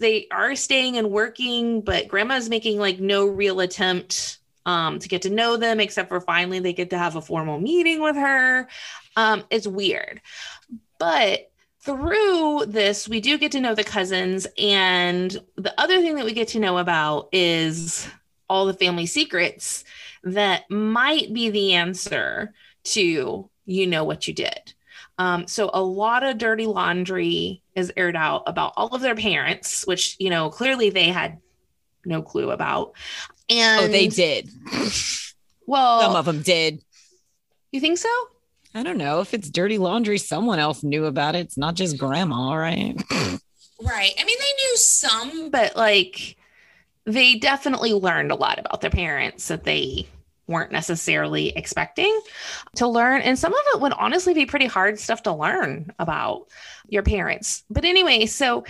they 0.00 0.26
are 0.30 0.54
staying 0.54 0.96
and 0.96 1.10
working 1.10 1.80
but 1.80 2.08
grandma's 2.08 2.48
making 2.48 2.78
like 2.78 3.00
no 3.00 3.26
real 3.26 3.60
attempt 3.60 4.38
um, 4.68 4.98
to 4.98 5.08
get 5.08 5.22
to 5.22 5.30
know 5.30 5.56
them 5.56 5.80
except 5.80 6.10
for 6.10 6.20
finally 6.20 6.58
they 6.58 6.74
get 6.74 6.90
to 6.90 6.98
have 6.98 7.16
a 7.16 7.22
formal 7.22 7.58
meeting 7.58 8.02
with 8.02 8.16
her. 8.16 8.68
Um, 9.16 9.44
it's 9.50 9.66
weird. 9.66 10.20
But 10.98 11.50
through 11.80 12.66
this, 12.66 13.08
we 13.08 13.20
do 13.20 13.38
get 13.38 13.52
to 13.52 13.60
know 13.62 13.74
the 13.74 13.82
cousins. 13.82 14.46
And 14.58 15.30
the 15.56 15.72
other 15.80 16.02
thing 16.02 16.16
that 16.16 16.26
we 16.26 16.34
get 16.34 16.48
to 16.48 16.60
know 16.60 16.76
about 16.76 17.30
is 17.32 18.06
all 18.48 18.66
the 18.66 18.74
family 18.74 19.06
secrets 19.06 19.84
that 20.24 20.70
might 20.70 21.32
be 21.32 21.50
the 21.50 21.74
answer 21.74 22.52
to 22.84 23.50
you 23.66 23.86
know 23.86 24.04
what 24.04 24.26
you 24.26 24.34
did. 24.34 24.74
Um, 25.18 25.46
so 25.46 25.70
a 25.74 25.82
lot 25.82 26.22
of 26.22 26.38
dirty 26.38 26.66
laundry 26.66 27.62
is 27.74 27.92
aired 27.96 28.16
out 28.16 28.44
about 28.46 28.72
all 28.76 28.94
of 28.94 29.00
their 29.00 29.16
parents, 29.16 29.86
which 29.86 30.16
you 30.18 30.30
know 30.30 30.50
clearly 30.50 30.90
they 30.90 31.08
had 31.08 31.40
no 32.04 32.22
clue 32.22 32.50
about. 32.50 32.92
And 33.50 33.84
oh, 33.84 33.88
they 33.88 34.08
did. 34.08 34.50
Well, 35.68 36.00
some 36.00 36.16
of 36.16 36.24
them 36.24 36.40
did. 36.40 36.82
You 37.72 37.80
think 37.80 37.98
so? 37.98 38.08
I 38.74 38.82
don't 38.82 38.96
know. 38.96 39.20
If 39.20 39.34
it's 39.34 39.50
dirty 39.50 39.76
laundry, 39.76 40.16
someone 40.16 40.58
else 40.58 40.82
knew 40.82 41.04
about 41.04 41.34
it. 41.34 41.40
It's 41.40 41.58
not 41.58 41.74
just 41.74 41.98
grandma, 41.98 42.54
right? 42.54 42.96
right. 43.12 44.12
I 44.18 44.24
mean, 44.24 44.38
they 44.38 44.54
knew 44.64 44.76
some, 44.78 45.50
but 45.50 45.76
like 45.76 46.38
they 47.08 47.36
definitely 47.36 47.94
learned 47.94 48.30
a 48.30 48.36
lot 48.36 48.58
about 48.58 48.82
their 48.82 48.90
parents 48.90 49.48
that 49.48 49.64
they 49.64 50.06
weren't 50.46 50.72
necessarily 50.72 51.48
expecting 51.56 52.20
to 52.76 52.86
learn. 52.86 53.22
And 53.22 53.38
some 53.38 53.52
of 53.52 53.60
it 53.74 53.80
would 53.80 53.92
honestly 53.94 54.34
be 54.34 54.46
pretty 54.46 54.66
hard 54.66 54.98
stuff 54.98 55.22
to 55.22 55.32
learn 55.32 55.92
about 55.98 56.48
your 56.88 57.02
parents. 57.02 57.64
But 57.70 57.84
anyway, 57.84 58.26
so 58.26 58.64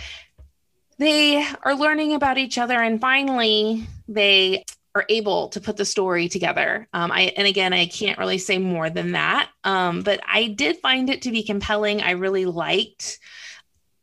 they 0.97 1.45
are 1.63 1.75
learning 1.75 2.13
about 2.13 2.37
each 2.37 2.57
other. 2.57 2.79
And 2.79 2.99
finally, 2.99 3.85
they 4.07 4.63
are 4.95 5.05
able 5.09 5.49
to 5.49 5.61
put 5.61 5.77
the 5.77 5.85
story 5.85 6.29
together. 6.29 6.87
Um, 6.93 7.11
I 7.11 7.33
and 7.37 7.47
again, 7.47 7.73
I 7.73 7.87
can't 7.87 8.17
really 8.17 8.37
say 8.37 8.57
more 8.57 8.89
than 8.89 9.11
that. 9.11 9.49
Um, 9.63 10.01
but 10.01 10.21
I 10.27 10.47
did 10.47 10.77
find 10.77 11.09
it 11.09 11.23
to 11.23 11.31
be 11.31 11.43
compelling. 11.43 12.01
I 12.01 12.11
really 12.11 12.45
liked 12.45 13.19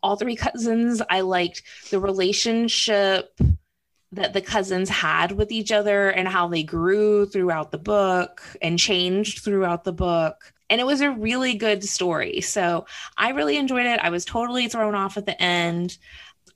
all 0.02 0.16
three 0.16 0.36
cousins. 0.36 1.02
I 1.08 1.22
liked 1.22 1.62
the 1.90 2.00
relationship 2.00 3.38
that 4.16 4.32
the 4.32 4.40
cousins 4.40 4.88
had 4.88 5.32
with 5.32 5.52
each 5.52 5.70
other 5.70 6.10
and 6.10 6.26
how 6.26 6.48
they 6.48 6.62
grew 6.62 7.26
throughout 7.26 7.70
the 7.70 7.78
book 7.78 8.42
and 8.60 8.78
changed 8.78 9.44
throughout 9.44 9.84
the 9.84 9.92
book. 9.92 10.52
And 10.68 10.80
it 10.80 10.86
was 10.86 11.00
a 11.00 11.12
really 11.12 11.54
good 11.54 11.84
story. 11.84 12.40
So 12.40 12.86
I 13.16 13.30
really 13.30 13.56
enjoyed 13.56 13.86
it. 13.86 14.00
I 14.02 14.10
was 14.10 14.24
totally 14.24 14.68
thrown 14.68 14.94
off 14.94 15.16
at 15.16 15.26
the 15.26 15.40
end. 15.40 15.98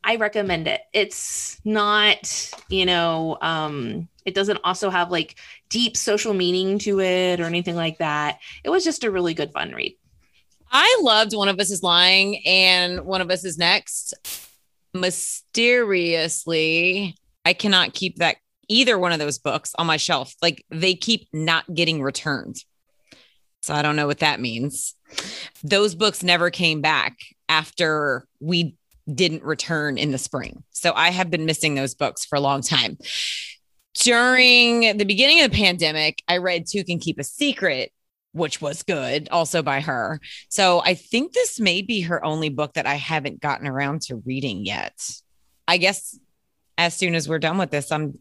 I 0.03 0.17
recommend 0.17 0.67
it. 0.67 0.81
It's 0.93 1.61
not, 1.65 2.51
you 2.69 2.87
know, 2.87 3.39
um, 3.41 4.09
it 4.25 4.35
doesn't 4.35 4.61
also 4.65 4.91
have 4.91 5.11
like 5.11 5.37
deep 5.69 5.97
social 5.97 6.35
meaning 6.35 6.79
to 6.81 7.01
it 7.01 7.41
or 7.41 7.45
anything 7.45 7.77
like 7.77 7.99
that. 7.99 8.39
It 8.65 8.71
was 8.71 8.85
just 8.85 9.05
a 9.05 9.11
really 9.11 9.35
good 9.35 9.53
fun 9.53 9.73
read. 9.73 9.97
I 10.73 11.01
loved 11.03 11.35
One 11.35 11.49
of 11.49 11.59
Us 11.59 11.71
is 11.71 11.83
Lying 11.83 12.47
and 12.47 13.05
One 13.05 13.21
of 13.21 13.31
Us 13.31 13.45
is 13.45 13.59
Next. 13.59 14.15
Mysteriously, 14.95 17.17
I 17.45 17.53
cannot 17.53 17.95
keep 17.95 18.17
that 18.17 18.37
either 18.69 18.99
one 18.99 19.13
of 19.13 19.19
those 19.19 19.39
books 19.39 19.75
on 19.79 19.87
my 19.87 19.97
shelf. 19.97 20.35
Like 20.41 20.65
they 20.71 20.95
keep 20.95 21.29
not 21.33 21.73
getting 21.75 22.03
returned. 22.03 22.57
So 23.63 23.75
I 23.75 23.83
don't 23.83 23.97
know 23.97 24.07
what 24.07 24.21
that 24.21 24.41
means. 24.41 24.95
Those 25.63 25.95
books 25.95 26.23
never 26.23 26.51
came 26.51 26.81
back 26.81 27.19
after 27.49 28.27
we 28.41 28.77
didn't 29.13 29.43
return 29.43 29.99
in 29.99 30.13
the 30.13 30.19
spring. 30.19 30.63
So 30.71 30.93
I 30.95 31.11
have 31.11 31.31
been 31.31 31.45
missing 31.45 31.75
those 31.75 31.95
books 31.95 32.25
for 32.25 32.37
a 32.37 32.41
long 32.41 32.63
time. 32.63 32.97
During 33.95 34.97
the 34.97 35.05
beginning 35.05 35.43
of 35.43 35.51
the 35.51 35.57
pandemic, 35.57 36.23
I 36.29 36.37
read 36.39 36.67
Two 36.67 36.85
Can 36.85 37.01
Keep 37.01 37.19
a 37.19 37.25
Secret, 37.25 37.93
which 38.33 38.63
was 38.63 38.85
good, 38.85 39.29
also 39.31 39.63
by 39.63 39.81
her. 39.81 40.21
So 40.49 40.81
I 40.85 40.95
think 40.95 41.33
this 41.33 41.59
may 41.59 41.83
be 41.83 42.03
her 42.03 42.25
only 42.25 42.49
book 42.49 42.75
that 42.75 42.87
I 42.87 42.95
haven't 42.95 43.41
gotten 43.41 43.67
around 43.67 44.03
to 44.03 44.23
reading 44.25 44.65
yet. 44.65 44.95
I 45.67 45.77
guess 45.77 46.19
as 46.81 46.97
soon 46.97 47.15
as 47.15 47.29
we're 47.29 47.39
done 47.39 47.59
with 47.59 47.71
this, 47.71 47.93
I'm, 47.93 48.19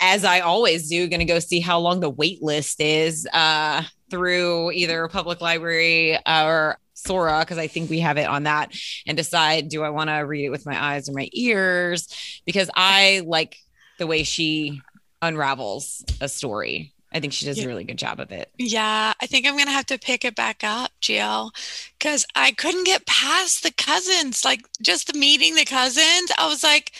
as 0.00 0.24
I 0.24 0.40
always 0.40 0.88
do, 0.88 1.08
going 1.08 1.18
to 1.18 1.26
go 1.26 1.40
see 1.40 1.58
how 1.60 1.80
long 1.80 1.98
the 2.00 2.08
wait 2.08 2.40
list 2.40 2.80
is 2.80 3.26
uh, 3.32 3.82
through 4.10 4.70
either 4.70 5.08
public 5.08 5.40
library 5.40 6.16
or 6.26 6.78
Sora, 6.94 7.40
because 7.40 7.58
I 7.58 7.66
think 7.66 7.90
we 7.90 8.00
have 8.00 8.16
it 8.16 8.28
on 8.28 8.44
that, 8.44 8.72
and 9.06 9.16
decide 9.16 9.68
do 9.68 9.82
I 9.82 9.90
want 9.90 10.08
to 10.08 10.18
read 10.18 10.44
it 10.44 10.50
with 10.50 10.66
my 10.66 10.92
eyes 10.92 11.08
or 11.08 11.12
my 11.12 11.28
ears? 11.32 12.08
Because 12.46 12.70
I 12.74 13.22
like 13.26 13.56
the 13.98 14.06
way 14.06 14.22
she 14.22 14.80
unravels 15.20 16.04
a 16.20 16.28
story. 16.28 16.92
I 17.12 17.20
think 17.20 17.32
she 17.32 17.46
does 17.46 17.58
yeah. 17.58 17.64
a 17.64 17.68
really 17.68 17.84
good 17.84 17.98
job 17.98 18.20
of 18.20 18.30
it. 18.30 18.50
Yeah, 18.58 19.14
I 19.20 19.26
think 19.26 19.46
I'm 19.46 19.54
going 19.54 19.66
to 19.66 19.72
have 19.72 19.86
to 19.86 19.98
pick 19.98 20.24
it 20.24 20.36
back 20.36 20.62
up, 20.62 20.92
Jill, 21.00 21.50
because 21.98 22.26
I 22.34 22.52
couldn't 22.52 22.84
get 22.84 23.06
past 23.06 23.62
the 23.62 23.72
cousins. 23.72 24.44
Like 24.44 24.60
just 24.80 25.12
the 25.12 25.18
meeting 25.18 25.54
the 25.54 25.64
cousins, 25.64 26.30
I 26.38 26.46
was 26.46 26.62
like, 26.62 26.92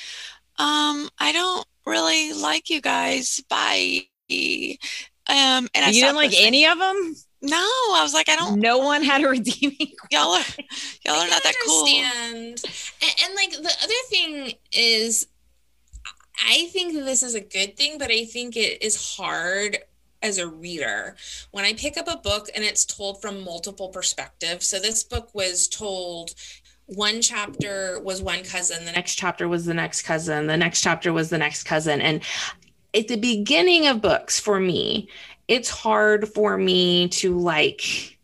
um, 0.59 1.09
I 1.19 1.33
don't 1.33 1.67
really 1.85 2.33
like 2.33 2.71
you 2.71 2.81
guys. 2.81 3.43
Bye. 3.49 4.03
Um, 5.29 5.69
and 5.75 5.85
I 5.85 5.89
you 5.89 6.03
didn't 6.03 6.17
like 6.17 6.31
listening. 6.31 6.47
any 6.47 6.67
of 6.67 6.79
them. 6.79 7.15
No, 7.43 7.57
I 7.57 8.01
was 8.03 8.15
like, 8.15 8.29
I 8.29 8.37
don't. 8.37 8.61
No 8.61 8.79
one 8.79 9.03
had 9.03 9.23
a 9.23 9.29
redeeming. 9.29 9.77
Y'all 10.11 10.33
are, 10.33 10.45
y'all 11.05 11.17
are 11.17 11.29
not 11.29 11.43
that 11.43 11.55
understand. 11.69 12.61
cool. 12.63 12.71
And, 13.03 13.25
and 13.25 13.35
like 13.35 13.51
the 13.51 13.77
other 13.83 13.95
thing 14.09 14.53
is, 14.73 15.27
I 16.45 16.67
think 16.73 16.93
this 16.95 17.23
is 17.23 17.35
a 17.35 17.41
good 17.41 17.77
thing, 17.77 17.99
but 17.99 18.11
I 18.11 18.25
think 18.25 18.57
it 18.57 18.83
is 18.83 19.17
hard 19.17 19.79
as 20.23 20.39
a 20.39 20.49
reader 20.49 21.17
when 21.51 21.65
I 21.65 21.75
pick 21.75 21.97
up 21.97 22.09
a 22.09 22.17
book 22.17 22.49
and 22.55 22.65
it's 22.65 22.85
told 22.85 23.21
from 23.21 23.45
multiple 23.45 23.89
perspectives. 23.89 24.67
So 24.67 24.79
this 24.79 25.05
book 25.05 25.31
was 25.35 25.69
told 25.69 26.35
one 26.87 27.21
chapter 27.21 28.01
was 28.01 28.23
one 28.23 28.45
cousin, 28.45 28.85
the 28.85 28.93
next 28.93 29.17
chapter 29.17 29.49
was 29.49 29.65
the 29.65 29.75
next 29.75 30.03
cousin, 30.03 30.47
the 30.47 30.57
next 30.57 30.81
chapter 30.83 31.13
was 31.13 31.31
the 31.31 31.39
next 31.39 31.65
cousin. 31.65 32.01
And 32.01 32.23
at 32.95 33.09
the 33.09 33.17
beginning 33.17 33.87
of 33.87 34.01
books 34.01 34.39
for 34.39 34.61
me, 34.61 35.09
it's 35.49 35.69
hard 35.69 36.29
for 36.29 36.57
me 36.57 37.09
to 37.09 37.39
like 37.39 38.16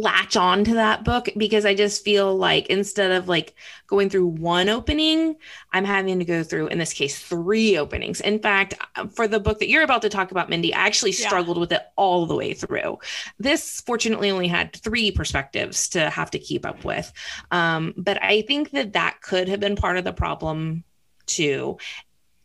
latch 0.00 0.36
on 0.36 0.64
to 0.64 0.74
that 0.74 1.04
book 1.04 1.28
because 1.36 1.64
I 1.64 1.74
just 1.74 2.04
feel 2.04 2.36
like 2.36 2.66
instead 2.68 3.10
of 3.12 3.28
like 3.28 3.54
going 3.86 4.10
through 4.10 4.26
one 4.26 4.68
opening, 4.68 5.36
I'm 5.72 5.84
having 5.84 6.18
to 6.18 6.24
go 6.24 6.42
through, 6.42 6.68
in 6.68 6.78
this 6.78 6.92
case, 6.92 7.18
three 7.18 7.76
openings. 7.76 8.20
In 8.20 8.38
fact, 8.38 8.74
for 9.14 9.26
the 9.26 9.40
book 9.40 9.58
that 9.58 9.68
you're 9.68 9.82
about 9.82 10.02
to 10.02 10.08
talk 10.08 10.30
about, 10.30 10.48
Mindy, 10.48 10.74
I 10.74 10.86
actually 10.86 11.12
struggled 11.12 11.56
yeah. 11.56 11.60
with 11.60 11.72
it 11.72 11.82
all 11.96 12.26
the 12.26 12.36
way 12.36 12.54
through. 12.54 12.98
This 13.38 13.80
fortunately 13.82 14.30
only 14.30 14.48
had 14.48 14.74
three 14.74 15.10
perspectives 15.10 15.88
to 15.90 16.10
have 16.10 16.30
to 16.32 16.38
keep 16.38 16.64
up 16.64 16.84
with. 16.84 17.12
Um, 17.50 17.94
but 17.96 18.22
I 18.22 18.42
think 18.42 18.70
that 18.70 18.92
that 18.92 19.20
could 19.22 19.48
have 19.48 19.60
been 19.60 19.76
part 19.76 19.96
of 19.96 20.04
the 20.04 20.12
problem 20.12 20.84
too. 21.26 21.78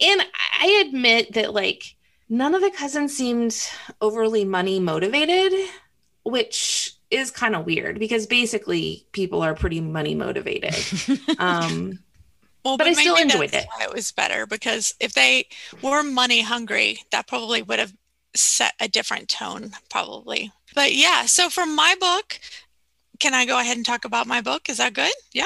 And 0.01 0.21
I 0.59 0.85
admit 0.87 1.33
that 1.33 1.53
like 1.53 1.95
none 2.29 2.55
of 2.55 2.61
the 2.61 2.71
cousins 2.71 3.15
seemed 3.15 3.55
overly 4.01 4.43
money 4.43 4.79
motivated, 4.79 5.53
which 6.23 6.95
is 7.13 7.31
kind 7.31 7.55
of 7.55 7.65
weird 7.65 7.99
because 7.99 8.25
basically 8.25 9.05
people 9.11 9.41
are 9.41 9.53
pretty 9.53 9.79
money 9.81 10.15
motivated. 10.15 10.75
um, 11.39 11.99
well, 12.63 12.77
but, 12.77 12.85
but 12.85 12.87
I 12.87 12.93
still 12.93 13.15
enjoyed 13.15 13.53
it. 13.53 13.65
it 13.81 13.93
was 13.93 14.11
better 14.11 14.45
because 14.45 14.95
if 14.99 15.13
they 15.13 15.47
were 15.81 16.03
money 16.03 16.41
hungry, 16.41 16.99
that 17.11 17.27
probably 17.27 17.61
would 17.61 17.79
have 17.79 17.93
set 18.35 18.73
a 18.79 18.87
different 18.87 19.29
tone, 19.29 19.71
probably. 19.89 20.51
But 20.73 20.95
yeah, 20.95 21.25
so 21.25 21.49
for 21.49 21.65
my 21.65 21.95
book, 21.99 22.39
can 23.19 23.33
I 23.33 23.45
go 23.45 23.59
ahead 23.59 23.77
and 23.77 23.85
talk 23.85 24.05
about 24.05 24.27
my 24.27 24.41
book? 24.41 24.69
Is 24.69 24.77
that 24.77 24.93
good? 24.93 25.11
Yeah. 25.33 25.45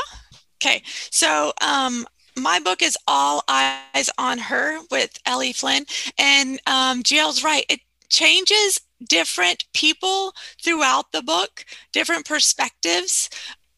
Okay. 0.61 0.83
So 1.11 1.53
um, 1.61 2.07
my 2.35 2.59
book 2.59 2.81
is 2.81 2.97
All 3.07 3.43
Eyes 3.47 4.09
on 4.17 4.37
Her 4.37 4.79
with 4.89 5.17
L.E. 5.25 5.53
Flynn. 5.53 5.85
And 6.17 6.59
um, 6.67 7.03
Jill's 7.03 7.43
right. 7.43 7.65
It 7.67 7.81
changes 8.09 8.79
different 9.03 9.65
people 9.73 10.33
throughout 10.61 11.11
the 11.11 11.21
book, 11.21 11.65
different 11.91 12.25
perspectives. 12.25 13.29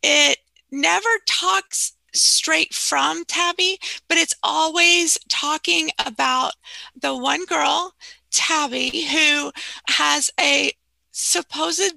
It 0.01 0.37
never 0.71 1.09
talks 1.27 1.93
straight 2.13 2.73
from 2.73 3.23
Tabby, 3.25 3.79
but 4.07 4.17
it's 4.17 4.35
always 4.41 5.17
talking 5.27 5.89
about 6.03 6.53
the 6.99 7.15
one 7.15 7.45
girl, 7.45 7.93
Tabby, 8.31 9.05
who 9.05 9.51
has 9.89 10.31
a 10.39 10.71
supposed 11.11 11.95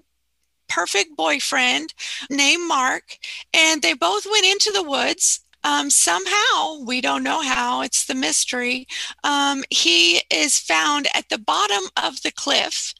perfect 0.68 1.16
boyfriend 1.16 1.94
named 2.30 2.66
Mark, 2.66 3.18
and 3.52 3.82
they 3.82 3.92
both 3.92 4.26
went 4.30 4.46
into 4.46 4.70
the 4.72 4.82
woods 4.82 5.40
um, 5.64 5.90
somehow, 5.90 6.80
we 6.84 7.00
don't 7.00 7.22
know 7.22 7.40
how, 7.40 7.82
it's 7.82 8.06
the 8.06 8.14
mystery. 8.14 8.86
Um, 9.22 9.62
he 9.70 10.22
is 10.30 10.58
found 10.58 11.06
at 11.14 11.28
the 11.28 11.38
bottom 11.38 11.84
of 12.02 12.22
the 12.22 12.32
cliff, 12.32 12.94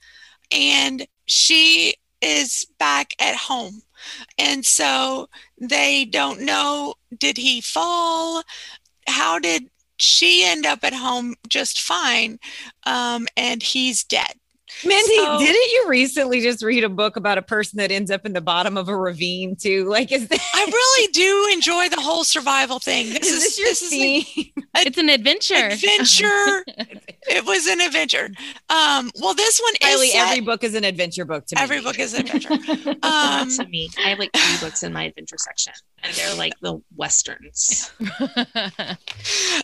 and 0.53 1.07
she 1.27 1.95
is 2.21 2.67
back 2.79 3.15
at 3.21 3.37
home. 3.37 3.83
And 4.39 4.65
so 4.65 5.29
they 5.59 6.05
don't 6.05 6.41
know 6.41 6.95
did 7.17 7.37
he 7.37 7.61
fall? 7.61 8.43
How 9.07 9.39
did 9.39 9.71
she 9.99 10.45
end 10.45 10.67
up 10.67 10.85
at 10.85 10.95
home 10.95 11.35
just 11.49 11.81
fine? 11.81 12.39
Um, 12.85 13.27
and 13.37 13.63
he's 13.63 14.05
dead. 14.05 14.35
Mindy, 14.85 15.17
so, 15.17 15.39
didn't 15.39 15.71
you 15.73 15.85
recently 15.89 16.41
just 16.41 16.63
read 16.63 16.85
a 16.85 16.89
book 16.89 17.17
about 17.17 17.39
a 17.39 17.43
person 17.43 17.79
that 17.79 17.91
ends 17.91 18.11
up 18.11 18.27
in 18.27 18.33
the 18.33 18.41
bottom 18.41 18.77
of 18.77 18.89
a 18.89 18.97
ravine 18.97 19.57
too? 19.57 19.89
Like, 19.89 20.11
is 20.13 20.29
this- 20.29 20.41
I 20.55 20.65
really 20.65 21.13
do 21.13 21.49
enjoy 21.53 21.89
the 21.89 22.01
whole 22.01 22.25
survival 22.25 22.79
thing. 22.79 23.11
This 23.11 23.31
is, 23.31 23.33
is 23.33 23.43
this 23.43 23.59
your 23.59 23.69
this 23.69 23.89
theme? 23.91 24.53
Like 24.75 24.87
it's 24.87 24.99
an 24.99 25.11
adventure. 25.11 25.55
Adventure. 25.55 26.65
it 27.29 27.45
was 27.45 27.67
an 27.67 27.81
adventure. 27.81 28.31
Um, 28.71 29.11
well, 29.21 29.35
this 29.35 29.61
one 29.61 29.75
Riley, 29.83 30.07
is 30.07 30.13
set, 30.13 30.29
every 30.29 30.41
book 30.41 30.65
is 30.65 30.75
an 30.75 30.85
adventure 30.85 31.25
book 31.25 31.47
to 31.47 31.57
me. 31.57 31.63
Every 31.63 31.81
book 31.81 31.99
is 31.99 32.15
an 32.15 32.23
adventure. 32.27 32.53
um, 33.03 33.51
to 33.51 33.67
me, 33.69 33.91
I 33.99 34.11
have 34.11 34.19
like 34.19 34.33
three 34.33 34.67
books 34.67 34.83
in 34.83 34.93
my 34.93 35.05
adventure 35.05 35.37
section, 35.39 35.75
and 36.03 36.15
they're 36.15 36.35
like 36.37 36.55
the 36.61 36.81
westerns 36.97 37.93
and 38.19 38.49
uh, 38.81 38.97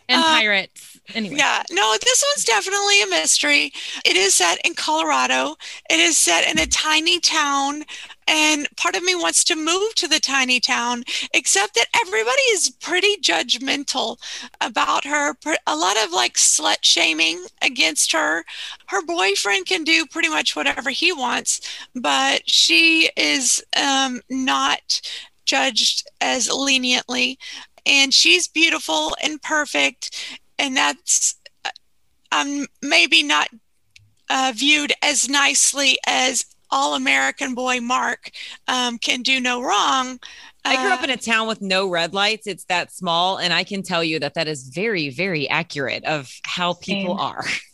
pirates. 0.08 0.97
Anyway, 1.14 1.36
yeah, 1.38 1.62
no, 1.70 1.96
this 2.02 2.24
one's 2.30 2.44
definitely 2.44 3.02
a 3.02 3.06
mystery. 3.06 3.72
It 4.04 4.16
is 4.16 4.34
set 4.34 4.60
in 4.64 4.74
Colorado. 4.74 5.56
It 5.88 6.00
is 6.00 6.18
set 6.18 6.46
in 6.46 6.58
a 6.58 6.66
tiny 6.66 7.18
town, 7.18 7.84
and 8.26 8.68
part 8.76 8.94
of 8.94 9.02
me 9.02 9.14
wants 9.14 9.42
to 9.44 9.56
move 9.56 9.94
to 9.96 10.08
the 10.08 10.20
tiny 10.20 10.60
town, 10.60 11.04
except 11.32 11.74
that 11.74 11.86
everybody 12.04 12.42
is 12.52 12.70
pretty 12.80 13.16
judgmental 13.22 14.18
about 14.60 15.04
her. 15.04 15.34
A 15.66 15.76
lot 15.76 15.96
of 16.04 16.12
like 16.12 16.34
slut 16.34 16.78
shaming 16.82 17.42
against 17.62 18.12
her. 18.12 18.44
Her 18.86 19.02
boyfriend 19.04 19.66
can 19.66 19.84
do 19.84 20.04
pretty 20.06 20.28
much 20.28 20.54
whatever 20.54 20.90
he 20.90 21.12
wants, 21.12 21.60
but 21.94 22.48
she 22.48 23.10
is 23.16 23.64
um, 23.76 24.20
not 24.28 25.00
judged 25.46 26.06
as 26.20 26.50
leniently. 26.52 27.38
And 27.86 28.12
she's 28.12 28.46
beautiful 28.46 29.16
and 29.22 29.40
perfect. 29.40 30.38
And 30.58 30.76
that's 30.76 31.36
um, 32.32 32.66
maybe 32.82 33.22
not 33.22 33.48
uh, 34.30 34.52
viewed 34.54 34.92
as 35.02 35.28
nicely 35.28 35.98
as 36.06 36.44
all 36.70 36.94
American 36.94 37.54
boy 37.54 37.80
Mark 37.80 38.30
um, 38.66 38.98
can 38.98 39.22
do 39.22 39.40
no 39.40 39.62
wrong. 39.62 40.18
I 40.64 40.82
grew 40.82 40.92
up 40.92 41.02
in 41.02 41.10
a 41.10 41.14
uh, 41.14 41.16
town 41.16 41.48
with 41.48 41.62
no 41.62 41.88
red 41.88 42.12
lights. 42.12 42.46
It's 42.46 42.64
that 42.64 42.92
small. 42.92 43.38
And 43.38 43.54
I 43.54 43.64
can 43.64 43.82
tell 43.82 44.04
you 44.04 44.18
that 44.18 44.34
that 44.34 44.48
is 44.48 44.68
very, 44.68 45.08
very 45.08 45.48
accurate 45.48 46.04
of 46.04 46.30
how 46.44 46.74
people 46.74 47.16
Same. 47.16 47.26
are. 47.26 47.44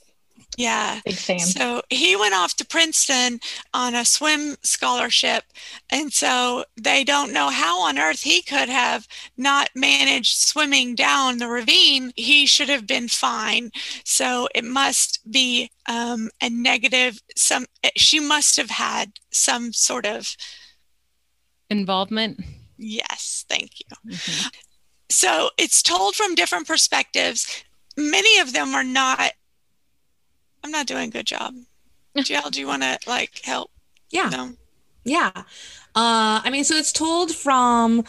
Yeah. 0.56 1.00
Big 1.04 1.14
fan. 1.14 1.38
So 1.40 1.82
he 1.90 2.16
went 2.16 2.34
off 2.34 2.54
to 2.56 2.66
Princeton 2.66 3.40
on 3.72 3.94
a 3.94 4.04
swim 4.04 4.56
scholarship. 4.62 5.44
And 5.90 6.12
so 6.12 6.64
they 6.80 7.04
don't 7.04 7.32
know 7.32 7.50
how 7.50 7.82
on 7.82 7.98
earth 7.98 8.22
he 8.22 8.42
could 8.42 8.68
have 8.68 9.06
not 9.36 9.70
managed 9.74 10.38
swimming 10.38 10.94
down 10.94 11.38
the 11.38 11.48
ravine. 11.48 12.12
He 12.16 12.46
should 12.46 12.68
have 12.68 12.86
been 12.86 13.08
fine. 13.08 13.70
So 14.04 14.48
it 14.54 14.64
must 14.64 15.20
be 15.30 15.70
um, 15.88 16.30
a 16.40 16.48
negative. 16.50 17.20
Some 17.36 17.66
she 17.96 18.20
must 18.20 18.56
have 18.56 18.70
had 18.70 19.12
some 19.30 19.72
sort 19.72 20.06
of 20.06 20.36
involvement. 21.70 22.40
Yes, 22.78 23.44
thank 23.48 23.80
you. 23.80 24.12
Mm-hmm. 24.12 24.48
So 25.10 25.50
it's 25.58 25.82
told 25.82 26.14
from 26.14 26.34
different 26.34 26.66
perspectives. 26.66 27.64
Many 27.96 28.40
of 28.40 28.52
them 28.52 28.74
are 28.74 28.84
not 28.84 29.32
not 30.70 30.86
doing 30.86 31.08
a 31.08 31.12
good 31.12 31.26
job. 31.26 31.54
Jill, 32.16 32.50
do 32.50 32.60
you 32.60 32.66
want 32.66 32.82
to 32.82 32.98
like 33.06 33.40
help? 33.44 33.70
Yeah. 34.10 34.28
No. 34.28 34.52
Yeah. 35.04 35.32
Uh, 35.34 36.40
I 36.44 36.50
mean, 36.50 36.64
so 36.64 36.74
it's 36.76 36.92
told 36.92 37.34
from 37.34 38.04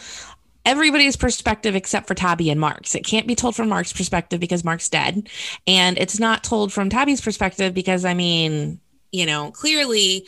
everybody's 0.64 1.16
perspective 1.16 1.76
except 1.76 2.08
for 2.08 2.14
Tabby 2.14 2.50
and 2.50 2.60
Mark's. 2.60 2.94
It 2.94 3.04
can't 3.04 3.26
be 3.26 3.34
told 3.34 3.54
from 3.54 3.68
Mark's 3.68 3.92
perspective 3.92 4.40
because 4.40 4.64
Mark's 4.64 4.88
dead. 4.88 5.28
And 5.66 5.98
it's 5.98 6.18
not 6.18 6.42
told 6.42 6.72
from 6.72 6.90
Tabby's 6.90 7.20
perspective 7.20 7.74
because, 7.74 8.04
I 8.04 8.14
mean, 8.14 8.80
you 9.12 9.26
know, 9.26 9.52
clearly 9.52 10.26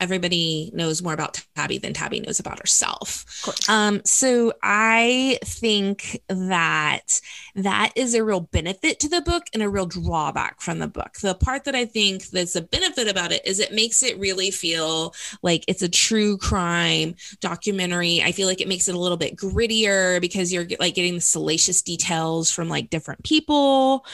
everybody 0.00 0.70
knows 0.74 1.02
more 1.02 1.12
about 1.12 1.44
Tabby 1.56 1.78
than 1.78 1.92
Tabby 1.92 2.20
knows 2.20 2.40
about 2.40 2.58
herself. 2.58 3.24
Um, 3.68 4.00
so 4.04 4.52
I 4.62 5.38
think 5.44 6.20
that 6.28 7.20
that 7.54 7.92
is 7.96 8.14
a 8.14 8.24
real 8.24 8.40
benefit 8.40 9.00
to 9.00 9.08
the 9.08 9.20
book 9.20 9.44
and 9.52 9.62
a 9.62 9.68
real 9.68 9.86
drawback 9.86 10.60
from 10.60 10.78
the 10.78 10.88
book. 10.88 11.14
The 11.20 11.34
part 11.34 11.64
that 11.64 11.74
I 11.74 11.84
think 11.84 12.28
that's 12.28 12.56
a 12.56 12.62
benefit 12.62 13.08
about 13.08 13.32
it 13.32 13.46
is 13.46 13.58
it 13.58 13.72
makes 13.72 14.02
it 14.02 14.18
really 14.18 14.50
feel 14.50 15.14
like 15.42 15.64
it's 15.66 15.82
a 15.82 15.88
true 15.88 16.36
crime 16.38 17.14
documentary. 17.40 18.22
I 18.22 18.32
feel 18.32 18.46
like 18.46 18.60
it 18.60 18.68
makes 18.68 18.88
it 18.88 18.94
a 18.94 18.98
little 18.98 19.16
bit 19.16 19.36
grittier 19.36 20.20
because 20.20 20.52
you're 20.52 20.66
like 20.78 20.94
getting 20.94 21.16
the 21.16 21.20
salacious 21.20 21.82
details 21.82 22.50
from 22.50 22.68
like 22.68 22.90
different 22.90 23.24
people. 23.24 24.04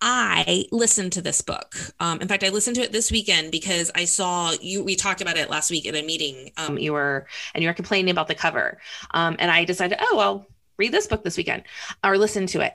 I 0.00 0.66
listened 0.70 1.12
to 1.12 1.22
this 1.22 1.40
book. 1.40 1.74
Um, 1.98 2.20
in 2.20 2.28
fact, 2.28 2.44
I 2.44 2.50
listened 2.50 2.76
to 2.76 2.82
it 2.82 2.92
this 2.92 3.10
weekend 3.10 3.50
because 3.50 3.90
I 3.94 4.04
saw 4.04 4.52
you. 4.60 4.84
We 4.84 4.94
talked 4.94 5.20
about 5.20 5.36
it 5.36 5.50
last 5.50 5.70
week 5.70 5.86
at 5.86 5.96
a 5.96 6.02
meeting. 6.02 6.52
Um, 6.56 6.78
you 6.78 6.92
were 6.92 7.26
and 7.54 7.62
you 7.62 7.68
were 7.68 7.74
complaining 7.74 8.10
about 8.10 8.28
the 8.28 8.34
cover, 8.34 8.78
um, 9.12 9.36
and 9.38 9.50
I 9.50 9.64
decided, 9.64 9.98
oh, 10.00 10.16
well, 10.16 10.46
read 10.76 10.92
this 10.92 11.06
book 11.06 11.24
this 11.24 11.36
weekend 11.36 11.64
or 12.04 12.16
listen 12.16 12.46
to 12.48 12.60
it. 12.60 12.74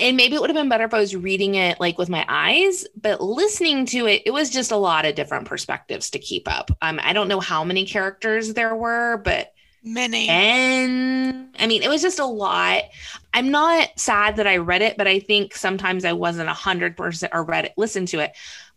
And 0.00 0.16
maybe 0.18 0.34
it 0.34 0.40
would 0.40 0.50
have 0.50 0.56
been 0.56 0.68
better 0.68 0.84
if 0.84 0.92
I 0.92 0.98
was 0.98 1.16
reading 1.16 1.54
it 1.54 1.80
like 1.80 1.96
with 1.96 2.10
my 2.10 2.24
eyes, 2.28 2.86
but 3.00 3.22
listening 3.22 3.86
to 3.86 4.06
it, 4.06 4.22
it 4.26 4.30
was 4.32 4.50
just 4.50 4.70
a 4.70 4.76
lot 4.76 5.06
of 5.06 5.14
different 5.14 5.46
perspectives 5.46 6.10
to 6.10 6.18
keep 6.18 6.46
up. 6.46 6.70
Um, 6.82 7.00
I 7.02 7.14
don't 7.14 7.26
know 7.26 7.40
how 7.40 7.64
many 7.64 7.86
characters 7.86 8.52
there 8.52 8.76
were, 8.76 9.16
but 9.24 9.54
Many. 9.82 10.28
and 10.28 11.56
I 11.58 11.66
mean, 11.66 11.82
it 11.82 11.88
was 11.88 12.02
just 12.02 12.18
a 12.18 12.26
lot. 12.26 12.82
I'm 13.38 13.52
not 13.52 13.90
sad 13.96 14.34
that 14.36 14.48
I 14.48 14.56
read 14.56 14.82
it, 14.82 14.96
but 14.96 15.06
I 15.06 15.20
think 15.20 15.54
sometimes 15.54 16.04
I 16.04 16.12
wasn't 16.12 16.48
a 16.48 16.54
hundred 16.54 16.96
percent 16.96 17.32
or 17.32 17.44
read 17.44 17.66
it, 17.66 17.72
listened 17.76 18.08
to 18.08 18.18
it. 18.18 18.32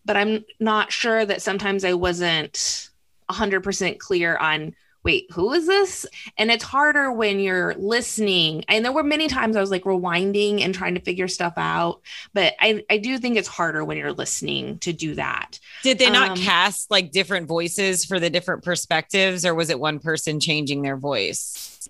But 0.05 0.17
I'm 0.17 0.45
not 0.59 0.91
sure 0.91 1.25
that 1.25 1.41
sometimes 1.41 1.83
I 1.83 1.93
wasn't 1.93 2.89
a 3.27 3.33
hundred 3.33 3.63
percent 3.63 3.99
clear 3.99 4.37
on 4.37 4.75
wait, 5.03 5.25
who 5.31 5.51
is 5.51 5.65
this? 5.65 6.05
And 6.37 6.51
it's 6.51 6.63
harder 6.63 7.11
when 7.11 7.39
you're 7.39 7.73
listening. 7.73 8.63
And 8.67 8.85
there 8.85 8.91
were 8.91 9.01
many 9.01 9.27
times 9.27 9.55
I 9.55 9.59
was 9.59 9.71
like 9.71 9.83
rewinding 9.83 10.61
and 10.61 10.75
trying 10.75 10.93
to 10.93 11.01
figure 11.01 11.27
stuff 11.27 11.53
out. 11.57 12.01
But 12.35 12.53
I, 12.59 12.83
I 12.87 12.99
do 12.99 13.17
think 13.17 13.35
it's 13.35 13.47
harder 13.47 13.83
when 13.83 13.97
you're 13.97 14.13
listening 14.13 14.77
to 14.79 14.93
do 14.93 15.15
that. 15.15 15.59
Did 15.81 15.97
they 15.97 16.11
not 16.11 16.31
Um, 16.31 16.37
cast 16.37 16.91
like 16.91 17.11
different 17.11 17.47
voices 17.47 18.05
for 18.05 18.19
the 18.19 18.29
different 18.29 18.63
perspectives, 18.63 19.43
or 19.43 19.55
was 19.55 19.71
it 19.71 19.79
one 19.79 19.97
person 19.97 20.39
changing 20.39 20.83
their 20.83 20.97
voice? 20.97 21.89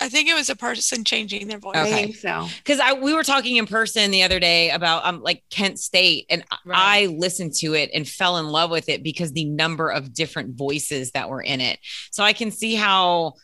I 0.00 0.08
think 0.08 0.28
it 0.28 0.34
was 0.34 0.48
a 0.48 0.56
person 0.56 1.04
changing 1.04 1.46
their 1.48 1.58
voice. 1.58 1.76
I 1.76 1.82
Okay. 1.82 2.02
think 2.04 2.16
so. 2.16 2.46
Because 2.58 2.80
I 2.80 2.94
we 2.94 3.12
were 3.14 3.22
talking 3.22 3.56
in 3.56 3.66
person 3.66 4.10
the 4.10 4.22
other 4.22 4.40
day 4.40 4.70
about 4.70 5.04
um 5.04 5.22
like 5.22 5.42
Kent 5.50 5.78
State, 5.78 6.26
and 6.30 6.42
I- 6.50 6.56
Right. 6.64 7.02
I 7.02 7.06
listened 7.06 7.54
to 7.56 7.74
it 7.74 7.90
and 7.92 8.08
fell 8.08 8.38
in 8.38 8.46
love 8.46 8.70
with 8.70 8.88
it 8.88 9.02
because 9.02 9.32
the 9.32 9.44
number 9.44 9.88
of 9.90 10.14
different 10.14 10.56
voices 10.56 11.10
that 11.12 11.28
were 11.28 11.42
in 11.42 11.60
it. 11.60 11.78
So 12.10 12.24
I 12.24 12.32
can 12.32 12.50
see 12.50 12.74
how 12.74 13.34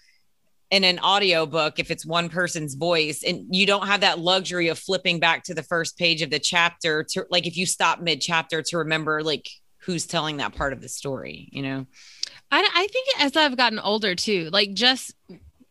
in 0.70 0.82
an 0.82 0.98
audiobook 0.98 1.78
if 1.78 1.90
it's 1.92 2.04
one 2.04 2.28
person's 2.28 2.74
voice 2.74 3.22
and 3.22 3.54
you 3.54 3.66
don't 3.66 3.86
have 3.86 4.00
that 4.00 4.18
luxury 4.18 4.66
of 4.66 4.76
flipping 4.78 5.20
back 5.20 5.44
to 5.44 5.54
the 5.54 5.62
first 5.62 5.96
page 5.96 6.22
of 6.22 6.30
the 6.30 6.40
chapter 6.40 7.04
to 7.04 7.24
like 7.30 7.46
if 7.46 7.56
you 7.56 7.64
stop 7.66 8.00
mid 8.00 8.20
chapter 8.20 8.62
to 8.62 8.78
remember 8.78 9.22
like 9.22 9.48
who's 9.82 10.06
telling 10.06 10.38
that 10.38 10.56
part 10.56 10.72
of 10.72 10.80
the 10.80 10.88
story 10.88 11.48
you 11.52 11.62
know 11.62 11.86
I, 12.50 12.68
I 12.74 12.86
think 12.88 13.06
as 13.20 13.36
I've 13.36 13.56
gotten 13.56 13.78
older 13.78 14.14
too, 14.16 14.50
like 14.52 14.72
just 14.74 15.14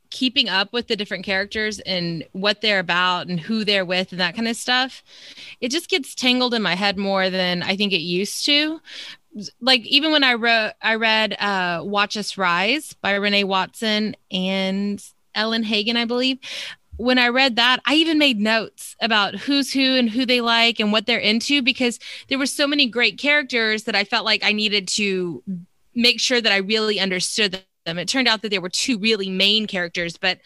keeping 0.10 0.50
up 0.50 0.74
with 0.74 0.88
the 0.88 0.96
different 0.96 1.26
characters 1.26 1.80
and 1.82 2.26
what 2.32 2.62
they're 2.62 2.80
about 2.80 3.28
and 3.28 3.40
who 3.40 3.64
they're 3.64 3.86
with 3.86 4.12
and 4.12 4.22
that 4.22 4.36
kind 4.36 4.48
of 4.48 4.56
stuff, 4.56 5.04
it 5.62 5.70
just 5.70 5.90
gets 5.90 6.16
tangled 6.16 6.54
in 6.54 6.62
my 6.62 6.76
head 6.76 6.98
more 6.98 7.30
than 7.30 7.64
I 7.64 7.76
think 7.76 7.94
it 7.94 8.00
used 8.00 8.46
to. 8.46 8.82
Like 9.60 9.86
even 9.86 10.12
when 10.12 10.24
I 10.24 10.36
wrote, 10.36 10.74
I 10.82 10.96
read 10.96 11.34
uh, 11.40 11.82
"Watch 11.84 12.16
Us 12.16 12.38
Rise" 12.38 12.94
by 12.94 13.16
Renee 13.16 13.44
Watson 13.44 14.16
and 14.32 15.04
Ellen 15.34 15.64
Hagan, 15.64 15.98
I 15.98 16.06
believe. 16.06 16.40
When 16.98 17.20
I 17.20 17.28
read 17.28 17.58
that, 17.58 17.82
I 17.86 17.96
even 17.96 18.18
made 18.18 18.40
notes 18.40 18.96
about 19.02 19.36
who's 19.36 19.74
who 19.74 19.98
and 19.98 20.10
who 20.10 20.26
they 20.26 20.40
like 20.40 20.80
and 20.80 20.94
what 20.94 21.06
they're 21.06 21.20
into 21.20 21.62
because 21.62 22.00
there 22.30 22.40
were 22.40 22.46
so 22.46 22.66
many 22.66 22.86
great 22.88 23.18
characters 23.18 23.84
that 23.84 23.96
I 23.96 24.06
felt 24.06 24.24
like 24.24 24.46
I 24.46 24.54
needed 24.54 24.88
to 24.90 25.44
make 25.94 26.22
sure 26.22 26.40
that 26.40 26.52
I 26.52 26.58
really 26.58 27.00
understood 27.00 27.62
them. 27.86 27.98
It 27.98 28.08
turned 28.08 28.28
out 28.28 28.42
that 28.42 28.50
there 28.50 28.62
were 28.62 28.70
two 28.70 28.98
really 28.98 29.30
main 29.30 29.68
characters, 29.68 30.18
but 30.18 30.40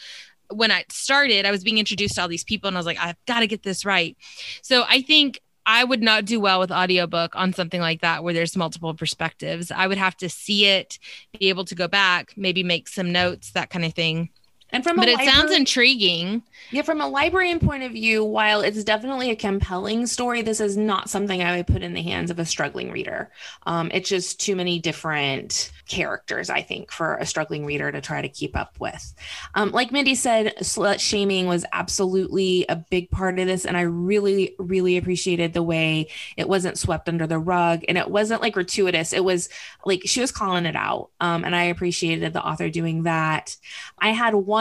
when 0.52 0.72
I 0.72 0.86
started, 0.90 1.46
I 1.46 1.52
was 1.52 1.64
being 1.64 1.78
introduced 1.78 2.16
to 2.16 2.22
all 2.22 2.28
these 2.28 2.44
people 2.44 2.68
and 2.68 2.78
I 2.78 2.80
was 2.80 2.86
like, 2.86 3.00
I've 3.00 3.24
got 3.28 3.42
to 3.42 3.48
get 3.48 3.64
this 3.64 3.86
right. 3.86 4.18
So 4.62 4.84
I 4.88 5.02
think 5.02 5.40
I 5.66 5.84
would 5.84 6.02
not 6.02 6.26
do 6.26 6.40
well 6.40 6.60
with 6.60 6.72
audiobook 6.72 7.36
on 7.36 7.54
something 7.54 7.80
like 7.80 8.02
that 8.02 8.24
where 8.24 8.34
there's 8.34 8.58
multiple 8.58 8.94
perspectives. 8.96 9.72
I 9.72 9.86
would 9.86 10.00
have 10.00 10.18
to 10.18 10.30
see 10.30 10.66
it, 10.66 10.98
be 11.40 11.50
able 11.50 11.66
to 11.66 11.76
go 11.76 11.88
back, 11.88 12.34
maybe 12.36 12.64
make 12.64 12.88
some 12.88 13.12
notes, 13.12 13.52
that 13.52 13.70
kind 13.70 13.86
of 13.86 13.94
thing. 13.94 14.30
And 14.72 14.84
from 14.84 14.98
But 14.98 15.08
it 15.08 15.20
sounds 15.20 15.52
intriguing. 15.52 16.44
Yeah, 16.72 16.84
from 16.84 17.02
a 17.02 17.08
librarian 17.08 17.60
point 17.60 17.82
of 17.82 17.94
view, 17.94 18.24
while 18.24 18.62
it's 18.62 18.84
definitely 18.84 19.32
a 19.32 19.36
compelling 19.36 20.06
story, 20.06 20.44
this 20.44 20.60
is 20.60 20.78
not 20.78 21.10
something 21.10 21.42
I 21.42 21.58
would 21.58 21.66
put 21.66 21.82
in 21.82 21.96
the 21.96 22.04
hands 22.04 22.30
of 22.30 22.38
a 22.38 22.46
struggling 22.46 22.92
reader. 22.92 23.32
Um, 23.66 23.90
it's 23.92 24.08
just 24.08 24.40
too 24.40 24.56
many 24.56 24.78
different 24.78 25.72
characters, 25.88 26.52
I 26.52 26.62
think, 26.62 26.92
for 26.92 27.16
a 27.16 27.26
struggling 27.26 27.66
reader 27.66 27.92
to 27.92 28.00
try 28.00 28.22
to 28.22 28.30
keep 28.30 28.56
up 28.56 28.76
with. 28.80 29.16
Um, 29.56 29.72
like 29.72 29.92
Mindy 29.92 30.14
said, 30.14 30.54
slut 30.60 31.00
shaming 31.00 31.48
was 31.48 31.66
absolutely 31.74 32.68
a 32.70 32.76
big 32.76 33.10
part 33.10 33.40
of 33.40 33.48
this. 33.48 33.66
And 33.66 33.76
I 33.76 33.82
really, 33.82 34.54
really 34.60 34.98
appreciated 34.98 35.54
the 35.54 35.64
way 35.64 36.10
it 36.38 36.48
wasn't 36.48 36.78
swept 36.78 37.10
under 37.10 37.26
the 37.26 37.40
rug 37.40 37.84
and 37.88 37.98
it 37.98 38.12
wasn't 38.12 38.44
like 38.44 38.54
gratuitous. 38.54 39.14
It 39.14 39.24
was 39.24 39.50
like 39.86 40.04
she 40.06 40.22
was 40.22 40.32
calling 40.32 40.68
it 40.68 40.76
out. 40.76 41.10
Um, 41.20 41.44
and 41.44 41.56
I 41.56 41.64
appreciated 41.64 42.34
the 42.34 42.46
author 42.46 42.70
doing 42.70 43.04
that. 43.04 43.58
I 43.98 44.12
had 44.12 44.36
one 44.36 44.59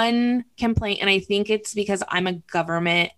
complaint, 0.57 1.01
and 1.01 1.11
I 1.11 1.19
think 1.21 1.51
it's 1.51 1.75
because 1.75 2.03
I'm 2.09 2.27
a 2.27 2.35
government 2.35 3.11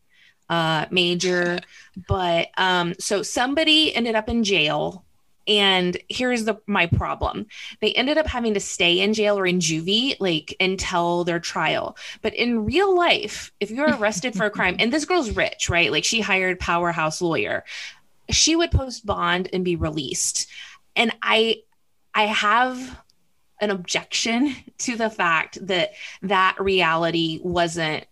uh, 0.48 0.86
major, 0.90 1.60
but 2.08 2.48
um, 2.58 2.94
so 2.98 3.22
somebody 3.22 3.94
ended 3.94 4.14
up 4.14 4.28
in 4.28 4.44
jail. 4.44 5.04
And 5.48 5.96
here's 6.08 6.44
the 6.44 6.60
my 6.66 6.86
problem. 6.86 7.46
They 7.80 7.92
ended 7.94 8.18
up 8.18 8.26
having 8.26 8.54
to 8.54 8.60
stay 8.60 9.00
in 9.00 9.14
jail 9.14 9.38
or 9.38 9.46
in 9.46 9.58
juvie 9.58 10.16
like 10.20 10.54
until 10.60 11.24
their 11.24 11.40
trial. 11.40 11.96
But 12.22 12.34
in 12.34 12.66
real 12.66 12.94
life, 12.94 13.50
if 13.58 13.70
you're 13.70 13.96
arrested 13.96 14.34
for 14.36 14.44
a 14.46 14.50
crime, 14.50 14.76
and 14.78 14.92
this 14.92 15.06
girl's 15.06 15.30
rich, 15.30 15.68
right? 15.68 15.90
Like 15.90 16.04
she 16.04 16.20
hired 16.20 16.60
powerhouse 16.60 17.20
lawyer, 17.20 17.64
she 18.28 18.54
would 18.54 18.70
post 18.70 19.06
bond 19.06 19.48
and 19.52 19.64
be 19.64 19.76
released. 19.76 20.48
And 20.94 21.12
I 21.22 21.62
I 22.14 22.26
have 22.26 23.00
an 23.60 23.70
objection 23.70 24.54
to 24.78 24.96
the 24.96 25.10
fact 25.10 25.64
that 25.66 25.92
that 26.22 26.56
reality 26.60 27.40
wasn't 27.42 28.06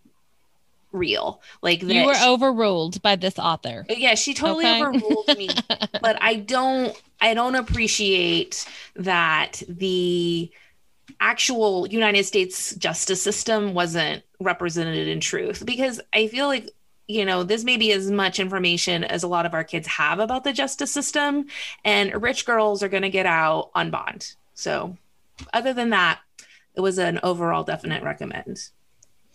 real. 0.93 1.43
Like 1.63 1.81
that 1.81 1.95
You 1.95 2.05
were 2.05 2.15
overruled 2.17 3.03
by 3.03 3.17
this 3.17 3.39
author. 3.39 3.85
yeah, 3.89 4.15
she 4.15 4.35
totally 4.35 4.65
Okay. 4.67 4.81
overruled 4.81 5.31
me. 5.37 5.61
but 6.01 6.17
I 6.23 6.37
don't 6.37 7.01
I 7.21 7.35
don't 7.35 7.57
appreciate 7.57 8.67
that 8.97 9.63
the 9.69 10.51
actual 11.21 11.87
United 11.89 12.25
States 12.25 12.75
justice 12.77 13.23
system 13.23 13.75
wasn't 13.75 14.23
represented 14.41 15.09
in 15.09 15.21
truth 15.21 15.65
because 15.67 16.01
I 16.13 16.29
feel 16.29 16.47
like 16.47 16.71
you 17.11 17.25
know, 17.25 17.43
this 17.43 17.65
may 17.65 17.79
be 17.79 17.91
as 17.93 18.11
much 18.11 18.39
information 18.39 19.03
as 19.03 19.23
a 19.23 19.29
lot 19.29 19.47
of 19.47 19.55
our 19.55 19.65
kids 19.65 19.87
have 19.89 20.19
about 20.19 20.45
the 20.45 20.53
justice 20.53 20.93
system, 20.93 21.47
and 21.83 22.23
rich 22.23 22.45
girls 22.45 22.83
are 22.83 22.89
going 22.91 23.03
to 23.03 23.09
get 23.09 23.25
out 23.25 23.71
on 23.75 23.91
bond. 23.91 24.35
So, 24.53 24.99
other 25.53 25.73
than 25.73 25.91
that, 25.91 26.21
it 26.75 26.81
was 26.81 26.99
an 26.99 27.21
overall 27.23 27.65
definite 27.65 28.03
recommend. 28.03 28.59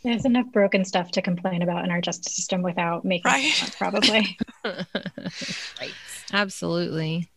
There's 0.03 0.25
enough 0.25 0.47
broken 0.51 0.83
stuff 0.83 1.11
to 1.11 1.21
complain 1.21 1.61
about 1.61 1.85
in 1.85 1.91
our 1.91 2.01
justice 2.01 2.35
system 2.35 2.61
without 2.61 3.05
making 3.05 3.31
Right. 3.31 3.63
it 3.63 3.75
probably. 3.77 4.37
right. 4.65 5.93
Absolutely. 6.33 7.29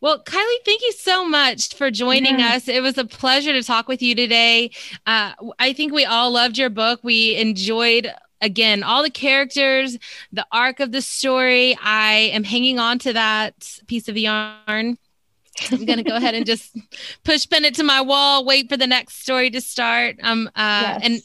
Well, 0.00 0.22
Kylie, 0.24 0.64
thank 0.64 0.80
you 0.82 0.92
so 0.92 1.28
much 1.28 1.74
for 1.74 1.90
joining 1.90 2.38
Yeah. 2.40 2.54
us. 2.54 2.68
It 2.68 2.82
was 2.82 2.96
a 2.98 3.04
pleasure 3.04 3.52
to 3.52 3.62
talk 3.62 3.86
with 3.88 4.00
you 4.02 4.14
today. 4.14 4.70
Uh, 5.06 5.32
I 5.58 5.72
think 5.72 5.92
we 5.92 6.04
all 6.04 6.30
loved 6.30 6.56
your 6.56 6.70
book. 6.70 7.00
We 7.02 7.36
enjoyed, 7.36 8.10
again, 8.40 8.82
all 8.82 9.02
the 9.02 9.10
characters, 9.10 9.98
the 10.32 10.46
arc 10.50 10.80
of 10.80 10.92
the 10.92 11.02
story. 11.02 11.76
I 11.82 12.30
am 12.32 12.44
hanging 12.44 12.78
on 12.78 12.98
to 13.00 13.12
that 13.12 13.78
piece 13.86 14.08
of 14.08 14.16
yarn. 14.16 14.98
I'm 15.70 15.84
going 15.84 15.98
to 15.98 16.04
go 16.04 16.16
ahead 16.16 16.34
and 16.34 16.46
just 16.46 16.76
push 17.24 17.48
pin 17.48 17.64
it 17.64 17.74
to 17.76 17.82
my 17.82 18.00
wall, 18.00 18.44
wait 18.44 18.68
for 18.68 18.76
the 18.76 18.86
next 18.86 19.22
story 19.22 19.50
to 19.50 19.60
start. 19.60 20.16
Um, 20.22 20.48
uh, 20.54 20.98
Yes. 20.98 21.00
And 21.02 21.22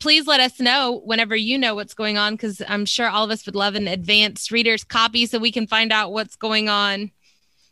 please 0.00 0.26
let 0.26 0.40
us 0.40 0.58
know 0.58 1.00
whenever 1.04 1.36
you 1.36 1.56
know 1.56 1.74
what's 1.74 1.94
going 1.94 2.18
on 2.18 2.34
because 2.34 2.60
I'm 2.66 2.86
sure 2.86 3.08
all 3.08 3.24
of 3.24 3.30
us 3.30 3.46
would 3.46 3.54
love 3.54 3.74
an 3.74 3.86
advanced 3.86 4.50
reader's 4.50 4.82
copy 4.82 5.26
so 5.26 5.38
we 5.38 5.52
can 5.52 5.66
find 5.66 5.92
out 5.92 6.12
what's 6.12 6.36
going 6.36 6.68
on 6.68 7.12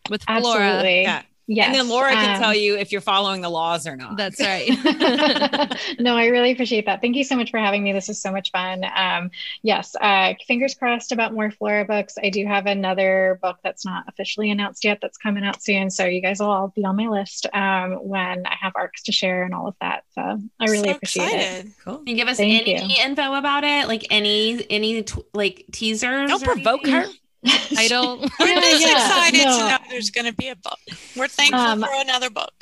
with 0.08 0.22
Flora. 0.22 0.62
Absolutely. 0.62 1.02
Yeah. 1.02 1.22
Yes. 1.52 1.66
And 1.66 1.74
then 1.74 1.88
Laura 1.88 2.12
can 2.12 2.36
um, 2.36 2.40
tell 2.40 2.54
you 2.54 2.76
if 2.76 2.92
you're 2.92 3.00
following 3.00 3.40
the 3.40 3.48
laws 3.48 3.84
or 3.84 3.96
not. 3.96 4.16
That's 4.16 4.40
right. 4.40 4.68
no, 5.98 6.16
I 6.16 6.26
really 6.26 6.52
appreciate 6.52 6.86
that. 6.86 7.00
Thank 7.00 7.16
you 7.16 7.24
so 7.24 7.34
much 7.34 7.50
for 7.50 7.58
having 7.58 7.82
me. 7.82 7.92
This 7.92 8.06
was 8.06 8.22
so 8.22 8.30
much 8.30 8.52
fun. 8.52 8.84
Um, 8.94 9.32
yes, 9.62 9.96
uh, 10.00 10.34
fingers 10.46 10.76
crossed 10.76 11.10
about 11.10 11.34
more 11.34 11.50
Flora 11.50 11.84
books. 11.84 12.14
I 12.22 12.30
do 12.30 12.46
have 12.46 12.66
another 12.66 13.40
book 13.42 13.56
that's 13.64 13.84
not 13.84 14.04
officially 14.06 14.52
announced 14.52 14.84
yet 14.84 15.00
that's 15.02 15.18
coming 15.18 15.42
out 15.42 15.60
soon. 15.60 15.90
So 15.90 16.04
you 16.04 16.22
guys 16.22 16.38
will 16.38 16.50
all 16.50 16.68
be 16.68 16.84
on 16.84 16.94
my 16.94 17.08
list 17.08 17.48
um, 17.52 17.94
when 17.94 18.46
I 18.46 18.54
have 18.60 18.74
arcs 18.76 19.02
to 19.02 19.12
share 19.12 19.42
and 19.42 19.52
all 19.52 19.66
of 19.66 19.74
that. 19.80 20.04
So 20.14 20.20
I 20.22 20.64
really 20.66 20.90
so 20.90 20.94
appreciate 20.94 21.32
it. 21.32 21.66
cool. 21.84 21.98
Can 21.98 22.06
you 22.06 22.14
give 22.14 22.28
us 22.28 22.36
Thank 22.36 22.68
any 22.68 23.00
info 23.00 23.34
about 23.34 23.64
it? 23.64 23.88
Like 23.88 24.06
any 24.10 24.64
any 24.70 25.02
t- 25.02 25.24
like 25.34 25.64
teasers? 25.72 26.30
Don't 26.30 26.42
or 26.44 26.54
provoke 26.54 26.86
anything? 26.86 27.10
her. 27.10 27.19
I 27.44 27.86
don't. 27.88 28.20
We're 28.38 28.46
Yeah, 28.48 28.60
just 28.60 28.80
yeah, 28.82 29.06
excited 29.06 29.44
no. 29.44 29.58
to 29.58 29.64
know 29.68 29.78
there's 29.88 30.10
going 30.10 30.26
to 30.26 30.32
be 30.34 30.48
a 30.48 30.56
book. 30.56 30.78
We're 31.16 31.28
thankful 31.28 31.58
Um, 31.60 31.80
for 31.80 31.88
another 31.92 32.30
book. 32.30 32.52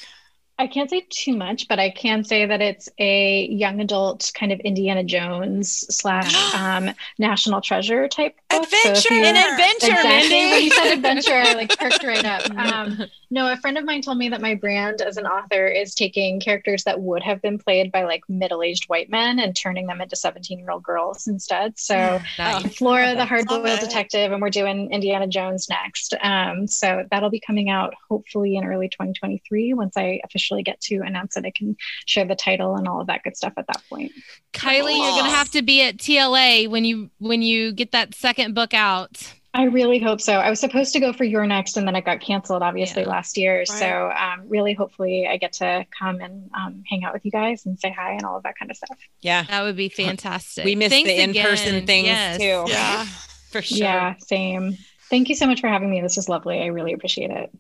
I 0.61 0.67
can't 0.67 0.91
say 0.91 1.07
too 1.09 1.37
much, 1.37 1.69
but 1.69 1.79
I 1.79 1.91
can 1.91 2.25
say 2.25 2.45
that 2.47 2.61
it's 2.61 2.89
a 2.99 3.47
young 3.47 3.81
adult 3.81 4.33
kind 4.35 4.51
of 4.51 4.59
Indiana 4.61 5.05
Jones 5.05 5.85
slash 5.95 6.35
um, 6.55 6.91
National 7.19 7.61
Treasure 7.61 8.09
type 8.09 8.35
book. 8.51 8.65
Adventure! 8.65 9.15
you- 9.15 9.25
An 9.25 9.37
adventure, 9.37 9.87
Exactly. 9.93 10.37
When 10.51 10.63
you 10.65 10.71
said 10.71 10.93
adventure, 10.95 11.35
I 11.35 11.53
like 11.55 11.79
perked 11.79 12.03
right 12.05 12.25
up. 12.25 12.43
Um, 12.59 13.05
no, 13.31 13.53
a 13.53 13.57
friend 13.59 13.77
of 13.79 13.85
mine 13.85 14.01
told 14.03 14.17
me 14.19 14.31
that 14.31 14.41
my 14.41 14.55
brand 14.55 15.01
as 15.03 15.17
an 15.19 15.27
author 15.27 15.67
is 15.67 15.95
taking 15.95 16.41
characters 16.41 16.85
that 16.85 16.99
would 17.01 17.23
have 17.23 17.41
been 17.43 17.59
played 17.59 17.93
by 17.93 18.03
like 18.05 18.23
middle-aged 18.29 18.89
white 18.89 19.11
men 19.11 19.39
and 19.39 19.55
turning 19.55 19.87
them 19.87 20.01
into 20.01 20.17
17-year-old 20.17 20.83
girls 20.83 21.27
instead. 21.27 21.79
So 21.79 22.21
Nice. 22.39 22.77
Flora, 22.77 23.11
the 23.11 23.17
Love 23.17 23.29
hard-boiled 23.29 23.81
detective, 23.81 24.33
and 24.33 24.41
we're 24.41 24.49
doing 24.51 24.91
Indiana 24.91 25.27
Jones 25.27 25.69
next. 25.69 26.15
Um, 26.23 26.67
so 26.67 27.05
that'll 27.11 27.31
be 27.31 27.41
coming 27.41 27.69
out 27.71 27.95
hopefully 28.09 28.57
in 28.57 28.65
early 28.65 28.89
2023 28.89 29.75
once 29.75 29.97
I 29.97 30.21
officially 30.25 30.48
get 30.63 30.81
to 30.83 30.97
announce 31.05 31.37
it. 31.37 31.45
I 31.45 31.51
can 31.51 31.77
share 32.07 32.25
the 32.25 32.35
title 32.37 32.77
and 32.77 32.89
all 32.89 33.01
of 33.01 33.07
that 33.09 33.23
good 33.23 33.37
stuff 33.37 33.53
at 33.57 33.67
that 33.67 33.83
point. 33.89 34.13
Kylie, 34.53 34.97
you're 34.97 35.17
gonna 35.23 35.31
have 35.31 35.51
to 35.53 35.63
be 35.63 35.83
at 35.83 35.99
TLA 35.99 36.69
when 36.69 36.85
you 36.85 37.11
when 37.19 37.43
you 37.43 37.73
get 37.73 37.93
that 37.93 38.15
second 38.15 38.55
book 38.55 38.75
out. 38.75 39.35
I 39.55 39.65
really 39.65 39.99
hope 39.99 40.21
so. 40.21 40.35
I 40.35 40.51
was 40.51 40.61
supposed 40.61 40.93
to 40.93 41.01
go 41.01 41.13
for 41.13 41.25
You're 41.25 41.47
Next, 41.47 41.79
and 41.79 41.89
then 41.89 41.97
it 41.97 42.05
got 42.05 42.21
canceled, 42.21 42.63
obviously, 42.63 43.03
Yeah. 43.03 43.09
last 43.09 43.37
year. 43.39 43.65
So, 43.65 44.11
um, 44.17 44.43
really, 44.47 44.75
hopefully, 44.75 45.27
I 45.27 45.39
get 45.39 45.55
to 45.55 45.87
come 45.99 46.21
and 46.21 46.51
um, 46.55 46.85
hang 46.89 47.03
out 47.03 47.15
with 47.15 47.25
you 47.25 47.31
guys 47.31 47.65
and 47.65 47.81
say 47.81 47.91
hi 47.91 48.13
and 48.13 48.25
all 48.25 48.37
of 48.37 48.43
that 48.43 48.59
kind 48.59 48.71
of 48.71 48.77
stuff. 48.77 48.99
Yeah. 49.23 49.45
That 49.45 49.63
would 49.63 49.75
be 49.75 49.89
fantastic. 49.89 50.65
We 50.67 50.77
miss 50.77 50.91
Thanks 50.91 51.09
the 51.09 51.21
in-person 51.23 51.75
again. 51.77 51.87
things 51.87 52.07
Yes. 52.09 52.37
too. 52.39 52.65
Yeah. 52.71 53.05
For 53.51 53.63
sure. 53.63 53.79
Yeah, 53.79 54.15
same. 54.19 54.77
Thank 55.09 55.31
you 55.31 55.35
so 55.35 55.47
much 55.47 55.63
for 55.63 55.69
having 55.69 55.91
me. 55.91 56.03
This 56.03 56.17
was 56.17 56.29
lovely. 56.29 56.61
I 56.61 56.67
really 56.67 56.93
appreciate 56.93 57.31
it. 57.31 57.51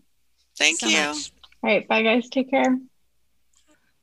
Thank 0.58 0.80
So 0.80 0.88
you. 0.88 0.98
much. 0.98 1.32
All 1.62 1.70
right, 1.70 1.86
bye, 1.88 2.02
guys. 2.02 2.28
Take 2.28 2.50
care. 2.50 2.78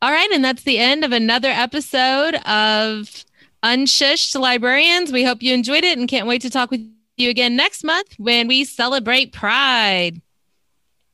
All 0.01 0.11
right, 0.11 0.29
and 0.31 0.43
that's 0.43 0.63
the 0.63 0.77
end 0.77 1.05
of 1.05 1.11
another 1.11 1.49
episode 1.49 2.35
of 2.45 3.25
Unshushed 3.63 4.39
Librarians. 4.39 5.11
We 5.11 5.23
hope 5.23 5.41
you 5.41 5.53
enjoyed 5.53 5.83
it 5.83 5.97
and 5.97 6.07
can't 6.07 6.27
wait 6.27 6.41
to 6.41 6.49
talk 6.49 6.69
with 6.69 6.81
you 7.17 7.29
again 7.29 7.55
next 7.55 7.83
month 7.83 8.15
when 8.17 8.47
we 8.47 8.65
celebrate 8.65 9.31
Pride. 9.31 10.21